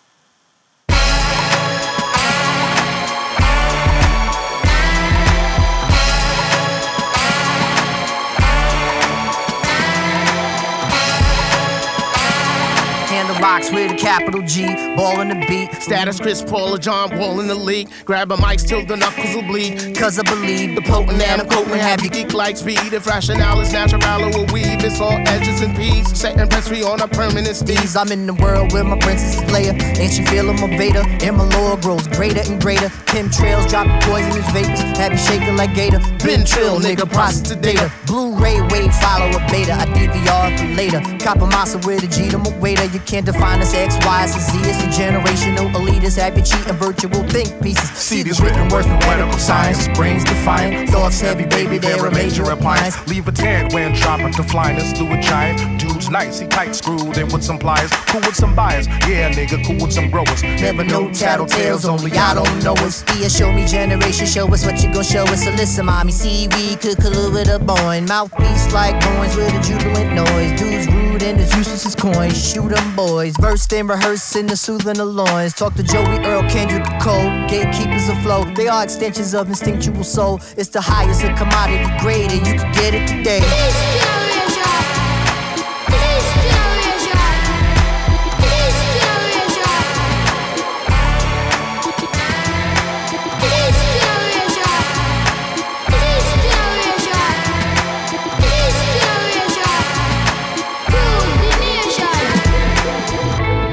With 13.67 13.91
a 13.91 13.97
capital 13.97 14.41
G, 14.43 14.67
ball 14.95 15.21
in 15.21 15.29
the 15.29 15.47
beat. 15.49 15.83
Status 15.83 16.21
Chris 16.21 16.43
Paul 16.45 16.75
or 16.75 16.79
John 16.79 17.19
Wall 17.19 17.41
in 17.41 17.49
the 17.49 17.55
league. 17.57 17.89
Grab 18.05 18.31
a 18.31 18.37
mic 18.37 18.61
till 18.61 18.87
the 18.87 18.97
knuckles 18.97 19.35
will 19.35 19.43
bleed. 19.43 19.97
Cause 19.97 20.17
I 20.19 20.23
believe 20.23 20.77
the 20.77 20.83
potent 20.83 21.21
and 21.21 21.43
I'm 21.43 21.49
quoting 21.49 21.75
have 21.75 22.01
you 22.03 22.09
geek 22.09 22.33
like 22.33 22.57
speed. 22.57 22.93
If 22.93 23.07
rationale 23.07 23.61
is 23.61 23.73
natural, 23.73 24.01
will 24.31 24.47
weave. 24.53 24.85
It's 24.85 25.01
all 25.01 25.19
edges 25.27 25.61
and 25.61 25.75
peace. 25.77 26.09
Setting 26.17 26.49
press 26.49 26.69
free 26.69 26.85
on 26.85 27.01
a 27.01 27.09
permanent 27.09 27.57
steez. 27.57 28.01
I'm 28.01 28.13
in 28.13 28.27
the 28.27 28.35
world 28.35 28.73
where 28.73 28.85
my 28.85 28.99
princess 28.99 29.43
is 29.43 29.51
Leia. 29.51 29.75
Ain't 29.99 30.13
she 30.13 30.25
feeling 30.25 30.61
my 30.61 30.77
Vader? 30.79 31.03
And 31.27 31.37
my 31.37 31.45
lore 31.59 31.77
grows 31.79 32.07
greater 32.07 32.43
and 32.47 32.63
greater. 32.63 32.91
Kim 33.07 33.29
trails 33.29 33.67
dropping 33.67 33.99
poisonous 34.03 34.49
vapors. 34.53 34.81
Have 34.99 35.13
you 35.13 35.19
shaking 35.19 35.57
like 35.57 35.75
Gator. 35.75 35.99
Been 36.25 36.45
trill, 36.45 36.79
nigga, 36.79 37.11
process 37.13 37.49
the 37.49 37.57
data. 37.57 37.91
Blu-ray 38.07 38.61
wave, 38.71 38.95
follow 38.95 39.31
a 39.35 39.41
beta. 39.51 39.75
I 39.75 39.87
DVR 39.87 40.59
for 40.59 40.67
later. 40.77 41.01
Copper 41.25 41.47
massa 41.47 41.79
with 41.79 42.05
a 42.05 42.07
G 42.07 42.31
to 42.31 42.39
my 42.39 42.57
waiter. 42.59 42.85
You 42.87 43.01
can't 43.01 43.27
define 43.27 43.48
us 43.57 43.75
X, 43.75 43.97
Y, 44.05 44.23
and 44.23 44.31
Z. 44.31 44.59
It's 44.69 44.83
a 44.83 45.01
generational 45.01 45.73
elitist, 45.73 46.19
happy 46.19 46.43
cheating 46.43 46.75
virtual 46.75 47.23
think 47.29 47.61
pieces. 47.63 47.91
See 47.91 48.23
these 48.23 48.41
written 48.41 48.69
words 48.69 48.87
from 48.87 48.99
medical 49.01 49.39
science, 49.39 49.89
brains 49.97 50.25
defiant, 50.25 50.91
thoughts 50.91 51.21
heavy, 51.21 51.47
baby, 51.47 51.79
they're 51.79 52.05
a 52.05 52.13
major 52.13 52.45
appliance. 52.45 52.95
Leave 53.09 53.29
a 53.29 53.33
tent 53.33 53.73
when 53.73 53.95
dropping 53.95 54.33
to 54.33 54.43
flyness 54.43 54.93
through 54.93 55.13
a 55.13 55.21
giant. 55.21 55.81
Dude's 55.81 56.11
nice, 56.11 56.39
he 56.39 56.47
tight 56.47 56.75
screwed 56.75 57.17
in 57.17 57.29
with 57.33 57.43
some 57.43 57.59
pliers, 57.59 57.91
cool 58.09 58.21
with 58.21 58.37
some 58.37 58.55
buyers. 58.55 58.87
Yeah, 59.09 59.31
nigga, 59.33 59.65
cool 59.67 59.77
with 59.87 59.93
some 59.93 60.11
growers. 60.11 60.43
Never 60.43 60.85
know 60.85 61.09
tattletales, 61.09 61.89
only 61.89 62.13
I 62.13 62.35
don't 62.35 62.63
know 62.63 62.75
us. 62.85 63.05
Yeah, 63.19 63.29
show 63.29 63.53
me 63.53 63.67
generation, 63.67 64.27
show 64.27 64.47
us 64.53 64.65
what 64.65 64.83
you 64.83 64.93
gon' 64.93 65.05
show 65.05 65.25
us. 65.25 65.45
So 65.45 65.51
listen, 65.53 65.87
mommy, 65.87 66.13
see 66.13 66.49
we 66.49 66.77
could 66.77 66.99
collude 66.99 67.33
with 67.33 67.49
a 67.49 67.59
boy. 67.59 68.03
Mouthpiece 68.07 68.73
like 68.73 69.01
coins 69.03 69.37
with 69.37 69.55
a 69.55 69.61
jubilant 69.63 70.15
noise. 70.15 70.61
Dudes 70.61 70.87
rude 70.93 71.08
and 71.23 71.41
as 71.41 71.55
useless 71.57 71.87
as 71.87 71.95
coins. 71.95 72.37
Shoot 72.37 72.73
'em 72.73 72.97
boys. 72.97 73.35
Versed 73.41 73.73
in 73.73 74.47
the 74.47 74.57
soothing 74.57 74.95
the 74.95 75.05
loins. 75.05 75.53
Talk 75.55 75.75
to 75.75 75.83
Joey 75.83 76.25
Earl, 76.25 76.43
Kendrick 76.49 76.85
Cole. 77.01 77.31
Gatekeepers 77.49 78.09
afloat. 78.09 78.55
They 78.55 78.69
are 78.69 78.85
extensions 78.85 79.35
of 79.35 79.49
instinctual 79.49 80.05
soul. 80.05 80.41
It's 80.57 80.69
the 80.71 80.81
highest 80.81 81.23
of 81.25 81.37
commodity 81.37 81.89
grade, 82.01 82.33
and 82.33 82.47
you 82.47 82.55
can 82.55 82.73
get 82.73 82.95
it 82.95 83.07
today. 83.07 84.18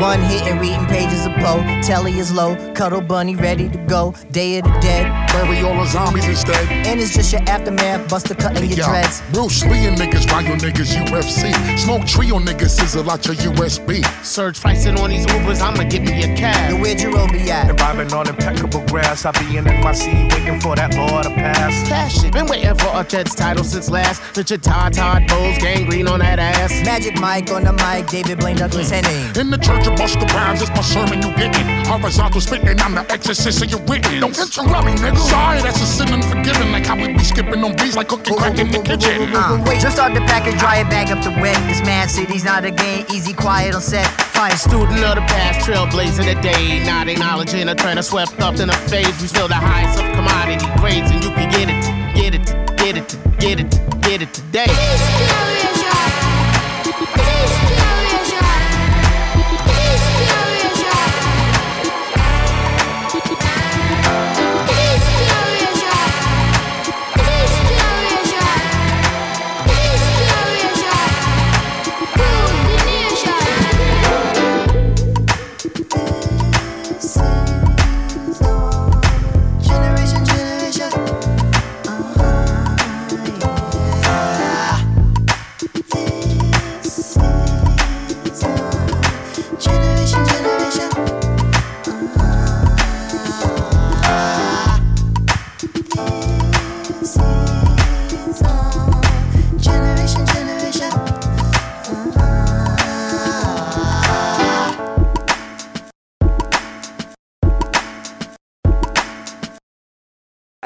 One 0.06 0.22
hit 0.22 0.44
and 0.44 0.61
reading 0.61 0.86
pages 0.86 1.26
of 1.26 1.32
Poe. 1.38 1.64
Telly 1.82 2.19
is 2.19 2.32
low, 2.32 2.56
cuddle 2.76 3.02
bunny 3.02 3.36
ready 3.36 3.68
to 3.69 3.77
go. 3.88 4.14
Day 4.30 4.60
of 4.60 4.65
the 4.65 4.80
dead. 4.80 5.24
Bury 5.36 5.60
all 5.64 5.76
the 5.76 5.86
zombies 5.86 6.26
instead. 6.30 6.66
And 6.88 6.98
it's 6.98 7.14
just 7.14 7.34
your 7.34 7.41
aftermath, 7.49 8.10
buster 8.10 8.36
cutting 8.36 8.70
your 8.70 8.78
Yo, 8.78 8.86
dreads. 8.86 9.22
Bruce 9.34 9.66
Lee 9.66 9.86
and 9.86 9.98
niggas, 9.98 10.32
ride 10.32 10.48
your 10.48 10.56
niggas 10.56 10.95
UFC. 10.95 11.52
Smoke 11.78 12.06
trio 12.06 12.40
niggas, 12.40 12.70
sizzle 12.70 13.12
out 13.12 13.26
your 13.26 13.36
USB. 13.36 14.06
Surge 14.24 14.62
pricing 14.62 14.98
on 14.98 15.10
these 15.10 15.26
Ubers, 15.26 15.60
I'ma 15.60 15.84
give 15.90 16.03
me 16.03 16.24
a 16.24 16.34
cab. 16.38 16.70
Yo, 16.70 16.76
cab. 16.78 16.82
where'd 16.82 17.02
your 17.02 17.28
be 17.28 17.52
at? 17.52 17.68
Vibing 17.76 18.14
on 18.14 18.30
impeccable 18.30 18.80
grass. 18.88 19.26
I 19.26 19.32
be 19.32 19.57
in 19.57 19.66
NYC 19.66 20.32
waiting 20.32 20.62
for 20.62 20.74
that 20.78 20.95
law 20.95 21.22
to 21.22 21.30
pass. 21.30 21.86
Cash 21.90 22.22
shit, 22.22 22.32
been 22.32 22.45
waiting 22.45 22.74
for 22.76 22.91
a 22.94 23.03
Jets 23.03 23.36
title 23.36 23.66
since 23.66 23.90
last. 23.90 24.22
Richard 24.38 24.64
Todd, 24.64 24.94
Todd 24.94 25.28
Bowles, 25.28 25.57
gangrene 25.57 26.07
on 26.07 26.20
that 26.20 26.40
ass. 26.40 26.72
Magic 26.86 27.20
Mike 27.20 27.52
on 27.52 27.66
the 27.66 27.74
mic, 27.74 28.07
David 28.07 28.40
Blaine 28.40 28.56
Douglas 28.56 28.90
mm. 28.90 29.03
Henning. 29.03 29.36
In 29.36 29.49
the 29.49 29.57
church 29.57 29.86
of 29.86 29.98
Buster 29.98 30.26
Rhymes, 30.34 30.62
it's 30.62 30.72
my 30.72 30.82
sermon 30.82 31.22
you 31.22 31.36
getting. 31.36 31.66
Horizontal 31.86 32.40
spitting, 32.40 32.80
I'm 32.80 32.95
the 32.95 33.06
exorcist 33.12 33.62
of 33.62 33.70
your 33.70 33.82
written. 33.82 34.22
Don't 34.22 34.38
interrupt 34.40 34.86
me, 34.86 34.94
nigga. 34.94 35.24
Sorry, 35.26 35.61
that's 35.61 35.81
a 35.81 35.85
sin 35.85 36.14
unforgiven. 36.14 36.72
Like 36.72 36.85
how 36.85 36.95
we 36.95 37.14
be 37.14 37.23
skipping 37.23 37.64
on 37.64 37.76
beats 37.76 37.95
like 37.95 38.07
cookie 38.07 38.34
crack 38.35 38.57
in 38.60 38.72
the 38.72 38.80
kitchen. 38.80 39.34
Uh, 39.34 39.64
wait, 39.68 39.81
just 39.81 39.95
start 39.97 40.14
the 40.14 40.22
package, 40.22 40.60
dry 40.60 40.77
it, 40.77 40.89
bag 40.89 41.11
up 41.11 41.23
the 41.23 41.31
wet. 41.41 41.57
This 41.68 41.81
mad 41.81 42.10
city's 42.10 42.43
not 42.43 42.65
a 42.65 42.72
game, 42.72 43.06
easy, 43.14 43.34
quiet 43.34 43.76
on 43.76 43.81
set. 43.81 44.07
Fire 44.35 44.56
student 44.56 45.03
of 45.03 45.15
the 45.15 45.22
past, 45.22 45.68
trailblazing 45.68 46.26
the 46.26 46.39
day. 46.41 46.84
Not 46.85 47.07
acknowledging 47.07 47.68
a 47.68 47.76
trend, 47.76 48.03
swept 48.06 48.39
up 48.41 48.60
in 48.60 48.69
a 48.69 48.77
phase. 48.89 49.19
We 49.22 49.27
feel 49.27 49.47
the 49.47 49.56
highest 49.56 49.99
of 49.99 50.06
commodity 50.15 50.68
grades, 50.80 51.11
and 51.11 51.23
you 51.23 51.31
can 51.31 51.49
get 51.49 51.69
it, 51.69 51.81
get 52.15 52.35
it, 52.35 52.45
get 52.77 52.97
it, 52.97 53.39
get 53.39 53.60
it, 53.60 54.02
get 54.02 54.22
it 54.22 54.34
today. 54.34 55.74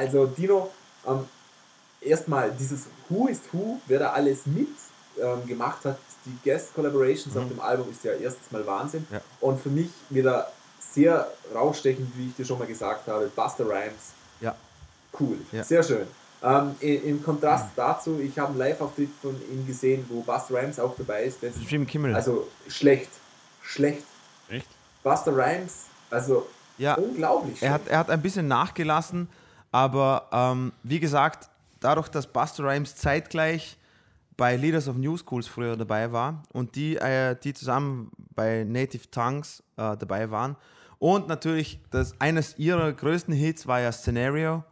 Also 0.10 0.26
Dino, 0.26 0.72
ähm, 1.08 1.26
erstmal 2.02 2.52
dieses 2.52 2.86
Who 3.10 3.28
is 3.28 3.40
Who, 3.52 3.80
wer 3.86 4.00
da 4.00 4.12
alles 4.14 4.46
mit 4.48 4.68
ähm, 5.22 5.46
gemacht 5.48 5.86
hat, 5.86 6.00
die 6.26 6.36
Guest 6.44 6.74
Collaborations 6.74 7.38
auf 7.38 7.48
dem 7.48 7.60
Album 7.60 7.92
ist 7.92 8.04
ja 8.04 8.14
erstens 8.14 8.52
mal 8.52 8.66
Wahnsinn. 8.66 9.06
Ja. 9.12 9.22
Und 9.40 9.62
für 9.62 9.70
mich 9.70 9.90
wieder 10.10 10.52
sehr 10.94 11.28
rausstechend, 11.54 12.12
wie 12.18 12.30
ich 12.30 12.36
dir 12.36 12.44
schon 12.46 12.58
mal 12.58 12.68
gesagt 12.68 13.08
habe, 13.08 13.28
Buster 13.36 13.66
Rhymes. 13.66 14.14
Ja. 14.42 14.56
Cool, 15.20 15.38
Ja. 15.52 15.64
sehr 15.64 15.84
schön. 15.84 16.08
Ähm, 16.42 16.76
Im 16.80 17.24
Kontrast 17.24 17.66
dazu, 17.76 18.20
ich 18.20 18.40
habe 18.40 18.50
einen 18.50 18.58
Live-Auftritt 18.60 19.10
von 19.22 19.36
ihm 19.52 19.68
gesehen, 19.68 20.06
wo 20.10 20.22
Buster 20.22 20.56
Rhymes 20.56 20.80
auch 20.80 20.96
dabei 20.98 21.26
ist. 21.26 21.44
Das 21.44 21.52
Jim 21.68 21.86
Kimmel. 21.86 22.16
also 22.16 22.48
schlecht, 22.68 23.10
schlecht. 23.62 24.04
Echt? 24.50 24.66
Buster 25.04 25.36
Rhymes, 25.36 25.84
also 26.10 26.48
ja, 26.80 26.94
unglaublich. 26.96 27.62
er 27.62 27.74
hat, 27.74 27.88
er 27.88 28.00
hat 28.00 28.10
ein 28.10 28.22
bisschen 28.22 28.48
nachgelassen, 28.48 29.28
aber 29.72 30.28
ähm, 30.32 30.74
wie 30.84 31.00
gesagt, 31.00 31.50
dadurch, 31.80 32.10
dass 32.10 32.28
Buster 32.28 32.64
Rhymes 32.64 32.96
zeitgleich 32.96 33.78
bei 34.38 34.56
Leaders 34.56 34.88
of 34.88 34.96
New 34.96 35.18
Schools 35.18 35.48
früher 35.48 35.76
dabei 35.76 36.12
war 36.12 36.44
und 36.54 36.76
die, 36.76 36.96
äh, 36.96 37.36
die 37.36 37.54
zusammen 37.54 38.12
bei 38.34 38.64
Native 38.64 39.10
Tongues 39.12 39.62
äh, 39.78 39.98
dabei 39.98 40.32
waren 40.32 40.56
und 41.00 41.28
natürlich 41.28 41.80
das, 41.92 42.14
eines 42.20 42.58
ihrer 42.58 42.92
größten 42.92 43.34
Hits 43.34 43.66
war 43.66 43.80
ja 43.80 43.92
Scenario, 43.92 44.64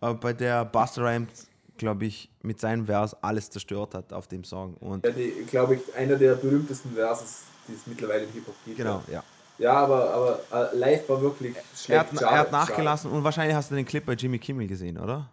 äh, 0.00 0.12
bei 0.14 0.32
der 0.32 0.64
Buster 0.64 1.04
Rhymes, 1.04 1.46
glaube 1.78 2.06
ich, 2.06 2.28
mit 2.42 2.60
seinem 2.60 2.86
Vers 2.86 3.14
alles 3.22 3.48
zerstört 3.48 3.94
hat 3.94 4.12
auf 4.12 4.26
dem 4.26 4.44
Song. 4.44 4.74
Und 4.74 5.06
Ja, 5.06 5.12
glaube 5.48 5.76
ich, 5.76 5.94
einer 5.94 6.16
der 6.16 6.34
berühmtesten 6.34 6.92
Verses, 6.92 7.42
die 7.68 7.74
es 7.74 7.86
mittlerweile 7.86 8.24
im 8.24 8.32
Hip-Hop 8.32 8.54
gibt. 8.64 8.76
genau, 8.76 9.02
ja. 9.10 9.22
Ja, 9.62 9.74
aber, 9.74 10.40
aber 10.50 10.72
äh, 10.72 10.76
live 10.76 11.08
war 11.08 11.22
wirklich 11.22 11.54
schlecht. 11.76 11.88
Er 11.90 12.00
hat, 12.00 12.20
er 12.20 12.38
hat 12.40 12.52
nachgelassen 12.52 13.12
und 13.12 13.22
wahrscheinlich 13.22 13.54
hast 13.54 13.70
du 13.70 13.76
den 13.76 13.86
Clip 13.86 14.04
bei 14.04 14.14
Jimmy 14.14 14.40
Kimmel 14.40 14.66
gesehen, 14.66 14.98
oder? 14.98 15.28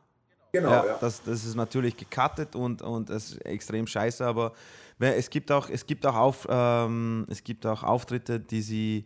Genau, 0.51 0.69
ja, 0.69 0.85
ja. 0.85 0.97
Das, 1.01 1.23
das 1.23 1.45
ist 1.45 1.55
natürlich 1.55 1.97
gecuttet 1.97 2.55
und, 2.55 2.83
und 2.83 3.09
es 3.09 3.31
ist 3.31 3.45
extrem 3.45 3.87
scheiße, 3.87 4.23
aber 4.25 4.53
es 4.99 5.29
gibt 5.31 5.51
auch, 5.51 5.69
es 5.69 5.83
gibt 5.85 6.05
auch, 6.05 6.15
auf, 6.15 6.47
ähm, 6.47 7.25
es 7.29 7.43
gibt 7.43 7.65
auch 7.65 7.81
Auftritte, 7.81 8.39
die 8.39 8.61
sie, 8.61 9.05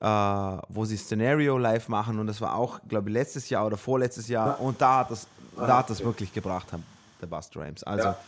äh, 0.00 0.06
wo 0.06 0.84
sie 0.84 0.98
Szenario 0.98 1.56
live 1.56 1.88
machen 1.88 2.18
und 2.18 2.26
das 2.26 2.40
war 2.42 2.54
auch, 2.54 2.80
glaube 2.86 3.08
ich, 3.08 3.14
letztes 3.14 3.48
Jahr 3.48 3.66
oder 3.66 3.78
vorletztes 3.78 4.28
Jahr 4.28 4.60
und 4.60 4.80
da 4.80 4.98
hat 5.00 5.10
das, 5.10 5.26
da 5.56 5.78
hat 5.78 5.88
das 5.88 5.98
okay. 6.00 6.06
wirklich 6.06 6.32
gebracht, 6.32 6.68
der 7.22 7.26
Buster 7.26 7.60
Rhymes. 7.60 7.82
Also 7.84 8.08
Ja. 8.08 8.18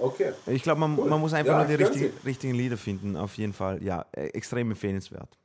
Okay. 0.00 0.32
ich 0.46 0.62
glaube, 0.62 0.80
man, 0.80 0.96
Cool. 0.96 1.08
man 1.08 1.20
muss 1.20 1.32
einfach 1.34 1.52
Ja, 1.52 1.58
nur 1.58 1.66
die 1.66 1.72
ich 1.74 1.78
gönn's 1.78 1.90
richtigen, 1.90 2.18
richtigen 2.24 2.54
Lieder 2.54 2.76
finden, 2.76 3.16
auf 3.16 3.36
jeden 3.36 3.52
Fall. 3.52 3.82
Ja, 3.82 4.06
äh, 4.12 4.28
extrem 4.28 4.70
empfehlenswert. 4.70 5.36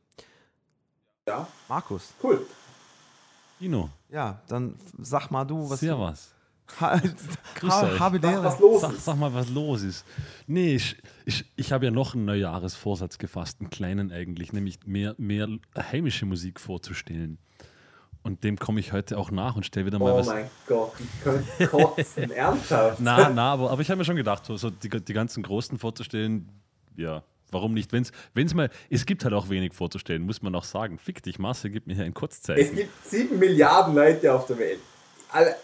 Ja, 1.27 1.47
Markus, 1.69 2.13
cool. 2.21 2.45
Dino, 3.59 3.89
ja, 4.09 4.41
dann 4.47 4.75
sag 4.99 5.29
mal 5.31 5.45
du, 5.45 5.69
was 5.69 5.79
Servus. 5.79 6.29
Ha, 6.79 6.99
Grüß 7.55 7.71
ha, 7.71 7.83
euch. 7.83 7.99
habe 7.99 8.19
Sag, 8.21 8.43
was 8.43 8.59
los 8.59 8.81
Sag, 8.81 8.93
ist. 8.93 9.05
sag 9.05 9.17
mal, 9.17 9.33
was 9.33 9.49
los 9.49 9.83
ist. 9.83 10.05
Nee, 10.47 10.75
ich, 10.75 10.95
ich, 11.25 11.45
ich 11.57 11.71
habe 11.73 11.85
ja 11.85 11.91
noch 11.91 12.15
einen 12.15 12.23
Neujahresvorsatz 12.25 13.17
gefasst, 13.17 13.57
einen 13.59 13.69
kleinen 13.69 14.11
eigentlich, 14.13 14.53
nämlich 14.53 14.79
mehr, 14.85 15.13
mehr 15.17 15.49
heimische 15.77 16.25
Musik 16.25 16.59
vorzustellen. 16.61 17.37
Und 18.23 18.43
dem 18.45 18.57
komme 18.57 18.79
ich 18.79 18.93
heute 18.93 19.17
auch 19.17 19.29
nach 19.29 19.55
und 19.57 19.65
stelle 19.65 19.85
wieder 19.85 19.99
mal 19.99 20.13
Oh 20.13 20.17
was. 20.19 20.27
mein 20.27 20.49
Gott, 20.65 20.93
ich 20.99 21.21
könnte 21.23 21.67
kotzen. 21.67 22.31
Ernsthaft? 22.31 23.01
Na, 23.01 23.29
na, 23.29 23.51
aber, 23.53 23.69
aber 23.69 23.81
ich 23.81 23.89
habe 23.89 23.97
mir 23.99 24.05
schon 24.05 24.15
gedacht, 24.15 24.45
so, 24.45 24.55
so 24.55 24.69
die, 24.69 24.89
die 24.89 25.13
ganzen 25.13 25.43
Großen 25.43 25.77
vorzustellen, 25.77 26.49
ja, 26.95 27.23
warum 27.53 27.73
nicht? 27.73 27.91
Wenn's, 27.93 28.11
wenn's 28.33 28.53
mal, 28.53 28.69
es 28.89 29.05
gibt 29.05 29.23
halt 29.23 29.33
auch 29.33 29.49
wenig 29.49 29.73
vorzustellen, 29.73 30.23
muss 30.23 30.41
man 30.41 30.53
auch 30.55 30.63
sagen. 30.63 30.97
Fick 30.99 31.23
dich, 31.23 31.39
Marcel, 31.39 31.71
gib 31.71 31.87
mir 31.87 31.95
hier 31.95 32.03
ein 32.05 32.09
Es 32.09 32.15
Kurzzeichen. 32.15 32.75
gibt 32.75 33.05
sieben 33.05 33.39
Milliarden 33.39 33.95
Leute 33.95 34.33
auf 34.33 34.45
der 34.47 34.57
Welt. 34.57 34.79
Alle, 35.31 35.55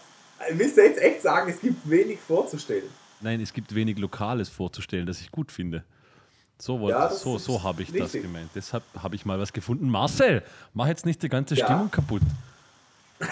willst 0.52 0.76
du 0.76 0.82
jetzt 0.82 1.00
echt 1.00 1.22
sagen, 1.22 1.50
es 1.50 1.60
gibt 1.60 1.88
wenig 1.88 2.18
vorzustellen? 2.20 2.84
Nein, 3.20 3.40
es 3.40 3.52
gibt 3.52 3.74
wenig 3.74 3.98
Lokales 3.98 4.48
vorzustellen, 4.48 5.06
das 5.06 5.20
ich 5.20 5.30
gut 5.30 5.52
finde. 5.52 5.84
So, 6.58 6.80
wollte- 6.80 6.98
Ja, 6.98 7.08
das 7.08 7.20
so, 7.22 7.38
so 7.38 7.62
habe 7.62 7.82
ich 7.82 7.88
das 7.92 8.00
richtig. 8.02 8.22
gemeint. 8.22 8.50
Deshalb 8.54 8.82
habe 9.02 9.14
ich 9.14 9.24
mal 9.26 9.38
was 9.38 9.52
gefunden. 9.52 9.88
Marcel, 9.88 10.42
mach 10.74 10.86
jetzt 10.88 11.04
nicht 11.06 11.22
die 11.22 11.28
ganze 11.28 11.54
Ja. 11.54 11.66
Stimmung 11.66 11.90
kaputt. 11.90 12.22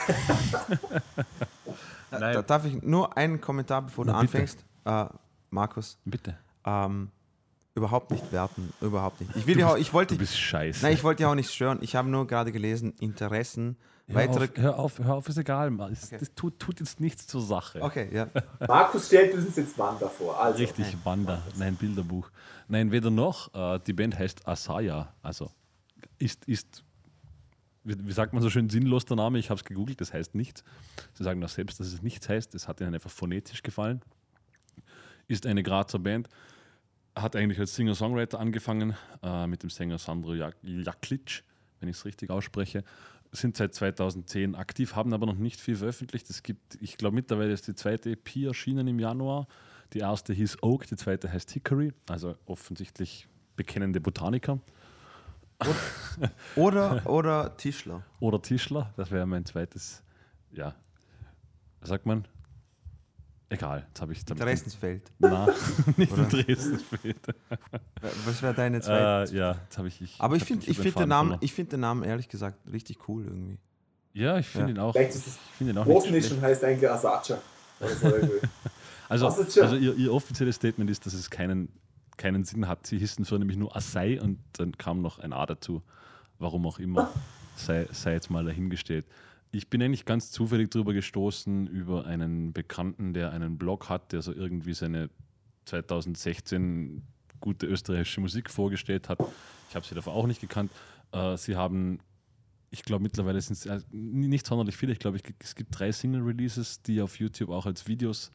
Da, 2.10 2.40
darf 2.42 2.64
ich 2.64 2.82
nur 2.82 3.16
einen 3.16 3.40
Kommentar, 3.40 3.82
bevor 3.82 4.04
du 4.04 4.12
Na, 4.12 4.20
bitte. 4.22 4.32
anfängst? 4.38 4.64
Äh, 4.86 5.04
Markus, 5.50 5.98
Bitte. 6.06 6.36
ähm, 6.64 7.10
überhaupt 7.78 8.10
nicht 8.10 8.30
werten, 8.32 8.72
überhaupt 8.80 9.20
nicht. 9.20 9.34
Ich, 9.36 9.46
will 9.46 9.58
ja 9.58 9.72
auch, 9.72 9.76
ich 9.76 9.92
wollte 9.92 10.14
Du 10.14 10.18
bist 10.20 10.38
scheiße. 10.38 10.84
Nein, 10.84 10.94
ich 10.94 11.02
wollte 11.02 11.22
ja 11.22 11.30
auch 11.30 11.34
nicht 11.34 11.50
stören. 11.52 11.78
Ich 11.80 11.96
habe 11.96 12.08
nur 12.08 12.26
gerade 12.26 12.52
gelesen, 12.52 12.92
Interessen, 13.00 13.76
hör, 14.06 14.16
weitere. 14.16 14.44
auf, 14.44 14.56
hör 14.56 14.78
auf, 14.78 14.98
hör 14.98 15.14
auf, 15.14 15.28
ist 15.28 15.38
egal. 15.38 15.70
Mann. 15.70 15.92
Es, 15.92 16.10
Das 16.10 16.34
tut, 16.34 16.58
tut 16.58 16.80
jetzt 16.80 17.00
nichts 17.00 17.26
zur 17.26 17.40
Sache. 17.40 17.82
Okay, 17.82 18.08
ja. 18.12 18.28
Markus 18.68 19.06
stellt 19.06 19.34
uns 19.34 19.56
jetzt 19.56 19.78
Wanda 19.78 20.08
vor. 20.08 20.40
Also, 20.40 20.58
Richtig, 20.58 20.96
Wanda. 21.04 21.42
Nein, 21.56 21.76
Bilderbuch. 21.76 22.30
Nein, 22.68 22.92
weder 22.92 23.10
noch. 23.10 23.54
Äh, 23.54 23.80
die 23.86 23.92
Band 23.92 24.18
heißt 24.18 24.46
Asaya. 24.46 25.12
Also 25.22 25.50
ist, 26.18 26.44
ist 26.46 26.84
wie, 27.84 27.94
wie 28.06 28.12
sagt 28.12 28.32
man 28.32 28.42
so 28.42 28.50
schön, 28.50 28.68
sinnlos 28.68 29.04
der 29.04 29.16
Name. 29.16 29.38
Ich 29.38 29.50
habe 29.50 29.58
es 29.58 29.64
gegoogelt, 29.64 30.00
das 30.00 30.12
heißt 30.12 30.34
nichts. 30.34 30.62
Sie 31.14 31.24
sagen 31.24 31.42
auch 31.42 31.48
selbst, 31.48 31.80
dass 31.80 31.86
es 31.88 32.02
nichts 32.02 32.28
heißt. 32.28 32.54
Es 32.54 32.68
hat 32.68 32.80
ihnen 32.80 32.94
einfach 32.94 33.10
phonetisch 33.10 33.62
gefallen. 33.62 34.02
Ist 35.26 35.46
eine 35.46 35.62
Grazer 35.62 35.98
Band. 35.98 36.28
Hat 37.22 37.36
eigentlich 37.36 37.58
als 37.58 37.74
Singer-Songwriter 37.74 38.38
angefangen 38.38 38.94
äh, 39.22 39.46
mit 39.46 39.62
dem 39.62 39.70
Sänger 39.70 39.98
Sandro 39.98 40.34
Jak 40.34 40.56
Jaklic, 40.62 41.44
wenn 41.80 41.88
ich 41.88 41.96
es 41.96 42.04
richtig 42.04 42.30
ausspreche. 42.30 42.84
Sind 43.32 43.56
seit 43.56 43.74
2010 43.74 44.54
aktiv, 44.54 44.94
haben 44.94 45.12
aber 45.12 45.26
noch 45.26 45.36
nicht 45.36 45.60
viel 45.60 45.76
veröffentlicht. 45.76 46.30
Es 46.30 46.42
gibt, 46.42 46.78
ich 46.80 46.96
glaube, 46.96 47.14
mittlerweile 47.14 47.52
ist 47.52 47.66
die 47.66 47.74
zweite 47.74 48.10
EP 48.10 48.36
erschienen 48.36 48.86
im 48.88 48.98
Januar. 48.98 49.46
Die 49.92 49.98
erste 49.98 50.32
hieß 50.32 50.62
Oak, 50.62 50.86
die 50.86 50.96
zweite 50.96 51.32
heißt 51.32 51.50
Hickory, 51.50 51.92
also 52.08 52.36
offensichtlich 52.46 53.26
bekennende 53.56 54.00
Botaniker. 54.00 54.60
Oder, 56.56 57.02
oder 57.06 57.56
Tischler. 57.56 58.04
Oder 58.20 58.40
Tischler, 58.40 58.92
das 58.96 59.10
wäre 59.10 59.26
mein 59.26 59.44
zweites, 59.44 60.04
ja, 60.52 60.76
sagt 61.82 62.06
man? 62.06 62.28
Egal, 63.50 63.86
jetzt 63.88 64.00
habe 64.02 64.12
ich 64.12 64.24
Dresdensfeld. 64.24 65.10
Na, 65.18 65.46
nicht 65.96 66.12
Oder? 66.12 66.24
in 66.24 66.28
Dresden. 66.28 66.80
Was 68.26 68.42
wäre 68.42 68.52
deine 68.52 68.80
zweite? 68.82 69.32
äh, 69.34 69.38
ja, 69.38 69.52
jetzt 69.64 69.78
habe 69.78 69.88
ich, 69.88 70.02
ich. 70.02 70.16
Aber 70.18 70.36
ich 70.36 70.44
finde 70.44 70.66
ich 70.66 70.78
find 70.78 70.98
den, 70.98 71.08
Namen, 71.08 71.38
ich 71.40 71.54
find 71.54 71.72
den 71.72 71.80
Namen 71.80 72.02
ehrlich 72.02 72.28
gesagt 72.28 72.58
richtig 72.70 73.08
cool 73.08 73.24
irgendwie. 73.24 73.58
Ja, 74.12 74.38
ich 74.38 74.46
finde 74.46 74.68
Ja. 74.68 74.74
ihn 74.74 74.78
auch. 74.80 74.92
Vielleicht 74.92 75.14
ist 75.14 75.26
es 75.26 75.34
Ich 75.50 75.56
finde 75.56 75.72
ihn 75.72 75.78
auch 75.78 75.86
nicht 75.86 76.06
schlecht. 76.06 76.12
Großmischen 76.28 76.40
heißt 76.42 76.64
eigentlich 76.64 76.90
Asacha. 76.90 77.38
So. 77.80 78.12
Also, 79.10 79.26
also 79.26 79.76
ihr, 79.76 79.94
ihr 79.94 80.12
offizielles 80.12 80.56
Statement 80.56 80.90
ist, 80.90 81.06
dass 81.06 81.14
es 81.14 81.30
keinen, 81.30 81.70
keinen 82.18 82.44
Sinn 82.44 82.68
hat. 82.68 82.86
Sie 82.86 82.98
hießen 82.98 83.24
früher 83.24 83.38
nämlich 83.38 83.56
nur 83.56 83.74
Asai 83.74 84.20
und 84.20 84.38
dann 84.58 84.76
kam 84.76 85.00
noch 85.00 85.18
ein 85.18 85.32
A 85.32 85.46
dazu. 85.46 85.82
Warum 86.38 86.66
auch 86.66 86.78
immer. 86.78 87.10
Sei, 87.56 87.88
sei 87.90 88.12
jetzt 88.12 88.28
mal 88.30 88.44
dahingestellt. 88.44 89.06
Ich 89.50 89.70
bin 89.70 89.82
eigentlich 89.82 90.04
ganz 90.04 90.30
zufällig 90.30 90.70
drüber 90.70 90.92
gestoßen, 90.92 91.66
über 91.68 92.04
einen 92.04 92.52
Bekannten, 92.52 93.14
der 93.14 93.32
einen 93.32 93.56
Blog 93.56 93.88
hat, 93.88 94.12
der 94.12 94.20
so 94.20 94.32
irgendwie 94.32 94.74
seine 94.74 95.08
2016 95.64 97.02
gute 97.40 97.66
österreichische 97.66 98.20
Musik 98.20 98.50
vorgestellt 98.50 99.08
hat. 99.08 99.18
Ich 99.68 99.74
habe 99.74 99.86
sie 99.86 99.94
davor 99.94 100.14
auch 100.14 100.26
nicht 100.26 100.40
gekannt. 100.40 100.70
Äh, 101.12 101.36
sie 101.36 101.56
haben, 101.56 102.00
ich 102.70 102.82
glaube 102.82 103.02
mittlerweile 103.02 103.40
sind 103.40 103.54
es 103.54 103.66
äh, 103.66 103.80
nicht 103.90 104.46
sonderlich 104.46 104.76
viele. 104.76 104.92
Ich 104.92 104.98
glaube, 104.98 105.18
es 105.38 105.54
gibt 105.54 105.78
drei 105.78 105.92
Single-Releases, 105.92 106.82
die 106.82 107.00
auf 107.00 107.18
YouTube 107.18 107.50
auch 107.50 107.66
als 107.66 107.86
Videos 107.86 108.30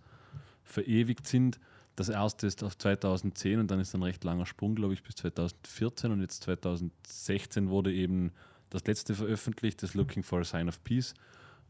verewigt 0.64 1.28
sind. 1.28 1.60
Das 1.96 2.10
erste 2.10 2.48
ist 2.48 2.64
auf 2.64 2.76
2010 2.78 3.60
und 3.60 3.70
dann 3.70 3.80
ist 3.80 3.94
ein 3.94 4.02
recht 4.02 4.24
langer 4.24 4.48
Sprung, 4.48 4.74
glaube 4.74 4.96
ich, 4.96 5.04
bis 5.04 5.16
2014 5.16 6.12
und 6.12 6.22
jetzt 6.22 6.42
2016 6.44 7.70
wurde 7.70 7.94
eben 7.94 8.32
das 8.74 8.86
letzte 8.86 9.14
veröffentlicht, 9.14 9.84
das 9.84 9.94
Looking 9.94 10.24
for 10.24 10.42
a 10.42 10.44
Sign 10.44 10.68
of 10.68 10.84
Peace. 10.84 11.14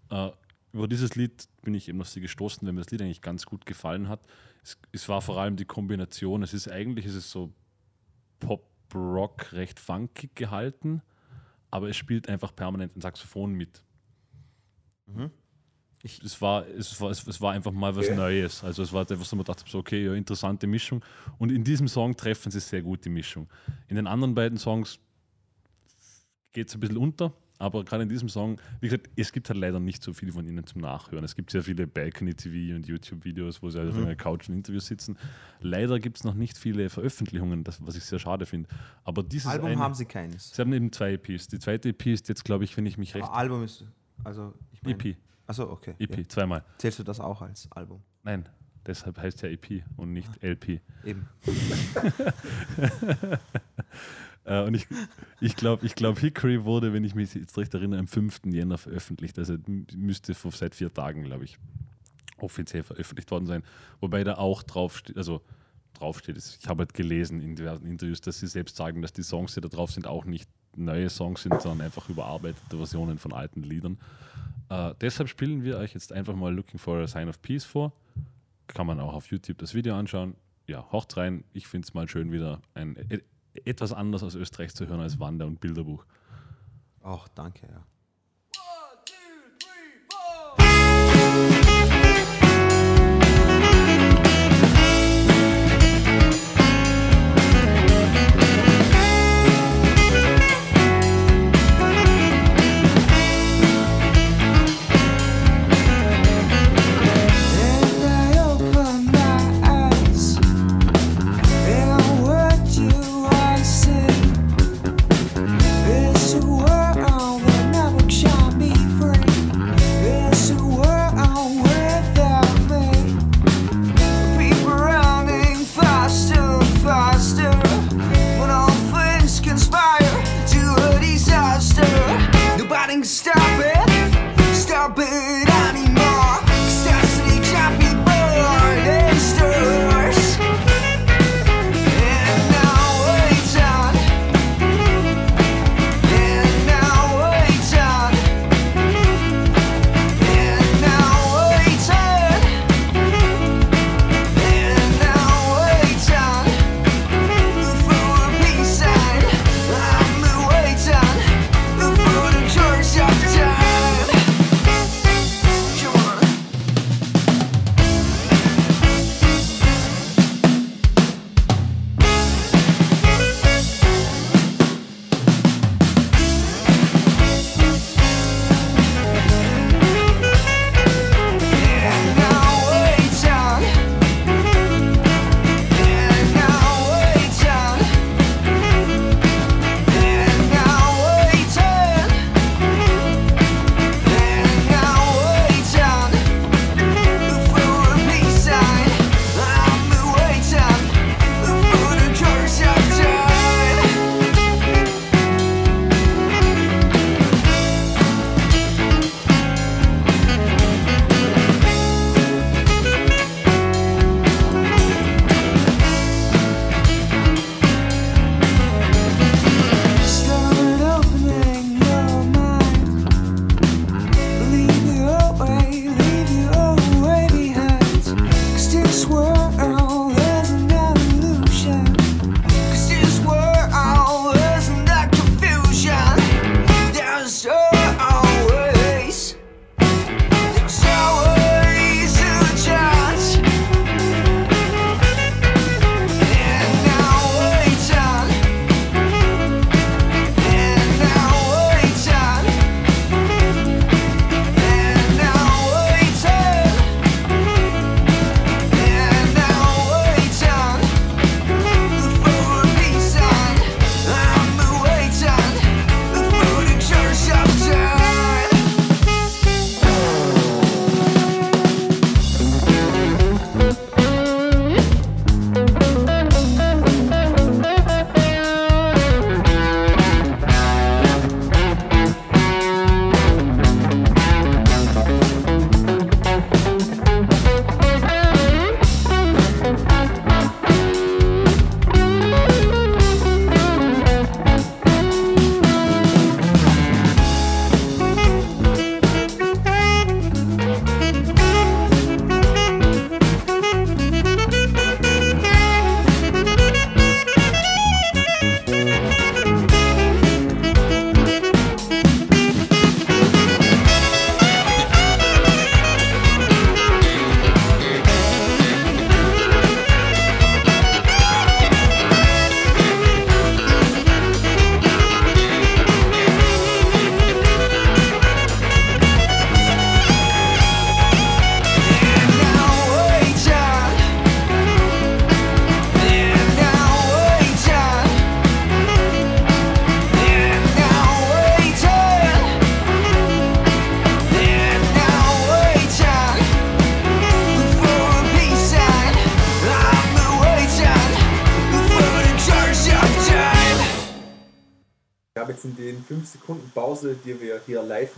Äh, 0.09 0.29
über 0.71 0.87
dieses 0.87 1.15
Lied 1.15 1.47
bin 1.61 1.75
ich 1.75 1.87
eben 1.89 2.01
auf 2.01 2.09
sie 2.09 2.21
gestoßen, 2.21 2.65
weil 2.65 2.73
mir 2.73 2.81
das 2.81 2.91
Lied 2.91 3.01
eigentlich 3.01 3.21
ganz 3.21 3.45
gut 3.45 3.65
gefallen 3.65 4.07
hat. 4.07 4.25
Es, 4.63 4.79
es 4.91 5.09
war 5.09 5.21
vor 5.21 5.39
allem 5.39 5.55
die 5.55 5.65
Kombination, 5.65 6.41
es 6.41 6.53
ist 6.53 6.71
eigentlich 6.71 7.05
ist 7.05 7.15
es 7.15 7.29
so 7.29 7.53
Pop-Rock, 8.39 9.53
recht 9.53 9.79
funkig 9.79 10.33
gehalten, 10.35 11.01
aber 11.69 11.89
es 11.89 11.97
spielt 11.97 12.29
einfach 12.29 12.55
permanent 12.55 12.95
ein 12.95 13.01
Saxophon 13.01 13.53
mit. 13.53 13.83
es, 16.03 16.41
war, 16.41 16.67
es, 16.67 16.99
war, 16.99 17.11
es, 17.11 17.27
es 17.27 17.41
war 17.41 17.53
einfach 17.53 17.71
mal 17.71 17.95
was 17.95 18.07
Okay. 18.07 18.15
Neues. 18.15 18.63
Also 18.63 18.81
es 18.81 18.93
war 18.93 19.01
einfach 19.09 19.25
so, 19.25 19.35
man 19.35 19.45
dachte 19.45 19.63
so, 19.67 19.79
okay, 19.79 20.05
ja, 20.05 20.13
interessante 20.13 20.67
Mischung. 20.67 21.03
Und 21.37 21.51
in 21.51 21.63
diesem 21.63 21.87
Song 21.87 22.15
treffen 22.15 22.51
sie 22.51 22.59
sehr 22.59 22.81
gut 22.81 23.05
die 23.05 23.09
Mischung. 23.09 23.49
In 23.87 23.95
den 23.95 24.07
anderen 24.07 24.35
beiden 24.35 24.57
Songs 24.57 24.99
geht 26.53 26.69
es 26.69 26.75
ein 26.75 26.79
bisschen 26.79 26.97
unter, 26.97 27.33
aber 27.59 27.83
gerade 27.83 28.03
in 28.03 28.09
diesem 28.09 28.29
Song, 28.29 28.59
wie 28.81 28.87
gesagt, 28.87 29.09
es 29.15 29.31
gibt 29.31 29.49
halt 29.49 29.59
leider 29.59 29.79
nicht 29.79 30.03
so 30.03 30.13
viele 30.13 30.31
von 30.31 30.45
ihnen 30.45 30.65
zum 30.65 30.81
Nachhören. 30.81 31.23
Es 31.23 31.35
gibt 31.35 31.49
sehr 31.51 31.63
viele 31.63 31.87
Balcony 31.87 32.33
TV 32.33 32.75
und 32.75 32.87
YouTube-Videos, 32.87 33.61
wo 33.61 33.69
sie 33.69 33.79
halt 33.79 33.91
auf 33.91 33.97
einer 33.97 34.15
Couch 34.15 34.49
in 34.49 34.55
Interviews 34.55 34.87
sitzen. 34.87 35.17
Leider 35.61 35.99
gibt 35.99 36.17
es 36.17 36.23
noch 36.23 36.33
nicht 36.33 36.57
viele 36.57 36.89
Veröffentlichungen, 36.89 37.63
das, 37.63 37.85
was 37.85 37.95
ich 37.95 38.03
sehr 38.03 38.19
schade 38.19 38.45
finde. 38.45 38.69
Aber 39.03 39.23
dieses 39.23 39.47
Album 39.47 39.67
eine, 39.71 39.79
haben 39.79 39.93
sie 39.93 40.05
keines. 40.05 40.51
Sie 40.51 40.61
haben 40.61 40.73
eben 40.73 40.91
zwei 40.91 41.13
EPs. 41.13 41.47
Die 41.47 41.59
zweite 41.59 41.89
EP 41.89 42.05
ist 42.07 42.27
jetzt, 42.29 42.43
glaube 42.43 42.63
ich, 42.63 42.75
wenn 42.75 42.85
ich 42.85 42.97
mich 42.97 43.15
recht. 43.15 43.23
Aber 43.23 43.35
Album 43.35 43.63
ist. 43.63 43.85
Also, 44.23 44.53
ich 44.71 44.83
mein, 44.83 44.99
EP, 44.99 45.17
Achso, 45.47 45.69
okay. 45.69 45.95
EP, 45.99 46.17
Ja. 46.17 46.27
zweimal. 46.27 46.63
Zählst 46.77 46.99
du 46.99 47.03
das 47.03 47.19
auch 47.19 47.41
als 47.41 47.71
Album? 47.71 48.01
Nein, 48.23 48.47
deshalb 48.85 49.17
heißt 49.17 49.41
ja 49.41 49.49
EP 49.49 49.83
und 49.95 50.13
nicht 50.13 50.29
LP. 50.43 50.81
Eben. 51.03 51.27
Äh, 54.45 54.63
und 54.63 54.73
ich, 54.73 54.87
ich 55.39 55.55
glaube, 55.55 55.85
ich 55.85 55.95
glaub, 55.95 56.19
Hickory 56.19 56.63
wurde, 56.65 56.93
wenn 56.93 57.03
ich 57.03 57.15
mich 57.15 57.33
jetzt 57.33 57.57
recht 57.57 57.73
erinnere, 57.73 57.99
am 57.99 58.07
5. 58.07 58.41
Jänner 58.45 58.77
veröffentlicht. 58.77 59.37
Also 59.39 59.55
müsste 59.95 60.33
vor, 60.33 60.51
seit 60.51 60.75
vier 60.75 60.93
Tagen, 60.93 61.23
glaube 61.23 61.45
ich, 61.45 61.57
offiziell 62.37 62.83
veröffentlicht 62.83 63.31
worden 63.31 63.45
sein. 63.45 63.63
Wobei 64.01 64.23
da 64.23 64.35
auch 64.35 64.63
draufsteht, 64.63 65.17
also 65.17 65.41
draufsteht, 65.93 66.37
ich 66.37 66.67
habe 66.67 66.79
halt 66.79 66.93
gelesen 66.93 67.41
in 67.41 67.55
diversen 67.55 67.85
Interviews, 67.85 68.21
dass 68.21 68.39
sie 68.39 68.47
selbst 68.47 68.75
sagen, 68.75 69.01
dass 69.01 69.13
die 69.13 69.23
Songs, 69.23 69.53
die 69.53 69.61
da 69.61 69.69
drauf 69.69 69.91
sind, 69.91 70.07
auch 70.07 70.25
nicht 70.25 70.49
neue 70.75 71.09
Songs 71.09 71.43
sind, 71.43 71.61
sondern 71.61 71.85
einfach 71.85 72.09
überarbeitete 72.09 72.77
Versionen 72.77 73.19
von 73.19 73.31
alten 73.31 73.63
Liedern. 73.63 73.97
Äh, 74.69 74.93
deshalb 75.01 75.29
spielen 75.29 75.63
wir 75.63 75.77
euch 75.77 75.93
jetzt 75.93 76.11
einfach 76.11 76.35
mal 76.35 76.53
Looking 76.53 76.79
for 76.79 76.97
a 76.97 77.07
Sign 77.07 77.29
of 77.29 77.41
Peace 77.41 77.63
vor. 77.63 77.93
Kann 78.67 78.87
man 78.87 78.99
auch 78.99 79.13
auf 79.13 79.27
YouTube 79.27 79.59
das 79.59 79.73
Video 79.73 79.95
anschauen. 79.95 80.35
Ja, 80.67 80.91
haucht 80.91 81.15
rein. 81.17 81.43
Ich 81.53 81.67
finde 81.67 81.85
es 81.85 81.93
mal 81.93 82.07
schön, 82.07 82.31
wieder 82.31 82.61
ein 82.73 82.97
etwas 83.65 83.93
anders 83.93 84.23
aus 84.23 84.35
Österreich 84.35 84.73
zu 84.73 84.87
hören 84.87 84.99
als 84.99 85.19
Wander- 85.19 85.45
und 85.45 85.59
Bilderbuch. 85.59 86.05
Ach, 87.01 87.27
danke, 87.29 87.67
ja. 87.67 87.85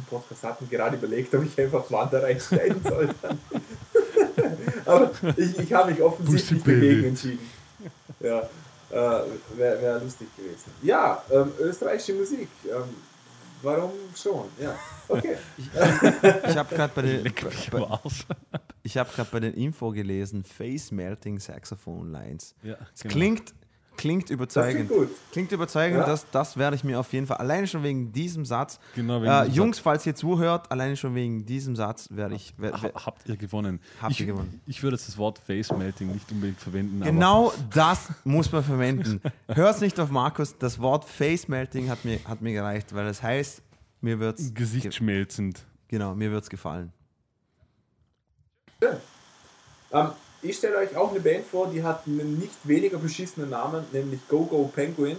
Im 0.06 0.10
Podcast 0.10 0.44
hatten, 0.44 0.70
gerade 0.70 0.98
überlegt, 0.98 1.34
ob 1.36 1.44
ich 1.44 1.60
einfach 1.60 1.90
Wander 1.92 2.24
reinschneiden 2.24 2.82
soll. 2.84 3.10
Aber 4.86 5.12
ich, 5.36 5.58
ich 5.60 5.74
habe 5.74 5.92
mich 5.92 6.02
offensichtlich 6.02 6.64
dagegen 6.64 7.04
entschieden. 7.06 7.50
Ja, 8.20 8.40
äh, 8.92 9.24
wäre 9.58 9.82
wär 9.82 10.00
lustig 10.00 10.28
gewesen. 10.36 10.72
Ja, 10.82 11.24
ähm, 11.32 11.52
österreichische 11.60 12.14
Musik. 12.14 12.48
Ähm, 12.66 12.84
warum 13.62 13.92
schon? 14.16 14.46
Ja, 14.60 14.76
okay. 15.08 15.38
Ich 15.58 16.58
habe 16.58 16.76
gerade 16.76 16.94
bei 16.96 17.02
den, 17.02 17.24
bei, 17.72 18.00
ich 18.84 18.98
hab 18.98 19.14
grad 19.16 19.32
bei 19.32 19.40
den 19.40 19.54
Info 19.54 19.92
gelesen, 19.92 20.44
Face 20.44 20.92
Melting 20.92 21.40
Saxophone 21.40 22.12
Lines. 22.12 22.54
Ja, 22.64 22.78
Es 22.94 23.02
genau. 23.02 23.14
klingt, 23.14 23.54
klingt 23.98 24.30
überzeugend. 24.30 24.90
gut. 24.90 25.10
Klingt 25.32 25.52
überzeugend, 25.52 26.00
Ja. 26.00 26.06
das, 26.06 26.26
das 26.32 26.58
werde 26.58 26.76
ich 26.76 26.84
mir 26.84 27.00
auf 27.00 27.12
jeden 27.14 27.28
Fall, 27.28 27.38
alleine 27.38 27.68
schon 27.68 27.84
wegen 27.84 28.12
diesem 28.12 28.46
Satz, 28.46 28.80
Genau, 28.96 29.22
wegen 29.22 29.32
äh, 29.32 29.44
diesem 29.46 29.56
Jungs, 29.56 29.80
falls 29.80 30.06
ihr 30.06 30.16
zuhört, 30.16 30.72
alleine 30.72 30.96
schon 30.98 31.16
wegen 31.16 31.46
diesem 31.46 31.76
Satz 31.76 32.08
werde 32.12 32.36
ich, 32.36 32.54
wer, 32.58 32.72
wer, 32.82 32.94
Ha- 32.94 33.06
Habt 33.06 33.28
ihr 33.30 33.38
gewonnen? 33.38 33.80
Habt 34.02 34.12
ich, 34.14 34.20
ihr 34.22 34.26
gewonnen. 34.28 34.62
Ich 34.66 34.82
würde 34.84 34.96
jetzt 34.98 35.08
das 35.08 35.18
Wort 35.18 35.40
Face 35.40 35.72
Melting 35.72 36.12
nicht 36.12 36.32
unbedingt 36.32 36.60
verwenden. 36.60 37.02
Genau 37.02 37.54
das 37.74 38.10
muss 38.24 38.52
man 38.52 38.64
verwenden. 38.64 39.22
Hört 39.48 39.82
nicht 39.82 40.00
auf 40.00 40.10
Markus, 40.10 40.58
das 40.58 40.80
Wort 40.80 41.06
Face 41.06 41.48
Melting 41.48 41.90
hat 41.90 42.04
mir, 42.06 42.20
hat 42.26 42.42
mir 42.42 42.54
gereicht, 42.54 42.94
weil 42.96 43.06
das 43.06 43.22
heißt, 43.24 43.62
mir 44.02 44.20
wird's 44.20 44.46
aber 44.46 44.54
gesichtsschmelzend. 44.54 45.66
genau, 45.88 46.14
mir 46.16 46.32
wird's 46.32 46.50
gefallen. 46.50 46.92
Ähm, 49.92 50.10
ich 50.50 50.58
stelle 50.58 50.78
euch 50.78 50.96
auch 50.96 51.12
eine 51.12 51.20
Band 51.20 51.46
vor, 51.46 51.70
die 51.72 51.84
hat 51.84 52.04
einen 52.08 52.40
nicht 52.40 52.56
weniger 52.64 52.98
beschissenen 52.98 53.50
Namen, 53.50 53.84
nämlich 53.92 54.20
Go 54.28 54.46
Go 54.46 54.70
Penguin. 54.74 55.18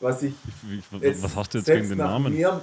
Was 0.00 0.22
ich 0.22 0.32
Ich, 0.70 0.78
ich, 0.92 1.00
jetzt 1.02 1.22
was 1.22 1.36
hast 1.36 1.54
du 1.54 1.58
jetzt 1.58 1.66
gegen 1.66 1.88
den 1.88 1.98
nach 1.98 2.10
Namen? 2.10 2.34
Mehr, 2.34 2.60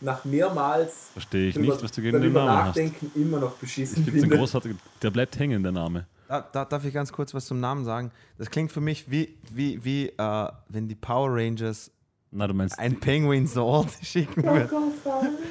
nach 0.00 0.24
mehrmals 0.24 1.08
Verstehe 1.12 1.48
ich 1.48 1.54
drüber, 1.54 1.72
nicht, 1.74 1.82
was 1.84 1.92
du 1.92 2.02
gegen 2.02 2.20
den 2.20 2.32
Namen 2.32 2.50
hast. 2.58 2.66
nachdenken 2.68 3.10
immer 3.14 3.38
noch 3.38 3.54
Ich 3.54 3.58
beschissen 3.60 3.96
finde 4.04 4.10
es 4.10 4.16
ein 4.16 4.20
finde. 4.22 4.36
großartiger. 4.38 4.74
Der 5.00 5.10
bleibt 5.10 5.38
hängen, 5.38 5.62
der 5.62 5.72
Name. 5.72 6.06
Da, 6.28 6.40
da, 6.52 6.64
darf 6.64 6.84
ich 6.84 6.94
ganz 6.94 7.12
kurz 7.12 7.34
was 7.34 7.46
zum 7.46 7.60
Namen 7.60 7.84
sagen? 7.84 8.10
Das 8.38 8.50
klingt 8.50 8.72
für 8.72 8.80
mich 8.80 9.10
wie, 9.10 9.34
wie, 9.50 9.84
wie 9.84 10.08
äh, 10.08 10.48
wenn 10.68 10.88
die 10.88 10.94
Power 10.94 11.28
Rangers 11.30 11.90
Na, 12.34 12.46
du 12.46 12.54
meinst. 12.54 12.78
ein 12.78 12.98
Penguin 12.98 13.46
Ort 13.66 13.90
schicken 14.02 14.42
würden. 14.42 14.68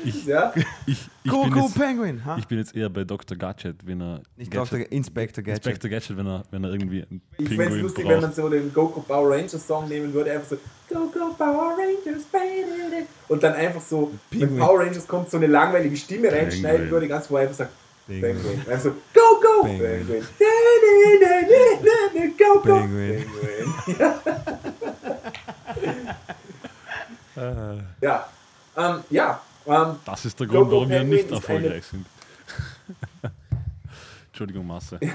ich, 0.04 0.26
Ja? 0.26 0.52
ich, 0.88 1.08
ich, 1.24 1.32
Go, 1.32 1.44
bin 1.44 1.56
jetzt, 1.56 1.76
Penguin! 1.80 2.26
Ha? 2.26 2.38
ich 2.40 2.48
bin 2.48 2.58
jetzt 2.58 2.76
eher 2.76 2.90
bei 2.90 3.04
Dr. 3.04 3.38
Gadget, 3.38 3.86
wenn 3.86 4.02
er. 4.02 4.22
Nicht 4.36 4.50
Gadget, 4.50 4.80
Dr. 4.82 4.92
Inspector 4.92 5.44
Gadget. 5.44 5.64
Inspector 5.68 5.90
Gadget, 5.92 6.18
wenn 6.18 6.26
er, 6.26 6.44
wenn 6.50 6.64
er 6.64 6.72
irgendwie 6.72 7.04
einen 7.04 7.22
Ich 7.38 7.50
fände 7.50 7.76
es 7.76 7.82
lustig, 7.84 8.06
wenn 8.06 8.14
man 8.20 8.22
braucht. 8.22 8.36
so 8.36 8.50
den 8.50 8.74
Go 8.74 8.88
Go 8.88 9.02
Power 9.02 9.30
Rangers 9.30 9.68
Song 9.68 9.88
nehmen 9.90 10.12
würde, 10.12 10.32
einfach 10.32 10.48
so 10.50 10.58
Go 10.90 11.06
Go 11.14 11.34
Power 11.38 11.78
Rangers, 11.78 12.24
baby. 12.32 13.06
Und 13.28 13.44
dann 13.44 13.54
einfach 13.54 13.82
so, 13.82 14.12
wenn 14.32 14.40
Pinguin. 14.40 14.60
Power 14.60 14.80
Rangers 14.80 15.08
kommt, 15.08 15.30
so 15.30 15.38
eine 15.38 15.46
langweilige 15.48 15.96
Stimme 15.96 16.32
reinschneiden 16.32 16.62
Penguin. 16.78 16.92
würde, 16.92 17.08
ganz 17.08 17.30
wo 17.30 17.36
er 17.36 17.44
einfach 17.44 17.56
sagt 17.58 17.72
Penguin. 18.08 18.38
Penguin. 18.38 18.60
Einfach 18.62 18.80
so 18.82 18.90
Go 19.14 19.40
Go 19.40 19.64
Penguin. 19.66 20.08
Penguin. 20.08 20.24
Go 22.40 22.54
Go 22.56 22.62
Penguin. 22.62 23.24
Penguin. 23.86 24.08
Ja, 27.36 28.30
ähm, 28.78 29.04
ja, 29.10 29.42
ähm, 29.66 29.96
Das 30.06 30.26
ist 30.26 30.40
der 30.40 30.48
Grund, 30.48 30.70
Go 30.70 30.76
warum 30.78 30.90
wir 30.90 31.04
nicht 31.04 31.32
erfolgreich 31.32 31.86
sind. 31.86 32.06
Entschuldigung, 34.28 34.68
Masse. 34.68 35.00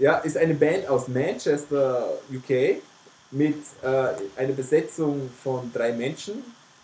Ja, 0.00 0.18
ist 0.18 0.36
eine 0.36 0.54
Band 0.54 0.86
aus 0.86 1.08
Manchester, 1.08 2.04
UK, 2.32 2.80
mit 3.32 3.56
äh, 3.82 4.40
einer 4.40 4.52
Besetzung 4.52 5.28
von 5.42 5.72
drei 5.72 5.90
Menschen. 5.90 6.34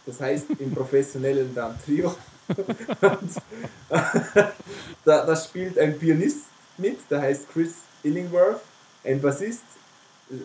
Das 0.04 0.20
heißt 0.20 0.46
im 0.58 0.74
professionellen 0.74 1.54
dann 1.54 1.78
Trio. 1.84 2.12
Und, 2.48 3.30
da, 5.04 5.24
da 5.24 5.36
spielt 5.36 5.78
ein 5.78 5.96
Pianist 5.96 6.46
mit, 6.76 7.08
der 7.08 7.20
heißt 7.20 7.48
Chris 7.52 7.74
Illingworth, 8.02 8.60
ein 9.04 9.22
Bassist, 9.22 9.62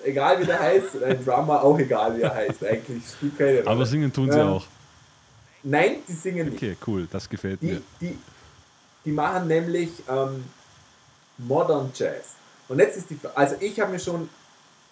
egal 0.04 0.40
wie 0.42 0.46
der 0.46 0.60
heißt, 0.60 1.02
ein 1.04 1.24
Drummer, 1.26 1.64
auch 1.64 1.78
egal 1.80 2.18
wie 2.18 2.22
er 2.22 2.34
heißt, 2.36 2.64
eigentlich 2.64 3.04
spielt 3.10 3.38
keine 3.38 3.58
Rolle. 3.60 3.68
Aber 3.68 3.86
singen 3.86 4.12
tun 4.14 4.32
sie 4.32 4.40
Ähm, 4.40 4.48
auch. 4.48 4.66
Nein, 5.64 5.98
die 6.08 6.14
singen 6.14 6.50
nicht. 6.50 6.58
Okay, 6.58 6.78
cool, 6.88 7.08
das 7.12 7.28
gefällt 7.30 7.62
Die, 7.62 7.66
mir. 7.68 7.82
die, 8.00 8.18
die 9.06 9.12
machen 9.12 9.48
nämlich 9.48 9.90
ähm, 10.08 10.46
Modern 11.38 11.92
Jazz. 11.94 12.36
Und 12.68 12.80
jetzt 12.80 12.98
ist 12.98 13.10
die 13.10 13.16
Fra- 13.16 13.32
also 13.36 13.56
ich 13.60 13.80
habe 13.80 13.92
mir 13.92 14.00
schon 14.00 14.30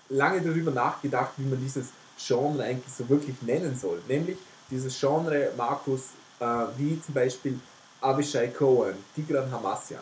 lange 0.10 0.42
darüber 0.42 0.72
nachgedacht, 0.72 1.32
wie 1.38 1.46
man 1.46 1.60
dieses 1.62 1.88
Genre 2.18 2.64
eigentlich 2.64 2.94
so 2.94 3.08
wirklich 3.08 3.36
nennen 3.42 3.78
soll. 3.80 4.02
Nämlich 4.08 4.38
dieses 4.72 5.00
Genre, 5.00 5.52
Markus, 5.56 6.02
äh, 6.40 6.46
wie 6.78 7.00
zum 7.02 7.14
Beispiel 7.14 7.60
Avishai 8.02 8.48
Cohen, 8.48 8.96
Tigran 9.16 9.50
Hamassian. 9.52 10.02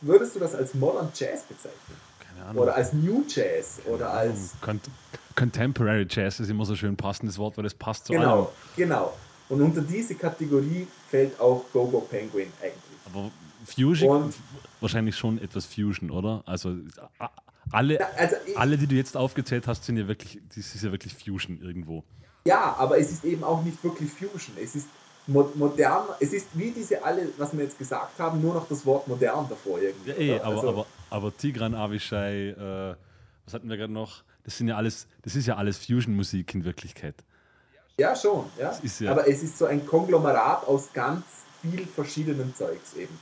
Würdest 0.00 0.34
du 0.34 0.40
das 0.40 0.54
als 0.54 0.74
Modern 0.74 1.10
Jazz 1.14 1.42
bezeichnen? 1.42 2.07
Oder 2.54 2.74
als 2.74 2.92
New 2.92 3.24
Jazz? 3.28 3.80
Oder 3.86 4.10
als. 4.12 4.52
Cont 4.60 4.82
Contemporary 5.36 6.06
Jazz 6.08 6.40
ist 6.40 6.50
immer 6.50 6.64
so 6.64 6.74
schön 6.74 6.96
passendes 6.96 7.38
Wort, 7.38 7.56
weil 7.56 7.64
es 7.66 7.74
passt 7.74 8.06
zu 8.06 8.12
allem. 8.12 8.22
Genau, 8.22 8.52
genau. 8.76 9.12
Und 9.48 9.62
unter 9.62 9.80
diese 9.82 10.14
Kategorie 10.16 10.86
fällt 11.08 11.38
auch 11.40 11.64
Gogo 11.72 12.00
Penguin 12.00 12.52
eigentlich. 12.60 12.74
Aber 13.06 13.30
Fusion, 13.64 14.24
Und- 14.24 14.34
wahrscheinlich 14.80 15.16
schon 15.16 15.40
etwas 15.40 15.64
Fusion, 15.66 16.10
oder? 16.10 16.42
Also 16.44 16.74
alle, 17.70 17.98
Also 18.16 18.36
ich, 18.46 18.58
alle, 18.58 18.76
die 18.76 18.86
du 18.86 18.94
jetzt 18.96 19.16
aufgezählt 19.16 19.66
hast, 19.66 19.84
sind 19.84 19.96
ja 19.96 20.08
wirklich, 20.08 20.40
das 20.48 20.74
ist 20.74 20.82
ja 20.82 20.90
wirklich 20.90 21.14
Fusion 21.14 21.60
irgendwo. 21.62 22.02
Ja, 22.44 22.74
aber 22.78 22.98
es 22.98 23.10
ist 23.12 23.24
eben 23.24 23.44
auch 23.44 23.62
nicht 23.62 23.82
wirklich 23.84 24.10
Fusion. 24.10 24.56
Es 24.60 24.74
ist 24.74 24.86
modern, 25.28 26.04
es 26.20 26.32
ist 26.32 26.46
wie 26.54 26.70
diese 26.70 27.02
alle, 27.04 27.28
was 27.36 27.52
wir 27.56 27.64
jetzt 27.64 27.78
gesagt 27.78 28.18
haben, 28.18 28.40
nur 28.40 28.54
noch 28.54 28.66
das 28.68 28.84
Wort 28.86 29.06
modern 29.06 29.46
davor 29.48 29.80
irgendwie. 29.80 30.10
Ja, 30.10 30.16
eh, 30.16 30.34
oder? 30.34 30.44
aber, 30.44 30.54
Also, 30.56 30.68
aber, 30.70 30.86
aber 31.10 31.36
Tigran, 31.36 31.74
Avishai, 31.74 32.48
äh, 32.50 32.94
was 33.44 33.54
hatten 33.54 33.68
wir 33.68 33.76
gerade 33.76 33.92
noch? 33.92 34.22
Das 34.44 34.56
sind 34.56 34.68
ja 34.68 34.76
alles, 34.76 35.06
das 35.22 35.36
ist 35.36 35.46
ja 35.46 35.56
alles 35.56 35.76
Fusion-Musik 35.78 36.54
in 36.54 36.64
Wirklichkeit. 36.64 37.14
ja, 37.98 38.14
schon. 38.16 38.46
Ja. 38.58 38.72
ja- 39.00 39.10
Aber 39.10 39.28
es 39.28 39.42
ist 39.42 39.58
so 39.58 39.66
ein 39.66 39.84
Konglomerat 39.86 40.66
aus 40.66 40.88
ganz 40.92 41.24
viel 41.60 41.84
verschiedenen 41.86 42.54
Zeugs 42.54 42.94
eben. 42.96 43.18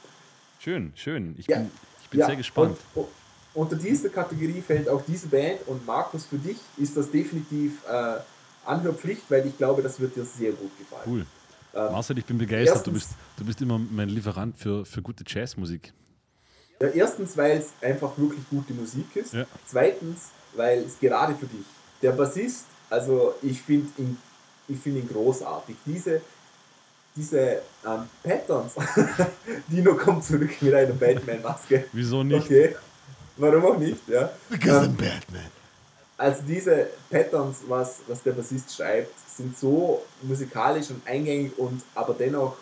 Schön, 0.60 0.92
schön. 0.94 1.34
Ich 1.38 1.48
Ja. 1.48 1.58
bin, 1.58 1.70
ich 2.02 2.08
bin 2.10 2.20
ja, 2.20 2.26
sehr 2.26 2.36
gespannt. 2.36 2.76
Und, 2.94 3.02
und, 3.04 3.08
unter 3.54 3.74
diese 3.76 4.10
Kategorie 4.10 4.60
fällt 4.60 4.88
auch 4.88 5.02
diese 5.06 5.26
Band 5.28 5.66
und 5.66 5.84
Markus, 5.86 6.26
für 6.26 6.36
dich 6.36 6.58
ist 6.76 6.94
das 6.96 7.10
definitiv 7.10 7.82
äh, 7.88 8.18
Anhörpflicht, 8.66 9.22
weil 9.30 9.46
ich 9.46 9.56
glaube, 9.56 9.82
das 9.82 9.98
wird 9.98 10.14
dir 10.14 10.24
sehr 10.24 10.52
gut 10.52 10.70
gefallen. 10.78 11.02
Cool. 11.06 11.26
Ähm, 11.76 11.92
Marcel, 11.92 12.18
ich 12.18 12.24
bin 12.24 12.38
begeistert. 12.38 12.86
Du 12.86 12.90
erstens- 12.90 13.08
bist, 13.16 13.18
du 13.38 13.44
bist 13.44 13.60
immer 13.60 13.78
mein 13.78 14.08
Lieferant 14.08 14.56
für, 14.58 14.84
für 14.86 15.02
gute 15.02 15.24
Jazzmusik. 15.26 15.92
Ja, 16.80 16.88
erstens, 16.88 17.36
weil 17.36 17.58
es 17.58 17.68
einfach 17.80 18.12
wirklich 18.16 18.42
gute 18.50 18.72
Musik 18.74 19.14
ist. 19.16 19.32
Ja. 19.34 19.44
Zweitens, 19.66 20.28
weil 20.54 20.80
es 20.80 20.98
gerade 20.98 21.34
für 21.34 21.46
dich. 21.46 21.64
Der 22.02 22.12
Bassist, 22.12 22.64
also 22.90 23.34
ich 23.42 23.60
finde 23.62 23.88
ihn, 23.98 24.16
ich 24.68 24.78
find 24.78 24.96
ihn 24.96 25.08
großartig. 25.08 25.76
Diese, 25.86 26.20
diese 27.14 27.62
ähm, 27.86 28.02
Patterns, 28.22 28.74
Dino 29.68 29.94
kommt 29.96 30.24
zurück 30.24 30.50
mit 30.60 30.74
einer 30.74 30.92
Batman-Maske. 30.92 31.86
Wieso 31.92 32.22
nicht? 32.22 32.44
Okay, 32.44 32.76
warum 33.38 33.64
auch 33.64 33.78
nicht? 33.78 34.06
Ja. 34.08 34.30
Because 34.50 34.84
Ähm, 34.86 34.92
I'm 34.92 34.96
Batman. 34.96 35.50
Also 36.18 36.42
diese 36.46 36.88
Patterns, 37.10 37.58
was, 37.68 37.98
was 38.06 38.22
der 38.22 38.32
Bassist 38.32 38.74
schreibt, 38.74 39.12
sind 39.36 39.56
so 39.58 40.02
musikalisch 40.22 40.90
und 40.90 41.06
eingängig 41.06 41.52
und 41.58 41.82
aber 41.94 42.14
dennoch 42.14 42.56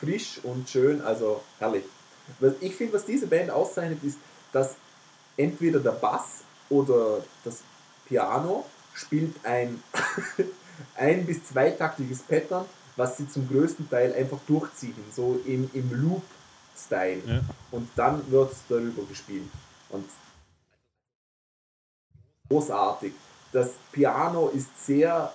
frisch 0.00 0.38
und 0.44 0.68
schön, 0.68 1.00
also 1.02 1.42
herrlich. 1.58 1.84
Ich 2.60 2.74
finde, 2.76 2.94
was 2.94 3.04
diese 3.04 3.26
Band 3.26 3.50
auszeichnet, 3.50 3.98
ist, 4.02 4.18
dass 4.52 4.76
entweder 5.36 5.80
der 5.80 5.90
Bass 5.92 6.42
oder 6.70 7.24
das 7.44 7.58
Piano 8.06 8.64
spielt 8.94 9.34
ein 9.44 9.82
ein- 10.96 11.26
bis 11.26 11.44
zweitaktiges 11.46 12.20
Pattern, 12.22 12.64
was 12.96 13.16
sie 13.16 13.28
zum 13.28 13.48
größten 13.48 13.90
Teil 13.90 14.14
einfach 14.14 14.38
durchziehen, 14.46 14.94
so 15.14 15.40
im, 15.46 15.68
im 15.72 15.90
Loop-Style. 16.00 17.22
Ja. 17.26 17.40
Und 17.72 17.88
dann 17.96 18.30
wird 18.30 18.52
darüber 18.68 19.02
gespielt. 19.08 19.48
Und 19.90 20.04
großartig. 22.48 23.12
Das 23.52 23.70
Piano 23.92 24.48
ist 24.48 24.86
sehr 24.86 25.32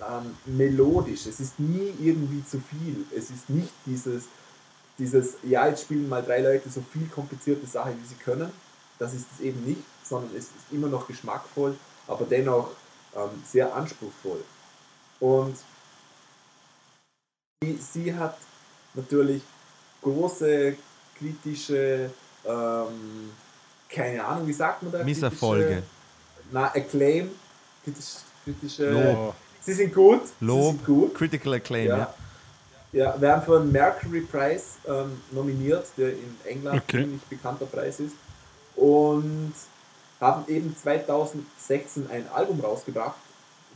ähm, 0.00 0.36
melodisch. 0.44 1.26
Es 1.26 1.40
ist 1.40 1.58
nie 1.58 1.94
irgendwie 2.00 2.44
zu 2.44 2.60
viel. 2.60 3.06
Es 3.16 3.30
ist 3.30 3.48
nicht 3.48 3.72
dieses, 3.86 4.24
dieses, 4.98 5.36
ja, 5.42 5.68
jetzt 5.68 5.82
spielen 5.82 6.08
mal 6.08 6.22
drei 6.22 6.40
Leute 6.40 6.68
so 6.68 6.82
viel 6.92 7.06
komplizierte 7.08 7.66
Sachen, 7.66 8.00
wie 8.00 8.06
sie 8.06 8.16
können. 8.16 8.50
Das 8.98 9.14
ist 9.14 9.26
es 9.34 9.40
eben 9.40 9.64
nicht, 9.64 9.82
sondern 10.02 10.30
es 10.36 10.44
ist 10.44 10.72
immer 10.72 10.88
noch 10.88 11.06
geschmackvoll, 11.06 11.76
aber 12.06 12.24
dennoch 12.24 12.70
ähm, 13.16 13.30
sehr 13.44 13.74
anspruchsvoll. 13.74 14.44
Und 15.20 15.56
sie, 17.62 17.78
sie 17.78 18.14
hat 18.14 18.38
natürlich 18.94 19.42
große 20.02 20.76
kritische, 21.18 22.10
ähm, 22.44 23.32
keine 23.88 24.24
Ahnung, 24.24 24.46
wie 24.46 24.52
sagt 24.52 24.82
man 24.82 24.92
da? 24.92 25.02
Misserfolge. 25.02 25.64
Kritische, 25.64 25.82
na, 26.50 26.66
Acclaim, 26.74 27.30
kritisch, 27.84 28.16
kritische. 28.44 28.90
Lob. 28.90 29.34
Sie 29.60 29.72
sind 29.72 29.94
gut. 29.94 30.20
Sie 30.26 30.44
Lob, 30.44 30.72
sind 30.76 30.84
gut. 30.86 31.14
Critical 31.14 31.54
Acclaim, 31.54 31.86
ja. 31.88 31.98
Ja. 31.98 32.14
Ja, 32.92 33.20
werden 33.20 33.42
für 33.42 33.58
den 33.58 33.72
Mercury 33.72 34.20
Prize 34.20 34.64
ähm, 34.86 35.20
nominiert, 35.32 35.86
der 35.96 36.10
in 36.10 36.36
England 36.44 36.82
Okay. 36.84 37.02
ziemlich 37.02 37.22
bekannter 37.22 37.66
Preis 37.66 37.98
ist. 37.98 38.14
Und 38.76 39.52
haben 40.20 40.44
eben 40.46 40.76
2016 40.80 42.08
ein 42.08 42.26
Album 42.32 42.60
rausgebracht, 42.60 43.16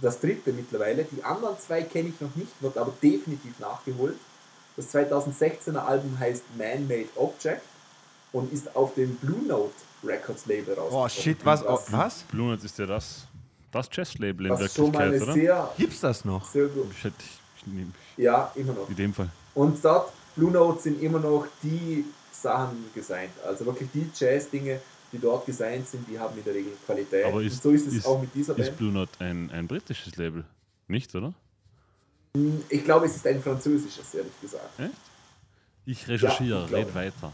das 0.01 0.21
dritte 0.21 0.53
mittlerweile. 0.53 1.05
Die 1.05 1.25
anderen 1.25 1.59
zwei 1.59 1.83
kenne 1.83 2.11
ich 2.11 2.21
noch 2.21 2.35
nicht, 2.37 2.53
wird 2.61 2.79
aber 2.79 2.93
definitiv 3.03 3.59
nachgeholt. 3.59 4.17
Das 4.77 4.95
2016er 4.95 5.79
Album 5.79 6.17
heißt 6.19 6.45
Man-Made 6.57 7.09
Object 7.17 7.63
und 8.33 8.53
ist 8.53 8.77
auf 8.77 8.95
dem 8.95 9.17
Blue 9.17 9.43
Note 9.49 9.75
Records 10.05 10.47
Label 10.47 10.75
rausgekommen. 10.75 11.05
Oh 11.05 11.09
shit, 11.09 11.45
was? 11.45 11.65
Oh, 11.67 11.79
was? 11.91 12.23
Blue 12.25 12.49
Note 12.51 12.65
ist 12.65 12.79
ja 12.79 12.87
das, 12.87 13.27
das 13.73 13.89
Jazz-Label 13.93 14.47
in 14.47 14.53
Was 14.53 14.75
schon 14.75 14.87
Wirklichkeit, 14.93 15.13
eine 15.15 15.23
oder? 15.23 15.33
sehr, 15.33 15.73
Gibt's 15.77 16.01
das 16.01 16.25
noch? 16.25 16.45
sehr 16.51 16.67
gut. 16.69 16.87
Ich 16.93 17.05
hätte, 17.05 17.15
ich 17.57 17.67
nehm, 17.67 17.93
Ja, 18.17 18.51
immer 18.55 18.73
noch. 18.75 18.89
in 18.89 18.97
dem 18.97 19.13
Fall. 19.15 19.29
Und 19.55 19.85
dort, 19.85 20.13
Blue 20.37 20.51
Note 20.51 20.81
sind 20.83 21.03
immer 21.03 21.19
noch 21.19 21.47
die 21.63 22.05
Sachen 22.33 22.85
gesigned. 22.95 23.33
Also 23.45 23.67
wirklich 23.67 23.89
die 23.93 24.09
Jazz-Dinge, 24.15 24.81
die 25.13 25.19
dort 25.19 25.45
gesigned 25.47 25.89
sind, 25.89 26.07
die 26.09 26.19
haben 26.19 26.37
in 26.39 26.45
der 26.45 26.55
Regel 26.55 26.73
Qualität. 26.87 27.25
Aber 27.25 27.37
Und 27.39 27.47
ist, 27.47 27.61
so 27.63 27.71
ist 27.71 27.87
es 27.89 27.95
ist, 27.95 28.07
auch 28.07 28.21
mit 28.21 28.33
dieser 28.35 28.57
ist 28.57 28.67
Band. 28.67 28.77
Blue 28.79 28.93
Note 28.93 29.13
ein, 29.25 29.51
ein 29.51 29.67
britisches 29.67 30.15
Label? 30.17 30.45
Nicht, 30.87 31.13
oder? 31.15 31.33
Ich 32.69 32.85
glaube, 32.85 33.07
es 33.07 33.17
ist 33.17 33.27
ein 33.27 33.43
französisches, 33.43 34.15
ehrlich 34.15 34.33
gesagt. 34.41 34.79
Echt? 34.79 34.93
Ich 35.87 36.07
recherchiere, 36.07 36.61
Ja, 36.61 36.67
ich 36.67 36.73
red 36.87 36.95
weiter. 36.95 37.33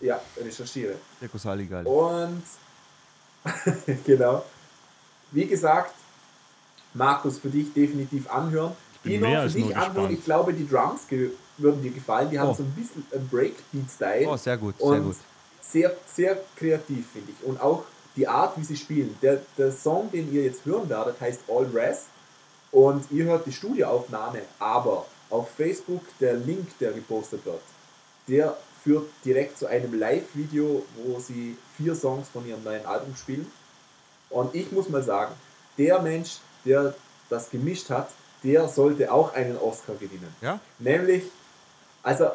Ja, 0.00 0.20
recherchiere. 0.36 0.94
Circus 1.18 1.46
Aligal. 1.46 1.86
Und 1.86 2.42
genau. 4.06 4.44
Wie 5.30 5.46
gesagt, 5.46 5.94
Markus, 6.94 7.38
für 7.38 7.48
dich 7.48 7.72
definitiv 7.72 8.30
anhören. 8.30 8.72
bin 9.02 9.12
Dino, 9.12 9.28
mehr 9.28 9.42
für 9.48 9.58
dich 9.58 9.76
anhören. 9.76 10.12
Ich 10.12 10.24
glaube, 10.24 10.52
die 10.52 10.66
Drums 10.68 11.02
würden 11.58 11.82
dir 11.82 11.90
gefallen. 11.90 12.30
Die 12.30 12.38
haben 12.38 12.50
Oh. 12.50 12.54
so 12.54 12.62
ein 12.62 12.72
bisschen 12.72 13.04
einen 13.12 13.28
Breakbeat-Style. 13.28 14.28
Oh, 14.28 14.36
sehr 14.36 14.56
gut, 14.56 14.74
sehr 14.78 15.00
gut. 15.00 15.16
Sehr, 15.60 15.96
sehr 16.06 16.38
kreativ, 16.56 17.06
finde 17.12 17.32
ich. 17.32 17.46
Und 17.46 17.60
auch 17.60 17.84
die 18.16 18.26
Art, 18.26 18.56
wie 18.58 18.64
sie 18.64 18.76
spielen. 18.76 19.16
Der, 19.20 19.42
der 19.56 19.70
Song, 19.72 20.10
den 20.10 20.32
ihr 20.32 20.44
jetzt 20.44 20.64
hören 20.64 20.88
werdet, 20.88 21.20
heißt 21.20 21.40
All 21.48 21.66
Res. 21.74 22.04
Und 22.70 23.10
ihr 23.10 23.24
hört 23.24 23.46
die 23.46 23.52
Studioaufnahme, 23.52 24.42
aber 24.58 25.06
auf 25.30 25.50
Facebook 25.50 26.02
der 26.20 26.34
Link, 26.34 26.66
der 26.78 26.92
gepostet 26.92 27.44
wird, 27.44 27.60
der 28.28 28.56
führt 28.82 29.08
direkt 29.24 29.58
zu 29.58 29.66
einem 29.66 29.98
Live-Video, 29.98 30.84
wo 30.96 31.18
sie 31.20 31.56
vier 31.76 31.94
Songs 31.94 32.28
von 32.28 32.46
ihrem 32.46 32.62
neuen 32.64 32.84
Album 32.86 33.14
spielen. 33.16 33.46
Und 34.30 34.54
ich 34.54 34.70
muss 34.72 34.88
mal 34.88 35.02
sagen, 35.02 35.34
der 35.76 36.00
Mensch, 36.00 36.38
der 36.64 36.94
das 37.28 37.50
gemischt 37.50 37.90
hat, 37.90 38.10
der 38.42 38.68
sollte 38.68 39.12
auch 39.12 39.34
einen 39.34 39.56
Oscar 39.56 39.94
gewinnen. 39.94 40.32
Ja? 40.40 40.60
Nämlich, 40.78 41.24
also, 42.02 42.30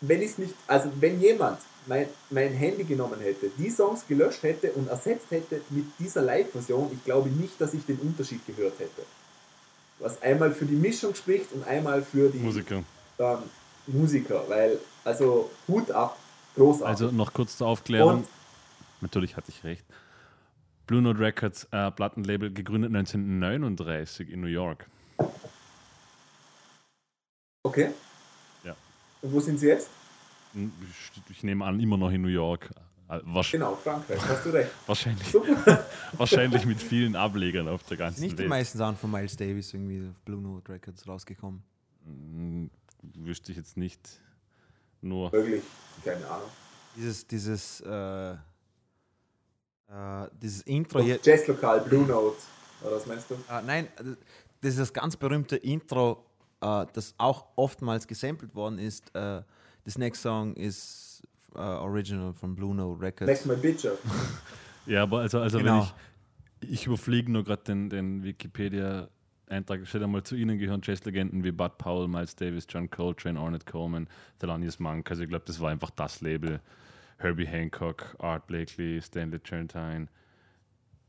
wenn 0.00 0.22
ich 0.22 0.38
nicht, 0.38 0.54
also 0.66 0.90
wenn 0.98 1.20
jemand 1.20 1.58
mein, 1.86 2.06
mein 2.30 2.52
Handy 2.52 2.84
genommen 2.84 3.20
hätte, 3.20 3.50
die 3.58 3.70
Songs 3.70 4.06
gelöscht 4.06 4.42
hätte 4.42 4.72
und 4.72 4.88
ersetzt 4.88 5.30
hätte 5.30 5.60
mit 5.70 5.86
dieser 5.98 6.22
Live-Version, 6.22 6.90
ich 6.92 7.04
glaube 7.04 7.28
nicht, 7.28 7.60
dass 7.60 7.74
ich 7.74 7.84
den 7.84 7.98
Unterschied 7.98 8.46
gehört 8.46 8.78
hätte. 8.78 9.02
Was 9.98 10.20
einmal 10.22 10.52
für 10.52 10.64
die 10.64 10.76
Mischung 10.76 11.14
spricht 11.14 11.52
und 11.52 11.66
einmal 11.66 12.02
für 12.02 12.30
die 12.30 12.38
Musiker. 12.38 12.82
ähm, 13.18 13.38
Musiker, 13.86 14.44
weil, 14.48 14.78
also 15.04 15.50
Hut 15.68 15.90
ab, 15.90 16.18
großartig. 16.56 16.86
Also 16.86 17.10
noch 17.10 17.32
kurz 17.32 17.56
zur 17.56 17.66
Aufklärung. 17.68 18.18
Und- 18.18 18.28
Natürlich 19.02 19.36
hatte 19.36 19.50
ich 19.50 19.64
recht. 19.64 19.84
Blue 20.86 21.00
Note 21.00 21.20
Records, 21.20 21.64
äh, 21.70 21.90
Plattenlabel, 21.90 22.52
gegründet 22.52 22.90
1939 22.92 24.28
in 24.30 24.40
New 24.42 24.46
York. 24.48 24.86
okay. 27.62 27.90
Ja. 28.64 28.74
Und 29.22 29.32
wo 29.32 29.40
sind 29.40 29.58
sie 29.58 29.68
jetzt? 29.68 29.88
Hm, 30.52 30.72
Ich, 30.90 31.30
ich 31.30 31.42
nehme 31.44 31.64
an, 31.64 31.78
immer 31.80 31.96
noch 31.96 32.10
in 32.10 32.22
New 32.22 32.28
York. 32.28 32.70
Äh, 33.08 33.18
wahrsch- 33.24 33.52
Genau, 33.52 33.74
Frankreich, 33.76 34.20
hast 34.22 34.44
du 34.46 34.50
recht. 34.50 34.70
Wahrscheinlich, 34.86 35.34
wahrscheinlich 36.12 36.64
mit 36.64 36.80
vielen 36.80 37.16
Ablegern 37.16 37.68
auf 37.68 37.82
der 37.84 37.96
ganzen 37.96 38.20
Nicht 38.20 38.34
die 38.34 38.38
Welt. 38.40 38.48
meisten 38.48 38.78
Sachen 38.78 38.96
von 38.96 39.10
Miles 39.10 39.36
Davis 39.36 39.72
irgendwie 39.74 40.08
auf 40.08 40.20
Blue 40.24 40.40
Note 40.40 40.72
Records 40.72 41.06
rausgekommen. 41.08 41.62
Hm, 42.04 42.70
Wüsste 43.14 43.52
ich 43.52 43.58
jetzt 43.58 43.76
nicht. 43.76 44.20
Nur. 45.02 45.32
Wirklich, 45.32 45.62
keine 46.04 46.26
Ahnung. 46.26 46.48
Dieses, 46.96 47.26
dieses, 47.26 47.80
äh, 47.80 48.32
äh, 48.32 48.36
dieses 50.40 50.62
Intro 50.62 51.00
hier. 51.00 51.18
Jazzlokal, 51.22 51.80
Blue 51.82 52.06
Note, 52.06 52.36
oder 52.82 52.96
was 52.96 53.06
meinst 53.06 53.30
du? 53.30 53.34
Äh, 53.34 53.62
nein, 53.66 53.86
äh, 53.98 54.16
das 54.60 54.70
ist 54.72 54.78
das 54.80 54.92
ganz 54.92 55.16
berühmte 55.16 55.56
Intro, 55.56 56.24
äh, 56.60 56.86
das 56.92 57.14
auch 57.18 57.46
oftmals 57.56 58.06
gesampelt 58.06 58.54
worden 58.54 58.78
ist. 58.78 59.14
Äh, 59.14 59.42
this 59.84 59.96
next 59.98 60.22
song 60.22 60.54
is 60.54 61.22
äh, 61.54 61.58
original 61.58 62.32
von 62.34 62.54
Blue 62.54 62.74
Note 62.74 63.00
Records. 63.00 63.26
Next 63.26 63.46
My 63.46 63.56
Bitcher. 63.56 63.92
Ja, 64.86 65.02
aber 65.02 65.20
also, 65.20 65.38
also 65.40 65.58
Genau. 65.58 65.86
wenn 66.62 66.68
ich, 66.68 66.80
ich 66.80 66.86
überfliege 66.86 67.30
nur 67.30 67.44
gerade 67.44 67.62
den, 67.62 67.90
den 67.90 68.22
Wikipedia-Eintrag, 69.50 69.86
steht 69.86 70.02
einmal 70.02 70.22
zu 70.22 70.36
ihnen 70.36 70.58
gehören 70.58 70.80
Jazzlegenden 70.82 71.44
wie 71.44 71.50
Bud 71.50 71.76
Powell, 71.78 72.08
Miles 72.08 72.36
Davis, 72.36 72.66
John 72.68 72.88
Coltrane, 72.88 73.40
Ornette 73.40 73.70
Coleman, 73.70 74.08
Thelonious 74.38 74.78
Monk. 74.78 75.10
Also 75.10 75.22
ich 75.22 75.28
glaube, 75.28 75.44
das 75.46 75.60
war 75.60 75.70
einfach 75.70 75.90
das 75.90 76.20
Label. 76.20 76.60
Herbie 77.18 77.46
Hancock, 77.46 78.16
Art 78.18 78.46
Blakely, 78.46 79.00
Stanley 79.02 79.38
Turrentine. 79.40 80.08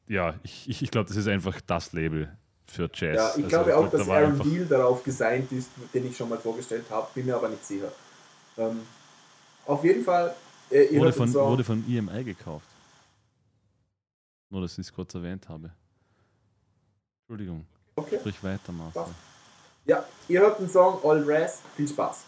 Ja, 0.07 0.35
ich, 0.43 0.69
ich, 0.69 0.81
ich 0.81 0.91
glaube, 0.91 1.07
das 1.07 1.15
ist 1.15 1.27
einfach 1.27 1.61
das 1.61 1.93
Label 1.93 2.35
für 2.67 2.89
Jazz. 2.93 3.15
Ja, 3.15 3.29
ich 3.29 3.35
Also 3.45 3.47
glaube 3.47 3.77
auch, 3.77 3.89
da 3.89 3.97
dass 3.97 4.07
war 4.07 4.17
Aaron 4.17 4.39
Deal 4.41 4.65
darauf 4.65 5.03
gesigned 5.03 5.51
ist, 5.51 5.69
den 5.93 6.07
ich 6.07 6.17
schon 6.17 6.27
mal 6.27 6.37
vorgestellt 6.37 6.85
habe, 6.89 7.07
bin 7.13 7.25
mir 7.25 7.35
aber 7.35 7.47
nicht 7.47 7.63
sicher. 7.65 7.91
Ähm, 8.57 8.81
auf 9.65 9.83
jeden 9.85 10.03
Fall, 10.03 10.35
äh, 10.69 10.97
wurde, 10.97 11.13
von, 11.13 11.33
wurde 11.33 11.63
von 11.63 11.85
EMI 11.87 12.25
gekauft. 12.25 12.67
Nur, 14.49 14.61
dass 14.61 14.73
ich 14.73 14.79
es 14.79 14.93
kurz 14.93 15.13
erwähnt 15.13 15.47
habe. 15.47 15.71
Entschuldigung. 17.21 17.65
Okay. 17.95 18.19
Sprich 18.19 18.43
weiter, 18.43 18.71
Marcel. 18.71 19.13
Ja, 19.85 20.05
ihr 20.27 20.39
hört 20.41 20.59
den 20.59 20.69
Song 20.69 20.99
All 21.03 21.23
Res. 21.23 21.59
Viel 21.75 21.87
Spaß. 21.87 22.19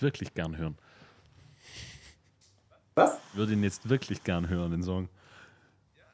Jetzt 0.00 0.02
wirklich 0.02 0.34
gern 0.34 0.56
hören. 0.56 0.76
Was? 2.94 3.18
Würde 3.34 3.52
ihn 3.52 3.62
jetzt 3.62 3.88
wirklich 3.88 4.24
gern 4.24 4.48
hören, 4.48 4.70
den 4.70 4.82
Song. 4.82 5.08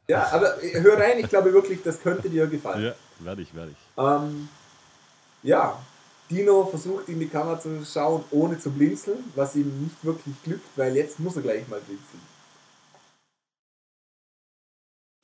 Ja, 0.09 0.31
aber 0.31 0.57
hör 0.61 0.99
rein, 0.99 1.19
ich 1.19 1.29
glaube 1.29 1.53
wirklich, 1.53 1.83
das 1.83 2.01
könnte 2.01 2.31
dir 2.31 2.47
gefallen. 2.47 2.85
Ja, 2.85 2.95
werde 3.25 3.43
ich, 3.43 3.55
werde 3.55 3.73
ich. 3.73 3.79
Ähm, 3.97 4.49
ja, 5.43 5.81
Dino 6.31 6.67
versucht 6.67 7.09
in 7.09 7.19
die 7.19 7.29
Kamera 7.29 7.59
zu 7.59 7.85
schauen, 7.85 8.25
ohne 8.31 8.59
zu 8.59 8.71
blinzeln, 8.71 9.19
was 9.35 9.57
ihm 9.57 9.83
nicht 9.83 10.05
wirklich 10.05 10.35
glückt, 10.45 10.69
weil 10.77 10.95
jetzt 10.97 11.19
muss 11.19 11.37
er 11.37 11.43
gleich 11.43 11.67
mal 11.69 11.81
blinzeln. 11.81 12.37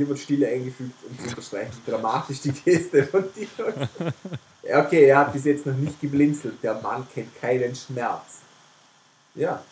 Hier 0.00 0.08
wird 0.08 0.18
Stille 0.18 0.48
eingefügt, 0.48 0.94
um 1.08 1.16
zu 1.16 1.28
unterstreichen, 1.28 1.80
dramatisch 1.86 2.40
die 2.40 2.52
Geste 2.52 3.04
von 3.04 3.24
Dino 3.34 3.72
Okay, 4.84 5.06
er 5.06 5.18
hat 5.18 5.32
bis 5.32 5.44
jetzt 5.44 5.66
noch 5.66 5.74
nicht 5.74 6.00
geblinzelt. 6.00 6.62
Der 6.62 6.74
Mann 6.74 7.06
kennt 7.12 7.34
keinen 7.40 7.74
Schmerz. 7.74 8.41
Ja. 9.34 9.62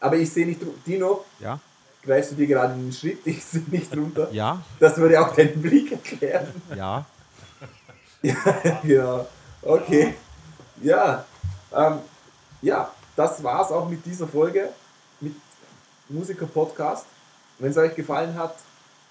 Aber 0.00 0.16
ich 0.16 0.30
sehe 0.30 0.46
nicht, 0.46 0.60
dru- 0.62 0.74
Dino, 0.86 1.24
Ja? 1.40 1.58
greifst 2.02 2.32
du 2.32 2.34
dir 2.36 2.46
gerade 2.46 2.74
einen 2.74 2.92
Schritt, 2.92 3.18
ich 3.26 3.42
sehe 3.44 3.62
nicht 3.68 3.94
runter. 3.96 4.28
Ja? 4.32 4.60
Das 4.78 4.96
würde 4.98 5.20
auch 5.20 5.34
deinen 5.34 5.60
Blick 5.62 5.92
erklären. 5.92 6.48
Ja? 6.76 7.04
genau. 8.82 9.26
Okay. 9.62 10.14
Ja. 10.82 11.24
Ähm, 11.74 11.98
ja, 12.62 12.90
das 13.16 13.42
war's 13.42 13.70
auch 13.70 13.88
mit 13.88 14.04
dieser 14.06 14.26
Folge 14.26 14.70
mit 15.20 15.34
Musiker 16.08 16.46
Podcast. 16.46 17.06
Wenn 17.58 17.70
es 17.70 17.76
euch 17.76 17.94
gefallen 17.94 18.34
hat, 18.34 18.56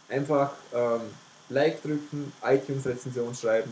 einfach 0.09 0.51
ähm, 0.73 1.01
Like 1.49 1.81
drücken, 1.83 2.31
iTunes 2.43 2.85
Rezension 2.85 3.33
schreiben. 3.35 3.71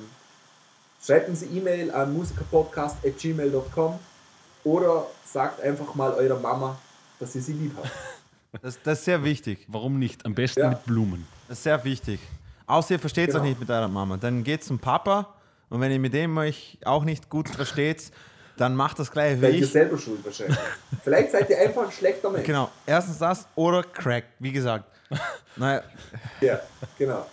Schreibt 1.03 1.29
uns 1.29 1.41
eine 1.41 1.51
E-Mail 1.51 1.91
an 1.91 2.13
musikerpodcast.gmail.com 2.13 3.99
oder 4.63 5.07
sagt 5.25 5.61
einfach 5.61 5.93
mal 5.95 6.11
eurer 6.13 6.39
Mama, 6.39 6.77
dass 7.19 7.35
ihr 7.35 7.41
sie 7.41 7.53
lieb 7.53 7.73
habt. 7.77 7.89
Das, 8.61 8.77
das 8.83 8.99
ist 8.99 9.05
sehr 9.05 9.23
wichtig. 9.23 9.65
Warum 9.69 9.97
nicht? 9.97 10.25
Am 10.25 10.35
besten 10.35 10.59
Ja. 10.59 10.69
mit 10.71 10.83
Blumen. 10.83 11.25
Das 11.47 11.57
ist 11.59 11.63
sehr 11.63 11.81
wichtig. 11.85 12.19
Außer 12.67 12.95
ihr 12.95 12.99
versteht 12.99 13.29
es 13.29 13.33
Genau. 13.33 13.45
auch 13.45 13.47
nicht 13.47 13.59
mit 13.61 13.69
eurer 13.69 13.87
Mama. 13.87 14.17
Dann 14.17 14.43
geht 14.43 14.61
zum 14.65 14.77
Papa 14.77 15.33
und 15.69 15.79
wenn 15.79 15.89
ihr 15.89 15.99
mit 15.99 16.13
dem 16.13 16.37
euch 16.37 16.77
auch 16.83 17.05
nicht 17.05 17.29
gut 17.29 17.47
versteht, 17.47 18.11
dann 18.57 18.75
macht 18.75 18.99
das 18.99 19.09
gleich 19.09 19.37
wie 19.37 19.45
Seid 19.45 19.53
ihr 19.55 19.67
selber 19.67 19.97
schuld 19.97 20.25
wahrscheinlich. 20.25 20.57
Vielleicht 21.01 21.31
seid 21.31 21.49
ihr 21.49 21.59
einfach 21.61 21.83
ein 21.85 21.91
schlechter 21.93 22.29
Mensch. 22.29 22.45
Genau. 22.45 22.69
Erstens 22.85 23.19
das 23.19 23.47
oder 23.55 23.83
Crack, 23.83 24.25
wie 24.39 24.51
gesagt. 24.51 24.83
Naja, 25.55 25.81
Ja, 26.41 26.59
genau. 26.97 27.25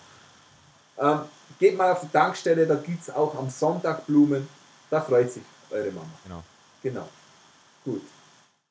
Ähm, 1.01 1.21
geht 1.59 1.77
mal 1.77 1.91
auf 1.93 2.01
die 2.03 2.09
Tankstelle, 2.13 2.65
da 2.65 2.77
gibt 2.77 3.03
es 3.03 3.11
auch 3.11 3.37
am 3.37 3.51
Sonntag 3.51 4.07
Blumen. 4.07 4.47
Da 4.89 5.01
freut 5.01 5.33
sich 5.33 5.43
eure 5.73 5.91
Mama. 5.91 6.07
genau. 6.25 6.45
Genau. 6.81 7.09
Gut. 7.91 8.03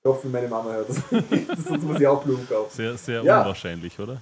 Ich 0.03 0.09
hoffe, 0.09 0.27
meine 0.27 0.47
Mama 0.47 0.71
hört 0.71 0.89
das. 0.89 0.97
Sonst 1.67 1.83
muss 1.83 1.99
ich 1.99 2.07
auch 2.07 2.23
Blumen 2.23 2.47
kaufen. 2.47 2.75
Sehr, 2.75 2.97
sehr 2.97 3.23
Ja. 3.23 3.41
unwahrscheinlich, 3.41 3.97
oder? 3.99 4.21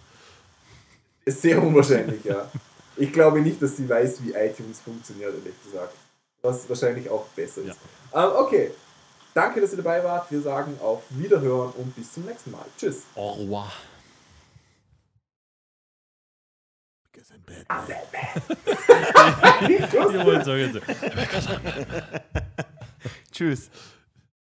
Ist 1.25 1.41
sehr 1.41 1.61
unwahrscheinlich, 1.61 2.23
ja. 2.23 2.49
Ich 2.97 3.11
glaube 3.11 3.41
nicht, 3.41 3.61
dass 3.61 3.75
sie 3.75 3.87
weiß, 3.89 4.23
wie 4.23 4.31
iTunes 4.33 4.79
funktioniert, 4.79 5.33
ehrlich 5.35 5.53
gesagt. 5.63 5.93
Was 6.41 6.67
wahrscheinlich 6.69 7.09
auch 7.09 7.25
besser 7.35 7.61
ist. 7.61 7.77
Ähm, 8.13 8.29
okay. 8.37 8.71
Danke, 9.33 9.59
dass 9.59 9.71
ihr 9.71 9.77
dabei 9.77 10.01
wart. 10.03 10.31
Wir 10.31 10.41
sagen 10.41 10.77
auf 10.81 11.01
Wiederhören 11.09 11.71
und 11.73 11.93
bis 11.95 12.13
zum 12.13 12.23
nächsten 12.25 12.51
Mal. 12.51 12.65
Tschüss. 12.77 13.01
Au 13.15 13.31
revoir. 13.33 13.71
Tschüss. 17.13 17.27
Ich 19.67 20.25
wollte 20.25 20.45
sagen, 20.45 20.81
Tschüss. 23.31 23.69